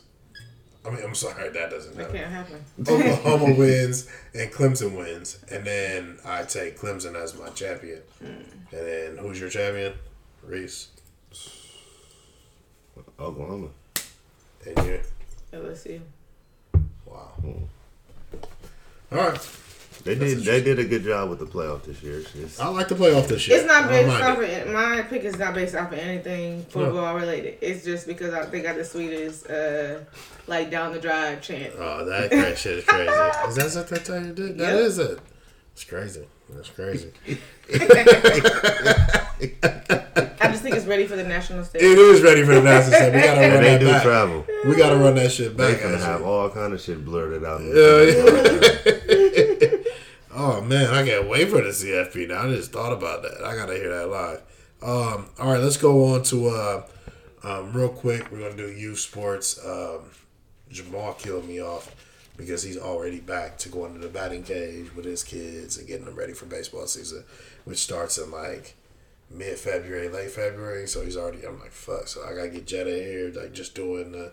I 0.85 0.89
mean, 0.91 1.03
I'm 1.03 1.15
sorry, 1.15 1.49
that 1.49 1.69
doesn't 1.71 1.95
That 1.95 2.11
happen. 2.13 2.15
can't 2.19 2.31
happen. 2.31 2.65
Oklahoma 2.87 3.53
wins 3.57 4.07
and 4.35 4.51
Clemson 4.51 4.95
wins, 4.97 5.39
and 5.49 5.65
then 5.65 6.19
I 6.25 6.43
take 6.43 6.77
Clemson 6.79 7.15
as 7.15 7.35
my 7.39 7.49
champion. 7.49 8.01
And 8.21 8.45
then 8.71 9.17
who's 9.17 9.39
your 9.39 9.49
champion? 9.49 9.93
Reese. 10.43 10.89
Oklahoma. 13.19 13.67
And 14.65 14.87
you. 14.87 14.99
LSU. 15.53 15.99
Wow. 17.05 17.31
All 19.11 19.17
right. 19.17 19.49
They 20.03 20.13
did 20.15 20.39
they 20.39 20.61
did 20.61 20.77
a 20.77 20.83
good 20.83 21.03
job 21.03 21.29
with 21.29 21.39
the 21.39 21.45
playoff 21.47 21.83
this 21.83 22.03
year. 22.03 22.21
It's 22.35 22.59
I 22.59 22.67
like 22.67 22.89
the 22.89 22.95
playoff 22.95 23.27
this 23.27 23.47
year. 23.47 23.57
It's 23.57 23.65
not 23.65 23.85
I 23.85 23.87
based 23.87 24.09
off 24.21 24.37
mind 24.37 24.51
it. 24.51 24.67
of 24.67 24.73
my 24.73 25.01
pick 25.01 25.23
is 25.23 25.39
not 25.39 25.55
based 25.55 25.73
off 25.73 25.91
of 25.91 25.97
anything 25.97 26.63
football 26.65 27.15
related. 27.15 27.57
It's 27.61 27.83
just 27.83 28.05
because 28.05 28.31
I 28.33 28.45
they 28.45 28.61
got 28.61 28.75
the 28.75 28.85
sweetest 28.85 29.49
uh 29.49 29.99
like 30.45 30.69
down 30.69 30.91
the 30.93 30.99
drive 30.99 31.41
chant. 31.41 31.73
Oh, 31.79 32.05
that 32.05 32.29
crazy 32.29 32.55
shit 32.55 32.77
is 32.79 32.85
crazy. 32.85 33.09
Is 33.47 33.55
that 33.55 33.73
what 33.75 33.87
that 33.89 34.05
time 34.05 34.27
you 34.27 34.33
did? 34.33 34.57
That 34.59 34.73
Yep. 34.73 34.79
is 34.81 34.99
it. 34.99 35.19
It's 35.73 35.83
crazy. 35.85 36.25
That's 36.49 36.69
crazy. 36.69 37.11
I 40.75 40.77
just 40.77 40.87
think 40.87 41.01
it's 41.01 41.07
ready 41.07 41.07
for 41.07 41.15
the 41.15 41.23
national 41.29 41.63
stage. 41.65 41.81
it 41.83 41.97
is 41.97 42.21
ready 42.21 42.43
for 42.43 42.53
the 42.55 42.61
national 42.61 42.93
stage. 42.93 43.13
We 43.13 43.21
gotta 43.21 43.41
run 43.49 43.63
they 43.63 43.69
that 43.71 43.79
do 43.79 43.85
back. 43.87 44.03
travel. 44.03 44.45
We 44.65 44.75
gotta 44.75 44.97
run 44.97 45.15
that 45.15 45.31
shit 45.31 45.55
back. 45.57 45.67
They 45.67 45.73
back. 45.73 45.83
gonna 45.83 45.97
have 45.97 46.09
actually. 46.15 46.25
all 46.27 46.49
kind 46.49 46.73
of 46.73 46.81
shit 46.81 47.05
blurted 47.05 47.43
out. 47.45 47.61
in 47.61 47.67
Yeah, 47.67 47.73
Oh 50.37 50.59
man, 50.61 50.93
I 50.93 51.05
can't 51.05 51.29
wait 51.29 51.47
for 51.49 51.61
the 51.61 51.69
CFP 51.69 52.27
now. 52.27 52.43
I 52.43 52.49
just 52.53 52.71
thought 52.73 52.91
about 52.91 53.21
that. 53.23 53.41
I 53.45 53.55
gotta 53.55 53.75
hear 53.75 53.89
that 53.97 54.09
live. 54.09 54.41
Um, 54.81 55.29
all 55.39 55.51
right, 55.53 55.61
let's 55.61 55.77
go 55.77 56.13
on 56.13 56.23
to 56.23 56.47
uh, 56.49 56.83
um, 57.43 57.71
real 57.73 57.87
quick. 57.89 58.29
We're 58.31 58.39
gonna 58.39 58.55
do 58.57 58.69
youth 58.69 58.99
sports. 58.99 59.57
Um, 59.65 60.01
Jamal 60.69 61.13
killed 61.13 61.47
me 61.47 61.61
off 61.61 61.95
because 62.35 62.63
he's 62.63 62.77
already 62.77 63.21
back 63.21 63.57
to 63.59 63.69
going 63.69 63.93
to 63.93 63.99
the 63.99 64.09
batting 64.09 64.43
cage 64.43 64.93
with 64.93 65.05
his 65.05 65.23
kids 65.23 65.77
and 65.77 65.87
getting 65.87 66.03
them 66.05 66.15
ready 66.15 66.33
for 66.33 66.45
baseball 66.47 66.85
season, 66.85 67.23
which 67.63 67.77
starts 67.77 68.17
in 68.17 68.29
like 68.29 68.75
mid 69.29 69.57
February, 69.57 70.09
late 70.09 70.31
February. 70.31 70.87
So 70.87 71.03
he's 71.03 71.17
already. 71.17 71.45
I'm 71.45 71.59
like, 71.59 71.71
fuck. 71.71 72.07
So 72.07 72.23
I 72.25 72.33
gotta 72.33 72.49
get 72.49 72.67
Jetta 72.67 72.91
here, 72.91 73.31
like 73.35 73.53
just 73.53 73.75
doing 73.75 74.11
the, 74.11 74.31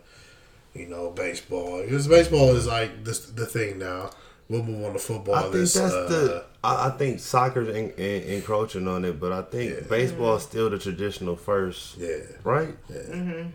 you 0.74 0.86
know, 0.86 1.10
baseball 1.10 1.82
because 1.82 2.08
baseball 2.08 2.54
is 2.56 2.66
like 2.66 3.04
this 3.04 3.20
the 3.26 3.46
thing 3.46 3.78
now. 3.78 4.10
We'll 4.48 4.64
move 4.64 4.84
on 4.84 4.92
to 4.92 4.98
football. 4.98 5.34
I 5.36 5.42
think 5.42 5.52
this, 5.54 5.74
that's 5.74 5.94
uh, 5.94 6.06
the. 6.08 6.44
I, 6.62 6.88
I 6.88 6.90
think 6.90 7.20
soccer's 7.20 7.68
in, 7.68 7.90
in, 7.92 8.22
encroaching 8.34 8.86
on 8.86 9.04
it, 9.04 9.18
but 9.18 9.32
I 9.32 9.42
think 9.42 9.72
Yeah. 9.72 9.80
baseball 9.88 10.36
is 10.36 10.42
still 10.42 10.68
the 10.68 10.78
traditional 10.78 11.36
first, 11.36 11.96
yeah. 11.96 12.16
right? 12.44 12.76
Mhm 12.90 13.50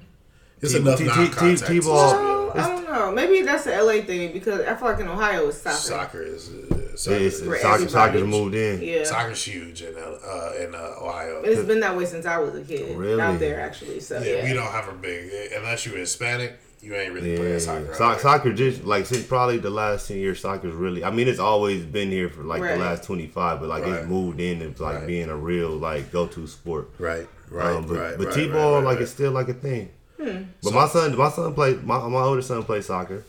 It's 0.60 0.74
T- 0.74 0.80
enough 0.80 0.98
T- 0.98 1.04
T- 1.04 1.08
non-contact. 1.10 1.40
T- 1.40 1.56
to 1.68 1.82
T-ball- 1.82 2.12
just 2.12 2.16
Oh, 2.16 2.52
I 2.56 2.68
don't 2.68 2.86
know. 2.86 3.12
Maybe 3.12 3.44
that's 3.44 3.66
the 3.66 3.76
LA 3.80 4.02
thing 4.02 4.34
because 4.34 4.62
I 4.62 4.76
feel 4.76 4.88
like 4.90 5.00
in 5.00 5.08
Ohio 5.08 5.50
it's 5.50 5.58
soccer. 5.60 5.76
Soccer 5.78 6.22
is 6.24 6.50
uh, 6.50 6.77
soccer, 6.98 7.18
It's, 7.18 7.38
soccer, 7.40 7.56
everybody. 7.56 7.88
soccer's 7.92 8.24
moved 8.24 8.56
in. 8.56 8.82
Yeah. 8.82 9.04
soccer's 9.04 9.44
huge 9.44 9.82
in 9.82 9.96
uh, 9.96 10.00
uh, 10.02 10.54
in 10.60 10.76
uh, 10.76 10.96
Ohio. 11.02 11.38
And 11.38 11.48
it's 11.48 11.64
been 11.64 11.80
that 11.82 11.96
way 11.96 12.06
since 12.06 12.26
I 12.26 12.38
was 12.40 12.56
a 12.56 12.62
kid. 12.64 12.98
Really? 12.98 13.22
Out 13.22 13.40
there 13.40 13.60
actually. 13.62 14.00
So 14.00 14.20
yeah, 14.20 14.38
yeah. 14.38 14.44
we 14.44 14.54
don't 14.54 14.72
have 14.72 14.88
a 14.90 14.94
big 14.94 15.32
unless 15.56 15.86
you're 15.86 15.98
Hispanic. 15.98 16.60
You 16.80 16.94
ain't 16.96 17.12
really 17.12 17.32
Yeah, 17.32 17.38
playing 17.40 17.60
soccer. 17.60 17.94
So- 17.96 18.04
out 18.04 18.12
there. 18.14 18.20
soccer 18.22 18.54
just 18.54 18.84
like 18.84 19.06
since 19.08 19.26
probably 19.26 19.58
the 19.58 19.70
last 19.72 20.08
ten 20.08 20.18
years, 20.18 20.40
soccer's 20.42 20.74
really. 20.76 21.04
I 21.04 21.10
mean, 21.12 21.28
it's 21.28 21.40
always 21.40 21.84
been 21.84 22.12
here 22.12 22.30
for 22.30 22.44
like 22.44 22.62
Right. 22.62 22.74
the 22.78 22.84
last 22.84 23.04
twenty 23.04 23.28
five, 23.28 23.60
but 23.60 23.68
like 23.70 23.84
Right. 23.84 23.94
it's 23.94 24.08
moved 24.08 24.40
in 24.40 24.62
and 24.62 24.80
like 24.80 24.98
Right. 25.00 25.08
being 25.08 25.30
a 25.30 25.36
real 25.36 25.70
like 25.72 26.12
go 26.12 26.28
to 26.28 26.46
sport. 26.48 26.90
Right, 27.00 27.28
right, 27.50 27.76
Um, 27.76 27.88
but 27.88 27.98
right. 27.98 28.18
but 28.18 28.28
right, 28.28 28.36
t-ball 28.36 28.76
right, 28.76 28.84
like 28.84 28.96
right. 28.96 29.02
it's 29.04 29.12
still 29.12 29.32
like 29.32 29.50
a 29.50 29.54
thing. 29.54 29.90
Hmm. 30.22 30.44
But 30.64 30.74
my 30.74 30.88
son, 30.88 31.16
my 31.18 31.30
son 31.30 31.54
plays. 31.56 31.78
My 31.84 32.08
my 32.08 32.22
oldest 32.22 32.48
son 32.48 32.64
plays 32.64 32.86
soccer, 32.86 33.24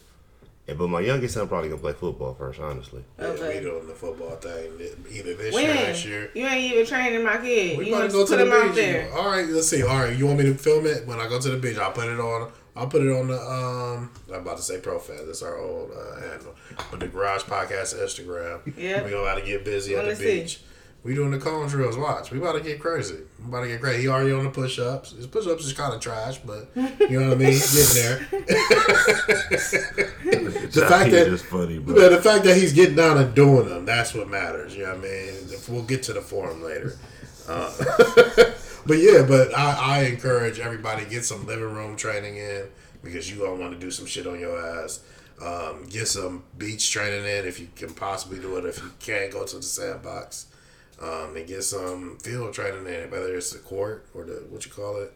and 0.68 0.76
but 0.78 0.88
my 0.88 1.00
youngest 1.00 1.34
son 1.34 1.48
probably 1.48 1.70
gonna 1.70 1.80
play 1.80 1.94
football 1.94 2.34
first. 2.34 2.60
Honestly, 2.60 3.02
Yeah, 3.18 3.32
we 3.32 3.60
doing 3.60 3.86
the 3.86 3.94
football 3.94 4.36
thing 4.36 4.70
either 5.10 5.34
this 5.34 5.54
when? 5.54 5.64
year, 5.64 5.74
next 5.74 6.04
year. 6.04 6.30
You 6.34 6.46
ain't 6.46 6.72
even 6.72 6.86
training 6.86 7.24
my 7.24 7.38
kid. 7.38 7.78
We 7.78 7.88
you 7.88 7.94
about 7.94 8.10
to 8.10 8.12
gonna 8.12 8.24
go 8.24 8.26
to 8.26 8.36
the 8.44 8.56
him 8.60 8.66
beach. 8.68 8.76
there. 8.76 9.12
All 9.14 9.30
right, 9.30 9.46
let's 9.48 9.68
see. 9.68 9.82
All 9.82 9.96
right, 9.98 10.16
you 10.16 10.26
want 10.26 10.38
me 10.38 10.44
to 10.46 10.54
film 10.54 10.86
it 10.86 11.06
when 11.06 11.18
I 11.20 11.28
go 11.28 11.40
to 11.40 11.50
the 11.50 11.56
beach? 11.58 11.78
I'll 11.78 11.92
put 11.92 12.06
it 12.08 12.20
on. 12.20 12.50
I'll 12.76 12.86
put 12.86 13.02
it 13.02 13.10
on 13.10 13.26
the. 13.28 13.40
um 13.40 14.10
I'm 14.28 14.42
about 14.42 14.58
to 14.58 14.62
say 14.62 14.78
ProFan. 14.78 15.26
That's 15.26 15.42
our 15.42 15.58
old 15.58 15.90
uh, 15.90 16.20
handle. 16.20 16.54
But 16.90 17.00
the 17.00 17.08
Garage 17.08 17.42
Podcast 17.42 17.94
Instagram. 17.96 18.60
Yeah. 18.76 19.02
We 19.04 19.12
about 19.14 19.22
to 19.22 19.28
have 19.30 19.38
to 19.40 19.44
get 19.44 19.64
busy 19.64 19.94
at 19.96 20.02
the 20.02 20.08
Wanna 20.08 20.16
see. 20.16 20.40
beach. 20.42 20.60
We 21.04 21.14
doing 21.14 21.30
the 21.30 21.38
cone 21.38 21.68
drills. 21.68 21.96
Watch. 21.96 22.30
We 22.30 22.38
about 22.38 22.52
to 22.52 22.60
get 22.60 22.80
crazy. 22.80 23.18
We 23.38 23.46
about 23.46 23.62
to 23.62 23.68
get 23.68 23.80
crazy. 23.80 24.02
He 24.02 24.08
already 24.08 24.32
on 24.32 24.44
the 24.44 24.50
push 24.50 24.78
ups. 24.78 25.12
His 25.12 25.26
push 25.26 25.46
ups 25.46 25.64
is 25.64 25.72
kind 25.72 25.94
of 25.94 26.00
trash, 26.00 26.38
but 26.38 26.70
you 26.74 27.20
know 27.20 27.28
what 27.28 27.38
I 27.38 27.40
mean. 27.40 27.52
Getting 27.52 27.94
there. 27.94 28.18
the 30.70 30.86
fact 30.88 31.10
He's 31.10 31.30
that 31.30 31.46
funny, 31.48 31.74
yeah, 31.74 31.80
but 31.80 32.08
the 32.10 32.20
fact 32.20 32.44
that 32.44 32.56
he's 32.56 32.72
getting 32.72 32.96
down 32.96 33.16
and 33.16 33.34
doing 33.34 33.68
them, 33.68 33.84
that's 33.86 34.12
what 34.12 34.28
matters. 34.28 34.74
You 34.74 34.84
know 34.84 34.96
what 34.96 35.04
I 35.04 35.08
mean? 35.08 35.34
We'll 35.68 35.82
get 35.82 36.02
to 36.04 36.12
the 36.12 36.20
forum 36.20 36.62
later. 36.62 36.98
Uh, 37.48 37.72
but 38.86 38.98
yeah, 38.98 39.24
but 39.26 39.56
I, 39.56 39.98
I 39.98 40.02
encourage 40.04 40.58
everybody 40.58 41.04
get 41.06 41.24
some 41.24 41.46
living 41.46 41.72
room 41.72 41.96
training 41.96 42.36
in 42.36 42.66
because 43.02 43.30
you 43.30 43.46
all 43.46 43.56
want 43.56 43.72
to 43.72 43.78
do 43.78 43.90
some 43.90 44.06
shit 44.06 44.26
on 44.26 44.38
your 44.40 44.58
ass. 44.58 45.00
Um, 45.40 45.86
get 45.88 46.08
some 46.08 46.42
beach 46.56 46.90
training 46.90 47.24
in 47.24 47.46
if 47.46 47.60
you 47.60 47.68
can 47.76 47.94
possibly 47.94 48.40
do 48.40 48.56
it. 48.56 48.64
If 48.64 48.78
you 48.78 48.90
can't, 48.98 49.32
go 49.32 49.46
to 49.46 49.56
the 49.56 49.62
sandbox. 49.62 50.46
Um, 51.00 51.36
and 51.36 51.46
get 51.46 51.62
some 51.62 52.18
field 52.18 52.52
training 52.52 52.86
in, 52.86 52.92
it, 52.92 53.10
whether 53.10 53.36
it's 53.36 53.52
the 53.52 53.60
court 53.60 54.06
or 54.14 54.24
the 54.24 54.44
what 54.50 54.64
you 54.66 54.72
call 54.72 54.96
it. 55.00 55.12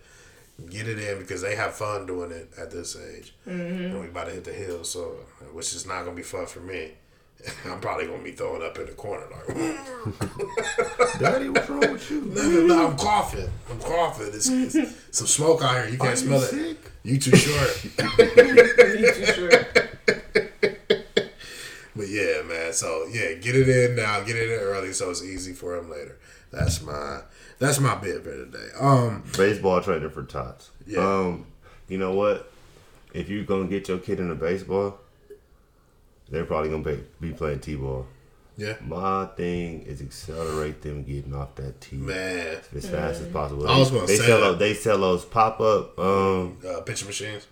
Get 0.70 0.87
it 0.87 0.99
in 1.01 1.18
because 1.18 1.43
they 1.43 1.57
have 1.57 1.74
fun 1.74 2.07
doing 2.07 2.30
it 2.30 2.51
at 2.57 2.70
this 2.70 2.97
age. 2.97 3.35
And 3.47 3.99
we 4.01 4.07
about 4.07 4.26
to 4.26 4.33
hit 4.33 4.45
the 4.45 4.53
hill, 4.53 4.85
so 4.85 5.16
which 5.53 5.74
is 5.74 5.85
not 5.87 6.05
gonna 6.05 6.14
be 6.14 6.22
fun 6.22 6.47
for 6.47 6.61
me. 6.61 6.93
I'm 7.64 7.80
probably 7.80 8.07
gonna 8.07 8.22
be 8.22 8.30
throwing 8.33 8.62
up 8.62 8.78
in 8.78 8.87
the 8.87 8.93
corner 8.93 9.26
like. 9.33 9.57
Daddy, 11.18 11.49
what's 11.49 11.68
wrong 11.68 11.80
with 11.93 12.09
you? 12.11 12.20
No, 12.26 12.43
no, 12.49 12.66
no, 12.66 12.87
I'm 12.91 12.97
coughing. 12.97 13.49
I'm 13.68 13.80
coughing. 13.80 14.28
It's, 14.28 14.49
it's 14.49 14.76
some 15.11 15.26
smoke 15.26 15.62
out 15.64 15.74
here. 15.85 15.89
You 15.89 15.99
can't 15.99 16.09
Are 16.09 16.11
you 16.11 16.16
smell 16.16 16.43
it. 16.43 16.51
sick? 16.51 16.78
You 17.03 17.18
too 17.18 17.35
short. 17.37 17.85
You 17.99 19.12
too 19.14 19.26
short. 19.26 20.51
But 22.12 22.20
yeah, 22.20 22.42
man. 22.42 22.72
So 22.72 23.06
yeah, 23.10 23.32
get 23.34 23.56
it 23.56 23.68
in 23.68 23.96
now. 23.96 24.20
Get 24.20 24.36
it 24.36 24.50
in 24.50 24.58
early 24.60 24.92
so 24.92 25.10
it's 25.10 25.22
easy 25.22 25.52
for 25.52 25.76
him 25.76 25.90
later. 25.90 26.18
That's 26.50 26.82
my 26.82 27.20
that's 27.58 27.80
my 27.80 27.94
bit 27.94 28.22
for 28.22 28.32
today. 28.32 28.68
Um, 28.78 29.22
baseball 29.36 29.80
trainer 29.80 30.10
for 30.10 30.22
tots. 30.24 30.70
Yeah. 30.86 31.00
Um, 31.00 31.46
you 31.88 31.98
know 31.98 32.14
what? 32.14 32.50
If 33.14 33.28
you're 33.28 33.44
gonna 33.44 33.66
get 33.68 33.88
your 33.88 33.98
kid 33.98 34.20
into 34.20 34.34
baseball, 34.34 34.98
they're 36.30 36.44
probably 36.44 36.70
gonna 36.70 36.82
be, 36.82 37.04
be 37.20 37.32
playing 37.32 37.60
t-ball. 37.60 38.06
yeah, 38.56 38.74
My 38.86 39.26
thing 39.36 39.82
is 39.82 40.00
accelerate 40.00 40.80
them 40.82 41.04
getting 41.04 41.34
off 41.34 41.54
that 41.56 41.80
tee 41.80 41.96
man. 41.96 42.58
as 42.74 42.88
fast 42.88 43.20
as 43.20 43.28
possible. 43.28 43.68
I 43.68 43.78
was 43.78 43.90
gonna 43.90 44.06
they 44.06 44.16
say 44.16 44.26
sell 44.26 44.40
that. 44.40 44.46
those, 44.52 44.58
they 44.58 44.74
sell 44.74 44.98
those 44.98 45.24
pop 45.26 45.60
up 45.60 45.98
um 45.98 46.58
Uh, 46.66 46.80
pitching 46.80 47.06
machines. 47.08 47.46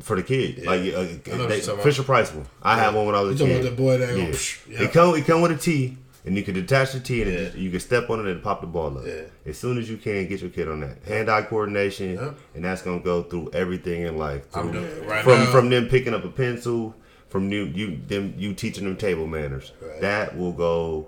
For 0.00 0.16
the 0.16 0.22
kid. 0.22 0.58
Yeah. 0.58 0.70
Like 0.70 0.80
uh, 0.80 0.84
I 0.84 0.86
know 0.86 0.88
what 0.88 1.26
they, 1.26 1.32
you're 1.34 1.44
talking 1.46 1.70
about. 1.74 1.82
Fisher 1.82 2.02
Price 2.02 2.32
one. 2.32 2.46
I 2.62 2.78
had 2.78 2.94
one 2.94 3.06
when 3.06 3.14
I 3.14 3.20
was 3.20 3.38
You 3.40 3.46
a 3.46 3.48
kid. 3.48 3.60
about 3.60 3.70
that 3.70 3.76
boy 3.76 3.98
that 3.98 4.08
go, 4.10 4.16
Yeah. 4.16 4.28
psh, 4.28 4.68
yeah. 4.68 4.82
It 4.82 4.92
come 4.92 5.14
it 5.16 5.24
come 5.26 5.40
with 5.42 5.52
a 5.52 5.56
tee, 5.56 5.96
and 6.24 6.36
you 6.36 6.42
can 6.42 6.54
detach 6.54 6.92
the 6.92 7.00
tee, 7.00 7.22
and 7.22 7.32
Yeah. 7.32 7.38
just, 7.44 7.56
you 7.56 7.70
can 7.70 7.80
step 7.80 8.10
on 8.10 8.20
it 8.20 8.30
and 8.30 8.42
pop 8.42 8.60
the 8.60 8.66
ball 8.66 8.98
up. 8.98 9.04
Yeah. 9.06 9.22
As 9.46 9.58
soon 9.58 9.78
as 9.78 9.88
you 9.90 9.96
can, 9.96 10.26
get 10.26 10.40
your 10.40 10.50
kid 10.50 10.68
on 10.68 10.80
that 10.80 11.02
hand-eye 11.06 11.42
coordination, 11.42 12.14
Yep. 12.14 12.34
and 12.56 12.64
that's 12.64 12.82
gonna 12.82 13.00
go 13.00 13.22
through 13.22 13.50
everything 13.52 14.02
in 14.02 14.16
life. 14.18 14.42
I'm 14.54 14.70
Through- 14.70 14.80
doing 14.80 14.84
it 15.02 15.06
right 15.08 15.22
from 15.24 15.38
now. 15.44 15.50
from 15.50 15.68
them 15.70 15.88
picking 15.88 16.14
up 16.14 16.24
a 16.24 16.28
pencil, 16.30 16.94
from 17.28 17.50
you 17.52 17.64
you 17.64 17.98
them 18.08 18.34
you 18.36 18.54
teaching 18.54 18.84
them 18.84 18.96
table 18.96 19.26
manners. 19.26 19.72
Right. 19.80 20.00
That 20.00 20.36
will 20.36 20.52
go 20.52 21.06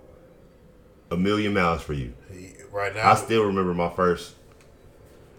a 1.11 1.17
million 1.17 1.55
miles 1.55 1.83
for 1.83 1.93
you. 1.93 2.13
right 2.73 2.95
now. 2.95 3.11
I 3.11 3.15
still 3.15 3.45
remember 3.45 3.73
my 3.75 3.89
first 3.89 4.35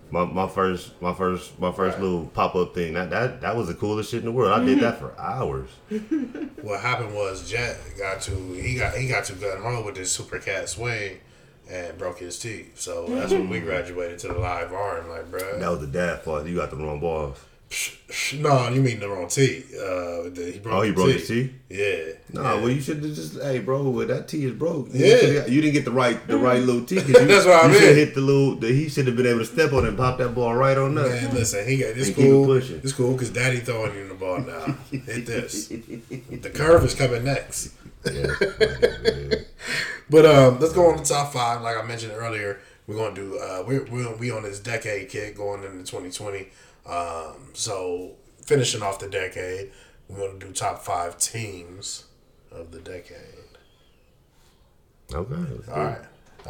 My, 0.10 0.24
my 0.26 0.48
first 0.48 1.02
my 1.02 1.14
first 1.14 1.60
my 1.60 1.72
first 1.72 1.96
Right. 1.98 2.04
little 2.04 2.26
pop 2.28 2.56
up 2.56 2.74
thing 2.74 2.94
that, 2.94 3.10
that 3.10 3.42
that 3.42 3.56
was 3.56 3.68
the 3.68 3.74
coolest 3.74 4.12
shit 4.12 4.20
in 4.20 4.26
the 4.26 4.32
world. 4.32 4.52
I 4.52 4.64
did 4.64 4.80
that 4.80 5.00
for 5.00 5.14
hours. 5.20 5.70
What 6.62 6.80
happened 6.82 7.14
was 7.14 7.50
Jet 7.50 7.78
got 7.98 8.22
to 8.24 8.32
he 8.54 8.76
got 8.76 8.96
he 8.96 9.08
got 9.08 9.26
to 9.26 9.34
gun 9.34 9.62
home 9.62 9.86
with 9.86 9.96
this 9.96 10.12
super 10.12 10.40
cat 10.40 10.68
swing 10.70 11.20
and 11.70 11.98
broke 11.98 12.20
his 12.20 12.40
teeth. 12.40 12.80
So 12.80 13.06
that's 13.08 13.32
when 13.32 13.50
we 13.50 13.60
graduated 13.70 14.20
to 14.20 14.28
the 14.30 14.40
live 14.40 14.74
arm. 14.74 15.10
Like, 15.10 15.30
bro, 15.30 15.60
That 15.60 15.70
was 15.70 15.80
the 15.82 15.88
dad 15.88 16.22
fault. 16.24 16.46
You 16.48 16.56
got 16.56 16.72
the 16.72 16.78
wrong 16.78 17.00
balls. 17.00 17.38
No, 18.40 18.70
you 18.70 18.82
mean 18.82 19.00
the 19.02 19.10
wrong 19.10 19.28
teeth. 19.28 19.74
Uh, 19.76 20.30
the- 20.30 20.52
he 20.54 20.60
broke 20.60 20.74
Oh, 20.76 20.82
he 20.84 20.90
the 20.92 20.96
broke 20.96 21.10
his 21.10 21.28
teeth. 21.28 21.52
Yeah. 21.70 21.98
No, 22.34 22.42
yeah. 22.42 22.54
well, 22.56 22.70
you 22.70 22.80
should 22.80 23.04
have 23.04 23.14
just, 23.14 23.42
hey, 23.42 23.60
bro, 23.60 24.06
that 24.06 24.28
T 24.30 24.46
is 24.46 24.54
broke. 24.54 24.88
You 24.94 25.06
Yeah. 25.06 25.18
shoulda- 25.18 25.52
you 25.52 25.62
didn't 25.62 25.74
get 25.74 25.84
the 25.86 25.92
right, 25.92 26.26
the 26.28 26.38
right 26.38 26.62
little 26.62 26.86
T. 26.86 26.96
'cause 26.96 27.08
You, 27.10 27.26
That's 27.26 27.46
what 27.46 27.66
I 27.66 27.68
mean. 27.68 27.82
hit 27.82 28.16
the 28.16 28.22
little. 28.22 28.56
The, 28.56 28.68
he 28.72 28.88
should 28.88 29.08
have 29.08 29.18
been 29.18 29.26
able 29.28 29.40
to 29.40 29.46
step 29.46 29.74
on 29.74 29.84
it 29.84 29.90
and 29.90 29.98
pop 29.98 30.18
that 30.20 30.34
ball 30.34 30.56
right 30.56 30.78
on 30.78 30.98
up. 30.98 31.08
Man, 31.10 31.34
listen, 31.34 31.68
he 31.68 31.78
got 31.78 31.94
this 31.96 32.08
And 32.08 32.16
keep 32.16 32.26
it 32.26 32.30
cool. 32.30 32.46
pushing. 32.46 32.82
It's 32.84 32.94
cool 32.94 33.12
because 33.14 33.30
Daddy 33.32 33.60
throwing 33.60 33.94
you 33.96 34.08
the 34.08 34.14
ball 34.14 34.40
now. 34.40 34.78
Hit 34.92 35.26
this. 35.26 35.68
The 36.48 36.50
curve 36.50 36.86
is 36.86 36.94
coming 36.96 37.26
next. 37.26 37.72
Yeah. 38.06 38.28
But 40.10 40.26
um, 40.26 40.60
let's 40.60 40.72
go 40.74 40.90
on 40.90 40.98
to 40.98 41.04
top 41.04 41.34
five. 41.34 41.62
Like 41.62 41.76
I 41.78 41.82
mentioned 41.86 42.14
earlier, 42.16 42.60
we're 42.88 42.96
gonna 42.96 43.14
do. 43.16 43.38
Uh, 43.38 43.64
we're 43.68 43.84
we're 43.86 44.16
we 44.16 44.32
on 44.32 44.44
this 44.44 44.60
decade 44.60 45.10
kick 45.10 45.36
going 45.36 45.64
into 45.64 45.80
2020. 45.80 46.48
Um, 46.88 47.50
so 47.54 48.16
finishing 48.46 48.82
off 48.82 49.00
the 49.00 49.10
decade, 49.10 49.72
we're 50.08 50.28
gonna 50.28 50.40
do 50.40 50.52
top 50.52 50.80
five 50.84 51.18
teams 51.18 52.06
of 52.52 52.72
the 52.72 52.80
decade. 52.80 53.18
okay. 55.14 55.36
let's 55.36 55.70
All 55.70 55.76
it. 55.76 55.86
right, 55.86 56.02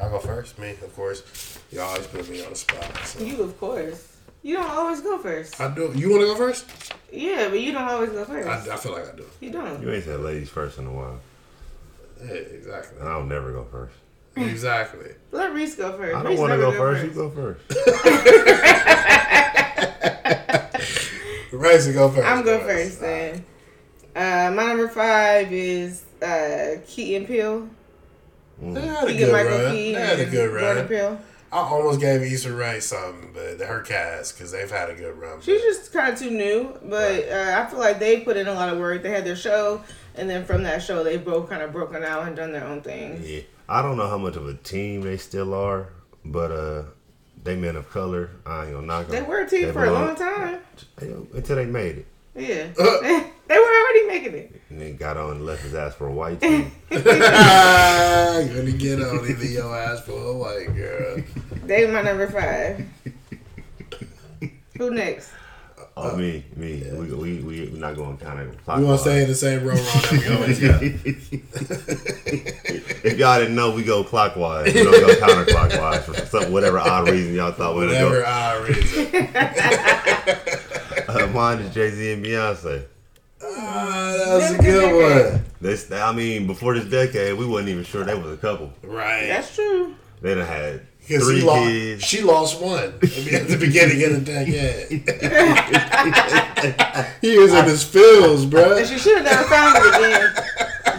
I'll 0.01 0.11
go 0.11 0.19
first. 0.19 0.59
Me, 0.59 0.71
of 0.71 0.95
course. 0.95 1.59
You 1.71 1.81
always 1.81 2.07
put 2.07 2.29
me 2.29 2.43
on 2.43 2.51
the 2.51 2.55
spot. 2.55 2.97
So. 3.05 3.23
You, 3.23 3.41
of 3.41 3.59
course. 3.59 4.13
You 4.43 4.55
don't 4.57 4.69
always 4.69 5.01
go 5.01 5.17
first. 5.17 5.59
I 5.59 5.73
do. 5.73 5.91
You 5.95 6.09
want 6.11 6.21
to 6.21 6.27
go 6.27 6.35
first? 6.35 6.93
Yeah, 7.11 7.49
but 7.49 7.59
you 7.59 7.71
don't 7.73 7.87
always 7.87 8.11
go 8.11 8.23
first. 8.23 8.47
I, 8.47 8.73
I 8.73 8.77
feel 8.77 8.93
like 8.93 9.11
I 9.11 9.15
do. 9.15 9.25
you 9.41 9.49
don't. 9.49 9.81
You 9.81 9.91
ain't 9.91 10.03
said 10.03 10.19
ladies 10.19 10.49
first 10.49 10.77
in 10.77 10.85
a 10.85 10.91
while. 10.91 11.19
Yeah, 12.23 12.33
exactly. 12.33 12.99
And 12.99 13.09
I'll 13.09 13.25
never 13.25 13.51
go 13.51 13.65
first. 13.65 13.95
Exactly. 14.37 15.11
Let 15.31 15.53
Reese 15.53 15.75
go 15.75 15.97
first. 15.97 16.15
I 16.15 16.23
don't 16.23 16.37
want 16.37 16.51
to 16.51 16.57
never 16.57 16.71
go 16.71 16.77
first. 16.77 17.03
You 17.05 17.11
go 17.11 17.29
first. 17.31 17.61
Race 21.57 21.85
to 21.85 21.93
go 21.93 22.09
first. 22.09 22.27
I'm 22.27 22.43
go 22.43 22.59
boys. 22.59 22.67
first 22.67 23.01
then. 23.01 23.45
Uh, 24.15 24.51
my 24.55 24.65
number 24.67 24.87
five 24.87 25.51
is 25.51 26.03
uh, 26.21 26.77
Key 26.87 27.15
and 27.15 27.27
Peele. 27.27 27.69
They 28.61 28.81
had 28.81 29.03
a 29.03 29.07
Keegan 29.07 29.25
good 29.27 29.31
Michael 29.31 29.59
run. 29.59 29.75
Key 29.75 29.93
They 29.93 30.01
had 30.01 30.19
a 30.19 30.23
and 30.23 30.31
good 30.31 30.49
Jordan 30.59 30.77
run. 30.77 30.87
Peele. 30.87 31.21
I 31.51 31.57
almost 31.59 31.99
gave 32.01 32.21
Issa 32.23 32.51
Rae 32.51 32.79
something, 32.79 33.31
but 33.33 33.65
her 33.65 33.81
cast 33.81 34.35
because 34.35 34.51
they've 34.51 34.69
had 34.69 34.89
a 34.89 34.95
good 34.95 35.17
run. 35.17 35.39
She's 35.41 35.61
just 35.61 35.93
kind 35.93 36.11
of 36.11 36.19
too 36.19 36.29
new, 36.31 36.77
but 36.83 37.29
uh, 37.29 37.55
I 37.65 37.69
feel 37.69 37.79
like 37.79 37.99
they 37.99 38.21
put 38.21 38.35
in 38.35 38.47
a 38.47 38.53
lot 38.53 38.69
of 38.73 38.79
work. 38.79 39.01
They 39.03 39.11
had 39.11 39.23
their 39.23 39.35
show, 39.35 39.81
and 40.15 40.29
then 40.29 40.43
from 40.43 40.63
that 40.63 40.83
show, 40.83 41.03
they 41.03 41.17
both 41.17 41.47
kind 41.49 41.61
of 41.61 41.71
broken 41.71 42.03
out 42.03 42.27
and 42.27 42.35
done 42.35 42.51
their 42.51 42.65
own 42.65 42.81
thing. 42.81 43.21
Yeah. 43.23 43.41
I 43.69 43.81
don't 43.81 43.95
know 43.97 44.07
how 44.07 44.17
much 44.17 44.35
of 44.35 44.47
a 44.47 44.55
team 44.55 45.01
they 45.01 45.17
still 45.17 45.53
are, 45.53 45.89
but 46.25 46.51
uh, 46.51 46.83
they 47.47 47.55
men 47.55 47.77
of 47.77 47.89
color. 47.89 48.29
I 48.45 48.65
ain't 48.65 48.73
gonna 48.73 48.85
knock 48.85 49.07
They 49.07 49.21
were 49.21 49.39
a 49.39 49.49
team 49.49 49.67
They 49.67 49.71
for 49.71 49.85
a 49.85 49.93
long 49.93 50.15
time. 50.15 50.59
Until 50.99 51.55
they 51.55 51.65
made 51.65 51.99
it. 51.99 52.05
Yeah, 52.35 52.67
they 52.77 53.57
were 53.57 53.63
already 53.63 54.05
making 54.07 54.33
it. 54.33 54.61
And 54.69 54.81
then 54.81 54.97
got 54.97 55.15
on 55.15 55.37
and 55.37 55.45
left 55.45 55.63
his 55.63 55.73
ass 55.73 55.95
for 55.95 56.07
a 56.07 56.11
white 56.11 56.41
team. 56.41 56.71
you 56.91 57.01
gonna 57.01 58.71
get 58.73 59.01
on 59.01 59.25
either 59.27 59.45
your 59.45 59.75
ass 59.75 60.01
for 60.01 60.11
a 60.11 60.33
white 60.37 60.75
girl. 60.75 61.23
They 61.63 61.87
my 61.87 62.01
number 62.01 62.27
five. 62.27 62.85
Who 64.77 64.91
next? 64.91 65.31
Oh, 65.99 66.15
me, 66.15 66.43
me. 66.55 66.83
We, 66.91 67.13
we, 67.13 67.39
we, 67.41 67.69
we're 67.69 67.79
not 67.79 67.95
going 67.95 68.17
kind 68.17 68.39
of. 68.39 68.77
We 68.77 68.83
want 68.85 68.99
to 68.99 69.03
stay 69.03 69.23
in 69.23 69.27
the 69.27 69.33
same 69.35 69.63
row 69.65 69.73
that 69.75 70.11
we 70.11 70.27
always 70.35 70.59
got. 70.59 70.79
If 73.03 73.17
y'all 73.17 73.39
didn't 73.39 73.55
know, 73.55 73.71
we 73.71 73.83
go 73.83 74.03
clockwise. 74.03 74.73
We 74.73 74.83
don't 74.83 74.91
go 74.91 75.07
counterclockwise 75.15 76.01
for 76.03 76.13
some 76.27 76.51
whatever 76.51 76.77
odd 76.79 77.09
reason 77.09 77.33
y'all 77.33 77.51
thought 77.51 77.73
we 77.75 77.81
would 77.87 77.89
Whatever 77.89 78.21
go. 78.21 78.25
our 78.25 78.63
reason. 78.63 79.07
Uh, 81.09 81.25
mine 81.27 81.59
is 81.59 81.73
Jay 81.73 81.89
Z 81.89 82.11
and 82.11 82.25
Beyonce. 82.25 82.83
Ah, 83.41 84.13
that 84.17 84.35
was 84.35 84.51
a 84.51 84.57
good 84.61 85.31
one. 85.33 85.45
This, 85.61 85.89
I 85.89 86.11
mean, 86.11 86.47
before 86.47 86.77
this 86.77 86.83
decade, 86.89 87.37
we 87.37 87.45
wasn't 87.45 87.69
even 87.69 87.85
sure 87.85 88.03
they 88.03 88.13
was 88.13 88.33
a 88.33 88.37
couple. 88.37 88.73
Right. 88.83 89.27
That's 89.27 89.55
true. 89.55 89.95
They 90.21 90.35
done 90.35 90.45
had 90.45 90.81
Because 91.07 91.23
three 91.23 91.39
she 91.39 91.45
lost, 91.45 91.69
kids. 91.69 92.03
she 92.03 92.21
lost 92.21 92.61
one 92.61 92.83
at 92.83 92.99
the 93.47 93.57
beginning 93.59 94.03
of 94.03 94.13
the 94.13 94.21
decade. 94.25 94.89
he 97.21 97.37
was 97.37 97.53
in 97.53 97.65
his 97.65 97.83
feels, 97.83 98.45
bro. 98.45 98.77
And 98.77 98.85
she 98.85 98.97
should 98.97 99.17
have 99.17 99.25
never 99.25 99.43
found 99.43 99.77
it 99.77 99.95
again. 99.95 100.33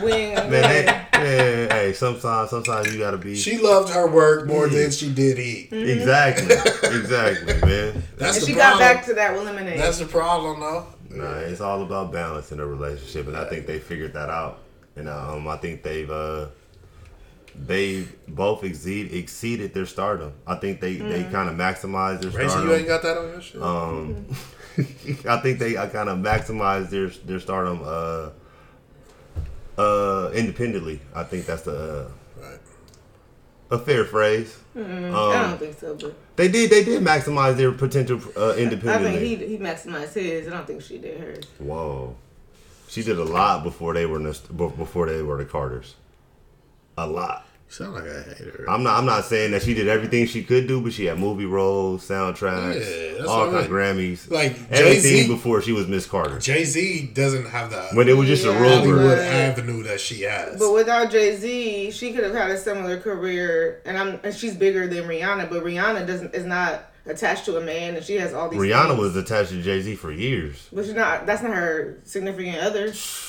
Wing. 0.02 0.34
Man, 0.34 0.50
they, 0.50 0.84
man, 0.86 1.70
hey, 1.70 1.92
sometimes, 1.92 2.50
sometimes 2.50 2.92
you 2.92 2.98
gotta 2.98 3.18
be 3.18 3.34
She 3.34 3.59
loved 3.59 3.92
her 3.92 4.06
work 4.09 4.46
more 4.46 4.68
than 4.68 4.90
she 4.90 5.12
did 5.12 5.38
eat. 5.38 5.72
exactly, 5.72 6.54
exactly, 6.96 7.54
man. 7.68 8.02
That's 8.16 8.38
and 8.38 8.42
the 8.42 8.46
she 8.46 8.54
problem. 8.54 8.54
got 8.54 8.78
back 8.78 9.04
to 9.06 9.14
that 9.14 9.34
with 9.34 9.44
lemonade. 9.44 9.78
That's 9.78 9.98
the 9.98 10.06
problem, 10.06 10.61
though. 10.61 10.86
Nah, 11.11 11.38
it's 11.38 11.61
all 11.61 11.82
about 11.82 12.12
balance 12.12 12.52
in 12.52 12.61
a 12.61 12.66
relationship, 12.66 13.26
and 13.28 13.36
I 13.36 13.44
think 13.46 13.66
they 13.66 13.78
figured 13.78 14.12
that 14.14 14.30
out. 14.30 14.61
And 14.96 15.09
um, 15.09 15.46
I 15.48 15.56
think 15.56 15.82
they've 15.82 16.11
uh, 16.11 16.46
they 17.55 18.07
both 18.28 18.64
exceed 18.64 19.12
exceeded 19.12 19.74
their 19.74 19.86
stardom. 19.86 20.32
I 20.46 20.55
think 20.57 20.80
they 20.80 20.94
they 20.96 21.24
kind 21.24 21.49
of 21.49 21.57
maximized 21.57 22.22
their 22.22 22.30
Rachel, 22.30 22.51
stardom. 22.51 22.68
you 22.70 22.76
ain't 22.76 22.86
got 22.88 23.03
that 23.03 23.16
on 23.18 23.28
your 23.28 23.40
shit. 23.40 23.62
Um, 23.62 24.26
I 25.28 25.38
think 25.38 25.59
they 25.59 25.76
I 25.76 25.86
kind 25.88 26.09
of 26.09 26.18
maximized 26.18 26.90
their 26.90 27.09
their 27.09 27.40
stardom 27.40 27.80
uh, 27.84 28.30
uh, 29.76 30.30
independently. 30.34 31.01
I 31.14 31.24
think 31.24 31.46
that's 31.46 31.62
the 31.62 32.09
right. 32.40 32.55
uh, 33.70 33.76
a 33.76 33.78
fair 33.78 34.05
phrase. 34.05 34.57
I 34.76 34.80
Um, 34.80 35.11
don't 35.12 35.59
think 35.59 35.78
so, 35.78 35.94
but 35.94 36.14
they 36.36 36.49
did 36.49 36.70
they 36.70 36.84
did 36.84 37.03
maximize 37.03 37.57
their 37.57 37.72
potential 37.72 38.20
uh, 38.36 38.53
I 38.53 38.57
think 38.57 39.20
he 39.20 39.36
he 39.36 39.59
maximized 39.59 40.14
his. 40.14 40.46
I 40.49 40.51
don't 40.53 40.66
think 40.66 40.82
she 40.82 40.99
did 40.99 41.20
hers. 41.20 41.44
Whoa, 41.59 42.14
she 42.88 43.03
did 43.03 43.18
a 43.18 43.24
lot 43.24 43.62
before 43.64 43.94
they 43.94 44.07
were 44.07 44.18
nost- 44.20 44.57
be- 44.57 44.76
before 44.76 45.07
they 45.07 45.22
were 45.22 45.36
the 45.38 45.44
Carters. 45.44 45.94
A 46.99 47.07
lot. 47.07 47.44
You 47.68 47.74
sound 47.74 47.94
like 47.94 48.05
a 48.07 48.22
hater. 48.22 48.64
I'm 48.66 48.82
not. 48.82 48.99
I'm 48.99 49.05
not 49.05 49.24
saying 49.26 49.51
that 49.53 49.62
she 49.62 49.74
did 49.74 49.88
everything 49.88 50.26
she 50.26 50.42
could 50.42 50.66
do, 50.66 50.80
but 50.80 50.92
she 50.92 51.05
had 51.05 51.18
movie 51.18 51.44
roles, 51.44 52.03
soundtracks, 52.09 52.74
Yeah, 52.80 53.18
that's 53.18 53.28
all 53.28 53.40
what 53.40 53.49
I 53.51 53.53
kinds 53.53 53.66
of 53.66 53.70
Grammys, 53.72 54.30
Like, 54.30 54.53
everything 54.70 55.03
Jay-Z- 55.03 55.28
before 55.28 55.61
she 55.61 55.72
was 55.72 55.86
Miss 55.86 56.07
Carter. 56.07 56.38
Jay 56.38 56.64
Z 56.64 57.11
doesn't 57.12 57.44
have 57.51 57.70
the 57.70 57.82
When 57.92 58.09
it 58.09 58.16
was 58.16 58.26
just 58.26 58.44
a 58.46 58.49
Yeah, 58.49 58.59
rumor. 58.61 58.96
Hollywood 58.96 59.18
avenue 59.18 59.82
that 59.82 60.01
she 60.01 60.22
has. 60.22 60.59
But 60.59 60.72
without 60.72 61.11
Jay 61.11 61.36
Z, 61.36 61.90
she 61.90 62.12
could 62.14 62.24
have 62.24 62.34
had 62.34 62.51
a 62.51 62.57
similar 62.59 62.99
career, 62.99 63.82
and 63.84 63.99
I'm 63.99 64.18
and 64.24 64.34
she's 64.34 64.55
bigger 64.57 64.86
than 64.88 65.05
Rihanna. 65.05 65.51
But 65.51 65.62
Rihanna 65.62 66.07
doesn't 66.07 66.34
is 66.34 66.46
not 66.46 66.90
attached 67.05 67.44
to 67.46 67.59
a 67.59 67.61
man, 67.61 67.96
and 67.96 68.05
she 68.05 68.14
has 68.16 68.32
all 68.32 68.49
these. 68.49 68.59
Rihanna 68.59 68.88
things. 68.88 68.99
was 68.99 69.16
attached 69.16 69.51
to 69.51 69.62
Jay 69.62 69.82
Z 69.82 69.94
for 69.96 70.11
years. 70.11 70.68
but 70.72 70.86
she's 70.86 70.94
not. 70.94 71.26
That's 71.26 71.42
not 71.42 71.53
her 71.53 71.99
significant 72.05 72.57
other. 72.59 72.92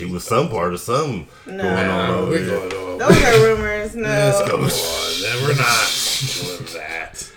She 0.00 0.06
was 0.06 0.24
some 0.24 0.48
part 0.48 0.72
of 0.72 0.80
some 0.80 1.26
No. 1.46 1.62
going 1.62 1.86
on 1.90 2.10
over 2.10 2.30
we're 2.30 2.38
there. 2.38 2.68
Those 2.98 3.22
are 3.22 3.54
rumors. 3.54 3.94
No. 3.94 4.08
Let's 4.08 4.40
go 4.50 4.56
on. 4.56 4.70
Then 5.20 5.42
we're 5.44 5.54
not 5.56 5.86
doing 6.26 6.64
that. 6.80 7.26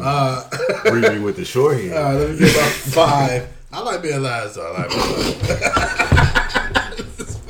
Uh, 0.00 0.42
Riri 0.86 1.22
with 1.22 1.36
the 1.36 1.44
short 1.44 1.78
hair. 1.80 1.96
all 1.96 2.04
right, 2.14 2.18
let 2.18 2.30
me 2.30 2.38
get 2.38 2.50
about 2.52 2.70
five. 2.70 3.48
I 3.72 3.80
like 3.80 4.02
being 4.02 4.22
last. 4.22 4.56
though. 4.56 4.72
I 4.72 4.80
like 4.82 4.90
being 4.90 5.48
last. 5.60 7.40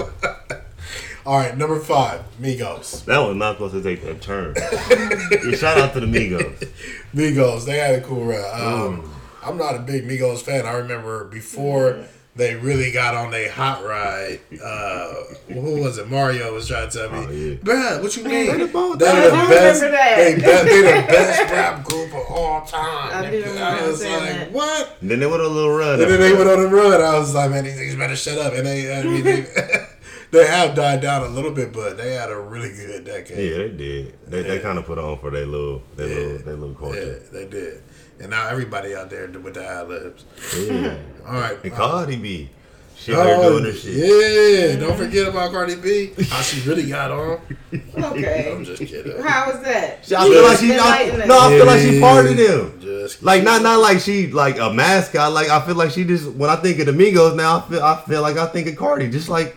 All 1.27 1.39
right, 1.39 1.57
number 1.57 1.81
five, 1.81 2.21
Migos. 2.39 3.03
that 3.07 3.19
was 3.19 3.35
not 3.35 3.55
supposed 3.55 3.73
to 3.73 3.83
take 3.83 4.03
that 4.05 4.21
turn. 4.21 4.55
yeah, 4.57 5.57
shout 5.57 5.79
out 5.79 5.95
to 5.95 6.01
the 6.01 6.07
Migos. 6.07 6.69
Migos, 7.15 7.65
they 7.65 7.79
had 7.79 7.95
a 7.95 8.03
cool 8.03 8.27
run. 8.27 8.45
Um, 8.61 9.11
I'm 9.43 9.57
not 9.57 9.75
a 9.77 9.79
big 9.79 10.07
Migos 10.07 10.43
fan. 10.43 10.67
I 10.67 10.73
remember 10.73 11.25
before 11.25 12.05
they 12.37 12.57
really 12.57 12.91
got 12.91 13.15
on 13.15 13.31
their 13.31 13.51
hot 13.51 13.85
ride. 13.85 14.41
Uh, 14.63 15.15
who 15.53 15.81
was 15.83 15.99
it? 15.99 16.09
Mario 16.09 16.53
was 16.53 16.67
trying 16.67 16.89
to 16.91 16.99
tell 16.99 17.11
me, 17.13 17.19
Oh, 17.19 17.31
yeah. 17.31 17.55
Bruh, 17.57 18.03
what 18.03 18.17
you 18.17 18.25
mean? 18.25 18.59
the 18.59 18.67
both- 18.67 18.99
They're 18.99 19.31
the 19.31 19.37
best. 19.49 19.83
remember. 19.83 20.17
They, 20.17 20.35
be- 20.35 20.41
they 20.41 20.83
the 21.03 21.07
best 21.07 21.53
rap 21.53 21.85
group 21.85 22.09
of 22.13 22.27
all 22.29 22.65
time. 22.67 23.25
I 23.25 23.31
do 23.31 23.45
I 23.45 23.87
was 23.87 24.03
like, 24.03 24.11
that. 24.11 24.53
what? 24.53 24.97
And 25.01 25.11
then 25.11 25.21
they 25.21 25.27
went 25.27 25.43
on 25.43 25.47
a 25.51 25.55
little 25.55 25.77
run. 25.77 26.01
And 26.01 26.11
then 26.11 26.21
they 26.21 26.33
went 26.33 26.49
on 26.51 26.59
a 26.59 26.67
run. 26.67 27.01
I 27.01 27.19
was 27.19 27.35
like, 27.35 27.51
man, 27.51 27.65
these 27.65 27.79
niggas 27.79 27.99
better 27.99 28.17
shut 28.17 28.39
up. 28.39 28.53
And 28.55 28.67
they, 28.67 28.93
I 28.99 29.03
mean, 29.05 29.23
they, 29.23 29.47
they 30.33 30.47
have 30.47 30.75
died 30.75 31.01
down 31.03 31.23
a 31.23 31.29
little 31.29 31.53
bit, 31.53 31.73
but 31.73 31.97
they 31.97 32.15
had 32.15 32.31
a 32.31 32.37
really 32.41 32.71
good 32.75 33.05
decade. 33.05 33.39
Yeah, 33.51 33.59
they 33.59 33.69
did. 33.71 34.15
They, 34.29 34.43
they 34.43 34.59
kind 34.59 34.79
of 34.79 34.87
put 34.87 34.99
on 34.99 35.19
for 35.21 35.31
their 35.31 35.47
little 35.47 35.83
their 35.95 36.09
Yeah. 36.09 36.15
little 36.17 36.39
their 36.39 36.57
little 36.57 36.71
Yeah, 36.71 36.79
culture. 37.05 37.23
they 37.33 37.47
did. 37.47 37.83
And 38.21 38.31
now 38.31 38.49
everybody 38.49 38.95
out 38.95 39.11
there 39.11 39.29
with 39.29 39.55
the 39.55 39.67
ad 39.67 39.89
libs. 39.89 40.25
Yeah. 40.57 40.97
All 41.27 41.35
right. 41.35 41.63
And 41.65 41.73
Cardi 41.73 42.17
B, 42.17 42.49
she 42.97 43.13
out 43.13 43.25
there 43.25 43.37
Oh, 43.37 43.51
doing 43.59 43.65
her 43.65 43.73
shit. 43.73 43.95
yeah, 43.95 44.77
don't 44.77 44.97
forget 44.97 45.29
about 45.29 45.51
Cardi 45.51 45.75
B. 45.77 46.13
How 46.29 46.41
she 46.43 46.67
really 46.69 46.89
got 46.89 47.11
on. 47.11 47.41
Okay. 47.97 48.53
I'm 48.53 48.65
just 48.65 48.85
kidding. 48.87 49.21
How 49.21 49.51
was 49.51 49.61
that? 49.63 50.01
I 50.17 50.29
feel 50.29 50.43
like 50.45 50.59
she, 50.59 50.73
I, 50.73 51.03
Enlighten 51.03 51.29
no, 51.29 51.41
I 51.41 51.49
feel 51.51 51.67
like 51.67 51.81
she 51.81 51.99
Yeah. 51.99 52.01
partied 52.03 52.37
him. 52.39 52.81
Just 52.81 53.17
It's- 53.17 53.23
Like 53.23 53.43
not 53.43 53.63
not 53.63 53.81
like 53.81 53.99
she 54.01 54.29
like 54.29 54.59
a 54.59 54.73
mascot. 54.73 55.33
Like 55.33 55.49
I 55.49 55.61
feel 55.67 55.75
like 55.75 55.91
she 55.91 56.05
just 56.05 56.31
when 56.33 56.51
I 56.51 56.57
think 56.57 56.79
of 56.79 56.87
the 56.87 56.93
Migos 56.93 57.35
now, 57.35 57.59
I 57.59 57.69
feel 57.69 57.83
I 57.83 58.01
feel 58.07 58.23
like 58.23 58.37
I 58.37 58.47
think 58.47 58.69
of 58.69 58.77
Cardi. 58.77 59.11
Just 59.11 59.29
like 59.29 59.57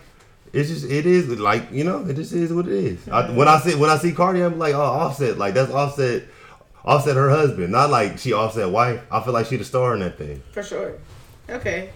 it's 0.51 0.69
just 0.69 0.85
it 0.89 1.05
is 1.05 1.27
like 1.29 1.71
you 1.71 1.83
know 1.83 2.03
it 2.07 2.15
just 2.15 2.33
is 2.33 2.51
what 2.51 2.67
it 2.67 2.73
is. 2.73 3.07
I, 3.09 3.29
when 3.29 3.47
I 3.47 3.57
mm-hmm. 3.57 3.69
see 3.69 3.75
when 3.75 3.89
I 3.91 3.97
see 3.97 4.13
Cardi, 4.13 4.41
I'm 4.41 4.57
like 4.57 4.73
oh 4.73 4.81
Offset 4.81 5.37
like 5.37 5.53
that's 5.53 5.71
Offset. 5.71 6.23
Offset 6.87 7.15
her 7.17 7.29
husband, 7.29 7.71
not 7.71 7.89
like 7.89 8.17
she 8.17 8.31
Offset 8.33 8.69
wife. 8.69 9.01
I 9.11 9.21
feel 9.21 9.33
like 9.33 9.45
she 9.47 9.57
the 9.57 9.65
star 9.65 9.93
in 9.93 9.99
that 9.99 10.17
thing. 10.17 10.41
For 10.53 10.63
sure. 10.63 10.93
Okay. 11.49 11.89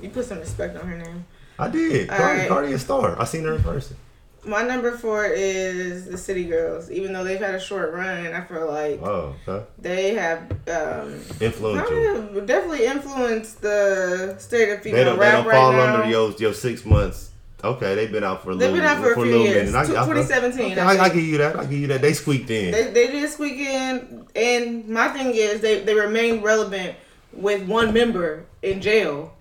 You 0.00 0.10
put 0.10 0.24
some 0.26 0.38
respect 0.38 0.76
on 0.78 0.86
her 0.86 0.96
name. 0.96 1.24
I 1.58 1.68
did. 1.68 2.08
All 2.08 2.16
Cardi, 2.16 2.38
right. 2.40 2.48
Cardi 2.48 2.72
a 2.72 2.78
star. 2.78 3.20
I 3.20 3.24
seen 3.24 3.42
her 3.44 3.54
in 3.56 3.62
person. 3.64 3.96
My 4.44 4.62
number 4.62 4.92
four 4.96 5.24
is 5.26 6.06
the 6.06 6.16
City 6.16 6.44
Girls. 6.44 6.88
Even 6.90 7.12
though 7.12 7.24
they've 7.24 7.40
had 7.40 7.56
a 7.56 7.60
short 7.60 7.92
run, 7.92 8.32
I 8.32 8.40
feel 8.42 8.68
like 8.68 9.02
Oh, 9.02 9.34
okay. 9.46 9.66
they 9.78 10.14
have 10.14 10.42
um, 10.68 11.20
Influential. 11.40 12.22
kind 12.32 12.46
definitely 12.46 12.86
influenced 12.86 13.60
the 13.60 14.36
state 14.38 14.70
of 14.70 14.82
They 14.84 14.90
female 14.92 15.04
don't, 15.04 15.18
they 15.18 15.30
don't 15.32 15.46
right 15.46 15.54
fall 15.56 15.72
now. 15.72 15.94
under 15.96 16.08
your 16.08 16.30
your 16.38 16.54
six 16.54 16.84
months. 16.84 17.30
Okay, 17.62 17.94
they've 17.96 18.12
been 18.12 18.22
out 18.22 18.44
for 18.44 18.50
a 18.50 18.54
little. 18.54 18.72
They've 18.72 18.80
been 18.82 18.88
out 18.88 19.02
for 19.02 19.12
a 19.12 19.14
few 19.14 19.24
little 19.24 19.46
years. 19.46 19.74
I- 19.74 19.82
I- 19.82 19.84
2017, 19.86 20.72
okay, 20.72 20.80
I 20.80 21.04
I, 21.04 21.08
give 21.08 21.24
you 21.24 21.38
that. 21.38 21.56
I 21.58 21.64
give 21.64 21.80
you 21.80 21.86
that. 21.88 22.00
They 22.00 22.12
squeaked 22.12 22.50
in. 22.50 22.70
They, 22.70 22.90
they 22.92 23.06
did 23.08 23.28
squeak 23.30 23.58
in, 23.58 24.26
and 24.36 24.88
my 24.88 25.08
thing 25.08 25.34
is 25.34 25.60
they 25.60 25.80
they 25.80 25.94
remain 25.94 26.40
relevant 26.40 26.96
with 27.32 27.66
one 27.66 27.92
member 27.92 28.44
in 28.62 28.80
jail. 28.80 29.34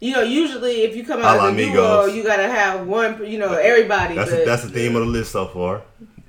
You 0.00 0.14
know, 0.14 0.22
usually 0.22 0.82
if 0.82 0.96
you 0.96 1.04
come 1.04 1.22
out 1.22 1.38
A 1.38 1.42
as 1.42 1.54
a 1.54 1.72
duo, 1.72 2.06
you 2.06 2.24
gotta 2.24 2.48
have 2.48 2.88
one. 2.88 3.24
You 3.24 3.38
know, 3.38 3.52
everybody. 3.52 4.16
that's 4.16 4.32
but 4.32 4.42
a, 4.42 4.44
that's 4.44 4.64
the 4.64 4.70
theme 4.70 4.96
of 4.96 5.06
the 5.06 5.10
list 5.12 5.30
so 5.30 5.46
far. 5.46 5.82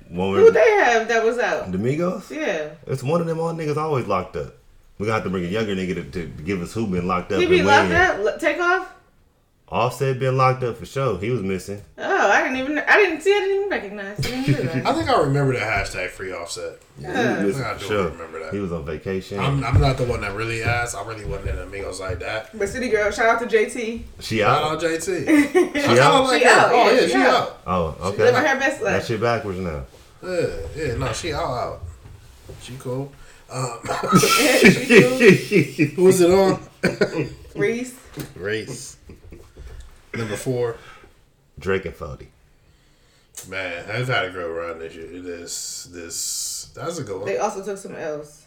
One 0.08 0.36
who 0.36 0.52
they 0.52 0.70
have 0.84 1.08
that 1.08 1.24
was 1.24 1.38
out. 1.40 1.72
the 1.72 1.78
Migos. 1.78 2.30
Yeah, 2.30 2.68
It's 2.86 3.02
one 3.02 3.20
of 3.20 3.26
them 3.26 3.40
all 3.40 3.52
niggas 3.52 3.76
always 3.76 4.06
locked 4.06 4.36
up. 4.36 4.54
We 4.98 5.06
gonna 5.06 5.14
have 5.14 5.24
to 5.24 5.30
bring 5.30 5.44
a 5.44 5.48
younger 5.48 5.74
nigga 5.74 5.94
to, 5.96 6.04
to 6.04 6.26
give 6.44 6.62
us 6.62 6.72
who 6.72 6.86
been 6.86 7.08
locked 7.08 7.32
up. 7.32 7.40
he 7.40 7.46
be 7.46 7.64
locked 7.64 7.90
up. 7.90 8.38
Take 8.38 8.60
off. 8.60 8.93
Offset 9.68 10.18
been 10.18 10.36
locked 10.36 10.62
up 10.62 10.76
for 10.76 10.84
sure. 10.86 11.18
He 11.18 11.30
was 11.30 11.40
missing. 11.42 11.82
Oh, 11.96 12.30
I 12.30 12.42
didn't 12.42 12.58
even. 12.58 12.78
I 12.78 12.96
didn't 12.98 13.22
see. 13.22 13.34
I 13.34 13.40
didn't 13.40 13.56
even 13.56 13.68
recognize. 13.70 14.18
I 14.18 14.22
didn't 14.44 14.66
that. 14.66 14.86
I 14.86 14.92
think 14.92 15.08
I 15.08 15.20
remember 15.22 15.54
that 15.54 15.86
hashtag 15.86 16.10
free 16.10 16.32
offset. 16.32 16.78
Yeah. 16.98 17.40
He 17.40 17.46
was 17.46 17.58
I 17.60 17.72
missing 17.72 17.88
do 17.88 17.94
sure. 17.94 18.10
remember 18.10 18.40
that. 18.40 18.52
He 18.52 18.60
was 18.60 18.72
on 18.72 18.84
vacation. 18.84 19.40
I'm, 19.40 19.64
I'm 19.64 19.80
not 19.80 19.96
the 19.96 20.04
one 20.04 20.20
that 20.20 20.34
really 20.36 20.62
asked. 20.62 20.94
I 20.94 21.04
really 21.06 21.24
wasn't 21.24 21.48
in 21.48 21.58
amigos 21.58 21.98
like 21.98 22.18
that. 22.20 22.56
But 22.56 22.68
City 22.68 22.88
Girl, 22.90 23.10
shout 23.10 23.42
out 23.42 23.48
to 23.50 23.56
JT. 23.56 24.02
she 24.20 24.38
Shout 24.38 24.62
out. 24.62 24.74
out 24.74 24.80
JT. 24.82 25.26
She 25.74 25.80
I 25.80 25.98
out. 25.98 26.24
like 26.24 26.42
She 26.42 26.46
her. 26.48 26.50
out, 26.54 26.70
Oh 26.72 26.76
yeah, 26.76 26.92
yeah, 26.92 27.00
she 27.00 27.08
she 27.08 27.14
out. 27.16 27.34
out. 27.34 27.60
Oh, 27.66 27.96
okay. 28.10 28.22
Living 28.24 28.44
her 28.44 28.58
best 28.60 28.80
That 28.80 28.84
life. 28.84 29.06
shit 29.06 29.20
backwards 29.20 29.58
now. 29.58 29.84
Yeah, 30.22 30.46
yeah, 30.76 30.94
no, 30.96 31.12
she 31.14 31.32
out 31.32 31.42
out. 31.48 31.80
She 32.62 32.76
cool. 32.78 33.10
Um, 33.50 33.78
She 34.18 35.86
cool. 35.88 35.96
who 35.96 36.04
was 36.04 36.20
it 36.20 36.30
on? 36.30 36.60
Reese. 37.56 37.94
Race. 38.36 38.96
Number 40.16 40.36
four. 40.36 40.76
Drake 41.58 41.84
and 41.84 41.94
40. 41.94 42.28
Man, 43.48 43.84
I've 43.90 44.08
had 44.08 44.26
a 44.26 44.30
good 44.30 44.46
run 44.50 44.78
this 44.78 44.94
year. 44.94 45.06
This 45.20 45.84
this 45.92 46.70
that's 46.74 46.98
a 46.98 47.04
good 47.04 47.16
one. 47.18 47.26
They 47.26 47.38
also 47.38 47.64
took 47.64 47.78
some 47.78 47.94
L's. 47.94 48.46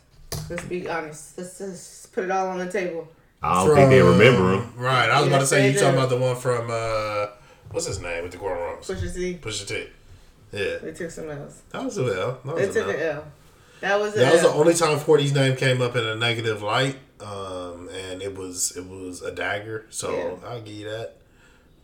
Let's 0.50 0.64
be 0.64 0.90
honest. 0.90 1.38
Let's 1.38 1.58
just 1.58 2.12
put 2.14 2.24
it 2.24 2.32
all 2.32 2.48
on 2.48 2.58
the 2.58 2.72
table. 2.72 3.08
I 3.44 3.66
don't 3.66 3.76
think 3.76 3.90
they 3.90 4.02
remember 4.02 4.54
him. 4.56 4.74
Right, 4.76 5.10
I 5.10 5.20
was 5.20 5.28
about 5.28 5.40
to 5.40 5.46
say 5.48 5.72
you 5.72 5.78
talking 5.80 5.96
about 5.98 6.10
the 6.10 6.18
one 6.18 6.36
from 6.36 6.70
uh 6.72 7.28
what's 7.72 7.86
his 7.86 8.00
name 8.02 8.24
with 8.24 8.32
the 8.32 8.38
Gordon 8.38 8.64
Rums? 8.64 8.88
Pusha 8.88 9.14
T. 9.14 9.38
Pusha 9.42 9.68
T. 9.68 9.88
Yeah, 10.52 10.78
They 10.78 10.94
took 10.94 11.12
some 11.12 11.30
L's. 11.30 11.62
that 11.72 11.84
was 11.84 11.98
a 11.98 12.02
L. 12.04 12.40
That 12.46 12.56
They 12.56 12.68
was 12.68 12.76
a 12.76 12.80
took 12.84 12.90
L. 12.90 12.96
an 12.96 13.02
L. 13.18 13.24
That 13.82 14.00
was 14.00 14.16
a 14.16 14.20
That 14.20 14.34
was 14.34 14.42
the 14.42 14.50
only 14.50 14.74
time 14.74 14.98
40's 14.98 15.34
name 15.34 15.56
came 15.56 15.82
up 15.82 15.96
in 15.96 16.04
a 16.06 16.16
negative 16.16 16.64
light, 16.64 16.96
um, 17.20 17.90
and 17.90 18.22
it 18.22 18.36
was 18.36 18.76
it 18.76 18.86
was 18.88 19.22
a 19.22 19.32
dagger. 19.32 19.86
So 19.90 20.12
Yeah. 20.42 20.50
I'll 20.50 20.62
give 20.62 20.74
you 20.76 20.90
that. 20.90 21.16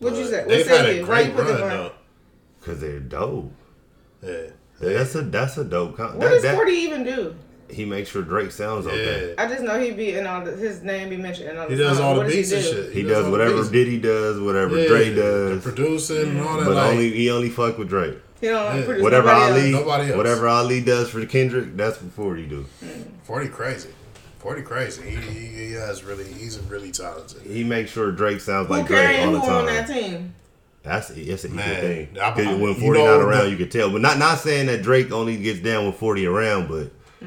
What'd 0.04 0.18
you 0.18 0.26
say? 0.26 0.38
What 0.40 0.48
They've 0.48 0.66
had 0.66 0.76
say 0.84 0.90
a 0.98 1.00
you? 1.00 1.06
Why 1.06 1.20
you 1.20 1.24
great 1.32 1.36
put 1.36 1.44
run 1.44 1.54
them 1.54 1.62
on? 1.62 1.68
though. 1.70 1.92
Cause 2.64 2.80
they're 2.80 3.00
dope. 3.00 3.52
Yeah. 4.22 4.32
That's 4.80 5.14
a 5.14 5.22
that's 5.22 5.56
a 5.58 5.64
dope. 5.64 5.96
Con- 5.96 6.12
What 6.18 6.20
that, 6.20 6.30
does 6.30 6.42
that- 6.42 6.54
40 6.56 6.72
even 6.72 7.04
do? 7.04 7.34
he 7.70 7.84
makes 7.84 8.10
sure 8.10 8.22
Drake 8.22 8.52
sounds 8.52 8.86
okay. 8.86 9.34
I 9.38 9.46
just 9.48 9.62
know 9.62 9.80
he 9.80 9.90
be 9.90 10.14
in 10.14 10.26
all 10.26 10.44
the, 10.44 10.52
his 10.52 10.82
name 10.82 11.08
be 11.08 11.16
mentioned 11.16 11.48
in 11.50 11.56
all 11.56 11.66
the 11.66 11.74
He 11.74 11.76
does 11.82 11.96
songs. 11.96 12.00
all 12.00 12.14
the 12.14 12.20
What 12.20 12.26
does 12.26 12.34
beats 12.36 12.50
he 12.50 12.56
and 12.56 12.64
do? 12.64 12.70
shit. 12.84 12.92
He 12.92 13.02
does 13.02 13.16
all 13.18 13.24
the 13.24 13.30
whatever 13.30 13.56
beats. 13.56 13.68
Diddy 13.70 13.98
does, 13.98 14.38
whatever 14.40 14.78
Yeah, 14.80 14.86
Dre 14.88 15.08
The 15.10 15.22
does, 15.22 15.62
producing 15.62 16.16
and 16.28 16.40
all 16.40 16.56
that. 16.58 16.66
but 16.66 16.74
like, 16.76 16.90
only 16.92 17.10
he 17.10 17.30
only 17.30 17.48
fuck 17.50 17.78
with 17.78 17.88
Drake. 17.88 18.18
He 18.40 18.48
don't 18.48 18.76
Yeah. 18.78 18.84
produce 18.84 19.02
Whatever 19.02 19.28
nobody 19.28 19.50
Ali, 19.52 19.60
else. 19.74 19.80
Nobody 19.84 20.08
else. 20.08 20.16
whatever 20.16 20.48
Ali 20.48 20.80
does 20.82 21.08
for 21.10 21.24
Kendrick, 21.26 21.76
that's 21.76 22.00
what 22.02 22.12
Forty 22.12 22.44
do. 22.46 22.66
40 23.24 23.48
crazy. 23.48 23.88
40 24.44 24.60
crazy. 24.60 25.02
He, 25.08 25.16
he, 25.16 25.46
he 25.68 25.72
has 25.72 26.04
really, 26.04 26.24
he's 26.24 26.58
really 26.68 26.92
talented. 26.92 27.40
He 27.50 27.64
makes 27.64 27.90
sure 27.92 28.12
Drake 28.12 28.42
sounds 28.42 28.68
Who 28.68 28.74
like 28.74 28.86
Drake 28.86 29.00
carrying 29.00 29.28
all 29.34 29.40
who 29.40 29.46
the 29.46 29.52
on 29.52 29.66
that 29.66 29.88
team? 29.88 30.34
That's 30.82 31.08
it's 31.08 31.44
an 31.44 31.52
equal 31.52 31.64
Man, 31.66 31.80
thing. 31.80 32.18
I- 32.20 32.30
'Cause 32.32 32.46
I- 32.46 32.52
when 32.52 32.60
you 32.60 32.74
Forty 32.74 32.98
know, 33.00 33.06
not 33.18 33.24
around, 33.26 33.44
the- 33.46 33.50
you 33.52 33.56
can 33.56 33.70
tell. 33.70 33.90
But 33.90 34.02
not 34.02 34.18
not 34.18 34.38
saying 34.40 34.66
that 34.66 34.82
Drake 34.82 35.10
only 35.12 35.38
gets 35.38 35.60
down 35.60 35.84
when 35.84 35.94
Forty 35.94 36.26
around, 36.26 36.68
but 36.68 36.90
The 37.22 37.26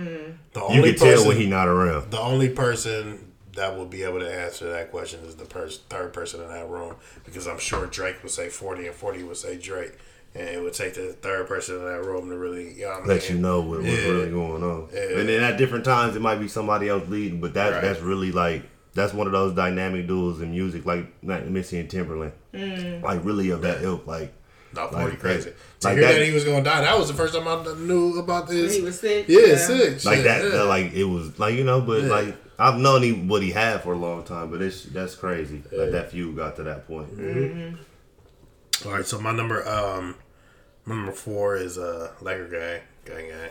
you 0.59 0.61
only 0.61 0.93
can 0.93 0.99
tell 1.07 1.27
when 1.27 1.37
he 1.37 1.47
not 1.47 1.67
around. 1.67 2.11
The 2.11 2.19
only 2.19 2.49
person 2.49 3.31
that 3.55 3.75
will 3.75 3.87
be 3.87 4.03
able 4.03 4.19
to 4.19 4.31
answer 4.31 4.69
that 4.69 4.91
question 4.91 5.21
is 5.25 5.33
the 5.37 5.45
pers- 5.45 5.79
third 5.89 6.13
person 6.13 6.39
in 6.43 6.49
that 6.49 6.69
room 6.69 6.97
because 7.25 7.47
I'm 7.47 7.57
sure 7.57 7.87
Drake 7.87 8.17
would 8.21 8.31
say 8.31 8.47
40 8.49 8.85
and 8.85 8.95
40 8.95 9.23
would 9.23 9.37
say 9.37 9.57
Drake. 9.57 9.93
And 10.35 10.47
it 10.47 10.61
would 10.61 10.73
take 10.73 10.93
the 10.93 11.13
third 11.13 11.47
person 11.47 11.77
in 11.77 11.85
that 11.85 12.03
room 12.05 12.29
to 12.29 12.37
really, 12.37 12.73
you 12.73 12.81
know 12.81 12.89
what 12.89 13.03
I 13.03 13.05
Let 13.07 13.21
mean? 13.23 13.31
you 13.37 13.41
know 13.41 13.61
what, 13.61 13.79
what's 13.79 13.91
Yeah. 13.91 14.07
really 14.09 14.29
going 14.29 14.61
on. 14.63 14.87
Yeah. 14.93 15.19
And 15.19 15.29
then 15.29 15.41
at 15.43 15.57
different 15.57 15.83
times, 15.85 16.15
it 16.15 16.21
might 16.21 16.35
be 16.39 16.47
somebody 16.47 16.89
else 16.89 17.07
leading, 17.09 17.39
but 17.41 17.53
that 17.55 17.71
Right. 17.73 17.81
that's 17.81 18.01
really 18.01 18.31
like 18.31 18.63
that's 18.93 19.13
one 19.13 19.27
of 19.27 19.33
those 19.33 19.53
dynamic 19.53 20.07
duels 20.07 20.41
in 20.41 20.51
music, 20.51 20.85
like 20.85 21.05
like 21.23 21.45
Missy 21.47 21.79
and 21.79 21.89
Timbaland, 21.89 22.31
Mm. 22.53 23.01
like 23.03 23.23
really 23.23 23.49
of 23.51 23.61
that 23.61 23.81
ilk. 23.83 24.05
Like 24.07 24.33
Not 24.75 24.91
40 24.91 25.05
Like 25.11 25.19
crazy. 25.19 25.49
that- 25.49 25.55
To 25.81 25.87
like 25.87 25.97
hear 25.97 26.07
that, 26.07 26.13
that- 26.19 26.25
he 26.25 26.33
was 26.33 26.43
going 26.43 26.63
to 26.63 26.69
die, 26.69 26.81
that 26.81 26.97
was 26.99 27.07
the 27.07 27.13
first 27.13 27.33
time 27.33 27.47
I 27.47 27.63
knew 27.79 28.19
about 28.19 28.47
this. 28.47 28.75
He 28.75 28.81
was 28.81 28.99
sick. 28.99 29.25
yeah, 29.27 29.55
sick. 29.55 30.03
like 30.05 30.23
that, 30.23 30.43
yeah. 30.43 30.49
that, 30.49 30.65
like 30.65 30.93
it 30.93 31.05
was 31.05 31.37
like 31.39 31.55
you 31.55 31.63
know, 31.63 31.81
but 31.81 32.03
Yeah. 32.03 32.09
like 32.09 32.35
I've 32.59 32.77
known 32.79 33.01
he 33.03 33.11
what 33.13 33.41
he 33.43 33.51
had 33.51 33.81
for 33.83 33.93
a 33.93 33.97
long 33.97 34.23
time, 34.23 34.49
but 34.51 34.61
it's 34.61 34.83
that's 34.83 35.15
crazy. 35.15 35.63
Like 35.71 35.91
that 35.91 36.11
feud 36.11 36.35
got 36.35 36.55
to 36.57 36.63
that 36.63 36.87
point. 36.87 37.07
All 38.85 38.91
right, 38.93 39.05
so 39.05 39.19
my 39.19 39.31
number 39.31 39.67
um 39.67 40.15
my 40.85 40.95
number 40.95 41.11
four 41.11 41.55
is 41.57 41.77
uh 41.77 42.11
Laker 42.21 42.47
guy 42.47 42.83
Gang 43.11 43.27
Gang. 43.29 43.49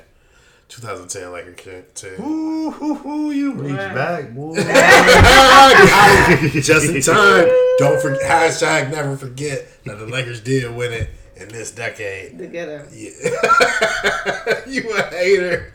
2010 0.68 1.32
Laker 1.32 1.52
Gang. 1.52 1.84
Ooh, 2.20 2.70
hoo, 2.70 2.94
hoo, 2.94 3.30
you 3.30 3.52
reach 3.54 3.76
Right. 3.76 3.94
back, 3.94 4.34
boy. 4.34 4.54
Just 6.60 6.86
in 6.88 7.00
time. 7.02 7.48
Don't 7.78 8.00
forget 8.00 8.22
hashtag 8.22 8.90
never 8.90 9.16
forget 9.16 9.84
that 9.84 9.98
the 9.98 10.06
Lakers 10.06 10.40
did 10.40 10.74
win 10.74 10.92
it 10.92 11.10
in 11.36 11.48
this 11.48 11.70
decade. 11.70 12.38
Together. 12.38 12.86
Yeah. 12.92 13.10
you 14.66 14.90
a 14.96 15.02
hater. 15.10 15.72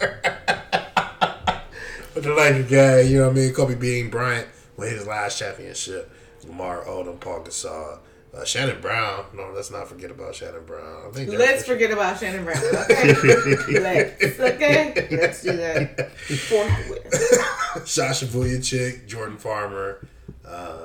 But 2.14 2.24
the 2.24 2.34
Laker 2.34 2.64
guy, 2.64 3.02
you 3.02 3.20
know 3.20 3.28
what 3.28 3.38
I 3.38 3.40
mean? 3.40 3.54
Kobe 3.54 3.76
Bean 3.76 4.10
Bryant 4.10 4.48
with 4.76 4.92
his 4.92 5.08
last 5.08 5.40
championship. 5.40 6.12
Lamar 6.46 6.84
Odom, 6.86 7.20
Paul 7.20 7.42
Gasol. 7.42 8.00
Uh, 8.34 8.46
Shannon 8.46 8.80
Brown. 8.80 9.26
No, 9.34 9.52
let's 9.54 9.72
not 9.72 9.90
forget 9.90 10.10
about 10.10 10.34
Shannon 10.34 10.64
Brown. 10.66 11.04
I 11.08 11.12
think 11.12 11.32
Let's 11.32 11.64
Fisher- 11.64 11.74
forget 11.74 11.92
about 11.92 12.18
Shannon 12.18 12.46
Brown. 12.46 12.58
Okay. 12.64 13.80
Let's. 13.80 14.40
Okay. 14.40 15.08
Let's 15.12 15.42
do 15.44 15.58
that. 15.58 16.12
Forthwith. 16.18 17.88
Sasha 17.88 18.26
Vujacic, 18.26 19.06
Jordan 19.08 19.38
Farmar, 19.38 20.06
uh, 20.46 20.78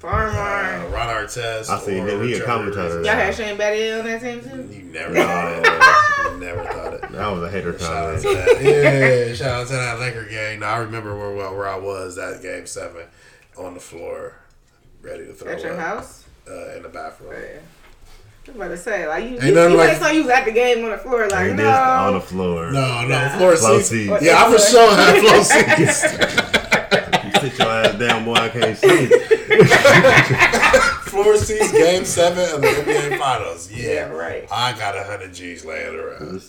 Farmar. 0.00 0.90
Ron 0.92 1.08
Artest. 1.24 1.68
I 1.70 1.78
see 1.80 2.00
or 2.00 2.08
him. 2.08 2.22
He 2.26 2.34
a 2.34 2.44
commentator. 2.44 2.96
Y'all 3.02 3.14
had 3.14 3.34
Shane 3.34 3.56
Battier 3.56 4.00
on 4.00 4.04
that 4.06 4.20
team 4.20 4.40
too? 4.40 4.74
You 4.74 4.82
never 4.84 5.14
thought 5.14 5.52
it. 5.58 6.32
You 6.32 6.38
never 6.40 6.64
thought 6.64 6.94
it. 6.94 7.12
That 7.12 7.28
was 7.28 7.42
a 7.44 7.50
hater 7.50 7.78
Shout 7.78 7.92
out 7.92 8.22
comment. 8.22 8.22
to 8.22 8.28
that. 8.34 8.62
Yeah, 9.28 9.34
shout 9.34 9.60
out 9.62 9.66
to 9.68 9.72
that 9.74 9.98
Laker 10.00 10.24
game. 10.24 10.60
Now 10.60 10.74
I 10.74 10.78
remember 10.78 11.16
where 11.16 11.52
where 11.52 11.68
I 11.68 11.78
was 11.78 12.16
that 12.16 12.42
game 12.42 12.66
seven 12.66 13.06
on 13.56 13.74
the 13.74 13.80
floor, 13.80 14.34
ready 15.02 15.26
to 15.26 15.32
throw 15.32 15.52
At 15.52 15.62
your 15.62 15.72
up, 15.74 15.78
house? 15.80 16.24
Uh, 16.50 16.76
in 16.76 16.82
the 16.82 16.88
bathroom. 16.88 17.32
Yeah. 17.32 17.60
I'm 18.48 18.54
about 18.56 18.68
to 18.68 18.76
say, 18.78 19.06
like, 19.06 19.24
you, 19.24 19.30
Ain't 19.34 19.42
you, 19.42 19.52
nothing 19.54 19.72
you 19.72 19.76
like- 19.76 19.88
like, 19.88 19.98
saw 19.98 20.08
you 20.10 20.22
was 20.22 20.30
at 20.30 20.46
the 20.46 20.52
game 20.52 20.82
on 20.84 20.90
the 20.92 20.98
floor, 20.98 21.28
like, 21.28 21.48
And 21.50 21.58
no. 21.58 21.68
on 21.70 22.14
the 22.14 22.20
floor. 22.20 22.70
No, 22.72 23.06
no, 23.06 23.28
floor 23.36 23.56
seats. 23.56 23.88
seats. 23.90 24.22
Yeah, 24.22 24.42
I 24.42 24.50
for 24.50 24.58
sure 24.58 24.90
had 24.96 25.20
floor 25.20 25.44
seats. 25.44 26.48
You 27.28 27.32
sit 27.50 27.58
your 27.58 27.68
ass 27.68 27.94
down, 27.98 28.24
boy. 28.24 28.34
I 28.34 28.48
can't 28.48 28.76
see. 28.76 29.06
floor 31.10 31.36
seats. 31.36 31.72
Game 31.72 32.04
seven 32.04 32.54
of 32.54 32.60
the 32.62 32.68
NBA 32.68 33.18
Finals. 33.18 33.70
Yeah, 33.70 33.86
Yeah, 33.86 34.08
right. 34.08 34.48
I 34.50 34.72
got 34.78 34.96
a 34.96 35.04
hundred 35.04 35.34
G's 35.34 35.64
laying 35.64 35.94
around. 35.94 36.42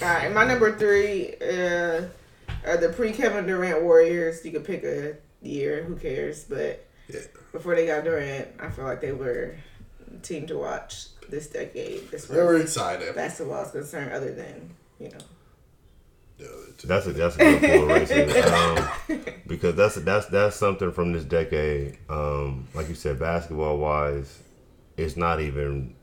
All 0.00 0.08
right, 0.08 0.32
my 0.32 0.44
number 0.44 0.76
three 0.76 1.34
uh, 1.40 2.02
are 2.66 2.76
the 2.78 2.92
pre 2.96 3.12
Kevin 3.12 3.46
Durant 3.46 3.82
Warriors. 3.82 4.44
You 4.44 4.52
could 4.52 4.64
pick 4.64 4.84
a 4.84 5.16
year, 5.42 5.84
who 5.84 5.96
cares? 5.96 6.44
But 6.44 6.84
Yeah. 7.08 7.20
before 7.52 7.74
they 7.74 7.86
got 7.86 8.04
Durant, 8.04 8.48
I 8.60 8.70
feel 8.70 8.84
like 8.84 9.00
they 9.00 9.12
were 9.12 9.56
a 10.14 10.18
team 10.18 10.46
to 10.46 10.58
watch 10.58 11.06
this 11.28 11.46
decade, 11.48 12.12
as 12.14 12.26
They 12.26 12.36
were 12.36 12.56
as 12.56 12.62
excited. 12.62 13.14
basketball 13.14 13.62
is 13.64 13.70
concerned, 13.70 14.12
other 14.12 14.32
than, 14.34 14.70
you 14.98 15.08
know, 15.10 15.18
The 16.38 16.86
That's 16.86 17.06
a 17.06 17.12
that's 17.12 17.36
a 17.36 17.38
good 17.38 17.60
pull, 17.60 17.86
racing. 17.86 18.30
Um, 18.52 19.24
because 19.46 19.74
that's 19.76 19.94
that's 19.96 20.26
that's 20.26 20.56
something 20.56 20.92
from 20.92 21.12
this 21.12 21.24
decade. 21.24 21.98
Um, 22.08 22.68
like 22.74 22.88
you 22.88 22.94
said, 22.94 23.18
basketball 23.18 23.78
wise, 23.78 24.38
it's 24.96 25.16
not 25.16 25.40
even 25.40 25.94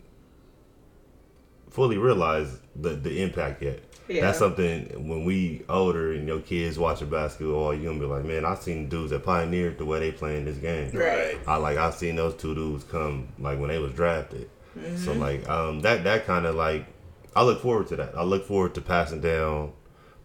fully 1.70 1.98
realized 1.98 2.58
the 2.76 2.90
the 2.92 3.22
impact 3.22 3.62
yet. 3.62 3.80
Yeah. 4.10 4.22
That's 4.22 4.40
something 4.40 5.08
when 5.08 5.24
we 5.24 5.62
older 5.70 6.14
and 6.14 6.28
your 6.28 6.40
kids 6.40 6.80
watching 6.80 7.10
basketball, 7.10 7.76
you're 7.76 7.94
gonna 7.94 8.00
be 8.00 8.12
like, 8.12 8.26
man, 8.26 8.44
I 8.44 8.56
seen 8.56 8.90
dudes 8.90 9.12
that 9.12 9.24
pioneered 9.24 9.78
the 9.78 9.86
way 9.86 10.00
they 10.00 10.12
playing 10.12 10.46
this 10.46 10.58
game. 10.58 10.92
Right. 10.92 11.38
I 11.48 11.58
like 11.58 11.78
I 11.78 11.92
seen 11.92 12.16
those 12.16 12.34
two 12.34 12.56
dudes 12.56 12.84
come 12.84 13.28
like 13.38 13.60
when 13.60 13.70
they 13.70 13.78
was 13.78 13.94
drafted. 13.94 14.50
So 14.98 15.14
like 15.14 15.48
um 15.48 15.82
that 15.82 16.04
that 16.06 16.26
kind 16.26 16.46
of 16.48 16.56
like 16.56 16.88
I 17.36 17.44
look 17.44 17.62
forward 17.62 17.88
to 17.90 17.98
that. 17.98 18.18
I 18.18 18.24
look 18.24 18.46
forward 18.46 18.74
to 18.76 18.82
passing 18.82 19.22
down 19.22 19.74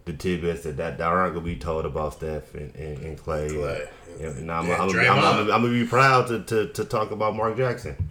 the 0.07 0.15
tidbits 0.15 0.63
that 0.63 0.79
that, 0.79 0.99
that 0.99 1.07
aren't 1.07 1.35
gonna 1.35 1.45
be 1.45 1.57
told 1.57 1.85
about 1.85 2.15
Steph 2.15 2.55
and, 2.55 2.75
and, 2.77 2.99
and 2.99 3.19
Clay. 3.19 3.49
Clay. 3.49 3.89
And, 4.21 4.39
and 4.39 4.53
I'm, 4.53 4.67
Yeah, 4.67 4.83
I'm, 4.83 4.91
I'm. 4.91 5.19
I'm, 5.19 5.39
I'm 5.51 5.63
gonna 5.63 5.69
be 5.69 5.87
proud 5.87 6.29
to, 6.29 6.43
to, 6.45 6.69
to 6.69 6.85
talk 6.85 7.11
about 7.11 7.37
Mark 7.37 7.57
Jackson. 7.57 8.11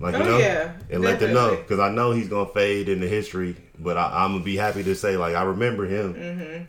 Like 0.00 0.14
you 0.16 0.22
Oh, 0.22 0.24
know, 0.24 0.38
yeah, 0.38 0.72
and 0.90 1.02
let 1.02 1.20
them 1.20 1.34
know 1.34 1.56
because 1.56 1.78
I 1.78 1.90
know 1.90 2.10
he's 2.12 2.28
gonna 2.28 2.48
fade 2.50 2.88
into 2.88 3.06
history. 3.06 3.54
But 3.78 3.96
I, 3.98 4.24
I'm 4.24 4.32
gonna 4.32 4.44
be 4.44 4.56
happy 4.56 4.82
to 4.82 4.94
say 4.94 5.16
like 5.18 5.34
I 5.34 5.42
remember 5.42 5.84
him, 5.86 6.14
Mm-hmm. 6.14 6.64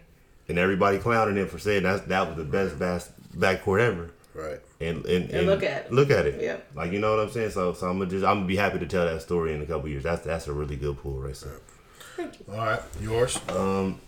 and 0.50 0.60
everybody 0.60 0.98
clowning 1.00 1.38
him 1.38 1.48
for 1.48 1.58
saying 1.60 1.84
that 1.84 2.10
that 2.10 2.28
was 2.28 2.36
the 2.38 2.44
best 2.44 2.78
bas- 2.78 3.12
backcourt 3.38 3.80
ever 3.80 4.12
Right. 4.34 4.60
and 4.82 5.06
and, 5.06 5.30
and, 5.30 5.48
look 5.48 5.64
at 5.64 5.86
it. 5.86 5.92
look 5.94 6.10
at 6.12 6.26
it. 6.26 6.42
Yeah. 6.42 6.58
Like 6.76 6.92
you 6.92 7.00
know 7.00 7.16
what 7.16 7.24
I'm 7.24 7.32
saying. 7.32 7.52
So 7.52 7.74
so 7.74 7.88
I'm 7.90 8.00
gonna 8.00 8.10
just 8.10 8.26
I'm 8.26 8.38
gonna 8.38 8.48
be 8.48 8.58
happy 8.58 8.80
to 8.80 8.86
tell 8.86 9.06
that 9.06 9.22
story 9.22 9.54
in 9.54 9.62
a 9.62 9.66
couple 9.66 9.88
years. 9.88 10.04
That's 10.04 10.24
that's 10.26 10.48
a 10.48 10.54
really 10.54 10.76
good 10.76 10.98
pool 10.98 11.20
right 11.20 11.30
racer. 11.30 11.60
All 12.20 12.58
right. 12.58 12.82
Yours. 13.02 13.40
Um, 13.50 14.00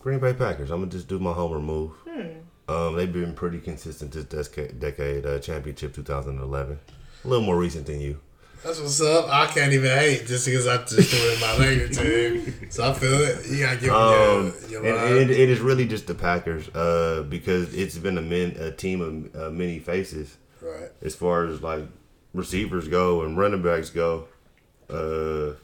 Green 0.00 0.18
Bay 0.18 0.32
Packers. 0.34 0.70
I'm 0.70 0.80
gonna 0.80 0.90
just 0.92 1.08
do 1.08 1.18
my 1.18 1.32
homer 1.32 1.60
move. 1.60 1.92
Hmm. 2.08 2.38
Um, 2.68 2.94
they've 2.96 3.12
been 3.12 3.34
pretty 3.34 3.58
consistent 3.58 4.12
this 4.12 4.48
decade. 4.48 5.26
Uh, 5.26 5.38
championship 5.40 5.94
2011. 5.94 6.78
A 7.24 7.28
little 7.28 7.44
more 7.44 7.56
recent 7.58 7.86
than 7.86 8.00
you. 8.00 8.20
That's 8.62 8.78
what's 8.80 9.00
up. 9.00 9.28
I 9.30 9.46
can't 9.46 9.72
even 9.72 9.90
hate 9.90 10.26
just 10.26 10.44
because 10.44 10.66
I 10.66 10.76
just 10.84 11.10
threw 11.10 11.32
in 11.32 11.40
my 11.40 11.86
team. 11.88 12.54
So 12.70 12.88
I 12.88 12.92
feel 12.92 13.14
it. 13.20 13.46
You 13.48 13.64
gotta 13.64 13.76
give 13.80 13.90
Um, 13.92 14.44
me 14.46 14.52
your, 14.68 14.84
and, 14.86 14.86
your 14.86 14.86
and 14.86 14.96
vibe. 14.96 15.22
it, 15.22 15.30
it 15.30 15.48
is 15.50 15.58
really 15.60 15.88
just 15.88 16.06
the 16.06 16.14
Packers 16.14 16.68
uh, 16.68 17.24
because 17.28 17.74
it's 17.74 17.98
been 17.98 18.16
a, 18.16 18.22
min, 18.22 18.50
a 18.60 18.70
team 18.70 19.00
of 19.00 19.34
uh, 19.42 19.50
many 19.50 19.78
faces. 19.80 20.36
Right. 20.62 20.90
as 21.02 21.14
far 21.16 21.46
as 21.46 21.62
like 21.62 21.84
receivers 22.34 22.86
go 22.86 23.22
and 23.22 23.36
running 23.38 23.62
backs 23.62 23.88
go. 23.90 24.28
Uh, 24.90 25.54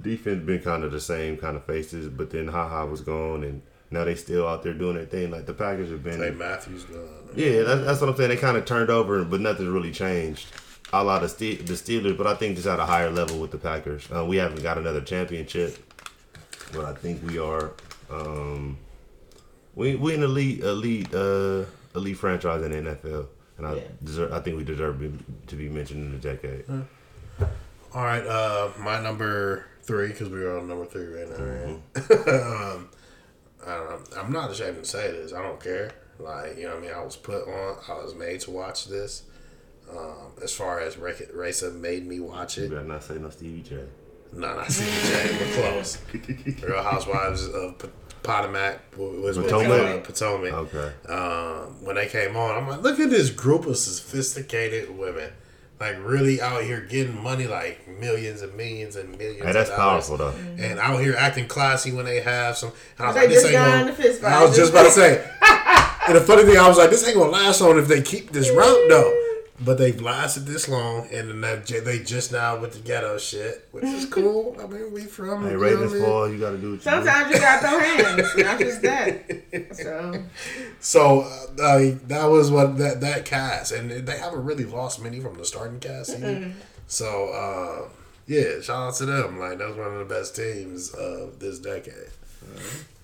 defense 0.00 0.42
been 0.44 0.60
kind 0.62 0.84
of 0.84 0.90
the 0.92 1.00
same 1.00 1.36
kind 1.36 1.54
of 1.56 1.64
faces, 1.64 2.08
but 2.08 2.30
then 2.30 2.48
haha 2.48 2.86
was 2.86 3.02
gone, 3.02 3.44
and 3.44 3.60
now 3.90 4.04
they 4.04 4.14
still 4.14 4.48
out 4.48 4.62
there 4.62 4.72
doing 4.74 4.96
their 4.96 5.04
thing. 5.04 5.30
Like 5.30 5.46
the 5.46 5.52
Packers 5.54 5.90
have 5.90 6.02
been, 6.02 6.18
Hey, 6.18 6.30
Matthews 6.30 6.84
gone. 6.84 7.08
yeah, 7.36 7.62
that's, 7.62 7.84
that's 7.84 8.00
what 8.00 8.08
I'm 8.10 8.16
saying. 8.16 8.30
They 8.30 8.36
kind 8.36 8.56
of 8.56 8.64
turned 8.64 8.88
over, 8.90 9.22
but 9.24 9.40
nothing's 9.40 9.68
really 9.68 9.92
changed. 9.92 10.46
A 10.92 11.02
lot 11.02 11.22
of 11.24 11.30
Ste- 11.30 11.66
the 11.66 11.74
Steelers, 11.74 12.16
but 12.16 12.26
I 12.26 12.34
think 12.34 12.54
just 12.56 12.68
at 12.68 12.78
a 12.78 12.86
higher 12.86 13.10
level 13.10 13.38
with 13.40 13.50
the 13.50 13.58
Packers. 13.58 14.08
Uh, 14.14 14.24
we 14.24 14.36
haven't 14.36 14.62
got 14.62 14.78
another 14.78 15.00
championship, 15.00 15.76
but 16.72 16.84
I 16.84 16.94
think 16.94 17.22
we 17.26 17.38
are. 17.38 17.72
Um, 18.10 18.78
we 19.74 19.96
we 19.96 20.14
an 20.14 20.22
elite 20.22 20.60
elite 20.60 21.12
uh, 21.12 21.64
elite 21.94 22.16
franchise 22.16 22.62
in 22.62 22.70
the 22.70 22.90
NFL, 22.92 23.26
and 23.58 23.66
I 23.66 23.74
Yeah. 23.74 23.80
deserve. 24.02 24.32
I 24.32 24.40
think 24.40 24.56
we 24.56 24.64
deserve 24.64 25.02
to 25.48 25.56
be 25.56 25.68
mentioned 25.68 26.04
in 26.04 26.12
the 26.12 26.18
decade. 26.18 26.64
All 27.92 28.04
right. 28.04 28.24
Uh, 28.26 28.70
my 28.78 29.00
number 29.00 29.64
three 29.82 30.08
because 30.08 30.28
we 30.28 30.42
are 30.44 30.58
on 30.58 30.68
number 30.68 30.84
three 30.84 31.06
right 31.06 31.28
now. 31.28 31.44
Right? 31.44 32.28
um, 32.74 32.88
I 33.66 33.74
don't 33.76 33.90
know. 34.14 34.20
I'm 34.20 34.32
not 34.32 34.50
ashamed 34.52 34.76
to 34.78 34.84
say 34.84 35.10
this. 35.10 35.32
I 35.32 35.42
don't 35.42 35.60
care. 35.60 35.90
Like 36.20 36.56
you 36.56 36.62
know, 36.64 36.70
what 36.70 36.78
I 36.78 36.80
mean, 36.80 36.90
I 36.92 37.02
was 37.02 37.16
put 37.16 37.42
on. 37.48 37.76
I 37.88 37.94
was 38.02 38.14
made 38.14 38.40
to 38.42 38.50
watch 38.52 38.86
this. 38.86 39.24
Um, 39.90 40.32
as 40.42 40.52
far 40.54 40.80
as 40.80 40.96
Rick- 40.98 41.30
Racer 41.32 41.70
made 41.70 42.06
me 42.06 42.20
watch 42.20 42.58
You 42.58 42.64
it, 42.64 42.70
better 42.70 42.82
not 42.84 43.02
say 43.04 43.14
no 43.18 43.30
Stevie 43.30 43.62
J. 43.62 43.76
no, 44.32 44.54
not 44.56 44.66
CJ. 44.66 45.40
We're 45.40 45.70
close. 45.70 45.98
Real 46.62 46.82
Housewives 46.82 47.46
of 47.48 47.78
P- 47.78 47.88
Potomac 48.22 48.80
was 48.96 49.38
what 49.38 49.48
Potomac? 49.48 50.04
Potomac. 50.04 50.52
Okay. 50.52 50.92
um, 51.08 51.84
when 51.84 51.94
they 51.96 52.06
came 52.06 52.36
on, 52.36 52.56
I'm 52.56 52.68
like, 52.68 52.82
look 52.82 52.98
at 52.98 53.10
this 53.10 53.30
group 53.30 53.66
of 53.66 53.76
sophisticated 53.76 54.98
women, 54.98 55.30
like 55.78 55.96
really 56.04 56.40
out 56.40 56.62
here 56.64 56.80
getting 56.80 57.22
money, 57.22 57.46
like 57.46 57.86
millions 57.86 58.42
and 58.42 58.52
millions 58.56 58.96
and 58.96 59.16
millions. 59.16 59.44
Hey, 59.44 59.52
that's 59.52 59.70
of 59.70 59.76
dollars. 59.76 60.08
powerful 60.08 60.16
though. 60.32 60.34
And 60.62 60.80
out 60.80 61.00
here 61.00 61.14
acting 61.16 61.46
classy 61.46 61.92
when 61.92 62.04
they 62.04 62.20
have 62.20 62.56
some. 62.56 62.72
And 62.98 63.06
I 63.06 63.10
was 63.10 63.14
They 63.14 63.20
like, 63.20 63.28
this 63.30 63.42
just 63.44 63.54
ain't 63.54 63.64
gonna. 63.64 63.80
in 63.82 63.86
the 63.86 63.92
fist 63.92 64.20
fight. 64.20 64.32
I 64.32 64.44
was 64.44 64.56
just 64.56 64.72
about 64.72 64.82
to 64.84 64.90
say. 64.90 65.24
and 66.08 66.16
the 66.16 66.20
funny 66.20 66.42
thing, 66.42 66.58
I 66.58 66.68
was 66.68 66.76
like, 66.76 66.90
this 66.90 67.06
ain't 67.06 67.16
gonna 67.16 67.30
last 67.30 67.60
long 67.60 67.78
if 67.78 67.86
they 67.86 68.02
keep 68.02 68.32
this 68.32 68.50
route 68.50 68.86
though. 68.88 69.22
But 69.58 69.78
they've 69.78 69.98
lasted 70.00 70.44
this 70.46 70.68
long, 70.68 71.08
and 71.10 71.42
then 71.42 71.62
they- 71.66 71.80
they 71.80 71.98
just 72.00 72.30
now 72.30 72.58
with 72.58 72.72
the 72.74 72.78
ghetto 72.80 73.16
shit, 73.16 73.66
which 73.72 73.84
is 73.84 74.04
cool. 74.04 74.54
I 74.62 74.66
mean, 74.66 74.92
we 74.92 75.02
from. 75.04 75.44
Hey, 75.44 75.52
you 75.52 75.56
know 75.56 75.62
Ravens 75.62 75.80
what 75.80 75.90
I 75.90 75.94
mean? 75.94 76.02
fall. 76.04 76.28
You 76.30 76.38
got 76.38 76.50
to 76.50 76.56
do 76.58 76.66
what 76.66 76.72
you 76.72 76.76
do. 76.76 76.82
Sometimes 76.82 77.34
you 77.34 77.40
gotta 77.40 77.66
throw 77.66 77.78
hands, 77.78 78.36
not 78.36 78.58
just 78.58 78.82
that. 78.82 79.76
So 79.76 80.24
So 80.80 81.20
uh, 81.58 81.96
that 82.08 82.26
was 82.26 82.50
what 82.50 82.76
that 82.78 83.00
that 83.00 83.24
cast, 83.24 83.72
and 83.72 83.90
they 83.90 84.18
haven't 84.18 84.44
really 84.44 84.64
lost 84.66 85.02
many 85.02 85.20
from 85.20 85.34
the 85.38 85.44
starting 85.44 85.80
cast. 85.80 86.10
either. 86.16 86.52
So 86.86 87.28
uh, 87.30 87.88
yeah, 88.26 88.60
shout 88.60 88.88
out 88.88 88.94
to 88.96 89.06
them. 89.06 89.38
Like 89.38 89.56
that 89.58 89.68
was 89.68 89.76
one 89.78 89.92
of 89.94 89.98
the 90.06 90.14
best 90.14 90.36
teams 90.36 90.90
of 90.90 91.38
this 91.38 91.58
decade. 91.58 92.10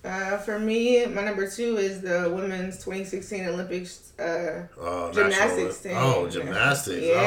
Uh, 0.03 0.37
for 0.37 0.59
me, 0.59 1.05
my 1.05 1.23
number 1.23 1.49
two 1.49 1.77
is 1.77 2.01
the 2.01 2.29
women's 2.35 2.75
2016 2.77 3.47
Olympics. 3.47 4.11
Uh, 4.19 4.63
Uh, 4.79 5.11
Gymnastics 5.13 5.79
team. 5.79 5.93
Oh, 5.95 6.27
gymnastics. 6.29 7.01
Yeah. 7.01 7.15
Oh, 7.15 7.21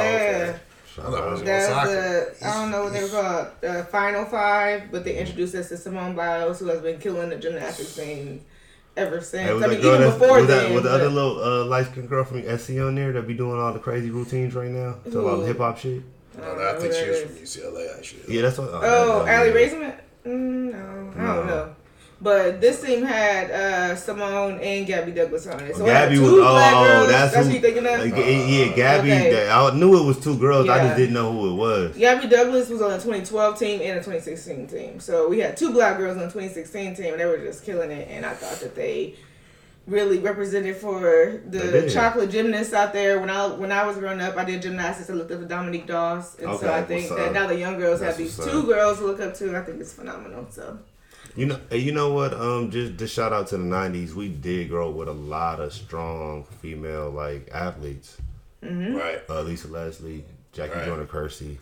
okay. 0.51 0.55
I 0.99 1.03
thought 1.11 1.27
it 1.27 1.31
was 1.31 1.41
about 1.43 1.45
That's 1.47 1.67
soccer. 1.69 2.35
the 2.41 2.47
I 2.47 2.55
don't 2.55 2.71
know 2.71 2.85
what 2.85 2.93
they 2.93 3.03
were 3.03 3.09
called, 3.09 3.47
uh, 3.65 3.85
Final 3.85 4.25
Five, 4.27 4.91
but 4.93 5.05
they 5.05 5.19
introduced 5.19 5.55
us 5.55 5.69
to 5.71 5.77
Simone 5.77 6.15
Biles, 6.15 6.59
who 6.61 6.67
has 6.69 6.81
been 6.81 6.99
killing 6.99 7.29
the 7.31 7.37
gymnastics 7.37 7.95
thing 7.97 8.45
ever 8.97 9.21
since. 9.21 9.47
Hey, 9.49 9.53
was 9.55 9.63
I 9.63 9.69
that 9.69 9.75
mean, 9.75 9.87
even 9.87 10.01
that's- 10.01 10.19
before 10.19 10.39
was 10.39 10.47
that, 10.49 10.63
then. 10.65 10.75
was 10.75 10.83
the 10.85 10.91
other 10.91 11.09
little 11.09 11.43
uh, 11.43 11.65
light 11.67 11.87
skinned 11.87 12.09
girl 12.09 12.25
from 12.25 12.43
SC 12.59 12.79
on 12.81 12.95
there 12.95 13.13
that 13.13 13.27
be 13.27 13.35
doing 13.35 13.59
all 13.61 13.73
the 13.73 13.79
crazy 13.79 14.11
routines 14.11 14.55
right 14.55 14.71
now? 14.71 14.97
So 15.11 15.27
all 15.29 15.39
the 15.39 15.47
hip 15.47 15.59
hop 15.59 15.79
shit. 15.79 16.03
No, 16.37 16.45
don't 16.45 16.61
I 16.61 16.79
think 16.79 16.93
she 16.95 17.09
was 17.09 17.21
from 17.23 17.35
UCLA. 17.37 17.99
Actually. 17.99 18.35
Yeah, 18.35 18.43
that's 18.43 18.59
what. 18.59 18.69
Oh, 18.73 19.25
that- 19.25 19.41
Aly 19.41 19.49
yeah. 19.49 19.55
Raisman? 19.69 19.95
Mm, 20.27 20.73
no, 20.73 21.23
I 21.23 21.37
don't 21.37 21.47
know. 21.47 21.75
But 22.27 22.61
this 22.61 22.83
team 22.83 23.05
had 23.05 23.53
uh, 23.53 23.95
Simone 23.95 24.59
and 24.59 24.85
Gabby 24.85 25.13
Douglas 25.13 25.47
on 25.47 25.61
it. 25.61 25.77
So 25.77 25.85
we 25.85 25.91
had 25.91 26.07
Gabby 26.07 26.17
two 26.17 26.23
was. 26.23 26.33
Oh, 26.33 26.51
black 26.55 26.75
oh, 26.75 26.85
girls. 26.85 27.09
that's, 27.09 27.35
That's, 27.35 27.47
who. 27.47 27.51
who 27.53 27.55
you 27.55 27.63
thinking 27.63 27.87
of? 27.87 28.01
Uh, 28.01 28.21
yeah, 28.21 28.75
Gabby. 28.75 29.13
Okay. 29.13 29.49
I 29.49 29.75
knew 29.77 29.97
it 29.97 30.05
was 30.05 30.19
two 30.19 30.37
girls. 30.37 30.69
I 30.69 30.89
just 30.89 30.97
didn't 30.97 31.15
know 31.15 31.31
who 31.31 31.53
it 31.53 31.55
was. 31.55 31.97
Gabby 31.97 32.27
Douglas 32.27 32.69
was 32.69 32.83
on 32.83 32.91
the 32.91 32.97
2012 32.97 33.59
team 33.61 33.81
and 33.81 34.01
the 34.01 34.05
2016 34.05 34.67
team. 34.67 34.99
So 34.99 35.29
we 35.29 35.39
had 35.39 35.57
two 35.57 35.73
black 35.73 35.99
girls 35.99 36.17
on 36.17 36.25
the 36.25 36.33
2016 36.33 36.97
team, 36.97 37.13
and 37.13 37.21
they 37.21 37.27
were 37.27 37.39
just 37.39 37.65
killing 37.65 37.93
it. 37.93 38.09
And 38.11 38.27
I 38.27 38.35
thought 38.35 38.59
that 38.59 38.75
they 38.75 39.15
really 39.87 40.19
represented 40.19 40.75
for 40.75 41.41
the 41.47 41.89
chocolate 41.95 42.33
gymnasts 42.33 42.75
out 42.75 42.93
there. 42.93 43.21
When 43.21 43.31
I 43.31 43.47
when 43.47 43.71
I 43.71 43.87
was 43.87 43.99
growing 43.99 44.21
up, 44.21 44.37
I 44.37 44.43
did 44.43 44.63
gymnastics. 44.63 45.11
I 45.11 45.13
looked 45.13 45.31
up 45.31 45.39
to 45.39 45.47
Dominique 45.47 45.87
Dawes, 45.87 46.37
and 46.41 46.59
so 46.59 46.75
I 46.75 46.83
think 46.83 47.09
that 47.09 47.33
now 47.33 47.47
the 47.47 47.57
young 47.57 47.79
girls 47.79 48.01
That's 48.01 48.19
have 48.19 48.27
these 48.27 48.37
two 48.37 48.65
girls 48.65 48.99
to 48.99 49.05
look 49.05 49.21
up 49.21 49.33
to. 49.35 49.57
I 49.57 49.63
think 49.63 49.81
it's 49.81 49.93
phenomenal. 49.93 50.49
So 50.51 50.81
You 51.37 51.47
know, 51.47 51.61
you 51.71 51.93
know 51.93 52.13
what? 52.13 52.33
Um, 52.33 52.71
just 52.71 52.97
just 52.97 53.15
shout 53.15 53.33
out 53.33 53.49
to 53.49 53.59
the 53.59 53.65
'90s. 53.65 54.15
We 54.15 54.29
did 54.29 54.71
grow 54.71 54.89
up 54.91 54.95
with 54.97 55.09
a 55.09 55.13
lot 55.13 55.61
of 55.61 55.73
strong 55.73 56.45
female 56.63 57.11
like 57.11 57.51
athletes. 57.53 58.17
Right. 58.63 59.21
Uh, 59.29 59.43
Lisa 59.43 59.69
Leslie, 59.69 60.25
Jackie 60.53 60.73
Right. 60.75 60.87
Joyner 60.87 61.05
Kersee. 61.07 61.59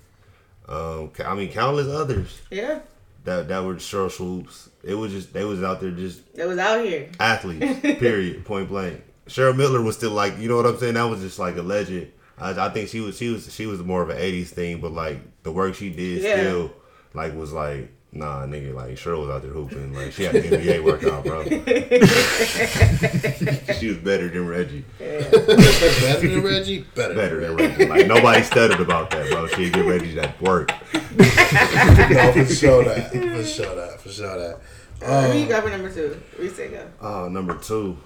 Um, 0.68 1.10
I 1.24 1.34
mean, 1.34 1.50
countless 1.52 1.88
others 1.88 2.40
yeah, 2.50 2.78
that 3.24 3.48
that 3.48 3.64
were 3.64 3.74
Sheryl 3.74 4.10
Swoopes. 4.10 4.70
It 4.82 4.94
was 4.94 5.12
just 5.12 5.32
they 5.32 5.44
was 5.44 5.62
out 5.62 5.80
there 5.80 5.90
just 5.90 6.22
it 6.34 6.46
was 6.46 6.58
out 6.58 6.84
here. 6.84 7.10
athletes. 7.20 7.80
period. 7.98 8.44
Point 8.44 8.68
blank. 8.68 9.02
Cheryl 9.26 9.56
Miller 9.56 9.82
was 9.82 9.96
still 9.96 10.12
like, 10.12 10.38
you 10.38 10.48
know 10.48 10.56
what 10.56 10.66
I'm 10.66 10.78
saying? 10.78 10.94
That 10.94 11.04
was 11.04 11.20
just 11.20 11.38
like 11.38 11.56
a 11.56 11.62
legend. 11.62 12.12
I, 12.38 12.50
I 12.66 12.68
think 12.70 12.88
she 12.88 13.00
was 13.00 13.16
she 13.18 13.28
was 13.28 13.52
she 13.52 13.66
was 13.66 13.80
more 13.82 14.02
of 14.02 14.08
an 14.10 14.18
'80s 14.18 14.48
thing, 14.48 14.80
but 14.80 14.92
like 14.92 15.18
the 15.42 15.50
work 15.52 15.74
she 15.74 15.90
did 15.90 16.22
Yeah. 16.22 16.36
still 16.36 16.72
like 17.12 17.34
was 17.34 17.52
like. 17.52 17.90
Nah, 18.16 18.46
nigga, 18.46 18.72
like 18.72 18.90
Cheryl 18.92 19.22
was 19.26 19.30
out 19.30 19.42
there 19.42 19.50
hooping. 19.50 19.92
Like 19.92 20.12
she 20.12 20.22
had 20.22 20.36
an 20.36 20.44
NBA 20.44 20.84
workout, 20.84 21.24
bro. 21.24 21.42
she 23.78 23.88
was 23.88 23.96
better 23.98 24.28
than 24.28 24.46
Reggie. 24.46 24.84
Better 25.00 26.28
than 26.28 26.42
Reggie. 26.44 26.86
Better, 26.94 27.14
Better 27.14 27.40
than 27.40 27.56
Reggie. 27.56 27.86
Like 27.86 28.06
nobody 28.06 28.42
stuttered 28.44 28.78
about 28.80 29.10
that, 29.10 29.28
bro. 29.30 29.48
She 29.48 29.68
get 29.68 29.84
Reggie 29.84 30.14
that 30.14 30.40
work. 30.40 30.70
no, 30.92 32.32
for 32.32 32.46
sure 32.54 32.84
that. 32.84 33.10
For 33.12 33.44
sure 33.44 33.74
that. 33.74 34.00
For 34.00 34.08
sure 34.10 34.38
that. 34.38 34.60
Uh, 35.02 35.30
Who 35.32 35.38
you 35.40 35.46
got 35.46 35.64
for 35.64 35.70
number 35.70 35.92
two? 35.92 36.20
Reset 36.38 36.70
go. 36.70 36.86
Oh, 37.00 37.28
number 37.28 37.58
two, 37.58 37.98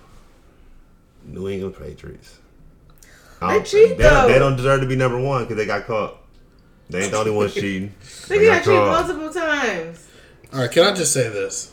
New 1.26 1.50
England 1.50 1.76
Patriots. 1.78 2.38
They 3.40 3.46
I 3.46 3.52
don't- 3.56 3.66
cheat, 3.66 3.98
they, 3.98 4.04
don't, 4.04 4.32
they 4.32 4.38
don't 4.38 4.56
deserve 4.56 4.80
to 4.80 4.86
be 4.86 4.96
number 4.96 5.20
one 5.20 5.42
because 5.44 5.58
they 5.58 5.66
got 5.66 5.86
caught. 5.86 6.16
They 6.90 7.02
ain't 7.02 7.12
the 7.12 7.18
only 7.18 7.30
ones 7.32 7.54
cheating. 7.54 7.94
They 8.28 8.38
They 8.38 8.44
got 8.46 8.64
got 8.64 8.64
cheated 8.64 9.18
multiple 9.18 9.32
times. 9.42 10.06
All 10.52 10.60
right. 10.60 10.70
Can 10.70 10.84
I 10.84 10.94
just 10.94 11.12
say 11.12 11.28
this? 11.28 11.72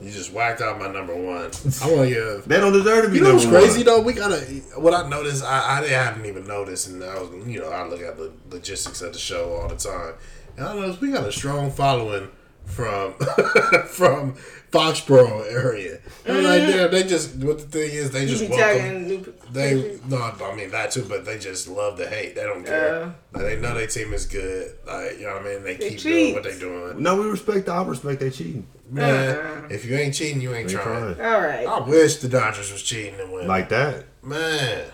You 0.00 0.10
just 0.10 0.32
whacked 0.32 0.60
out 0.62 0.78
my 0.78 0.86
number 0.90 1.14
one. 1.14 1.50
I 1.82 1.90
want 1.92 2.08
to 2.08 2.14
give. 2.14 2.44
They 2.48 2.58
don't 2.58 2.72
deserve 2.72 3.04
to 3.04 3.10
be 3.10 3.18
You 3.18 3.24
know 3.24 3.34
what's 3.34 3.46
crazy 3.46 3.78
one. 3.78 3.86
though? 3.86 4.00
We 4.00 4.12
gotta. 4.14 4.36
What 4.76 4.94
I 4.94 5.08
noticed, 5.08 5.44
I, 5.44 5.80
I 5.82 5.86
hadn't 5.88 6.24
even 6.24 6.46
noticed, 6.46 6.88
and 6.88 7.04
I 7.04 7.20
was, 7.20 7.46
you 7.46 7.60
know, 7.60 7.68
I 7.68 7.86
look 7.86 8.00
at 8.00 8.16
the 8.16 8.32
logistics 8.50 9.02
of 9.02 9.12
the 9.12 9.18
show 9.18 9.52
all 9.54 9.68
the 9.68 9.76
time, 9.76 10.14
and 10.56 10.66
I 10.66 10.74
noticed 10.74 11.00
we 11.02 11.10
got 11.12 11.26
a 11.26 11.32
strong 11.32 11.70
following 11.70 12.30
from 12.64 13.14
from 13.88 14.34
Foxborough 14.70 15.50
area. 15.52 15.98
And 16.24 16.44
like, 16.44 16.60
damn, 16.62 16.90
they 16.90 17.02
just. 17.02 17.36
What 17.36 17.58
the 17.58 17.64
thing 17.66 17.90
is, 17.90 18.10
they 18.12 18.26
just 18.26 18.48
welcome. 18.48 19.08
new 19.08 19.34
They 19.52 19.98
no, 20.06 20.16
I 20.18 20.54
mean 20.54 20.70
that 20.70 20.92
too, 20.92 21.04
but 21.08 21.24
they 21.24 21.38
just 21.38 21.68
love 21.68 21.98
to 21.98 22.08
hate. 22.08 22.34
They 22.36 22.42
don't 22.44 22.64
care. 22.64 23.02
Uh. 23.02 23.12
like, 23.32 23.42
they 23.42 23.60
know 23.60 23.74
their 23.74 23.86
team 23.88 24.12
is 24.12 24.26
good. 24.26 24.76
Like 24.86 25.18
you 25.18 25.26
know 25.26 25.34
what 25.34 25.42
I 25.42 25.44
mean. 25.44 25.64
They, 25.64 25.74
They 25.76 25.88
keep 25.90 25.98
cheat. 25.98 26.02
doing 26.02 26.34
what 26.34 26.44
they 26.44 26.58
doing. 26.58 27.02
No, 27.02 27.20
we 27.20 27.26
respect. 27.28 27.68
I 27.68 27.82
respect 27.84 28.20
they 28.20 28.30
cheating. 28.30 28.66
Man, 28.88 29.36
Uh. 29.36 29.68
if 29.70 29.84
you 29.84 29.96
ain't 29.96 30.14
cheating, 30.14 30.40
you 30.40 30.54
ain't 30.54 30.68
trying. 30.70 31.14
trying. 31.14 31.20
All 31.32 31.40
right. 31.40 31.66
I 31.66 31.80
wish 31.80 32.16
the 32.16 32.28
Dodgers 32.28 32.70
was 32.72 32.82
cheating 32.82 33.18
and 33.20 33.32
win. 33.32 33.46
Like 33.48 33.68
that. 33.70 34.04
man, 34.22 34.84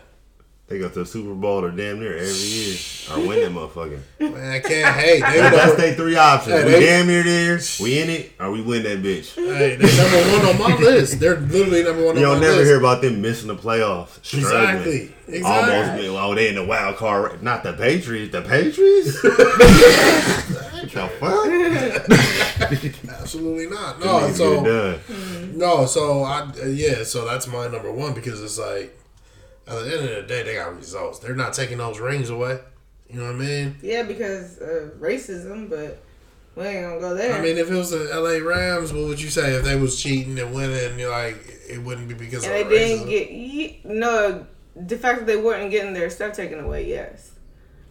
They 0.69 0.81
go 0.81 0.89
to 0.89 0.99
the 0.99 1.07
Super 1.07 1.33
Bowl 1.33 1.65
or 1.65 1.71
damn 1.71 2.01
near 2.01 2.17
every 2.17 2.33
year. 2.35 2.77
Or 3.13 3.21
win 3.25 3.41
that 3.41 3.53
motherfucker. 3.53 4.01
man, 4.19 4.51
I 4.51 4.59
can't 4.59 4.97
hate. 4.97 5.21
They 5.21 5.39
That- 5.39 5.53
That's 5.53 5.77
they 5.77 5.95
three 5.95 6.17
options. 6.17 6.57
Hey, 6.57 6.65
we 6.65 6.71
they- 6.73 6.81
damn 6.81 7.07
near 7.07 7.23
there, 7.23 7.61
we 7.81 8.01
in 8.01 8.11
it, 8.11 8.33
or 8.41 8.51
we 8.51 8.63
win 8.63 8.83
that 8.83 9.01
bitch. 9.01 9.33
hey, 9.37 9.77
they 9.77 9.97
number 9.97 10.17
one 10.33 10.45
on 10.45 10.59
my 10.59 10.75
list. 10.77 11.21
They're 11.21 11.37
literally 11.39 11.85
number 11.85 12.05
one 12.05 12.17
You 12.19 12.27
on 12.27 12.41
never 12.41 12.57
list. 12.57 12.67
hear 12.67 12.79
about 12.81 13.01
them 13.01 13.23
missing 13.23 13.47
the 13.47 13.55
playoffs. 13.55 14.19
Struggling. 14.25 14.49
Exactly. 14.49 15.13
Exactly. 15.29 16.09
Almost. 16.09 16.31
Oh, 16.31 16.35
they 16.35 16.49
in 16.49 16.57
the 16.57 16.65
wild 16.65 16.97
card. 16.97 17.45
Not 17.45 17.63
the 17.63 17.73
Patriots. 17.73 18.33
The 18.33 18.43
Patriots? 18.43 19.23
What 20.77 20.93
the 20.93 21.09
fuck? 21.19 21.47
Absolutely 23.21 23.67
not. 23.69 23.99
No, 24.01 24.31
so 24.31 24.63
no, 25.55 25.87
so 25.87 26.23
I 26.23 26.41
uh, 26.63 26.67
yeah, 26.67 27.03
so 27.05 27.25
that's 27.25 27.47
my 27.47 27.69
number 27.69 27.91
one 27.93 28.13
because 28.15 28.43
it's 28.43 28.59
like 28.59 28.93
at 29.67 29.75
the 29.85 29.97
end 29.99 30.09
of 30.09 30.17
the 30.17 30.23
day 30.23 30.43
they 30.43 30.55
got 30.55 30.77
results. 30.77 31.19
They're 31.19 31.35
not 31.35 31.53
taking 31.53 31.79
those 31.79 31.99
rings 31.99 32.31
away. 32.31 32.61
You 33.11 33.21
know 33.21 33.27
what 33.27 33.37
I 33.37 33.39
mean? 33.39 33.77
Yeah, 33.83 34.03
because 34.03 34.59
of 34.59 34.95
racism, 35.01 35.69
but 35.71 35.99
we 36.57 36.65
ain't 36.65 36.87
gonna 36.87 37.01
go 37.01 37.15
there. 37.15 37.37
I 37.39 37.41
mean, 37.41 37.57
if 37.57 37.71
it 37.71 37.75
was 37.75 37.91
the 37.91 38.05
LA 38.13 38.39
Rams, 38.45 38.93
what 38.93 39.05
would 39.05 39.21
you 39.21 39.31
say 39.31 39.55
if 39.55 39.65
they 39.65 39.77
was 39.77 40.01
cheating 40.03 40.39
and 40.39 40.55
winning? 40.55 40.99
You're 40.99 41.11
like, 41.11 41.37
it 41.69 41.79
wouldn't 41.83 42.09
be 42.09 42.15
because 42.15 42.45
and 42.45 42.53
of 42.63 42.69
they 42.69 42.79
didn't 42.79 43.07
racism. 43.07 43.11
get 43.11 43.31
ye- 43.31 43.81
no. 43.85 44.47
The 44.75 44.99
fact 44.99 45.21
that 45.21 45.27
they 45.27 45.37
weren't 45.37 45.71
getting 45.71 45.95
their 45.95 46.11
stuff 46.11 46.35
taken 46.35 46.61
away, 46.61 46.87
yes. 46.87 47.33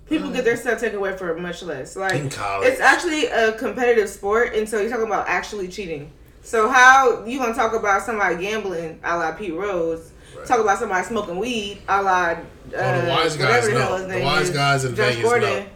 People 0.08 0.30
get 0.30 0.44
their 0.46 0.56
stuff 0.56 0.80
taken 0.80 1.00
away 1.00 1.18
for 1.18 1.34
much 1.36 1.64
less. 1.64 1.96
Like 1.96 2.14
In 2.14 2.30
college. 2.30 2.68
it's 2.70 2.80
actually 2.80 3.26
a 3.26 3.54
competitive 3.54 4.08
sport, 4.08 4.54
and 4.54 4.70
so 4.70 4.80
you're 4.80 4.90
talking 4.92 5.08
about 5.08 5.28
actually 5.28 5.68
cheating. 5.68 6.12
So 6.44 6.70
how 6.70 7.26
you 7.26 7.40
gonna 7.40 7.56
talk 7.56 7.74
about 7.74 8.04
somebody 8.04 8.36
gambling, 8.36 9.00
a 9.04 9.18
la 9.18 9.32
Pete 9.32 9.54
Rose? 9.56 10.12
Right. 10.38 10.46
Talk 10.48 10.60
about 10.60 10.78
somebody 10.80 11.06
smoking 11.06 11.38
weed, 11.38 11.82
a 11.88 12.02
la 12.02 12.12
uh, 12.30 12.36
Oh, 12.76 13.02
the 13.02 13.08
wise 13.10 13.38
guys 13.38 13.66
the 13.68 13.74
know. 13.74 14.08
The 14.08 14.22
wise 14.24 14.50
guys 14.50 14.86
in 14.86 14.96
Josh 14.96 15.16
Vegas 15.16 15.24
Gordon. 15.30 15.68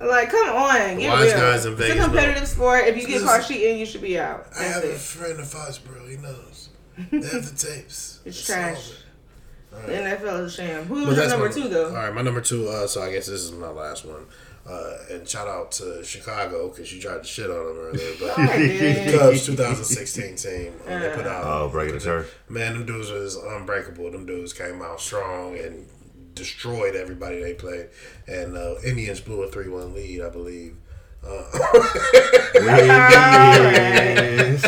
Like, 0.00 0.28
come 0.30 0.48
on, 0.56 0.98
get 0.98 1.08
wise 1.10 1.26
real. 1.32 1.36
guys 1.40 1.64
in 1.66 1.72
it's 1.72 1.80
Vegas 1.80 1.94
a 1.96 1.98
know. 2.00 2.04
competitive 2.06 2.48
sport. 2.48 2.84
If 2.86 2.96
you 2.96 3.06
get 3.06 3.22
caught 3.22 3.46
cheating, 3.46 3.78
you 3.78 3.86
should 3.86 4.02
be 4.02 4.18
out. 4.18 4.46
I 4.54 4.58
That's 4.64 4.74
have 4.74 4.84
a 4.84 4.90
it. 4.94 4.98
friend 4.98 5.38
in 5.38 5.44
Foxborough. 5.44 6.10
He 6.10 6.16
knows. 6.16 6.68
They 7.10 7.26
have 7.28 7.50
the 7.50 7.56
tapes. 7.66 8.20
It's 8.24 8.48
all 8.50 8.56
trash. 8.56 8.90
of 8.90 8.92
it. 8.92 9.86
The 9.86 9.92
NFL 9.92 10.44
is 10.44 10.52
a 10.52 10.56
sham. 10.56 10.84
Who 10.84 11.04
was 11.06 11.16
your 11.16 11.28
number 11.28 11.46
my- 11.48 11.52
two 11.52 11.68
though? 11.68 11.86
All 11.88 11.92
right, 11.94 12.14
my 12.14 12.22
number 12.22 12.40
two. 12.40 12.68
Uh, 12.68 12.86
so 12.86 13.02
I 13.02 13.10
guess 13.10 13.26
this 13.26 13.40
is 13.40 13.50
my 13.52 13.68
last 13.70 14.04
one. 14.04 14.26
Uh, 14.66 14.96
and 15.10 15.28
shout 15.28 15.46
out 15.46 15.70
to 15.72 16.02
Chicago 16.02 16.68
because 16.68 16.90
you 16.92 17.00
tried 17.00 17.22
to 17.22 17.28
shit 17.28 17.50
on 17.50 17.66
them 17.66 17.76
earlier. 17.78 18.12
But 18.18 18.38
I 18.50 18.56
did. 18.56 19.14
Cubs 19.18 19.44
2016 19.46 20.36
team, 20.36 20.72
uh, 20.86 20.98
they 20.98 21.10
put 21.14 21.26
out. 21.26 21.44
Oh, 21.44 21.68
breaking 21.68 21.98
the 21.98 22.04
curse. 22.04 22.30
Man, 22.48 22.72
them 22.72 22.86
dudes 22.86 23.10
was 23.10 23.36
unbreakable. 23.36 24.10
Them 24.10 24.24
dudes 24.24 24.54
came 24.54 24.80
out 24.80 25.00
strong 25.00 25.58
and 25.58 25.86
destroyed 26.34 26.96
everybody 26.96 27.42
they 27.42 27.52
played. 27.54 27.88
And 28.26 28.56
uh, 28.56 28.76
Indians 28.84 29.20
blew 29.20 29.42
a 29.42 29.50
3 29.50 29.68
1 29.68 29.92
lead, 29.94 30.22
I 30.22 30.30
believe. 30.30 30.76
Yes. 32.54 34.62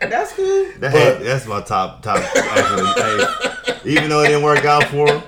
That's 0.00 0.32
cool. 0.34 0.66
That, 0.78 0.92
hey, 0.92 1.18
that's 1.24 1.46
my 1.46 1.60
top 1.62 2.02
top. 2.02 2.18
actually, 2.18 3.02
hey, 3.02 3.80
even 3.84 4.08
though 4.08 4.22
it 4.22 4.28
didn't 4.28 4.42
work 4.42 4.64
out 4.64 4.84
for 4.84 5.08
him, 5.08 5.22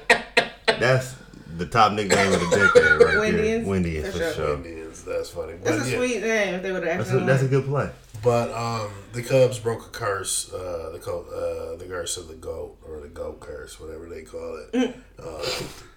that's 0.67 1.15
the 1.57 1.67
top 1.67 1.93
nickname 1.93 2.33
of 2.33 2.41
the 2.41 2.71
decade 2.75 3.07
right 3.07 3.19
Windians? 3.19 3.65
there. 3.65 3.71
Windians 3.71 4.07
For 4.07 4.13
for 4.13 4.19
sure. 4.19 4.33
sure. 4.35 4.55
Indians, 4.57 5.05
that's 5.05 5.31
funny. 5.31 5.55
That's 5.63 5.87
a 5.87 5.91
yeah. 5.91 5.97
sweet 5.97 6.21
name 6.21 6.55
if 6.55 6.63
they 6.63 6.73
would 6.73 6.85
have 6.85 6.99
That's 6.99 7.11
actually 7.11 7.23
a, 7.23 7.27
that's 7.27 7.43
a 7.43 7.49
good 7.49 7.65
play. 7.67 7.91
But 8.23 8.53
um, 8.53 8.91
the 9.13 9.23
Cubs 9.23 9.59
broke 9.59 9.87
a 9.87 9.91
curse, 9.91 10.53
uh, 10.53 10.91
the 10.93 10.99
uh, 10.99 11.77
the 11.77 11.85
curse 11.85 12.17
of 12.17 12.29
the 12.29 12.35
goat 12.35 12.79
or 12.89 13.01
the 13.01 13.09
goat 13.09 13.41
curse, 13.41 13.79
whatever 13.79 14.07
they 14.07 14.23
call 14.23 14.65
it. 14.73 14.97
Uh, 15.19 15.47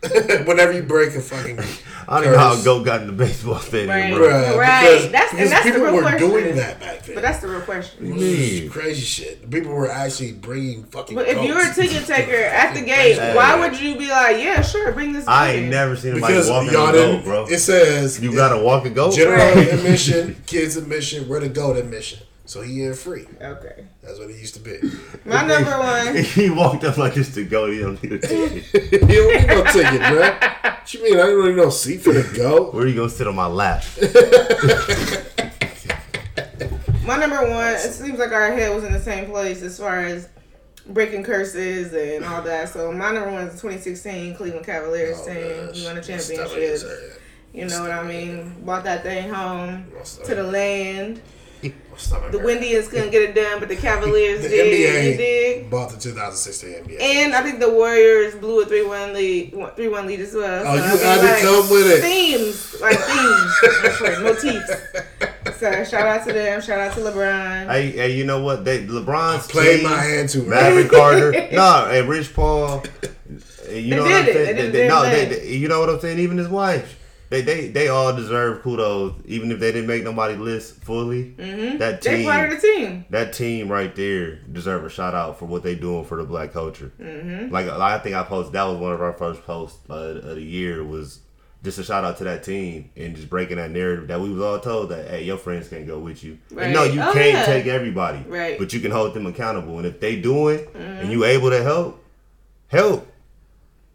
whenever 0.46 0.72
you 0.74 0.84
break 0.84 1.16
a 1.16 1.22
fucking, 1.22 1.60
I 2.08 2.22
don't 2.22 2.32
know 2.32 2.38
how 2.38 2.54
curse. 2.54 2.64
Goat 2.64 2.84
got 2.86 3.02
in 3.02 3.08
the 3.08 3.14
baseball 3.14 3.58
stadium, 3.58 3.90
Right. 3.90 4.14
bro. 4.14 4.28
Bruh, 4.30 4.58
Right. 4.58 4.82
because- 4.84 5.12
That's- 5.12 5.32
and 5.32 5.38
because 5.40 5.50
that's 5.50 5.66
the 5.66 5.72
people 5.72 5.86
real 5.88 5.96
were 5.96 6.02
question. 6.04 6.30
doing 6.30 6.56
that 6.56 6.80
back 6.80 7.04
then. 7.06 7.16
But 7.16 7.22
that's 7.24 7.40
the 7.40 7.48
real 7.48 7.62
question. 7.62 8.06
It 8.06 8.14
was 8.66 8.72
crazy 8.72 9.02
shit. 9.02 9.50
People 9.50 9.74
were 9.74 9.90
actually 9.90 10.34
bringing 10.34 10.84
fucking. 10.84 11.16
But 11.16 11.28
if 11.28 11.42
you 11.42 11.56
were 11.56 11.62
a 11.70 11.74
ticket 11.74 12.06
taker 12.06 12.36
at 12.36 12.76
the 12.76 12.82
gate, 12.82 13.18
Hey. 13.18 13.36
why 13.36 13.60
would 13.60 13.80
you 13.82 13.96
be 13.98 14.08
like, 14.10 14.38
yeah, 14.38 14.62
sure, 14.62 14.92
bring 14.92 15.14
this? 15.14 15.26
I 15.28 15.48
ticket? 15.48 15.62
ain't 15.64 15.72
never 15.72 15.96
seen 15.96 16.12
anybody 16.12 16.34
because 16.34 16.50
walking 16.50 16.74
y'all 16.74 16.90
a 16.90 16.92
didn't, 16.92 17.16
goat, 17.18 17.24
bro. 17.26 17.46
it 17.48 17.58
says 17.60 18.20
You 18.22 18.36
gotta 18.36 18.58
walk 18.64 18.86
a 18.86 18.92
goat. 18.92 19.16
general 19.16 19.38
Right. 19.56 19.74
admission, 19.74 20.36
kids 20.46 20.78
admission, 20.78 21.28
we're 21.28 21.40
the 21.40 21.50
goat 21.50 21.76
admission. 21.78 22.20
So 22.48 22.62
he 22.62 22.84
in 22.84 22.94
free. 22.94 23.26
Okay. 23.42 23.86
That's 24.02 24.18
what 24.20 24.30
he 24.30 24.38
used 24.38 24.54
to 24.56 24.62
be. 24.62 24.80
My 25.26 25.46
number 25.46 25.78
one. 25.78 26.16
he 26.24 26.50
walked 26.50 26.86
up 26.86 26.98
like 26.98 27.14
this 27.14 27.34
to 27.36 27.44
go. 27.44 27.70
He 27.70 27.80
don't 27.80 28.02
need 28.02 28.14
a 28.14 28.20
ticket. 28.20 28.74
you 28.94 29.00
don't 29.00 29.42
need 29.42 29.48
no 29.48 29.64
ticket, 29.66 30.00
man. 30.00 30.38
What 30.64 30.94
you 30.94 31.04
mean? 31.04 31.14
I 31.16 31.24
don't 31.24 31.46
need 31.46 31.56
no 31.58 31.70
seat 31.70 32.02
for 32.02 32.14
the 32.14 32.24
go. 32.38 32.72
Where 32.72 32.88
you 32.88 32.96
gonna 32.96 33.10
sit 33.10 33.28
on 33.28 33.36
my 33.36 33.48
lap? 33.48 33.84
My 37.06 37.18
number 37.18 37.50
one. 37.50 37.74
It 37.74 37.94
seems 37.94 38.20
like 38.20 38.32
our 38.32 38.52
head 38.52 38.74
was 38.76 38.84
in 38.84 38.92
the 38.94 39.00
same 39.00 39.30
place 39.30 39.62
as 39.62 39.78
far 39.80 40.00
as 40.00 40.28
breaking 40.88 41.24
curses 41.24 41.94
and 41.94 42.26
all 42.26 42.42
that. 42.42 42.70
So 42.70 42.92
my 42.92 43.12
number 43.12 43.32
one 43.32 43.44
is 43.44 43.56
the 43.56 43.62
2016 43.62 44.36
Cleveland 44.36 44.66
Cavaliers 44.66 45.18
Oh, 45.22 45.26
team. 45.26 45.36
man, 45.36 45.72
We 45.74 45.86
won 45.86 45.96
the 45.96 46.02
that's 46.02 46.28
tough 46.28 46.28
to 46.28 46.36
championship. 46.48 47.22
You 47.54 47.66
know 47.68 47.82
what 47.82 47.92
I 47.92 48.04
mean? 48.04 48.54
Brought 48.66 48.84
that 48.84 49.04
thing 49.04 49.30
home 49.30 49.86
to 50.26 50.36
the 50.36 50.44
land. 50.44 51.22
My 51.64 51.70
The 52.30 52.38
hurt. 52.38 52.44
Windians 52.44 52.88
couldn't 52.88 53.10
get 53.12 53.22
it 53.24 53.34
done, 53.36 53.60
but 53.60 53.70
the 53.70 53.76
Cavaliers 53.76 54.42
The 54.44 54.50
did. 54.50 54.80
You 54.80 54.88
NBA 55.14 55.18
dig? 55.18 55.70
bought 55.70 55.90
the 55.90 55.98
2016 55.98 56.70
NBA. 56.86 57.02
And 57.02 57.34
I 57.36 57.42
think 57.42 57.60
the 57.60 57.70
Warriors 57.72 58.36
blew 58.36 58.62
a 58.62 58.66
three 58.66 58.86
one 58.86 59.14
lead, 59.14 59.52
three 59.76 59.88
one 59.88 60.06
lead 60.08 60.20
as 60.20 60.34
well. 60.34 60.64
Oh, 60.68 60.78
So, 60.78 60.84
you 60.84 60.90
I 60.90 60.94
mean, 60.94 61.00
had 61.04 61.22
to 61.22 61.28
like, 61.34 61.42
come 61.42 61.70
with 61.70 61.88
it. 61.88 62.02
Themes, 62.02 62.82
like 62.82 62.98
themes, 63.00 64.02
That's 64.02 64.22
motifs. 64.22 65.60
So 65.60 65.84
shout 65.86 66.06
out 66.06 66.28
to 66.28 66.34
them. 66.34 66.62
Shout 66.62 66.80
out 66.80 66.94
to 66.94 67.00
LeBron. 67.00 67.72
Hey, 67.72 67.90
hey, 67.92 68.16
you 68.16 68.26
know 68.26 68.44
what? 68.44 68.64
They 68.64 68.86
LeBron's 68.86 69.48
Played 69.48 69.84
my 69.84 70.00
hand 70.02 70.30
too 70.30 70.44
Maverick 70.44 70.90
Carter. 70.92 71.32
No, 71.52 71.88
hey, 71.90 72.04
Rich 72.04 72.34
Paul. 72.36 72.84
You 73.72 73.96
know 73.96 74.04
what 74.04 74.10
did 74.10 74.22
I'm 74.22 74.28
it. 74.30 74.34
saying? 74.34 74.46
They 74.46 74.54
They- 74.54 74.66
the 74.68 74.72
they- 74.72 74.88
damn 74.88 74.88
no, 74.90 75.04
they- 75.10 75.48
you 75.56 75.68
know 75.68 75.80
what 75.80 75.90
I'm 75.90 76.00
saying? 76.00 76.20
Even 76.20 76.38
his 76.38 76.48
wife. 76.48 76.97
They, 77.30 77.42
they 77.42 77.68
they 77.68 77.90
all 77.90 78.16
deserve 78.16 78.62
kudos, 78.62 79.16
even 79.26 79.52
if 79.52 79.60
they 79.60 79.72
didn't 79.74 79.88
make 79.88 80.04
nobody 80.04 80.36
list 80.36 80.76
fully. 80.82 81.36
Mm-hmm. 81.38 81.78
That 81.78 82.02
they 82.02 82.18
team, 82.18 82.26
part 82.26 82.52
of 82.54 82.62
the 82.62 82.68
team. 82.68 83.06
that 83.10 83.34
team 83.34 83.70
right 83.70 83.94
there 83.96 84.36
deserve 84.44 84.86
a 84.86 84.90
shout 84.90 85.14
out 85.14 85.38
for 85.38 85.46
what 85.46 85.62
they 85.64 85.76
doing 85.76 86.06
for 86.06 86.16
the 86.18 86.24
black 86.24 86.54
culture. 86.54 86.92
Mm-hmm. 87.00 87.52
Like 87.54 87.68
I 87.68 88.00
think 88.00 88.16
I 88.16 88.24
posted 88.24 88.54
that 88.54 88.64
was 88.64 88.78
one 88.78 88.94
of 88.94 89.02
our 89.02 89.12
first 89.14 89.44
posts 89.44 89.78
uh, 89.90 89.94
of 89.94 90.36
the 90.36 90.42
year 90.42 90.84
was 90.86 91.20
just 91.64 91.80
a 91.80 91.84
shout 91.84 92.06
out 92.06 92.16
to 92.20 92.24
that 92.24 92.44
team 92.44 92.92
and 92.96 93.14
just 93.16 93.30
breaking 93.30 93.58
that 93.58 93.72
narrative 93.72 94.08
that 94.08 94.22
we 94.22 94.30
was 94.32 94.42
all 94.42 94.60
told 94.60 94.90
that 94.90 95.10
hey 95.10 95.24
your 95.24 95.38
friends 95.38 95.68
can't 95.68 95.86
go 95.88 96.00
with 96.00 96.24
you. 96.24 96.38
And 96.58 96.72
no, 96.72 96.84
you 96.86 97.02
Oh, 97.02 97.12
can't 97.12 97.34
yeah. 97.34 97.46
take 97.46 97.66
everybody, 97.66 98.20
Right. 98.26 98.58
But 98.58 98.72
you 98.72 98.80
can 98.80 98.92
hold 98.92 99.14
them 99.14 99.26
accountable, 99.26 99.78
and 99.80 99.86
if 99.86 100.00
they 100.00 100.16
doing 100.22 100.66
and 100.76 101.12
you 101.12 101.26
able 101.26 101.50
to 101.50 101.62
help, 101.62 102.02
help. 102.68 103.06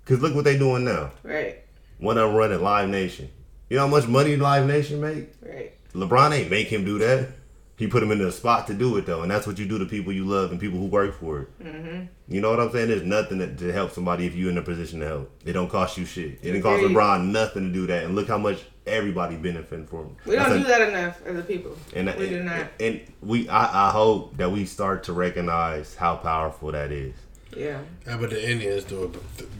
Cause 0.05 0.21
look 0.21 0.35
what 0.35 0.45
they 0.45 0.59
doing 0.59 0.85
now. 0.85 1.13
Right, 1.23 1.62
One 2.03 2.19
of 2.19 2.29
them 2.29 2.37
running 2.37 2.61
Live 2.61 2.89
Nation. 2.89 3.31
You 3.71 3.77
know 3.77 3.87
how 3.87 3.89
much 3.89 4.09
money 4.09 4.35
Live 4.35 4.67
Nation 4.67 5.01
make? 5.01 5.29
right. 5.41 5.73
LeBron 5.95 6.33
ain't 6.37 6.51
make 6.51 6.67
him 6.67 6.85
do 6.85 6.99
that. 6.99 7.29
He 7.77 7.87
put 7.87 8.03
him 8.03 8.11
in 8.11 8.19
the 8.19 8.33
spot 8.33 8.67
to 8.67 8.75
do 8.75 8.97
it 8.97 9.07
though, 9.07 9.23
and 9.23 9.31
that's 9.31 9.47
what 9.47 9.59
you 9.59 9.67
do 9.67 9.79
to 9.79 9.87
people 9.87 10.13
you 10.13 10.25
love 10.25 10.51
and 10.51 10.61
people 10.61 10.81
who 10.81 10.87
work 10.87 11.19
for 11.19 11.43
it. 11.43 11.63
Mm-hmm. 11.63 12.07
You 12.29 12.41
know 12.41 12.51
what 12.51 12.59
I'm 12.59 12.73
saying? 12.73 12.89
There's 12.89 13.05
nothing 13.05 13.39
that, 13.39 13.57
to 13.59 13.73
help 13.73 13.93
somebody 13.93 14.27
if 14.27 14.35
you're 14.35 14.51
in 14.51 14.59
a 14.59 14.63
position 14.63 14.99
to 15.01 15.07
help. 15.07 15.31
It 15.45 15.53
don't 15.53 15.71
cost 15.71 15.97
you 15.97 16.05
shit. 16.05 16.33
It 16.33 16.43
didn't 16.43 16.63
cost 16.63 16.83
LeBron 16.83 17.31
nothing 17.31 17.69
to 17.69 17.73
do 17.73 17.87
that, 17.87 18.05
and 18.05 18.17
look 18.17 18.27
how 18.27 18.39
much 18.39 18.59
everybody 18.85 19.37
benefiting 19.37 19.87
from. 19.87 20.01
him. 20.01 20.17
We 20.27 20.35
don't 20.35 20.51
That's 20.51 20.63
do 20.63 20.69
that 20.69 20.89
enough 20.89 21.25
as 21.25 21.39
a 21.39 21.43
people. 21.43 21.77
And, 21.95 22.13
we 22.19 22.29
do 22.29 22.43
not. 22.43 22.67
And 22.81 23.01
we, 23.21 23.49
I, 23.49 23.89
I 23.89 23.91
hope 23.91 24.37
that 24.39 24.51
we 24.51 24.65
start 24.65 25.05
to 25.05 25.13
recognize 25.13 25.95
how 25.95 26.17
powerful 26.17 26.73
that 26.73 26.91
is. 26.91 27.15
Yeah, 27.57 27.81
How 28.07 28.17
about 28.17 28.31
the 28.31 28.51
Indians 28.51 28.85
do 28.85 29.05
a 29.05 29.09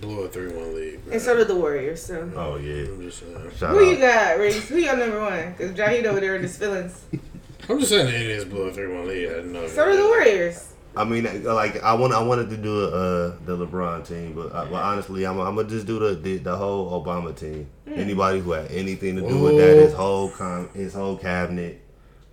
blew 0.01 0.21
a 0.23 0.29
three 0.29 0.49
one 0.49 0.75
lead? 0.75 1.05
man? 1.05 1.13
and 1.15 1.23
so 1.23 1.37
did 1.37 1.49
the 1.49 1.55
Warriors. 1.57 2.03
So 2.03 2.31
Oh 2.35 2.57
yeah, 2.57 2.85
I'm 2.89 3.03
just 3.03 3.19
saying. 3.21 3.51
shout 3.57 3.71
who 3.71 3.85
you 3.85 3.99
got, 3.99 4.39
Reese? 4.39 4.69
Who 4.69 4.79
your 4.79 4.97
number 4.97 5.21
one? 5.21 5.53
Because 5.53 5.73
Jahid 5.73 6.05
over 6.05 6.21
there 6.21 6.37
in 6.37 6.43
his 6.43 6.57
feelings. 6.57 7.05
I'm 7.69 7.79
just 7.79 7.91
saying 7.91 8.07
the 8.07 8.17
Indians 8.19 8.45
blew 8.47 8.63
a 8.63 8.73
three 8.73 8.87
one 8.93 9.07
lead. 9.07 9.27
I 9.27 9.35
didn't 9.35 9.53
know. 9.53 9.67
So 9.69 9.85
did 9.91 9.99
the 9.99 10.07
Warriors. 10.07 10.69
I 10.95 11.05
mean, 11.05 11.45
like 11.45 11.83
I 11.83 11.95
want, 11.95 12.13
I 12.13 12.23
wanted 12.23 12.51
to 12.51 12.57
do 12.59 12.85
uh, 12.85 13.35
the 13.47 13.57
LeBron 13.57 14.07
team, 14.07 14.35
but, 14.35 14.53
uh, 14.53 14.67
but 14.67 14.75
honestly, 14.75 15.25
I'm, 15.25 15.39
I'm 15.39 15.55
gonna 15.57 15.67
just 15.69 15.87
do 15.87 15.99
the, 15.99 16.15
the 16.15 16.37
the 16.39 16.57
whole 16.57 17.03
Obama 17.03 17.35
team. 17.35 17.67
Anybody 17.87 18.41
who 18.41 18.53
had 18.53 18.71
anything 18.71 19.17
to 19.17 19.23
do 19.23 19.39
with 19.39 19.57
that, 19.57 19.77
his 19.77 19.95
whole 19.95 20.29
com, 20.31 20.69
his 20.75 20.93
whole 20.93 21.17
cabinet, 21.17 21.81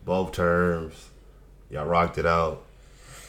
both 0.04 0.34
terms, 0.34 1.10
y'all 1.70 1.86
rocked 1.86 2.18
it 2.18 2.26
out. 2.26 2.66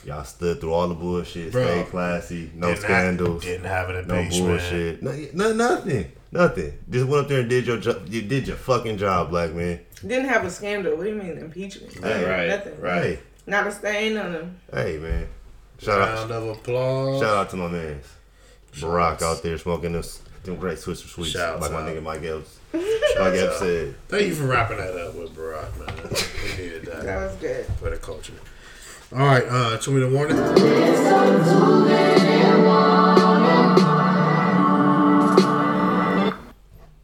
Y'all 0.04 0.24
stood 0.24 0.60
through 0.60 0.72
all 0.72 0.88
the 0.88 0.94
bullshit, 0.94 1.52
Bro, 1.52 1.62
stayed 1.64 1.86
classy, 1.88 2.50
no 2.54 2.68
Didn't 2.68 2.82
have- 2.82 2.84
scandals, 2.84 3.44
didn't 3.44 3.66
have 3.66 3.90
an 3.90 4.06
no 4.08 4.28
bullshit, 4.30 5.02
no, 5.02 5.12
no, 5.34 5.52
nothing, 5.52 6.12
nothing. 6.32 6.72
Just 6.88 7.06
went 7.06 7.22
up 7.24 7.28
there 7.28 7.40
and 7.40 7.50
did 7.50 7.66
your 7.66 7.76
job. 7.78 8.02
You 8.08 8.22
did 8.22 8.48
your 8.48 8.56
fucking 8.56 8.96
job, 8.96 9.28
black 9.30 9.52
man. 9.52 9.80
Didn't 10.00 10.28
have 10.28 10.44
a 10.44 10.50
scandal. 10.50 10.96
What 10.96 11.04
do 11.04 11.10
you 11.10 11.16
mean 11.16 11.36
impeachment? 11.36 11.92
Hey, 12.02 12.24
right, 12.24 12.48
Nothing. 12.48 12.80
right. 12.80 13.18
Not 13.46 13.66
a 13.66 13.72
stain 13.72 14.16
on 14.16 14.32
him. 14.32 14.56
hey, 14.72 14.96
man. 14.98 15.26
Shout 15.78 16.00
out, 16.00 16.30
Round 16.30 16.30
of 16.32 16.48
applause. 16.58 17.20
Shout 17.20 17.36
out 17.36 17.50
to 17.50 17.56
my 17.56 17.68
man, 17.68 18.00
Barack 18.74 19.22
out 19.22 19.42
there 19.42 19.58
smoking 19.58 19.96
us 19.96 20.22
them 20.44 20.56
great 20.56 20.78
Swisher 20.78 21.06
sweets, 21.06 21.32
Shouts 21.32 21.60
like 21.60 21.72
my 21.72 21.82
out. 21.82 21.88
nigga 21.88 22.02
Mike 22.02 22.22
Epps. 22.22 22.58
Mike 22.72 23.34
Epps 23.34 23.58
said, 23.58 23.94
Thank 24.08 24.28
you 24.28 24.34
for 24.34 24.44
wrapping 24.44 24.78
that 24.78 24.96
up 24.96 25.14
with 25.14 25.36
Barack, 25.36 25.78
man. 25.78 26.56
We 26.56 26.62
needed 26.64 26.86
That 26.86 27.02
that 27.02 27.16
was 27.26 27.36
good. 27.36 27.66
for 27.78 27.90
the 27.90 27.96
culture. 27.98 28.32
All 29.12 29.18
right, 29.26 29.44
uh, 29.48 29.76
two 29.78 29.90
minute 29.90 30.12
warning. 30.12 30.38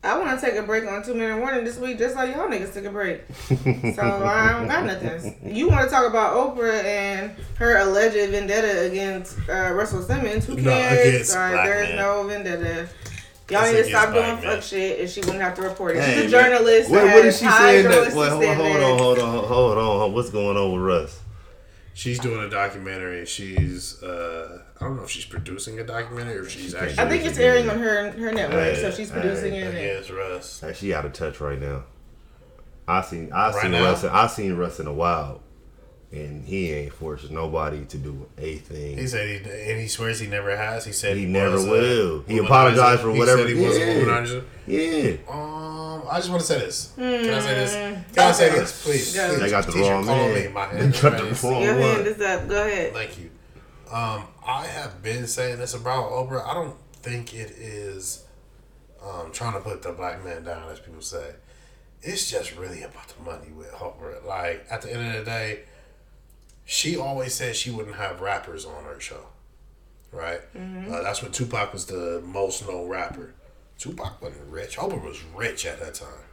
I 0.04 0.16
want 0.16 0.38
to 0.38 0.46
take 0.46 0.54
a 0.56 0.62
break 0.62 0.84
on 0.86 1.02
two 1.02 1.14
minute 1.14 1.38
warning 1.40 1.64
this 1.64 1.78
week, 1.78 1.98
just 1.98 2.14
like 2.14 2.30
y'all 2.34 2.46
niggas 2.48 2.72
took 2.72 2.84
a 2.84 2.90
break. 2.90 3.22
so 3.48 4.02
I 4.24 4.52
don't 4.52 4.68
got 4.68 4.84
nothing. 4.84 5.36
You 5.44 5.68
want 5.68 5.82
to 5.84 5.90
talk 5.90 6.08
about 6.08 6.34
Oprah 6.34 6.84
and 6.84 7.32
her 7.56 7.78
alleged 7.78 8.30
vendetta 8.30 8.82
against 8.88 9.36
uh, 9.48 9.72
Russell 9.72 10.02
Simmons? 10.02 10.44
Who 10.46 10.54
No, 10.56 10.70
cares? 10.70 11.08
against 11.08 11.30
Sorry, 11.32 11.52
black 11.54 11.66
there's 11.66 11.88
men. 11.88 11.96
no 11.96 12.22
vendetta. 12.22 12.88
Y'all 13.50 13.64
need 13.72 13.78
to 13.78 13.84
stop 13.84 14.12
doing 14.12 14.24
black 14.36 14.42
fuck 14.42 14.62
shit, 14.62 15.00
and 15.00 15.10
she 15.10 15.20
wouldn't 15.22 15.40
have 15.40 15.54
to 15.56 15.62
report 15.62 15.96
it. 15.96 16.02
Hey, 16.02 16.22
She's 16.22 16.26
a 16.26 16.28
journalist. 16.28 16.88
What, 16.90 17.02
that 17.02 17.14
what 17.14 17.24
has 17.24 17.34
is 17.34 17.40
she 17.40 17.48
saying? 17.50 17.84
That, 17.84 17.90
journalistic 17.92 18.18
wait, 18.20 18.30
hold, 18.30 18.56
hold 18.56 18.76
on, 18.76 18.98
hold 18.98 19.18
on, 19.18 19.28
hold 19.48 19.78
on, 19.78 19.84
hold 19.84 20.02
on. 20.02 20.12
What's 20.12 20.30
going 20.30 20.56
on 20.56 20.72
with 20.72 20.82
Russ? 20.82 21.20
She's 21.96 22.18
doing 22.18 22.42
a 22.44 22.50
documentary. 22.50 23.24
She's 23.24 24.02
uh, 24.02 24.60
I 24.78 24.84
don't 24.84 24.96
know 24.96 25.04
if 25.04 25.08
she's 25.10 25.24
producing 25.24 25.80
a 25.80 25.84
documentary 25.84 26.36
or 26.36 26.42
if 26.42 26.50
she's 26.50 26.74
actually. 26.74 26.98
I 26.98 27.08
think 27.08 27.24
it's 27.24 27.38
airing 27.38 27.70
on 27.70 27.78
her 27.78 28.10
her 28.10 28.32
network, 28.32 28.74
Hey, 28.74 28.80
so 28.82 28.90
she's 28.90 29.10
producing 29.10 29.52
hey, 29.54 29.60
it. 29.60 29.66
and- 29.68 29.78
against 29.78 30.10
Russ. 30.10 30.60
Hey, 30.60 30.74
she 30.74 30.92
out 30.92 31.06
of 31.06 31.14
touch 31.14 31.40
right 31.40 31.58
now. 31.58 31.84
I 32.86 33.00
seen, 33.00 33.32
I 33.32 33.50
Right 33.50 33.62
seen 33.62 33.70
now? 33.70 33.82
Russ. 33.84 34.04
I 34.04 34.26
seen 34.26 34.56
Russ 34.56 34.78
in 34.78 34.86
a 34.86 34.92
while, 34.92 35.40
and 36.12 36.44
he 36.44 36.72
ain't 36.72 36.92
forced 36.92 37.30
nobody 37.30 37.84
to 37.86 37.98
do 37.98 38.26
a 38.38 38.56
thing. 38.56 38.96
He 38.98 39.06
said 39.06 39.28
he 39.28 39.36
and 39.70 39.80
he 39.80 39.88
swears 39.88 40.20
he 40.20 40.26
never 40.28 40.56
has. 40.56 40.84
He 40.84 40.92
said 40.92 41.16
He 41.16 41.22
he, 41.24 41.28
never 41.28 41.52
was 41.56 41.66
a 41.66 41.70
will. 41.70 42.22
He 42.26 42.34
womanizer. 42.38 42.44
apologized 42.44 43.00
for 43.02 43.12
He 43.12 43.18
whatever- 43.18 43.38
said 43.42 43.48
he 43.56 43.64
was 43.66 43.78
Yeah. 43.78 43.84
a 43.84 44.04
womanizer. 44.04 44.44
yeah, 44.66 45.16
Um, 45.32 46.02
I 46.08 46.16
just 46.18 46.30
want 46.30 46.40
to 46.42 46.46
say 46.46 46.58
this. 46.60 46.92
Can 46.96 47.04
I 47.34 47.40
say 47.40 47.54
this? 47.54 47.72
Can 47.72 48.04
I 48.28 48.32
say 48.32 48.48
this, 48.50 48.82
please? 48.84 49.14
Go. 49.14 49.28
please 49.28 49.40
they 49.40 49.50
got 49.50 49.66
the 49.66 49.72
teacher, 49.72 49.90
wrong 49.90 50.04
call 50.06 50.16
man. 50.16 50.34
Me. 50.34 50.48
My 50.48 50.72
They 50.74 51.00
got 51.00 51.18
the 51.18 51.24
raised. 51.24 51.44
wrong 51.44 51.62
Your 51.62 51.74
hand 51.74 52.06
is 52.06 52.20
up. 52.20 52.48
Go 52.48 52.66
ahead. 52.66 52.92
Thank 52.92 53.18
you. 53.18 53.30
Um, 53.90 54.24
I 54.46 54.66
have 54.66 55.02
been 55.02 55.26
saying 55.26 55.58
this 55.58 55.74
about 55.74 56.10
Oprah. 56.10 56.44
I 56.46 56.54
don't 56.54 56.76
think 57.02 57.34
it 57.34 57.50
is 57.52 58.24
um, 59.02 59.30
trying 59.32 59.52
to 59.54 59.60
put 59.60 59.82
the 59.82 59.92
black 59.92 60.24
man 60.24 60.44
down, 60.44 60.68
as 60.70 60.78
people 60.80 61.00
say. 61.02 61.34
It's 62.02 62.30
just 62.30 62.56
really 62.56 62.82
about 62.82 63.08
the 63.08 63.22
money 63.24 63.50
with 63.52 63.70
Oprah. 63.72 64.24
Like 64.24 64.66
at 64.70 64.82
the 64.82 64.92
end 64.92 65.06
of 65.16 65.24
the 65.24 65.30
day, 65.30 65.60
she 66.66 66.96
always 66.96 67.32
said 67.32 67.56
she 67.56 67.70
wouldn't 67.70 67.96
have 67.96 68.20
rappers 68.20 68.66
on 68.66 68.84
her 68.84 69.00
show, 69.00 69.28
right? 70.12 70.40
Uh, 70.90 71.02
that's 71.02 71.22
when 71.22 71.30
Tupac 71.30 71.72
was 71.72 71.86
the 71.86 72.20
most 72.26 72.66
known 72.68 72.88
rapper. 72.88 73.32
Tupac 73.78 74.20
wasn't 74.20 74.50
rich. 74.50 74.76
Oprah 74.76 75.02
was 75.02 75.22
rich 75.34 75.64
at 75.64 75.78
that 75.80 75.94
time. 75.94 76.24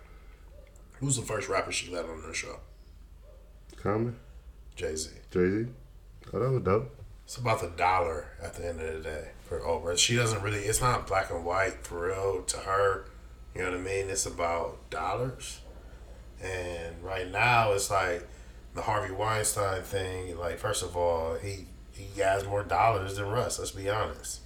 Who's 1.00 1.18
the 1.18 1.22
first 1.22 1.48
rapper 1.50 1.72
she 1.72 1.94
let 1.94 2.06
on 2.06 2.22
her 2.24 2.34
show? 2.34 2.60
Common, 3.78 4.16
Jay 4.76 4.96
Z. 4.96 5.12
Jay 5.32 5.50
Z. 5.50 5.66
Oh, 6.34 6.40
that 6.40 6.50
was 6.50 6.64
dope. 6.64 6.96
It's 7.26 7.38
about 7.38 7.62
the 7.62 7.70
dollar 7.70 8.28
at 8.42 8.56
the 8.56 8.68
end 8.68 8.82
of 8.82 8.92
the 8.92 9.10
day 9.10 9.28
for 9.44 9.60
Oprah. 9.60 9.98
She 9.98 10.16
doesn't 10.16 10.42
really. 10.42 10.60
It's 10.60 10.82
not 10.82 11.06
black 11.06 11.30
and 11.30 11.46
white 11.46 11.86
for 11.86 12.08
real 12.08 12.42
to 12.42 12.58
her. 12.58 13.06
You 13.54 13.62
know 13.62 13.72
what 13.72 13.80
I 13.80 13.84
mean? 13.84 14.10
It's 14.10 14.26
about 14.26 14.90
dollars. 14.90 15.60
And 16.42 17.02
right 17.04 17.30
now, 17.30 17.74
it's 17.74 17.92
like 17.92 18.28
the 18.76 18.82
Harvey 18.82 19.14
Weinstein 19.14 19.82
thing. 19.84 20.38
Like, 20.38 20.58
first 20.58 20.84
of 20.84 20.96
all, 20.98 21.36
he 21.36 21.66
he 21.92 22.20
has 22.22 22.46
more 22.46 22.64
dollars 22.64 23.18
than 23.18 23.28
Russ. 23.28 23.60
Let's 23.60 23.72
be 23.72 23.90
honest. 23.90 24.42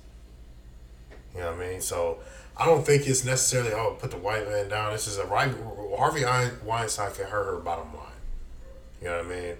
You 1.33 1.41
know 1.41 1.51
what 1.53 1.61
I 1.65 1.69
mean? 1.69 1.81
So 1.81 2.19
I 2.57 2.65
don't 2.65 2.85
think 2.85 3.07
it's 3.07 3.23
necessarily 3.23 3.71
oh 3.73 3.95
put 3.99 4.11
the 4.11 4.17
white 4.17 4.47
man 4.49 4.69
down. 4.69 4.91
This 4.93 5.07
is 5.07 5.17
a 5.17 5.25
right. 5.25 5.53
Harvey 5.97 6.23
Weinstein 6.65 7.11
can 7.13 7.25
hurt 7.25 7.45
her 7.45 7.57
bottom 7.59 7.93
line. 7.93 8.03
You 9.01 9.07
know 9.09 9.17
what 9.17 9.25
I 9.25 9.29
mean? 9.29 9.55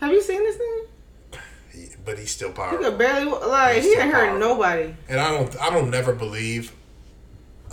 Have 0.00 0.10
you 0.10 0.22
seen 0.22 0.38
this 0.42 0.56
thing? 0.56 1.40
He, 1.72 1.88
but 2.04 2.18
he's 2.18 2.30
still 2.32 2.48
He 2.48 2.54
powerful. 2.54 2.78
could 2.78 2.98
barely 2.98 3.26
like 3.30 3.76
He's 3.76 3.84
he 3.84 3.90
didn't 3.90 4.10
hurt 4.10 4.38
nobody. 4.40 4.94
And 5.08 5.20
I 5.20 5.30
don't, 5.30 5.60
I 5.60 5.70
don't 5.70 5.90
never 5.90 6.12
believe 6.14 6.72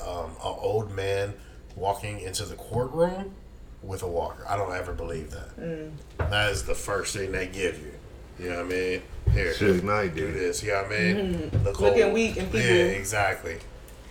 um, 0.06 0.26
an 0.32 0.56
old 0.60 0.92
man 0.92 1.34
walking 1.76 2.20
into 2.20 2.44
the 2.46 2.56
courtroom 2.56 3.34
with 3.84 4.04
a 4.04 4.08
walker. 4.08 4.46
I 4.48 4.58
don't 4.58 4.74
ever 4.76 4.94
believe 4.94 5.32
that. 5.32 5.58
Mm. 5.60 5.92
That 6.18 6.52
is 6.52 6.64
the 6.64 6.76
first 6.76 7.16
thing 7.16 7.32
they 7.32 7.48
give 7.48 7.80
you. 7.80 7.94
You 8.40 8.50
know 8.52 8.58
what 8.58 8.66
I 8.66 8.70
mean? 8.70 9.02
Here, 9.34 9.54
Suge 9.54 9.84
Knight 9.84 10.16
do 10.16 10.28
did. 10.28 10.36
this. 10.36 10.62
You 10.64 10.72
know 10.72 10.84
what 10.84 10.92
I 10.92 10.98
mean? 11.00 11.42
Look 11.64 11.76
Mm-hmm. 11.78 11.84
Looking 11.84 12.04
old. 12.04 12.14
weak 12.14 12.38
and 12.38 12.52
people- 12.52 12.60
Yeah, 12.68 12.84
exactly. 12.86 13.58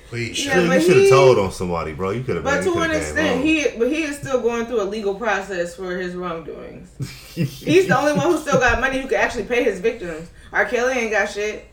Please. 0.08 0.44
Yeah, 0.46 0.52
show 0.54 0.72
you 0.72 0.80
should 0.80 0.96
have 0.98 1.08
told 1.10 1.38
on 1.38 1.50
somebody, 1.50 1.92
bro. 1.92 2.10
You 2.10 2.22
could 2.22 2.36
have. 2.36 2.44
But 2.44 2.64
you 2.64 2.74
to 2.74 2.80
an 2.80 2.90
extent, 2.92 3.44
he 3.44 3.66
but 3.76 3.88
he 3.88 4.02
is 4.04 4.16
still 4.18 4.40
going 4.40 4.66
through 4.66 4.80
a 4.82 4.84
legal 4.84 5.16
process 5.16 5.74
for 5.74 5.96
his 5.96 6.14
wrongdoings. 6.14 6.88
He's 7.34 7.88
the 7.88 7.98
only 7.98 8.12
one 8.12 8.26
who 8.30 8.38
still 8.38 8.60
got 8.60 8.80
money 8.80 9.00
who 9.00 9.08
can 9.08 9.18
actually 9.18 9.44
pay 9.44 9.64
his 9.64 9.80
victims. 9.80 10.28
R. 10.52 10.64
Kelly 10.64 10.92
ain't 10.94 11.10
got 11.10 11.28
shit. 11.28 11.66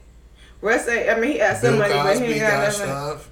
Russ, 0.62 0.88
ain't- 0.88 1.10
I 1.10 1.20
mean, 1.20 1.34
he 1.34 1.38
has 1.40 1.62
some 1.62 1.72
Bill 1.78 1.80
money, 1.82 1.94
but 1.94 2.14
he 2.14 2.20
Cosby 2.20 2.26
ain't 2.34 2.42
got 2.42 2.50
got 2.52 2.60
nothing. 2.66 2.88
stuff. 2.88 3.30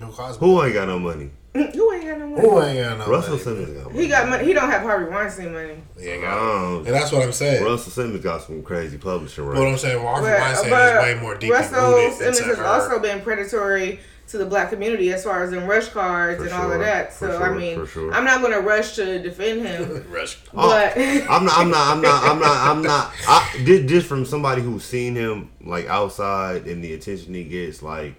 Bill 0.00 0.12
Cosby. 0.12 0.44
Who 0.44 0.64
ain't 0.64 0.74
got 0.74 0.88
no 0.88 0.98
money? 0.98 1.30
Who 1.54 1.92
ain't 1.92 2.04
got 2.04 2.18
no 2.18 2.26
money? 2.26 2.40
Who 2.40 2.62
ain't 2.62 2.78
got 2.80 2.90
no 2.90 2.96
money? 2.98 3.10
Russell 3.12 3.30
money? 3.32 3.42
Simmons 3.44 3.70
got 3.78 3.84
money. 3.92 4.02
He 4.02 4.08
got 4.08 4.28
money. 4.28 4.44
He 4.44 4.52
don't 4.54 4.70
have 4.70 4.82
Harvey 4.82 5.10
Weinstein 5.10 5.52
money. 5.52 5.76
He 6.00 6.08
ain't 6.08 6.22
got 6.22 6.36
Oh. 6.36 6.78
And 6.78 6.86
that's 6.88 7.12
what 7.12 7.22
I'm 7.22 7.32
saying. 7.32 7.64
Russell 7.64 7.92
Simmons 7.92 8.22
got 8.24 8.42
some 8.42 8.62
crazy 8.64 8.98
publishing 8.98 9.46
What 9.46 9.56
I'm 9.58 9.78
saying, 9.78 10.02
well, 10.02 10.14
Harvey 10.14 10.30
But, 10.30 10.40
Weinstein 10.40 10.70
but 10.70 10.96
is 10.96 11.02
way 11.14 11.20
more 11.22 11.34
deep. 11.36 11.52
Russell 11.52 12.10
Simmons 12.10 12.40
has 12.40 12.58
her. 12.58 12.64
also 12.64 12.98
been 12.98 13.20
predatory 13.20 14.00
to 14.26 14.38
the 14.38 14.46
black 14.46 14.70
community 14.70 15.12
as 15.12 15.22
far 15.22 15.44
as 15.44 15.52
in 15.52 15.64
rush 15.66 15.88
cards 15.90 16.38
For 16.38 16.44
and 16.46 16.54
all 16.54 16.66
of 16.66 16.72
sure, 16.72 16.84
that. 16.84 17.12
for 17.12 17.28
So 17.28 17.38
I 17.42 17.54
mean, 17.56 17.76
for 17.78 17.86
sure. 17.86 18.12
I'm 18.12 18.24
not 18.24 18.40
going 18.40 18.54
to 18.54 18.60
rush 18.60 18.96
to 18.96 19.22
defend 19.22 19.66
him, 19.66 20.04
Rush. 20.10 20.38
but 20.52 20.94
oh, 20.96 21.26
I'm 21.28 21.44
not. 21.44 21.58
I'm 21.58 21.70
not. 21.70 21.92
I'm 21.94 22.00
not. 22.02 22.24
I'm 22.24 22.40
not. 22.40 22.66
I'm 22.68 22.82
not. 22.82 23.12
I, 23.28 23.62
just, 23.64 23.86
just 23.86 24.06
from 24.08 24.24
somebody 24.24 24.62
who's 24.62 24.82
seen 24.82 25.14
him 25.14 25.50
like 25.62 25.86
outside 25.86 26.66
and 26.66 26.82
the 26.82 26.94
attention 26.94 27.34
he 27.34 27.44
gets, 27.44 27.82
like 27.82 28.14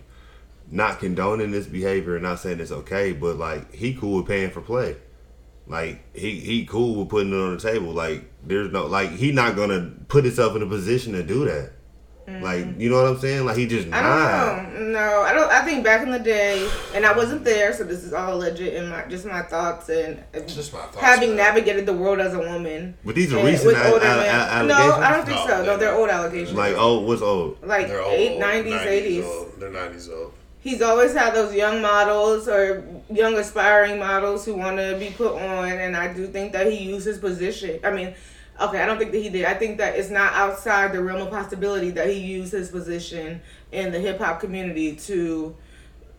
not 0.71 0.99
condoning 0.99 1.51
this 1.51 1.67
behavior 1.67 2.15
and 2.15 2.23
not 2.23 2.39
saying 2.39 2.59
it's 2.59 2.71
okay, 2.71 3.11
but 3.13 3.37
like 3.37 3.73
he 3.73 3.93
cool 3.93 4.17
with 4.17 4.27
paying 4.27 4.49
for 4.51 4.61
play. 4.61 4.97
Like 5.67 6.03
he 6.15 6.39
he 6.39 6.65
cool 6.65 6.95
with 6.95 7.09
putting 7.09 7.33
it 7.33 7.35
on 7.37 7.55
the 7.57 7.61
table. 7.61 7.91
Like 7.91 8.31
there's 8.43 8.71
no 8.71 8.85
like 8.85 9.11
he 9.11 9.31
not 9.31 9.55
gonna 9.55 9.91
put 10.07 10.23
himself 10.25 10.55
in 10.55 10.61
a 10.61 10.67
position 10.67 11.13
to 11.13 11.23
do 11.23 11.45
that. 11.45 11.71
Like 12.41 12.79
you 12.79 12.89
know 12.89 13.03
what 13.03 13.11
I'm 13.11 13.19
saying? 13.19 13.45
Like 13.45 13.55
he 13.55 13.67
just 13.67 13.87
Mm-hmm. 13.87 13.93
I 13.93 14.01
not. 14.01 14.55
don't 14.73 14.91
know. 14.93 14.99
No, 14.99 15.21
I 15.21 15.33
don't. 15.33 15.51
I 15.51 15.63
think 15.63 15.83
back 15.83 16.01
in 16.01 16.09
the 16.11 16.17
day, 16.17 16.67
and 16.95 17.05
I 17.05 17.15
wasn't 17.15 17.43
there, 17.43 17.71
so 17.71 17.83
this 17.83 18.03
is 18.03 18.13
all 18.13 18.37
legit 18.39 18.73
in 18.73 18.89
my 18.89 19.03
just 19.05 19.25
my 19.27 19.43
thoughts 19.43 19.89
and 19.89 20.23
Just 20.47 20.73
my 20.73 20.79
thoughts, 20.79 20.97
having 20.97 21.29
man. 21.29 21.37
navigated 21.37 21.85
the 21.85 21.93
world 21.93 22.19
as 22.19 22.33
a 22.33 22.39
woman. 22.39 22.97
But 23.05 23.13
these 23.13 23.31
are 23.31 23.37
and 23.37 23.47
recent 23.47 23.67
with 23.67 23.75
al- 23.77 23.93
older 23.93 24.05
al- 24.05 24.17
men. 24.17 24.35
al- 24.35 24.65
No. 24.65 24.93
I 24.95 25.15
don't 25.15 25.25
think 25.27 25.37
No, 25.37 25.45
so. 25.45 25.57
No, 25.57 25.63
they're 25.65 25.77
they're 25.77 25.95
old 25.95 26.09
allegations. 26.09 26.57
Like 26.57 26.73
oh, 26.75 27.01
what's 27.01 27.21
old? 27.21 27.59
like 27.63 27.87
They're 27.89 28.01
old. 28.01 28.13
eight, 28.13 28.39
nineties, 28.39 28.73
eighties. 28.81 29.23
old. 29.25 29.59
They're 29.59 29.69
90s 29.69 30.11
old. 30.11 30.33
He's 30.65 30.81
always 30.81 31.13
had 31.13 31.35
those 31.35 31.53
young 31.53 31.79
models 31.79 32.47
or 32.47 32.83
young 33.13 33.35
aspiring 33.35 33.99
models 33.99 34.45
who 34.45 34.55
want 34.55 34.77
to 34.77 34.97
be 34.99 35.11
put 35.11 35.39
on, 35.39 35.69
and 35.69 35.95
I 35.95 36.11
do 36.11 36.25
think 36.25 36.53
that 36.53 36.65
he 36.65 36.79
used 36.79 37.05
his 37.05 37.19
position. 37.19 37.79
I 37.83 37.91
mean, 37.91 38.15
okay, 38.59 38.81
I 38.81 38.87
don't 38.87 38.97
think 38.97 39.11
that 39.11 39.19
he 39.19 39.29
did. 39.29 39.45
I 39.45 39.53
think 39.53 39.77
that 39.77 39.95
it's 39.95 40.09
not 40.09 40.33
outside 40.33 40.91
the 40.91 41.03
realm 41.03 41.21
of 41.21 41.29
possibility 41.29 41.91
that 41.91 42.09
he 42.09 42.17
used 42.17 42.51
his 42.51 42.71
position 42.71 43.41
in 43.71 43.91
the 43.91 43.99
hip 43.99 44.17
hop 44.17 44.39
community 44.39 44.95
to 44.95 45.55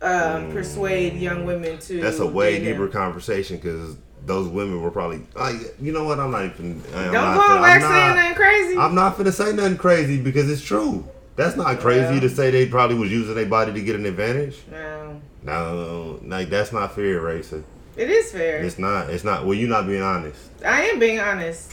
um, 0.01 0.53
persuade 0.53 1.15
young 1.15 1.45
women 1.45 1.81
to. 1.81 2.01
That's 2.01 2.21
a 2.21 2.27
way 2.27 2.53
date 2.53 2.63
him. 2.63 2.73
deeper 2.75 2.87
conversation 2.87 3.57
because 3.57 3.97
those 4.27 4.47
women 4.47 4.81
were 4.81 4.93
probably. 4.93 5.27
Like, 5.35 5.57
you 5.81 5.91
know 5.91 6.05
what? 6.05 6.21
I'm 6.21 6.31
not 6.31 6.45
even. 6.45 6.81
I'm 6.95 7.13
Don't 7.13 7.15
not 7.15 7.37
go 7.37 7.65
finna- 7.65 7.81
saying 7.81 7.83
not, 7.83 8.15
nothing 8.15 8.35
crazy. 8.37 8.79
I'm 8.79 8.95
not 8.95 9.17
gonna 9.17 9.33
say 9.33 9.53
nothing 9.53 9.77
crazy 9.77 10.23
because 10.23 10.49
it's 10.49 10.63
true. 10.63 11.05
That's 11.37 11.57
not 11.57 11.79
crazy 11.81 12.01
Well. 12.13 12.21
to 12.21 12.29
say 12.31 12.51
they 12.51 12.67
probably 12.67 12.97
was 12.97 13.11
using 13.13 13.35
their 13.35 13.47
body 13.47 13.73
to 13.73 13.81
get 13.81 13.95
an 13.95 14.07
advantage. 14.07 14.59
no. 14.71 15.21
No, 15.43 16.19
like 16.25 16.51
that's 16.51 16.73
not 16.73 16.95
fair, 16.97 17.21
racer. 17.21 17.63
It 17.97 18.11
is 18.11 18.33
fair. 18.33 18.59
It's 18.65 18.79
not. 18.81 19.11
It's 19.11 19.23
not. 19.23 19.45
Well, 19.47 19.55
you're 19.55 19.69
not 19.69 19.87
being 19.87 20.03
honest. 20.03 20.41
I 20.65 20.83
am 20.87 20.99
being 20.99 21.21
honest. 21.21 21.71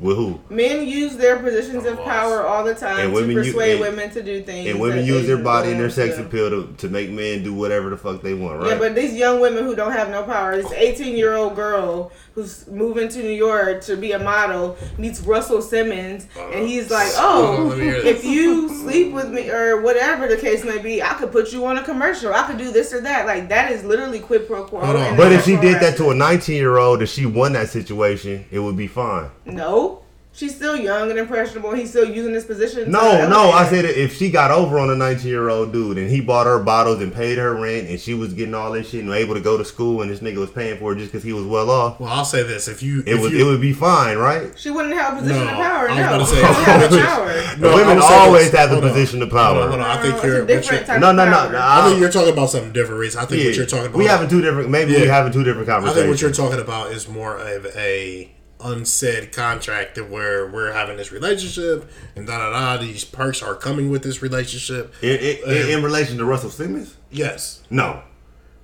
With 0.00 0.16
who? 0.16 0.40
Men 0.50 0.86
use 0.86 1.16
their 1.16 1.38
positions 1.38 1.86
of 1.86 2.02
power 2.04 2.44
all 2.46 2.64
the 2.64 2.74
time 2.74 2.98
And 2.98 3.08
to 3.10 3.14
women 3.14 3.30
u- 3.30 3.36
persuade 3.42 3.72
and- 3.72 3.80
women 3.80 4.10
to 4.10 4.22
do 4.22 4.42
things. 4.42 4.68
And 4.70 4.80
women 4.80 5.04
use 5.06 5.26
their 5.26 5.38
body 5.38 5.70
and 5.70 5.80
their 5.80 5.88
sex 5.90 6.16
do. 6.16 6.22
appeal 6.24 6.50
to, 6.50 6.74
to 6.78 6.88
make 6.88 7.10
men 7.10 7.42
do 7.44 7.54
whatever 7.54 7.90
the 7.90 7.96
fuck 7.96 8.20
they 8.20 8.34
want, 8.34 8.60
right? 8.60 8.70
Yeah, 8.70 8.78
but 8.78 8.94
these 8.94 9.14
young 9.14 9.40
women 9.40 9.64
who 9.64 9.74
don't 9.76 9.92
have 9.92 10.10
no 10.10 10.24
power, 10.24 10.56
this 10.60 10.70
18 10.72 11.16
year 11.16 11.34
old 11.36 11.54
girl 11.54 12.10
who's 12.34 12.66
moving 12.66 13.08
to 13.08 13.20
New 13.22 13.30
York 13.30 13.80
to 13.82 13.96
be 13.96 14.10
a 14.12 14.18
model 14.18 14.76
meets 14.98 15.20
Russell 15.20 15.62
Simmons, 15.62 16.26
and 16.36 16.54
uh, 16.64 16.66
he's 16.66 16.90
like, 16.90 17.12
Oh, 17.16 17.66
Let 17.68 17.78
me 17.78 17.84
oh, 17.84 17.90
hear 17.92 18.02
this. 18.02 18.18
if 18.18 18.24
you 18.24 18.68
sleep 18.68 19.12
with 19.12 19.30
me, 19.30 19.48
or 19.50 19.80
whatever 19.80 20.26
the 20.26 20.36
case 20.36 20.64
may 20.64 20.78
be, 20.78 21.00
I 21.02 21.14
could 21.14 21.30
put 21.30 21.52
you 21.52 21.64
on 21.66 21.78
a 21.78 21.84
commercial. 21.84 22.34
I 22.34 22.42
could 22.48 22.58
do 22.58 22.72
this 22.72 22.92
or 22.92 23.00
that. 23.02 23.26
Like, 23.26 23.48
that 23.50 23.70
is 23.70 23.84
literally 23.84 24.18
quid 24.18 24.48
pro 24.48 24.64
quo. 24.64 24.80
Hold 24.80 24.96
on. 24.96 25.02
and 25.06 25.16
But 25.16 25.30
if 25.30 25.44
she 25.44 25.56
did 25.56 25.80
that 25.80 25.96
to 25.98 26.10
a 26.10 26.14
19 26.14 26.56
year 26.56 26.76
old 26.78 26.98
and 26.98 27.08
she 27.08 27.24
won 27.26 27.52
that 27.52 27.68
situation, 27.68 28.44
it 28.50 28.58
would 28.58 28.76
be 28.76 28.88
fine. 28.88 29.30
No. 29.46 29.93
She's 30.36 30.52
still 30.54 30.74
young 30.76 31.10
and 31.10 31.18
impressionable. 31.18 31.72
He's 31.74 31.90
still 31.90 32.10
using 32.10 32.32
this 32.32 32.44
position. 32.44 32.86
to 32.86 32.90
No, 32.90 33.28
no, 33.28 33.50
I 33.50 33.68
said 33.68 33.84
if 33.84 34.16
she 34.16 34.30
got 34.32 34.50
over 34.50 34.80
on 34.80 34.90
a 34.90 34.96
19 34.96 35.28
year 35.28 35.48
old 35.48 35.72
dude 35.72 35.96
and 35.96 36.10
he 36.10 36.20
bought 36.20 36.46
her 36.46 36.58
bottles 36.58 37.00
and 37.00 37.14
paid 37.14 37.38
her 37.38 37.54
rent 37.54 37.88
and 37.88 38.00
she 38.00 38.14
was 38.14 38.34
getting 38.34 38.52
all 38.52 38.72
this 38.72 38.90
shit 38.90 39.04
and 39.04 39.12
able 39.12 39.34
to 39.34 39.40
go 39.40 39.56
to 39.56 39.64
school 39.64 40.02
and 40.02 40.10
this 40.10 40.18
nigga 40.18 40.38
was 40.38 40.50
paying 40.50 40.76
for 40.78 40.92
it 40.92 40.96
just 40.96 41.12
because 41.12 41.22
he 41.22 41.32
was 41.32 41.44
well 41.46 41.70
off, 41.70 42.00
Well, 42.00 42.08
I'll 42.12 42.24
say 42.24 42.42
this: 42.42 42.66
if 42.66 42.82
you, 42.82 43.00
it 43.06 43.10
if 43.14 43.20
would 43.20 43.30
you, 43.32 43.46
it 43.46 43.50
would 43.50 43.60
be 43.60 43.72
fine, 43.72 44.18
right? 44.18 44.50
She 44.58 44.70
wouldn't 44.70 44.94
have 44.94 45.14
a 45.16 45.20
position 45.20 45.44
No, 45.44 45.50
of 45.52 45.56
power. 45.56 45.88
I 45.88 45.92
was 45.92 45.98
No, 45.98 46.04
about 46.04 46.18
to 46.18 46.26
say- 46.26 46.40
doesn't 46.42 46.98
have 46.98 47.16
power. 47.16 47.56
No, 47.60 47.74
Women 47.76 47.94
would 47.96 48.04
always 48.04 48.50
this. 48.50 48.58
have 48.58 48.70
the 48.70 48.74
Hold 48.76 48.84
on. 48.86 48.90
position 48.90 49.22
of 49.22 49.30
Hold 49.30 49.40
on, 49.40 49.54
power. 49.54 49.68
hold 49.68 49.80
on. 49.80 49.86
I 49.98 50.02
think 50.02 50.16
No, 50.16 50.22
you're, 50.24 50.34
it's 50.34 50.42
a 50.42 50.46
different 50.46 50.70
you're 50.80 50.86
type 50.88 51.00
No, 51.00 51.12
no, 51.12 51.24
no, 51.24 51.30
power. 51.36 51.52
no, 51.52 51.58
I 51.62 51.86
think 51.88 52.00
you're 52.00 52.10
talking 52.10 52.32
about 52.32 52.50
something 52.50 52.72
different, 52.72 52.98
Reese. 53.00 53.14
I 53.14 53.24
think 53.26 53.44
what 53.46 53.54
you're 53.54 53.66
talking 53.66 53.86
about. 53.86 53.98
We 53.98 54.06
having 54.06 54.28
two 54.28 54.40
different. 54.40 54.68
Maybe 54.70 54.94
we 54.94 55.04
Yeah. 55.04 55.12
having 55.14 55.32
two 55.32 55.44
different 55.44 55.68
conversations. 55.68 55.96
I 55.96 56.02
think 56.02 56.10
what 56.12 56.20
you're 56.20 56.32
talking 56.32 56.58
about 56.60 56.90
is 56.90 57.08
more 57.08 57.36
of 57.38 57.66
a 57.76 58.28
unsaid 58.64 59.30
contract 59.32 59.98
of 59.98 60.10
where 60.10 60.46
we're 60.50 60.72
having 60.72 60.96
this 60.96 61.12
relationship 61.12 61.88
and 62.16 62.26
da 62.26 62.38
da 62.38 62.50
da. 62.76 62.82
These 62.82 63.04
perks 63.04 63.42
are 63.42 63.54
coming 63.54 63.90
with 63.90 64.02
this 64.02 64.22
relationship. 64.22 64.94
in, 65.02 65.16
in, 65.18 65.36
in, 65.50 65.70
in 65.78 65.82
relation 65.84 66.18
to 66.18 66.24
Russell 66.24 66.50
Simmons. 66.50 66.96
Yes, 67.10 67.62
No, 67.70 68.02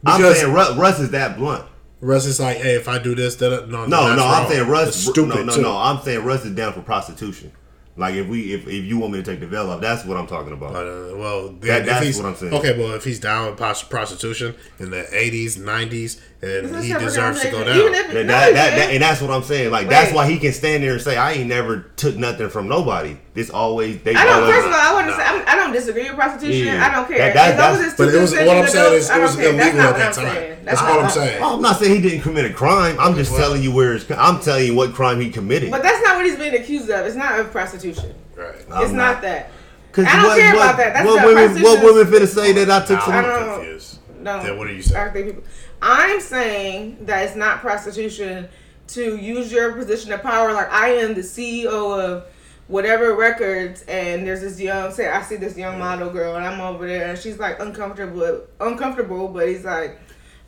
I'm 0.05 0.21
saying 0.35 0.53
Russ, 0.53 0.77
Russ 0.77 0.99
is 1.01 1.11
that 1.11 1.37
blunt. 1.37 1.67
Russ 2.01 2.25
is 2.25 2.41
like, 2.41 2.57
hey, 2.57 2.77
if 2.77 2.89
I 2.89 2.99
do 2.99 3.15
this, 3.15 3.37
that 3.37 3.69
no, 3.69 3.85
No, 3.85 3.87
no, 3.87 4.17
that's 4.17 4.23
I'm 4.23 4.49
saying 4.49 4.69
Russ. 4.69 4.97
Stupid. 4.97 5.29
no, 5.37 5.43
no, 5.45 5.55
too. 5.55 5.63
no. 5.63 5.77
I'm 5.77 6.01
saying 6.03 6.25
Russ 6.25 6.45
is 6.47 6.53
down 6.53 6.73
for 6.73 6.81
prostitution. 6.81 7.53
Like 7.97 8.15
if 8.15 8.29
we, 8.29 8.55
if, 8.55 8.67
if 8.67 8.85
you 8.85 8.99
want 8.99 9.13
me 9.13 9.23
to 9.23 9.31
take 9.31 9.41
the 9.41 9.47
veil 9.47 9.69
off, 9.69 9.81
that's 9.81 10.05
what 10.07 10.17
I'm 10.17 10.27
talking 10.27 10.53
about. 10.53 10.75
Uh, 10.77 11.17
well, 11.17 11.49
That- 11.49 11.61
then 11.61 11.81
if 11.83 11.87
that's 11.87 12.07
he's, 12.07 12.17
what 12.17 12.27
I'm 12.27 12.37
saying. 12.37 12.55
Okay, 12.55 12.79
well, 12.79 12.93
if 12.95 13.05
he's 13.05 13.19
down 13.21 13.51
with 13.51 13.59
prostitution 13.91 14.55
in 14.79 14.91
the 14.91 15.03
'80s, 15.13 15.59
'90s, 15.59 16.21
and 16.43 16.83
he 16.83 16.93
deserves 16.95 17.43
to 17.43 17.51
go 17.51 17.65
down. 17.65 17.77
Even 17.77 17.93
if- 17.95 18.07
That, 18.07 18.15
no, 18.15 18.23
that, 18.27 18.53
that, 18.55 18.77
that- 18.77 18.91
and 18.95 19.03
that's 19.03 19.21
what 19.21 19.31
I'm 19.31 19.43
saying. 19.43 19.71
Like 19.71 19.89
that's 19.89 20.15
why 20.15 20.31
he 20.31 20.39
can 20.39 20.53
stand 20.53 20.83
there 20.85 20.93
and 20.95 21.03
say, 21.03 21.17
"I 21.17 21.33
ain't 21.33 21.49
never 21.49 21.81
took 21.97 22.17
nothing 22.17 22.49
from 22.49 22.69
nobody." 22.69 23.19
This 23.35 23.51
always 23.51 24.01
they 24.03 24.15
I 24.15 24.25
don't. 24.25 24.43
always. 24.45 24.55
First 24.55 24.67
of 24.69 24.73
all, 24.73 24.81
I 24.81 24.93
want 24.95 25.07
to 25.07 25.11
No. 25.13 25.17
say 25.19 25.25
I'm, 25.25 25.45
I 25.49 25.57
don't 25.57 25.73
disagree 25.73 26.05
with 26.05 26.15
prostitution. 26.15 26.67
Yeah. 26.67 26.87
I 26.87 26.95
don't 26.95 27.07
care. 27.09 27.19
That- 27.19 27.35
that- 27.35 27.53
as 27.55 27.59
long 27.59 27.71
as 27.73 27.77
that's- 27.79 27.93
it's 27.93 27.99
but 27.99 28.09
it 28.09 28.21
was- 28.21 28.33
what 28.33 28.57
I'm 28.57 28.69
saying 28.69 28.95
is 28.95 29.11
it 29.11 29.21
was 29.21 29.37
care. 29.37 29.49
Illegal 29.53 29.81
at 29.81 29.97
that 29.97 30.15
time. 30.15 30.25
saying. 30.35 30.57
That's 30.65 30.81
all 30.81 31.01
I'm 31.01 31.11
saying. 31.11 31.43
I'm 31.43 31.61
not 31.63 31.79
saying 31.79 31.95
he 32.03 32.09
didn't 32.09 32.23
commit 32.23 32.45
a 32.45 32.53
crime. 32.53 32.97
I'm 33.01 33.15
just 33.17 33.35
telling 33.35 33.63
you 33.63 33.73
where 33.73 33.95
it's. 33.95 34.09
I'm 34.11 34.41
telling 34.41 34.67
you 34.67 34.75
what 34.75 34.95
crime 34.95 35.21
he 35.21 35.29
committed. 35.31 35.71
But 35.71 35.83
that's 35.83 36.03
not 36.05 36.17
what 36.17 36.27
he's 36.27 36.37
being 36.37 36.55
accused 36.55 36.89
of. 36.91 37.05
It's 37.07 37.17
not 37.17 37.39
of 37.41 37.51
prostitution. 37.51 37.80
Right. 37.85 38.55
I'm 38.73 38.83
it's 38.85 38.93
not, 38.93 39.23
that. 39.23 39.51
'Cause 39.93 40.07
I 40.09 40.17
don't 40.17 40.25
what- 40.27 40.39
care 40.39 40.55
what- 40.55 40.65
about 40.65 40.77
that. 40.77 40.93
That's 40.95 41.07
what 41.07 41.17
not 41.17 41.27
women. 41.27 41.63
What 41.63 41.83
women 41.85 42.13
finna 42.13 42.29
say 42.29 42.53
that 42.53 42.71
I 42.71 42.81
took 42.87 42.99
Now 42.99 43.05
some? 43.05 43.13
I 43.15 43.19
I'm 43.19 43.25
don't- 43.25 43.55
confused. 43.57 43.99
No. 44.21 44.43
Then 44.43 44.59
what 44.59 44.67
are 44.69 44.73
you 44.73 44.83
saying? 44.83 45.43
I'm 45.83 46.21
saying 46.21 46.99
that 47.07 47.25
it's 47.25 47.37
not 47.37 47.61
prostitution 47.61 48.49
to 48.89 49.17
use 49.17 49.51
your 49.51 49.73
position 49.73 50.13
of 50.13 50.23
power. 50.23 50.53
Like 50.53 50.71
I 50.73 50.91
am 50.91 51.15
the 51.15 51.23
CEO 51.23 51.99
of 51.99 52.25
whatever 52.69 53.15
records, 53.15 53.83
and 53.89 54.27
there's 54.27 54.43
this 54.43 54.61
young. 54.61 54.93
Say 54.93 55.09
I 55.09 55.23
see 55.23 55.37
this 55.37 55.57
young 55.57 55.79
model 55.79 56.11
girl, 56.11 56.37
and 56.37 56.45
I'm 56.47 56.61
over 56.61 56.87
there, 56.87 57.07
and 57.09 57.19
she's 57.19 57.39
like 57.39 57.61
uncomfortable, 57.61 58.43
uncomfortable. 58.61 59.27
But 59.29 59.49
he's 59.49 59.65
like, 59.65 59.99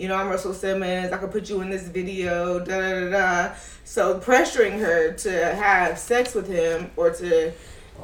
you 0.02 0.08
know, 0.08 0.16
I'm 0.16 0.28
Russell 0.28 0.52
Simmons. 0.52 1.12
I 1.12 1.16
could 1.16 1.30
put 1.30 1.48
you 1.48 1.60
in 1.60 1.70
this 1.70 1.86
video. 1.86 2.58
Da 2.58 2.80
da 2.80 3.00
da 3.00 3.10
da. 3.10 3.54
So 3.84 4.18
pressuring 4.18 4.80
her 4.80 5.12
to 5.12 5.54
have 5.54 5.96
sex 5.96 6.34
with 6.34 6.48
him 6.48 6.90
or 6.96 7.10
to, 7.10 7.52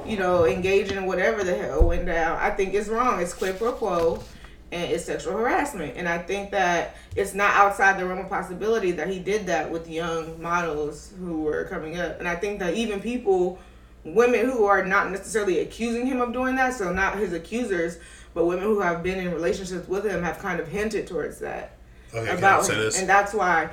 you 0.07 0.16
know, 0.16 0.47
engage 0.47 0.93
in 0.93 1.07
whatever 1.07 1.43
the 1.43 1.57
hell 1.57 1.89
went 1.89 2.07
down. 2.07 2.39
I 2.39 2.51
think 2.51 2.75
is 2.75 2.89
wrong. 2.89 3.20
It's 3.20 3.35
quid 3.35 3.59
pro 3.59 3.73
quo 3.73 4.23
and 4.70 4.93
it's 4.93 5.07
sexual 5.07 5.33
harassment. 5.33 5.97
And 5.97 6.09
I 6.09 6.19
think 6.19 6.53
that 6.53 6.95
it's 7.16 7.35
not 7.35 7.53
outside 7.55 7.99
the 7.99 8.07
realm 8.07 8.20
of 8.20 8.29
possibility 8.29 8.93
that 8.93 9.09
he 9.09 9.19
did 9.19 9.47
that 9.47 9.69
with 9.69 9.91
young 9.91 10.41
models 10.41 11.12
who 11.19 11.43
were 11.43 11.65
coming 11.65 11.99
up. 11.99 12.20
And 12.20 12.29
I 12.29 12.37
think 12.37 12.61
that 12.61 12.75
even 12.75 13.01
people, 13.01 13.59
women 14.05 14.49
who 14.49 14.66
are 14.66 14.85
not 14.85 15.11
necessarily 15.11 15.59
accusing 15.59 16.07
him 16.07 16.20
of 16.20 16.33
doing 16.33 16.55
that, 16.55 16.75
so 16.75 16.93
not 16.93 17.19
his 17.19 17.33
accusers, 17.33 17.99
but 18.35 18.45
women 18.45 18.62
who 18.62 18.79
have 18.79 19.03
been 19.03 19.19
in 19.19 19.33
relationships 19.33 19.89
with 19.89 20.05
him 20.05 20.23
have 20.23 20.39
kind 20.39 20.61
of 20.61 20.69
hinted 20.69 21.09
towards 21.09 21.41
that 21.41 21.73
Okay, 22.14 22.26
can 22.26 22.36
I 22.36 22.39
about 22.39 22.64
say 22.64 22.74
this? 22.74 22.98
And 23.01 23.09
that's 23.09 23.35
why. 23.35 23.70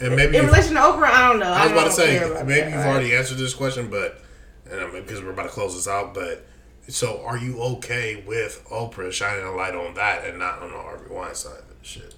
And 0.00 0.16
maybe 0.16 0.36
in 0.38 0.46
relation 0.46 0.74
to 0.74 0.80
Oprah, 0.80 1.10
I 1.10 1.28
don't 1.28 1.40
know. 1.40 1.52
I 1.52 1.64
was 1.64 1.72
about 1.72 1.84
to 1.84 1.92
say 1.92 2.20
maybe 2.44 2.60
that, 2.60 2.70
you've 2.70 2.78
right? 2.78 2.86
already 2.86 3.14
answered 3.14 3.38
this 3.38 3.54
question, 3.54 3.90
but 3.90 4.22
and 4.70 4.92
because 4.92 5.22
we're 5.22 5.32
about 5.32 5.44
to 5.44 5.48
close 5.50 5.74
this 5.74 5.86
out. 5.86 6.14
But 6.14 6.46
so, 6.88 7.22
are 7.24 7.36
you 7.36 7.60
okay 7.60 8.24
with 8.26 8.64
Oprah 8.70 9.12
shining 9.12 9.44
a 9.44 9.52
light 9.52 9.74
on 9.74 9.94
that 9.94 10.24
and 10.24 10.38
not 10.38 10.62
on 10.62 10.70
the 10.70 10.78
Harvey 10.78 11.12
Weinstein 11.12 11.62
shit? 11.82 12.14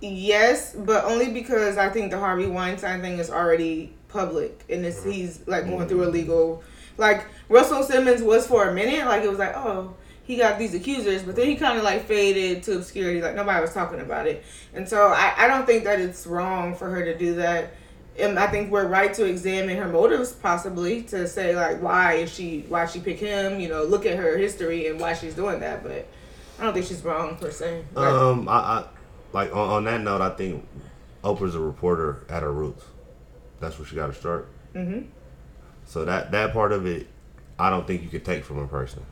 Yes, 0.00 0.74
but 0.74 1.04
only 1.04 1.32
because 1.32 1.76
I 1.76 1.88
think 1.88 2.10
the 2.10 2.18
Harvey 2.18 2.46
Weinstein 2.46 3.00
thing 3.00 3.18
is 3.18 3.30
already 3.30 3.94
public 4.08 4.64
and 4.68 4.84
it's 4.84 5.00
mm-hmm. 5.00 5.10
he's 5.10 5.46
like 5.46 5.66
going 5.66 5.88
through 5.88 6.02
a 6.02 6.06
mm-hmm. 6.06 6.14
legal 6.14 6.62
like 6.98 7.26
Russell 7.48 7.82
Simmons 7.82 8.22
was 8.22 8.46
for 8.46 8.68
a 8.68 8.74
minute, 8.74 9.06
like 9.06 9.22
it 9.22 9.28
was 9.30 9.38
like, 9.38 9.56
oh, 9.56 9.94
he 10.24 10.36
got 10.36 10.58
these 10.58 10.74
accusers, 10.74 11.22
but 11.22 11.34
then 11.36 11.46
he 11.46 11.56
kinda 11.56 11.82
like 11.82 12.06
faded 12.06 12.62
to 12.64 12.76
obscurity, 12.76 13.20
like 13.20 13.34
nobody 13.34 13.60
was 13.60 13.72
talking 13.74 14.00
about 14.00 14.26
it. 14.26 14.44
And 14.74 14.88
so 14.88 15.08
I, 15.08 15.34
I 15.36 15.48
don't 15.48 15.66
think 15.66 15.84
that 15.84 16.00
it's 16.00 16.26
wrong 16.26 16.74
for 16.74 16.88
her 16.90 17.04
to 17.04 17.16
do 17.16 17.34
that. 17.36 17.74
And 18.18 18.38
I 18.38 18.46
think 18.46 18.70
we're 18.70 18.86
right 18.86 19.12
to 19.14 19.24
examine 19.24 19.76
her 19.78 19.88
motives 19.88 20.32
possibly 20.32 21.02
to 21.04 21.26
say 21.26 21.56
like 21.56 21.80
why 21.82 22.14
is 22.14 22.32
she 22.32 22.64
why 22.68 22.86
she 22.86 23.00
pick 23.00 23.18
him, 23.18 23.58
you 23.58 23.68
know, 23.68 23.82
look 23.84 24.06
at 24.06 24.16
her 24.18 24.36
history 24.36 24.86
and 24.88 25.00
why 25.00 25.14
she's 25.14 25.34
doing 25.34 25.60
that, 25.60 25.82
but 25.82 26.06
I 26.58 26.64
don't 26.64 26.74
think 26.74 26.86
she's 26.86 27.02
wrong 27.02 27.36
per 27.36 27.50
se. 27.50 27.84
Like, 27.94 28.06
Um, 28.06 28.48
I, 28.48 28.52
I 28.52 28.84
like 29.32 29.50
on, 29.54 29.70
on 29.70 29.84
that 29.84 30.00
note, 30.00 30.20
I 30.20 30.30
think 30.30 30.66
Oprah's 31.24 31.54
a 31.54 31.60
reporter 31.60 32.24
at 32.28 32.42
her 32.42 32.52
roots. 32.52 32.84
That's 33.60 33.78
where 33.78 33.86
she 33.86 33.96
got 33.96 34.08
to 34.08 34.14
start. 34.14 34.48
Mm-hmm. 34.74 35.06
So 35.86 36.04
that 36.04 36.30
that 36.32 36.52
part 36.52 36.72
of 36.72 36.86
it, 36.86 37.08
I 37.58 37.70
don't 37.70 37.86
think 37.86 38.02
you 38.02 38.08
could 38.08 38.24
take 38.24 38.44
from 38.44 38.58
a 38.58 38.68
person. 38.68 39.04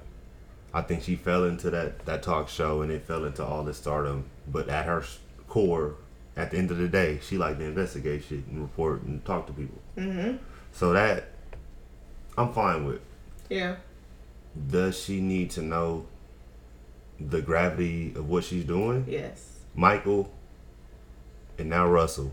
I 0.73 0.83
think 0.83 1.03
she 1.03 1.17
fell 1.17 1.45
into 1.45 1.71
that 1.71 2.07
that 2.07 2.23
talk 2.23 2.49
show 2.49 2.83
and 2.83 2.93
it 2.93 3.03
fell 3.05 3.25
into 3.25 3.45
all 3.45 3.65
this 3.65 3.79
stardom. 3.79 4.25
But 4.47 4.69
at 4.69 4.87
her 4.87 5.05
core, 5.49 5.97
at 6.37 6.51
the 6.51 6.59
end 6.59 6.71
of 6.71 6.79
the 6.79 6.89
day, 6.89 7.19
she 7.23 7.37
liked 7.39 7.59
to 7.59 7.65
investigate 7.65 8.25
shit 8.29 8.47
and 8.47 8.61
report 8.61 9.03
and 9.03 9.25
talk 9.25 9.47
to 9.49 9.53
people. 9.53 9.81
Mm-hmm. 9.97 10.37
So 10.73 10.93
that 10.93 11.29
I'm 12.39 12.53
fine 12.53 12.87
with. 12.87 13.01
yeah. 13.49 13.77
Does 14.69 14.99
she 14.99 15.21
need 15.21 15.51
to 15.53 15.63
know 15.63 16.07
the 17.21 17.41
gravity 17.41 18.13
of 18.17 18.29
what 18.29 18.43
she's 18.43 18.65
doing? 18.65 19.05
Yes. 19.09 19.59
Michael, 19.77 20.33
and 21.57 21.71
now 21.71 21.87
Russell. 21.87 22.33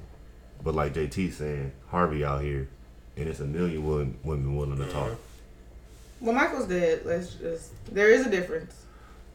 But 0.63 0.73
like 0.73 0.95
JT 0.95 1.33
saying, 1.33 1.73
Harvey 1.89 2.25
out 2.25 2.41
here, 2.41 2.69
and 3.15 3.27
it's 3.29 3.39
a 3.39 3.45
million 3.45 3.85
women, 3.85 4.17
women 4.23 4.55
willing 4.55 4.77
to 4.77 4.91
talk. 4.91 5.11
Well, 6.21 6.33
Michael's 6.33 6.67
dead. 6.67 7.01
Let's 7.05 7.35
just. 7.35 7.71
There 7.93 8.09
is 8.09 8.25
a 8.25 8.29
difference. 8.29 8.73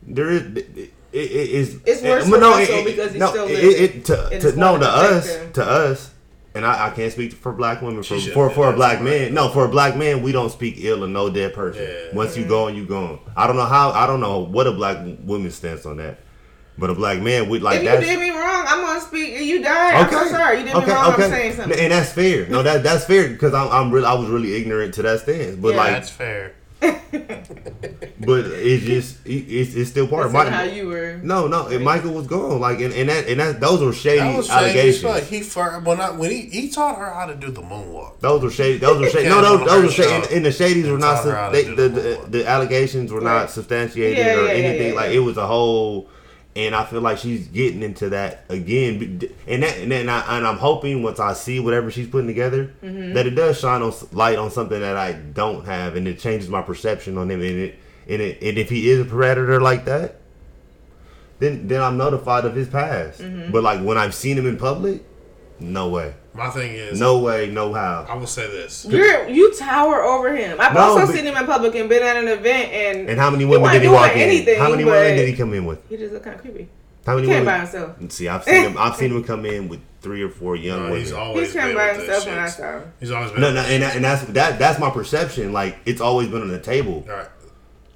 There 0.02 0.30
is, 0.30 0.42
it, 0.42 0.56
it, 0.56 0.90
it 1.12 1.30
is. 1.50 1.80
It's 1.86 2.02
worse 2.02 2.26
it- 2.26 2.30
for 2.30 2.38
no, 2.38 2.50
Russell 2.50 2.74
it- 2.78 2.84
because 2.84 3.12
he's 3.12 3.20
no, 3.20 3.30
still 3.30 3.46
it, 3.46 3.62
living, 3.62 4.00
it, 4.00 4.04
to, 4.06 4.40
to 4.40 4.56
no 4.56 4.74
to 4.74 4.80
to 4.80 4.88
us, 4.90 5.36
him. 5.36 5.52
to 5.52 5.64
us, 5.64 6.10
and 6.54 6.66
I, 6.66 6.88
I 6.88 6.90
can't 6.90 7.12
speak 7.12 7.32
for 7.32 7.52
black 7.52 7.82
women. 7.82 8.02
For 8.02 8.18
for, 8.18 8.50
for 8.50 8.70
a 8.70 8.72
black 8.72 9.00
man, 9.00 9.32
no, 9.32 9.48
for 9.48 9.64
a 9.64 9.68
black 9.68 9.96
man, 9.96 10.22
we 10.22 10.32
don't 10.32 10.50
speak 10.50 10.74
ill 10.78 11.04
of 11.04 11.10
no 11.10 11.30
dead 11.30 11.54
person. 11.54 11.82
Yeah. 11.82 12.14
Once 12.14 12.36
you 12.36 12.42
mm-hmm. 12.42 12.50
gone, 12.50 12.74
you 12.76 12.84
gone. 12.84 13.20
I 13.36 13.46
don't 13.46 13.56
know 13.56 13.64
how. 13.66 13.90
I 13.92 14.06
don't 14.06 14.20
know 14.20 14.40
what 14.40 14.66
a 14.66 14.72
black 14.72 14.98
woman's 15.24 15.54
stance 15.54 15.86
on 15.86 15.98
that. 15.98 16.18
But 16.78 16.88
a 16.88 16.94
black 16.94 17.20
man, 17.20 17.48
we 17.48 17.58
like 17.58 17.76
if 17.76 17.82
you 17.82 17.88
that's 17.90 18.04
did 18.04 18.18
me 18.18 18.30
wrong, 18.30 18.64
I'm 18.66 18.80
gonna 18.80 19.00
speak. 19.00 19.38
You 19.40 19.62
died. 19.62 19.94
I'm 19.94 20.10
so 20.10 20.26
sorry. 20.28 20.60
You 20.60 20.64
did 20.64 20.74
me 20.74 20.84
wrong. 20.86 21.12
I'm 21.12 21.20
saying 21.20 21.54
something. 21.54 21.78
And 21.78 21.92
that's 21.92 22.12
fair. 22.12 22.48
No, 22.48 22.62
that 22.62 22.82
that's 22.82 23.04
fair 23.04 23.28
because 23.28 23.52
I'm 23.52 23.68
I'm 23.70 23.90
really 23.92 24.06
I 24.06 24.14
was 24.14 24.28
really 24.28 24.56
ignorant 24.56 24.94
to 24.94 25.02
that 25.02 25.20
stance. 25.20 25.56
But 25.56 25.72
Yeah. 25.72 25.76
like, 25.76 25.90
That's 25.92 26.10
fair. 26.10 26.54
but 28.20 28.44
it's 28.46 28.84
just 28.84 29.26
it, 29.26 29.30
it's 29.48 29.74
it's 29.74 29.90
still 29.90 30.06
part 30.08 30.26
of 30.26 30.32
That's 30.32 30.50
my. 30.50 30.56
how 30.56 30.62
you 30.64 30.88
were. 30.88 31.18
no, 31.22 31.46
no, 31.46 31.68
and 31.68 31.84
Michael 31.84 32.12
was 32.12 32.26
gone. 32.26 32.60
Like, 32.60 32.80
and, 32.80 32.92
and 32.94 33.08
that 33.08 33.28
and 33.28 33.40
that 33.40 33.60
those 33.60 33.82
were 33.82 33.92
shady 33.92 34.18
That 34.20 34.36
was 34.36 34.46
shady 34.46 34.58
allegations. 34.58 35.02
fuck. 35.02 35.22
He 35.24 35.40
fir- 35.42 35.80
well, 35.84 35.96
not 35.96 36.18
when 36.18 36.30
he 36.30 36.42
he 36.42 36.70
taught 36.70 36.98
her 36.98 37.12
how 37.12 37.26
to 37.26 37.34
do 37.34 37.50
the 37.50 37.62
moonwalk. 37.62 38.18
Those 38.20 38.42
were 38.42 38.50
shady. 38.50 38.78
Those 38.78 39.00
were 39.00 39.08
shady. 39.10 39.28
No, 39.28 39.40
those, 39.42 39.66
those 39.68 39.84
were 39.84 39.90
shady. 39.90 40.08
show. 40.08 40.14
And, 40.16 40.32
and 40.32 40.46
the 40.46 40.50
shadies 40.50 40.90
were 40.90 40.98
not. 40.98 41.22
taught 41.24 41.52
Su- 41.54 41.56
they, 41.56 41.64
the, 41.74 41.74
the 41.74 41.88
the 41.88 42.26
the 42.30 42.48
allegations 42.48 43.12
were 43.12 43.20
Right. 43.20 43.40
not 43.42 43.50
substantiated 43.50 44.18
Yeah, 44.18 44.34
or 44.34 44.42
yeah, 44.46 44.52
yeah, 44.52 44.52
anything. 44.64 44.88
yeah, 44.94 45.00
like 45.00 45.10
it 45.12 45.20
was 45.20 45.36
a 45.36 45.46
whole. 45.46 46.08
And 46.54 46.74
I 46.74 46.84
feel 46.84 47.00
like 47.00 47.18
she's 47.18 47.48
getting 47.48 47.82
into 47.82 48.10
that 48.10 48.44
again. 48.48 49.22
And 49.46 49.62
that, 49.62 49.78
and 49.78 49.90
then 49.90 50.08
I, 50.08 50.36
and 50.36 50.46
I'm 50.46 50.58
hoping 50.58 51.02
once 51.02 51.18
I 51.18 51.32
see 51.32 51.60
whatever 51.60 51.90
she's 51.90 52.08
putting 52.08 52.26
together, 52.26 52.72
mm-hmm. 52.82 53.14
that 53.14 53.26
it 53.26 53.30
does 53.30 53.58
shine 53.58 53.82
on 53.82 53.92
light 54.12 54.38
on 54.38 54.50
something 54.50 54.80
that 54.80 54.96
I 54.96 55.12
don't 55.12 55.64
have, 55.64 55.96
and 55.96 56.06
it 56.06 56.18
changes 56.18 56.48
my 56.48 56.62
perception 56.62 57.16
on 57.16 57.30
him. 57.30 57.40
And 57.40 57.58
it, 57.58 57.78
and 58.08 58.20
it, 58.20 58.42
and 58.42 58.58
if 58.58 58.68
he 58.68 58.90
is 58.90 59.00
a 59.00 59.04
predator 59.04 59.60
like 59.60 59.86
that, 59.86 60.16
then 61.38 61.68
then 61.68 61.80
I'm 61.80 61.96
notified 61.96 62.44
of 62.44 62.54
his 62.54 62.68
past. 62.68 63.20
Mm-hmm. 63.20 63.50
But 63.50 63.62
like 63.62 63.80
when 63.80 63.96
I've 63.96 64.14
seen 64.14 64.36
him 64.36 64.46
in 64.46 64.58
public, 64.58 65.02
no 65.58 65.88
way, 65.88 66.14
My 66.34 66.48
thing 66.48 66.74
is, 66.74 66.98
no 66.98 67.18
way, 67.18 67.50
no 67.50 67.74
how. 67.74 68.06
I 68.08 68.14
will 68.14 68.26
say 68.26 68.46
this. 68.46 68.86
You're 68.88 69.28
you 69.28 69.54
tower 69.54 70.02
over 70.02 70.34
him. 70.34 70.58
I've 70.60 70.72
No, 70.72 70.80
also 70.80 71.06
but- 71.06 71.14
seen 71.14 71.26
him 71.26 71.36
in 71.36 71.44
public 71.46 71.74
and 71.74 71.88
been 71.88 72.02
at 72.02 72.16
an 72.16 72.26
event 72.28 72.72
and 72.72 73.10
And 73.10 73.20
how 73.20 73.30
many 73.30 73.44
he 73.44 73.50
women 73.50 73.62
wasn't 73.62 73.74
did 73.74 73.82
he 73.82 73.88
doing 73.88 74.00
walk 74.00 74.12
in? 74.12 74.18
anything, 74.22 74.58
How 74.58 74.70
many 74.70 74.84
women 74.84 75.16
did 75.16 75.28
he 75.28 75.34
come 75.34 75.52
in 75.52 75.66
with? 75.66 75.86
He 75.90 75.96
just 75.98 76.12
looked 76.12 76.24
kind 76.24 76.36
of 76.36 76.40
creepy. 76.42 76.68
How 77.04 77.16
many 77.16 77.26
He 77.26 77.32
came 77.34 77.44
women? 77.44 77.54
by 77.54 77.58
himself. 77.58 77.96
See, 78.12 78.28
I've 78.28 78.44
seen 78.44 78.62
him. 78.62 78.76
I've 78.78 78.96
seen 79.00 79.10
him 79.10 79.24
come 79.24 79.44
in 79.44 79.68
with 79.68 79.80
three 80.00 80.22
or 80.22 80.30
four 80.30 80.56
young 80.56 80.78
No, 80.78 80.84
women. 80.84 80.98
he's 81.00 81.12
always 81.12 81.46
He's 81.52 81.54
come 81.60 81.68
been 81.70 81.76
by 81.76 81.88
himself 81.88 82.06
this 82.06 82.26
when 82.26 82.38
I 82.38 82.48
saw 82.48 82.72
him. 82.78 82.92
He's 83.00 83.10
always 83.10 83.30
been. 83.32 83.40
No, 83.40 83.52
no, 83.52 83.60
and, 83.60 83.82
and 83.84 84.04
that's 84.04 84.24
that. 84.26 84.58
That's 84.58 84.78
my 84.78 84.88
perception. 84.90 85.52
Like 85.52 85.76
it's 85.84 86.00
always 86.00 86.28
been 86.28 86.40
on 86.42 86.48
the 86.48 86.60
table. 86.60 87.04
All 87.10 87.14
right. 87.16 87.26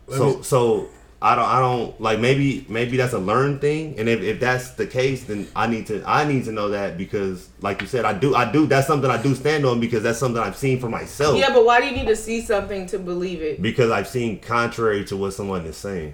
Let 0.08 0.18
So 0.18 0.26
me- 0.36 0.42
so 0.42 0.88
I 1.22 1.34
don't 1.34 1.44
I 1.48 1.58
don't 1.60 1.98
like 2.00 2.20
maybe 2.20 2.66
maybe 2.68 2.96
that's 2.98 3.14
a 3.14 3.18
learned 3.18 3.60
thing. 3.62 3.98
And 3.98 4.08
if, 4.08 4.20
if 4.20 4.38
that's 4.38 4.70
the 4.72 4.86
case, 4.86 5.24
then 5.24 5.48
I 5.56 5.66
need 5.66 5.86
to 5.86 6.02
I 6.06 6.24
need 6.26 6.44
to 6.44 6.52
know 6.52 6.68
that 6.68 6.98
because 6.98 7.48
like 7.62 7.80
you 7.80 7.86
said, 7.86 8.04
I 8.04 8.12
do 8.12 8.34
I 8.34 8.50
do 8.50 8.66
that's 8.66 8.86
something 8.86 9.10
I 9.10 9.20
do 9.20 9.34
stand 9.34 9.64
on 9.64 9.80
because 9.80 10.02
that's 10.02 10.18
something 10.18 10.42
I've 10.42 10.56
seen 10.56 10.78
for 10.78 10.90
myself. 10.90 11.38
Yeah, 11.38 11.52
but 11.54 11.64
why 11.64 11.80
do 11.80 11.86
you 11.86 11.92
need 11.92 12.06
to 12.08 12.16
see 12.16 12.42
something 12.42 12.86
to 12.88 12.98
believe 12.98 13.40
it? 13.40 13.62
Because 13.62 13.90
I've 13.90 14.08
seen 14.08 14.40
contrary 14.40 15.04
to 15.06 15.16
what 15.16 15.32
someone 15.32 15.64
is 15.64 15.76
saying. 15.76 16.12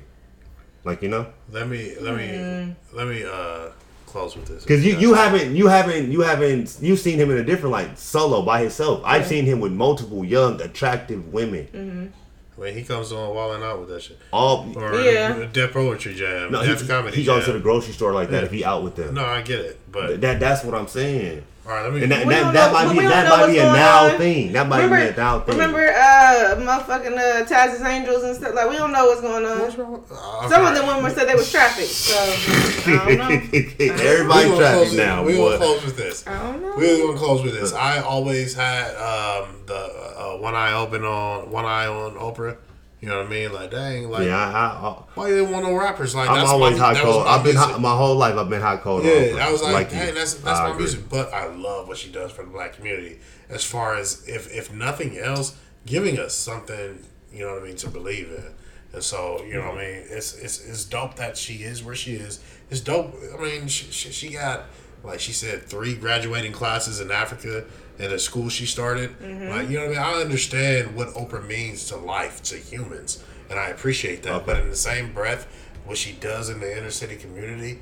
Like 0.84 1.02
you 1.02 1.08
know. 1.08 1.26
let 1.50 1.68
me 1.68 1.94
let 2.00 2.16
me 2.16 2.28
Mm. 2.28 2.74
let 2.92 3.08
me 3.08 3.24
uh 3.24 3.70
close 4.06 4.36
with 4.36 4.46
this. 4.46 4.62
Because 4.62 4.84
you, 4.84 4.96
you 4.98 5.14
haven't 5.14 5.56
you 5.56 5.66
haven't 5.66 6.12
you 6.12 6.20
haven't 6.20 6.78
you've 6.80 7.00
seen 7.00 7.18
him 7.18 7.30
in 7.30 7.38
a 7.38 7.44
different 7.44 7.72
light 7.72 7.98
solo 7.98 8.42
by 8.42 8.60
himself. 8.60 9.00
I've 9.04 9.26
seen 9.26 9.46
him 9.46 9.58
with 9.58 9.72
multiple 9.72 10.24
young 10.24 10.60
attractive 10.60 11.32
women. 11.32 12.12
When 12.56 12.74
he 12.74 12.82
comes 12.84 13.12
on 13.12 13.34
walling 13.34 13.62
out 13.62 13.80
with 13.80 13.88
that 13.88 14.02
shit 14.02 14.18
All 14.30 14.70
or 14.76 15.00
Yeah. 15.00 15.46
Def 15.52 15.72
Poetry 15.72 16.14
Jam, 16.14 16.52
no, 16.52 16.62
Def 16.64 16.82
he, 16.82 16.86
Comedy 16.86 17.16
he 17.16 17.24
Jam. 17.24 17.36
goes 17.36 17.46
to 17.46 17.52
the 17.52 17.60
grocery 17.60 17.94
store 17.94 18.12
like 18.12 18.28
that 18.30 18.40
Yeah. 18.40 18.44
if 18.46 18.52
he 18.52 18.64
out 18.64 18.82
with 18.82 18.94
them. 18.96 19.14
no, 19.14 19.24
I 19.24 19.40
get 19.42 19.60
it, 19.60 19.80
but 19.90 20.20
That 20.20 20.38
that's 20.38 20.62
what 20.64 20.74
I'm 20.74 20.86
saying. 20.88 21.44
All 21.64 21.70
right, 21.72 21.82
let 21.84 21.92
me. 21.92 22.02
And 22.02 22.10
that, 22.10 22.26
that, 22.26 22.52
that 22.54 22.72
know- 22.72 22.72
might 22.88 22.92
be 23.00 23.06
that 23.06 23.28
might 23.28 23.46
be 23.46 23.58
a 23.58 23.62
now 23.64 24.04
on. 24.12 24.18
thing. 24.18 24.52
That 24.52 24.68
might 24.68 24.82
Remember, 24.82 25.06
be 25.06 25.12
a 25.12 25.16
now 25.16 25.40
thing. 25.40 25.54
remember, 25.58 25.86
uh, 25.86 26.56
motherfucking 26.58 27.16
uh, 27.16 27.44
Taz's 27.46 27.82
Angels 27.82 28.24
and 28.24 28.34
stuff. 28.36 28.54
Like 28.54 28.68
we 28.68 28.76
don't 28.76 28.90
know 28.92 29.06
what's 29.06 29.20
going 29.20 29.44
on. 29.46 29.60
What's 29.60 29.76
wrong? 29.76 30.02
Uh, 30.10 30.48
Some 30.48 30.62
all 30.62 30.68
of 30.68 30.74
them 30.74 30.86
women 30.88 31.10
said 31.14 31.28
they 31.28 31.34
was 31.36 31.50
trafficked. 31.52 31.88
So 31.88 32.16
I 32.18 33.14
don't 33.14 33.18
know. 33.18 33.28
Everybody 34.02 34.48
gonna 34.48 34.56
traffic 34.56 34.88
close 34.88 34.96
now. 34.96 35.22
We 35.24 35.36
gonna 35.36 35.56
close 35.56 35.84
with 35.84 35.96
this. 35.96 36.26
I 36.26 36.36
don't 36.42 36.62
know. 36.62 36.74
We're 36.76 37.06
gonna 37.06 37.18
close 37.18 37.42
with 37.44 37.54
this. 37.54 37.72
I 37.72 38.00
always 38.00 38.54
had 38.54 38.88
um, 38.96 39.54
the 39.66 39.74
uh, 39.76 40.36
one 40.38 40.54
eye 40.56 40.72
open 40.72 41.04
on 41.04 41.48
one 41.50 41.64
eye 41.64 41.86
on 41.86 42.14
Oprah. 42.14 42.56
You 43.02 43.08
know 43.08 43.16
what 43.18 43.26
I 43.26 43.30
mean? 43.30 43.52
Like, 43.52 43.72
dang, 43.72 44.08
like, 44.10 44.28
Yeah, 44.28 44.38
I, 44.38 44.86
I, 44.86 45.02
why 45.14 45.28
you 45.28 45.40
didn't 45.40 45.50
want 45.50 45.66
no 45.66 45.74
rappers? 45.74 46.14
Like, 46.14 46.30
I'm 46.30 46.36
that's 46.36 46.50
always 46.50 46.78
my, 46.78 46.94
hot 46.94 46.96
cold. 47.02 47.26
I've 47.26 47.42
been 47.42 47.56
hot, 47.56 47.80
my 47.80 47.96
whole 47.96 48.14
life. 48.14 48.36
I've 48.36 48.48
been 48.48 48.60
hot 48.60 48.82
cold. 48.82 49.04
Yeah, 49.04 49.38
I 49.40 49.50
was 49.50 49.60
like, 49.60 49.90
you. 49.90 49.96
that's 50.12 50.34
that's 50.34 50.60
I 50.60 50.62
my 50.62 50.68
agree. 50.68 50.84
music. 50.84 51.08
But 51.08 51.34
I 51.34 51.46
love 51.46 51.88
what 51.88 51.98
she 51.98 52.12
does 52.12 52.30
for 52.30 52.44
the 52.44 52.50
black 52.50 52.74
community. 52.74 53.18
As 53.48 53.64
far 53.64 53.96
as 53.96 54.26
if 54.28 54.54
if 54.54 54.72
nothing 54.72 55.18
else, 55.18 55.56
giving 55.84 56.20
us 56.20 56.32
something, 56.32 57.04
you 57.32 57.40
know 57.44 57.54
what 57.54 57.64
I 57.64 57.66
mean, 57.66 57.76
to 57.78 57.90
believe 57.90 58.28
in. 58.28 58.54
And 58.92 59.02
so, 59.02 59.42
you 59.42 59.54
know 59.54 59.70
what 59.70 59.78
I 59.78 59.84
mean, 59.84 60.04
it's 60.08 60.38
it's 60.38 60.64
it's 60.64 60.84
dope 60.84 61.16
that 61.16 61.36
she 61.36 61.64
is 61.64 61.82
where 61.82 61.96
she 61.96 62.12
is. 62.12 62.38
It's 62.70 62.80
dope. 62.80 63.16
I 63.36 63.42
mean, 63.42 63.66
she 63.66 63.90
she, 63.90 64.12
she 64.12 64.28
got 64.28 64.66
like 65.02 65.18
she 65.18 65.32
said 65.32 65.64
three 65.64 65.96
graduating 65.96 66.52
classes 66.52 67.00
in 67.00 67.10
Africa 67.10 67.64
at 67.98 68.12
a 68.12 68.18
school 68.18 68.48
she 68.48 68.66
started. 68.66 69.10
Like, 69.20 69.68
you 69.68 69.78
know 69.78 69.88
what 69.88 69.98
I 69.98 70.12
mean? 70.12 70.16
I 70.16 70.20
understand 70.20 70.96
what 70.96 71.08
Oprah 71.08 71.46
means 71.46 71.86
to 71.88 71.96
life, 71.96 72.42
to 72.44 72.56
humans, 72.56 73.22
and 73.50 73.58
I 73.58 73.68
appreciate 73.68 74.22
that. 74.24 74.46
But 74.46 74.58
in 74.60 74.68
the 74.68 74.76
same 74.76 75.12
breath, 75.12 75.46
what 75.84 75.98
she 75.98 76.12
does 76.12 76.48
in 76.48 76.60
the 76.60 76.76
inner 76.76 76.90
city 76.90 77.16
community, 77.16 77.80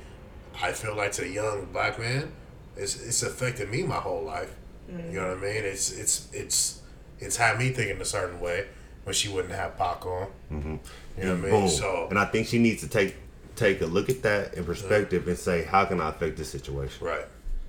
I 0.61 0.73
feel 0.73 0.97
like 0.97 1.13
to 1.13 1.25
a 1.25 1.29
young 1.29 1.67
black 1.73 1.99
man, 1.99 2.33
it's 2.77 3.01
it's 3.01 3.23
affected 3.23 3.71
me 3.71 3.83
my 3.83 3.97
whole 3.97 4.23
life. 4.23 4.55
You 4.89 5.21
know 5.21 5.29
what 5.29 5.39
I 5.39 5.41
mean? 5.41 5.65
It's 5.65 5.93
it's 5.93 6.29
it's 6.33 6.83
it's 7.21 7.37
had 7.37 7.59
me 7.59 7.71
thinking 7.71 8.01
a 8.01 8.05
certain 8.05 8.41
way 8.41 8.67
when 9.05 9.15
she 9.15 9.29
wouldn't 9.29 9.55
have 9.55 9.79
Pac 9.79 10.05
on. 10.05 10.27
Mm-hmm. 10.53 10.77
You 11.19 11.25
know 11.25 11.35
what 11.35 11.39
I 11.39 11.41
mean? 11.43 11.51
Boom. 11.51 11.69
So 11.69 12.09
and 12.11 12.19
I 12.19 12.25
think 12.25 12.49
she 12.49 12.59
needs 12.59 12.81
to 12.83 12.89
take 12.89 13.15
take 13.55 13.81
a 13.83 13.87
look 13.87 14.09
at 14.09 14.23
that 14.23 14.55
in 14.55 14.65
perspective 14.65 15.29
and 15.29 15.39
say, 15.39 15.65
how 15.65 15.85
can 15.85 16.01
I 16.01 16.09
affect 16.09 16.37
this 16.37 16.49
situation? 16.49 17.07
right, 17.07 17.27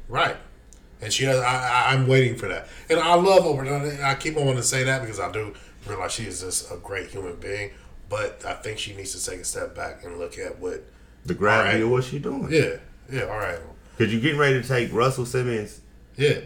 right. 0.07 0.37
And 1.01 1.11
she 1.11 1.25
does. 1.25 1.41
I, 1.41 1.89
I 1.89 1.93
I'm 1.93 2.07
waiting 2.07 2.35
for 2.35 2.47
that. 2.47 2.67
And 2.89 2.99
I 2.99 3.15
love 3.15 3.43
Oprah. 3.43 3.91
and 3.91 4.03
I 4.03 4.15
keep 4.15 4.37
on 4.37 4.45
wanting 4.45 4.61
to 4.61 4.67
say 4.67 4.83
that 4.83 5.01
because 5.01 5.19
I 5.19 5.31
do 5.31 5.53
realize 5.87 6.11
she 6.11 6.25
is 6.25 6.41
just 6.41 6.71
a 6.71 6.77
great 6.77 7.09
human 7.09 7.35
being. 7.37 7.71
But 8.09 8.43
I 8.45 8.53
think 8.53 8.77
she 8.77 8.93
needs 8.95 9.19
to 9.19 9.29
take 9.31 9.39
a 9.39 9.45
step 9.45 9.75
back 9.75 10.03
and 10.03 10.17
look 10.19 10.37
at 10.37 10.59
what. 10.59 10.83
The 11.25 11.33
gravity 11.33 11.69
Alright. 11.69 11.83
of 11.83 11.89
what 11.91 12.03
she's 12.03 12.21
doing. 12.21 12.51
Yeah, 12.51 12.77
yeah. 13.11 13.23
All 13.23 13.37
right. 13.37 13.59
Because 13.97 14.11
you're 14.11 14.21
getting 14.21 14.39
ready 14.39 14.61
to 14.61 14.67
take 14.67 14.91
Russell 14.91 15.25
Simmons 15.25 15.81
Yeah. 16.15 16.39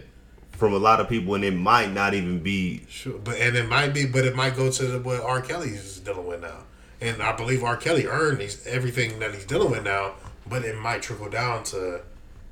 from 0.52 0.74
a 0.74 0.78
lot 0.78 1.00
of 1.00 1.08
people, 1.08 1.34
and 1.34 1.44
it 1.44 1.52
might 1.54 1.90
not 1.92 2.12
even 2.14 2.40
be. 2.42 2.84
Sure, 2.88 3.18
but 3.18 3.36
and 3.38 3.56
it 3.56 3.68
might 3.68 3.94
be, 3.94 4.04
but 4.06 4.24
it 4.26 4.36
might 4.36 4.54
go 4.54 4.70
to 4.70 4.86
the, 4.86 5.00
what 5.00 5.22
R. 5.22 5.40
Kelly 5.40 5.70
is 5.70 5.98
dealing 6.00 6.26
with 6.26 6.42
now, 6.42 6.64
and 7.00 7.22
I 7.22 7.34
believe 7.34 7.64
R. 7.64 7.76
Kelly 7.76 8.06
earned 8.06 8.38
these, 8.38 8.66
everything 8.66 9.18
that 9.20 9.34
he's 9.34 9.46
dealing 9.46 9.70
with 9.70 9.84
now, 9.84 10.14
but 10.46 10.64
it 10.64 10.76
might 10.76 11.00
trickle 11.02 11.30
down 11.30 11.64
to, 11.64 12.02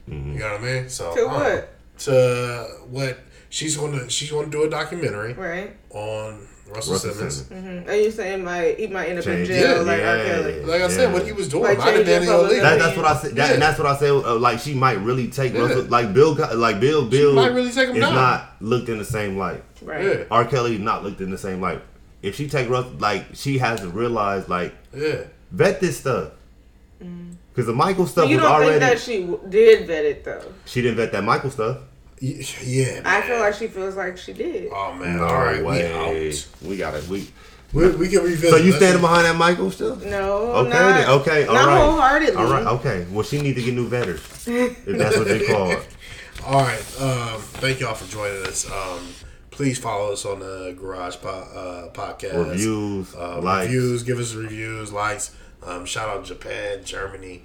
you 0.07 0.15
mm-hmm. 0.15 0.39
know 0.39 0.53
what 0.53 0.61
I 0.61 0.65
mean? 0.65 0.89
So 0.89 1.15
To 1.15 1.27
what? 1.27 1.74
To 1.99 2.67
what 2.91 3.19
she's 3.51 3.77
going 3.77 3.99
to 3.99 4.11
she's 4.11 4.31
going 4.31 4.47
to 4.47 4.51
do 4.51 4.65
a 4.65 4.71
documentary 4.71 5.33
Right. 5.35 5.77
on 5.91 6.47
Russell, 6.69 6.95
Russell 6.95 7.13
Simmons. 7.13 7.47
Simmons. 7.47 7.89
Are 7.89 7.95
you 7.95 8.11
saying 8.11 8.43
might 8.43 8.79
he 8.81 8.89
might 8.89 9.09
end 9.11 9.21
up 9.21 9.27
in 9.27 9.45
jail 9.45 9.77
Yeah, 9.77 9.83
like 9.83 10.01
R. 10.01 10.17
yeah, 10.17 10.25
Kelly? 10.27 10.61
yeah. 10.61 10.67
Like 10.67 10.83
I 10.83 10.89
said, 10.89 11.13
what 11.13 11.25
he 11.25 11.33
was 11.33 11.49
doing 11.49 11.63
Like 11.65 11.79
might 11.79 11.95
have 11.95 12.05
been 12.07 12.23
illegal. 12.25 12.49
That, 12.63 12.79
that's 12.81 12.97
what 12.97 13.07
I 13.07 13.17
said. 13.17 13.31
That, 13.37 13.49
Yeah. 13.49 13.53
And 13.55 13.63
that's 13.63 13.79
what 13.79 13.87
I 13.87 13.97
said. 13.97 14.11
Uh, 14.11 14.37
like 14.39 14.59
she 14.59 14.75
might 14.75 14.99
really 15.01 15.29
take 15.29 15.53
Yeah. 15.55 15.61
Russell. 15.61 15.83
Like 15.85 16.13
Bill. 16.13 16.35
Co- 16.35 16.55
Like 16.57 16.81
Bill. 16.81 17.05
Bill 17.09 17.35
might 17.35 17.53
really 17.53 17.71
take 17.71 17.91
him 17.91 17.97
is 17.97 18.01
down. 18.03 18.15
not 18.15 18.57
looked 18.61 18.89
in 18.89 18.99
the 18.99 19.05
same 19.05 19.37
light. 19.39 19.63
Right. 19.83 20.05
Yeah, 20.05 20.25
R. 20.31 20.45
Kelly 20.47 20.79
not 20.79 21.05
looked 21.05 21.21
in 21.21 21.31
the 21.31 21.39
same 21.39 21.61
light. 21.61 21.81
If 22.23 22.35
she 22.37 22.49
take 22.49 22.69
Russell, 22.69 22.93
like 22.99 23.27
she 23.35 23.59
has 23.59 23.81
to 23.81 23.89
realize, 23.89 24.49
like 24.49 24.75
yeah. 24.97 25.25
vet 25.53 25.81
this 25.81 25.99
stuff. 26.01 26.31
Because 27.55 27.67
the 27.67 27.73
Michael 27.73 28.07
stuff 28.07 28.25
But 28.25 28.31
you 28.31 28.37
was 28.39 28.43
don't 28.45 28.53
already. 28.53 28.81
think 28.81 28.81
that 28.81 29.01
she 29.01 29.29
did 29.49 29.87
vet 29.87 30.05
it 30.05 30.25
though? 30.25 30.53
she 30.65 30.83
didn't 30.83 30.97
vet 30.97 31.13
that 31.13 31.23
Michael 31.23 31.51
stuff. 31.51 31.79
Y- 32.21 32.43
Yeah, 32.63 33.03
I 33.05 33.23
feel 33.23 33.39
like 33.39 33.55
she 33.55 33.69
feels 33.69 33.95
like 33.97 34.17
she 34.19 34.33
did. 34.33 34.71
Oh 34.73 34.93
man! 34.95 35.17
No 35.19 35.25
All 35.27 35.35
right, 35.35 35.63
way. 35.65 35.89
we 35.89 36.33
out. 36.33 36.49
We 36.63 36.77
got 36.77 36.95
it. 36.95 37.07
We. 37.09 37.29
We, 37.73 37.89
we 37.97 38.09
can 38.09 38.23
revisit. 38.23 38.51
So 38.51 38.57
you 38.57 38.67
Let's- 38.67 38.77
standing 38.77 39.01
behind 39.01 39.25
that 39.25 39.35
Michael 39.37 39.69
still? 39.73 39.97
No, 39.97 40.33
Okay, 40.59 40.69
not, 40.71 40.93
then, 40.95 41.09
okay, 41.11 41.47
all 41.47 41.55
not 41.55 41.67
right. 41.67 41.81
wholeheartedly. 41.81 42.37
All 42.37 42.49
right, 42.53 42.67
okay. 42.79 43.05
Well, 43.11 43.25
she 43.25 43.41
need 43.43 43.57
to 43.57 43.63
get 43.65 43.75
new 43.75 43.89
vetters, 43.91 44.47
if 44.47 44.97
that's 44.97 45.17
what 45.17 45.27
they 45.27 45.45
call 45.47 45.73
it. 45.73 45.85
All 46.47 46.61
right. 46.63 46.79
Um, 47.01 47.41
thank 47.41 47.81
y'all 47.81 47.95
for 47.95 48.09
joining 48.13 48.47
us. 48.47 48.71
Um, 48.71 49.01
please 49.51 49.77
follow 49.81 50.13
us 50.13 50.25
on 50.25 50.39
the 50.39 50.77
Garage 50.79 51.17
po- 51.17 51.29
uh, 51.29 51.89
Podcast. 51.93 52.49
Reviews, 52.51 53.13
uh, 53.17 53.41
likes. 53.41 53.67
reviews. 53.67 54.03
Give 54.05 54.21
us 54.21 54.35
reviews, 54.35 54.93
likes. 54.93 55.35
Um, 55.65 55.87
shout 55.87 56.09
out 56.09 56.25
Japan, 56.25 56.85
Germany, 56.85 57.43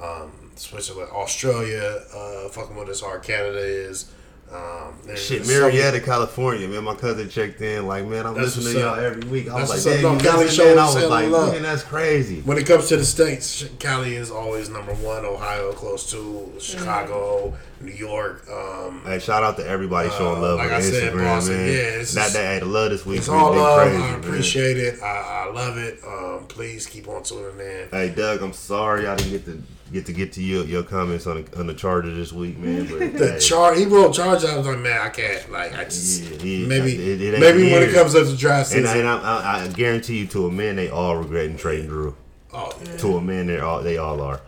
um, 0.00 0.50
Switzerland, 0.56 1.10
Australia. 1.12 2.02
Uh, 2.14 2.48
fucking 2.48 2.76
with 2.76 2.88
us 2.88 3.00
hard 3.00 3.22
Canada 3.22 3.58
is. 3.60 4.10
Um, 4.52 5.16
Shit, 5.16 5.46
Marietta, 5.46 6.00
California. 6.00 6.66
Man, 6.68 6.84
my 6.84 6.94
cousin 6.94 7.28
checked 7.28 7.60
in. 7.60 7.86
Like, 7.86 8.04
man, 8.06 8.26
I'm 8.26 8.34
That's 8.34 8.56
listening 8.56 8.74
to 8.74 8.80
y'all 8.80 8.94
every 8.98 9.28
week. 9.28 9.48
I 9.48 9.60
was 9.60 9.70
like, 9.86 10.00
damn, 10.02 10.40
you 10.40 10.48
show 10.48 10.64
man. 10.66 10.78
I 10.78 10.84
was 10.86 11.04
like, 11.08 11.30
love. 11.30 11.52
man, 11.52 11.62
that's 11.62 11.82
crazy. 11.82 12.40
When 12.42 12.58
it 12.58 12.66
comes 12.66 12.88
to 12.88 12.96
the 12.96 13.04
states, 13.04 13.64
Cali 13.78 14.14
is 14.16 14.30
always 14.30 14.68
number 14.68 14.92
one. 14.94 15.24
Ohio 15.24 15.72
close 15.72 16.10
to 16.12 16.52
Chicago, 16.60 17.56
New 17.80 17.92
York. 17.92 18.44
Um, 18.50 19.02
Hey, 19.04 19.18
shout 19.20 19.42
out 19.42 19.56
to 19.58 19.66
everybody 19.66 20.08
Uh, 20.08 20.18
showing 20.18 20.40
love 20.42 20.58
like 20.58 20.68
on 20.68 20.74
I 20.74 20.80
said, 20.80 21.12
Instagram, 21.12 21.24
Boston, 21.24 21.56
man. 21.56 21.66
yeah, 21.68 21.72
it's 21.74 22.14
Not 22.14 22.22
just- 22.22 22.34
that 22.34 22.62
I 22.62 22.66
love 22.66 22.90
this 22.90 23.06
week. 23.06 23.18
It's 23.18 23.28
all 23.28 23.54
love. 23.54 23.82
crazy, 23.88 23.96
I 24.02 24.10
man. 24.10 24.20
appreciate 24.20 24.76
it. 24.78 25.02
I, 25.02 25.46
I 25.48 25.52
love 25.52 25.78
it. 25.78 26.00
Um, 26.06 26.46
please 26.48 26.86
keep 26.86 27.08
on 27.08 27.22
tuning 27.22 27.58
in. 27.60 27.88
Hey, 27.90 28.10
Doug, 28.14 28.42
I'm 28.42 28.52
sorry 28.52 29.06
I 29.06 29.16
didn't 29.16 29.32
get 29.32 29.44
to 29.46 29.62
get 29.92 30.06
to 30.06 30.12
get 30.12 30.32
to 30.34 30.42
your, 30.42 30.64
your 30.64 30.82
comments 30.82 31.26
on 31.26 31.42
the, 31.44 31.58
on 31.58 31.66
the 31.66 31.74
Charger 31.74 32.14
this 32.14 32.32
week, 32.32 32.56
man. 32.58 32.86
But 32.86 33.18
The 33.18 33.32
hey, 33.32 33.38
char 33.38 33.74
he 33.74 33.86
wrote 33.86 34.14
charge. 34.14 34.44
I 34.44 34.56
was 34.56 34.66
like, 34.66 34.78
man, 34.78 35.00
I 35.00 35.08
can't. 35.08 35.50
Like, 35.50 35.74
I 35.76 35.84
just 35.84 36.22
Yeah, 36.22 36.36
yeah. 36.42 36.66
maybe 36.66 36.92
It- 36.94 37.20
it 37.20 37.32
ain't 37.34 37.40
maybe 37.40 37.72
when 37.72 37.82
it 37.82 37.92
comes 37.92 38.14
up 38.14 38.26
to 38.26 38.36
draft 38.36 38.72
and, 38.74 38.86
season. 38.86 39.00
and 39.00 39.08
I, 39.08 39.18
I, 39.18 39.64
I 39.64 39.68
guarantee 39.68 40.18
you, 40.18 40.26
to 40.28 40.46
a 40.46 40.50
man, 40.50 40.76
they 40.76 40.88
all 40.90 41.16
regretting 41.16 41.56
trading 41.56 41.86
Drew. 41.88 42.16
oh, 42.52 42.72
yeah. 42.84 42.96
To 42.98 43.16
a 43.16 43.20
man, 43.20 43.46
they 43.48 43.58
all 43.60 43.82
they 43.82 43.96
all 43.98 44.20
are. 44.20 44.40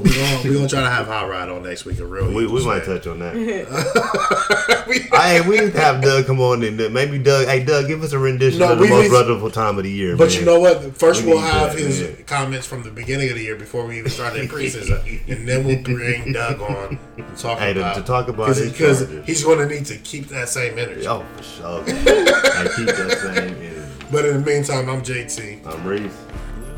All 0.00 0.06
right. 0.06 0.40
We're 0.42 0.42
gonna 0.42 0.48
we 0.50 0.54
gonna 0.56 0.68
try 0.68 0.80
to 0.82 0.90
have 0.90 1.06
hot 1.06 1.28
rod 1.28 1.48
on 1.50 1.62
next 1.62 1.84
week. 1.84 1.98
A 2.00 2.06
real 2.06 2.32
We, 2.32 2.46
we 2.46 2.64
might 2.64 2.84
touch 2.84 3.06
on 3.06 3.18
that. 3.20 3.34
hey, 5.12 5.40
we 5.48 5.60
need 5.60 5.72
to 5.72 5.80
have 5.80 6.02
Doug 6.02 6.26
come 6.26 6.40
on 6.40 6.62
and 6.62 6.80
uh, 6.80 6.88
maybe 6.90 7.18
Doug. 7.18 7.46
Hey, 7.46 7.64
Doug, 7.64 7.86
give 7.86 8.02
us 8.02 8.12
a 8.12 8.18
rendition 8.18 8.60
No, 8.60 8.72
of 8.72 8.78
the 8.78 8.84
we 8.84 8.90
most 8.90 9.02
need- 9.04 9.12
wonderful 9.12 9.50
time 9.50 9.78
of 9.78 9.84
the 9.84 9.90
year. 9.90 10.16
But 10.16 10.30
man. 10.30 10.38
you 10.40 10.44
know 10.46 10.60
what? 10.60 10.96
First 10.96 11.22
We 11.24 11.30
we'll 11.32 11.40
have 11.40 11.72
that, 11.72 11.78
his 11.78 12.00
man. 12.02 12.16
comments 12.26 12.66
from 12.66 12.82
the 12.82 12.90
beginning 12.90 13.28
of 13.30 13.36
the 13.36 13.42
year 13.42 13.56
before 13.56 13.86
we 13.86 13.98
even 13.98 14.10
start 14.10 14.32
started 14.34 14.50
preseason, 14.50 15.28
and 15.28 15.48
then 15.48 15.64
we'll 15.64 15.82
bring 15.82 16.32
Doug 16.32 16.60
on 16.60 16.98
and 17.16 17.36
talk 17.38 17.58
Hey, 17.58 17.72
to- 17.74 17.80
about 17.80 17.96
to 17.96 18.02
talk 18.02 18.28
about 18.28 18.48
his 18.56 18.70
because 18.72 19.08
he's 19.26 19.44
going 19.44 19.58
to 19.58 19.66
need 19.74 19.86
to 19.86 19.96
keep 19.98 20.28
that 20.28 20.48
same 20.48 20.78
energy. 20.78 21.06
Oh, 21.06 21.24
for 21.36 21.42
sure. 21.42 21.82
I 21.86 22.68
keep 22.76 22.86
that 22.86 23.18
same 23.22 23.36
energy. 23.54 23.76
But 24.12 24.24
in 24.24 24.40
the 24.42 24.50
meantime, 24.50 24.88
I'm 24.88 25.02
JT. 25.02 25.64
I'm 25.66 25.86
Reese. 25.86 26.12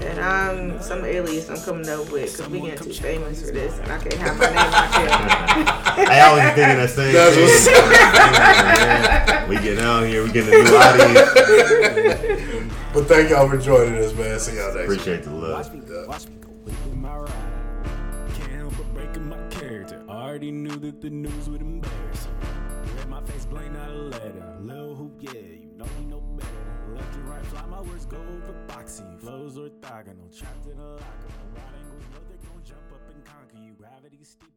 And 0.05 0.19
I'm 0.21 0.81
some 0.83 1.05
alias 1.05 1.49
I'm 1.49 1.59
coming 1.61 1.89
up 1.89 2.11
with 2.11 2.33
because 2.33 2.49
we 2.51 2.61
getting 2.61 2.85
too 2.87 2.93
famous 2.93 3.41
for 3.45 3.53
this, 3.53 3.79
and 3.79 3.93
I 3.93 3.99
can't 3.99 4.15
have 4.15 4.39
my 4.39 4.47
name 4.47 4.57
out 4.59 5.97
there. 5.97 6.07
Hey, 6.07 6.21
I 6.21 6.33
was 6.33 6.43
thinking 6.55 6.77
that 6.77 6.91
same 6.91 7.13
That's 7.13 7.37
thing. 9.39 9.49
we 9.49 9.57
getting 9.57 9.85
out 9.85 10.05
here. 10.07 10.23
We 10.25 10.33
getting 10.33 10.55
a 10.55 10.63
new 10.63 10.77
audience. 10.77 12.75
But 12.93 13.07
thank 13.07 13.31
y'all 13.31 13.49
for 13.49 13.57
joining 13.57 13.97
us, 14.05 14.13
man. 14.15 14.39
See 14.39 14.57
y'all 14.57 14.75
next 14.75 14.89
week. 14.89 14.99
Appreciate 15.01 15.23
the 15.23 15.31
love. 15.31 15.53
Watch 15.65 15.73
me 15.73 15.81
go, 15.81 16.05
watch 16.07 16.27
me 16.27 16.35
go 16.41 16.49
with 16.65 16.95
my 16.97 17.17
ride. 17.17 17.33
Can't 18.35 18.53
help 18.53 18.77
but 18.77 18.93
breaking 18.93 19.29
my 19.29 19.39
character. 19.49 20.03
Already 20.09 20.51
knew 20.51 20.77
that 20.77 21.01
the 21.01 21.09
news 21.11 21.49
would 21.49 21.63
embarrass. 21.63 22.29
Read 22.97 23.09
my 23.09 23.23
face 23.23 23.47
blank, 23.47 23.73
not 23.73 23.89
a 23.89 23.93
letter. 23.95 24.57
Lil 24.61 24.95
hoop, 24.95 25.13
yeah, 25.21 25.31
Left 27.03 27.15
and 27.17 27.29
right, 27.29 27.47
fly 27.47 27.67
my 27.67 27.81
words 27.81 28.07
go 28.07 28.17
over 28.17 28.53
boxing. 28.69 29.19
Flows 29.19 29.57
orthogonal, 29.59 30.39
trapped 30.39 30.67
in 30.67 30.79
a 30.79 30.91
locker. 30.93 31.03
Right 31.53 31.75
angles, 31.83 32.05
know 32.13 32.23
they 32.31 32.39
gon' 32.47 32.63
jump 32.65 32.93
up 32.95 33.03
and 33.13 33.25
conquer 33.25 33.57
you. 33.59 33.73
Gravity 33.75 34.23
steep, 34.23 34.45
my. 34.47 34.52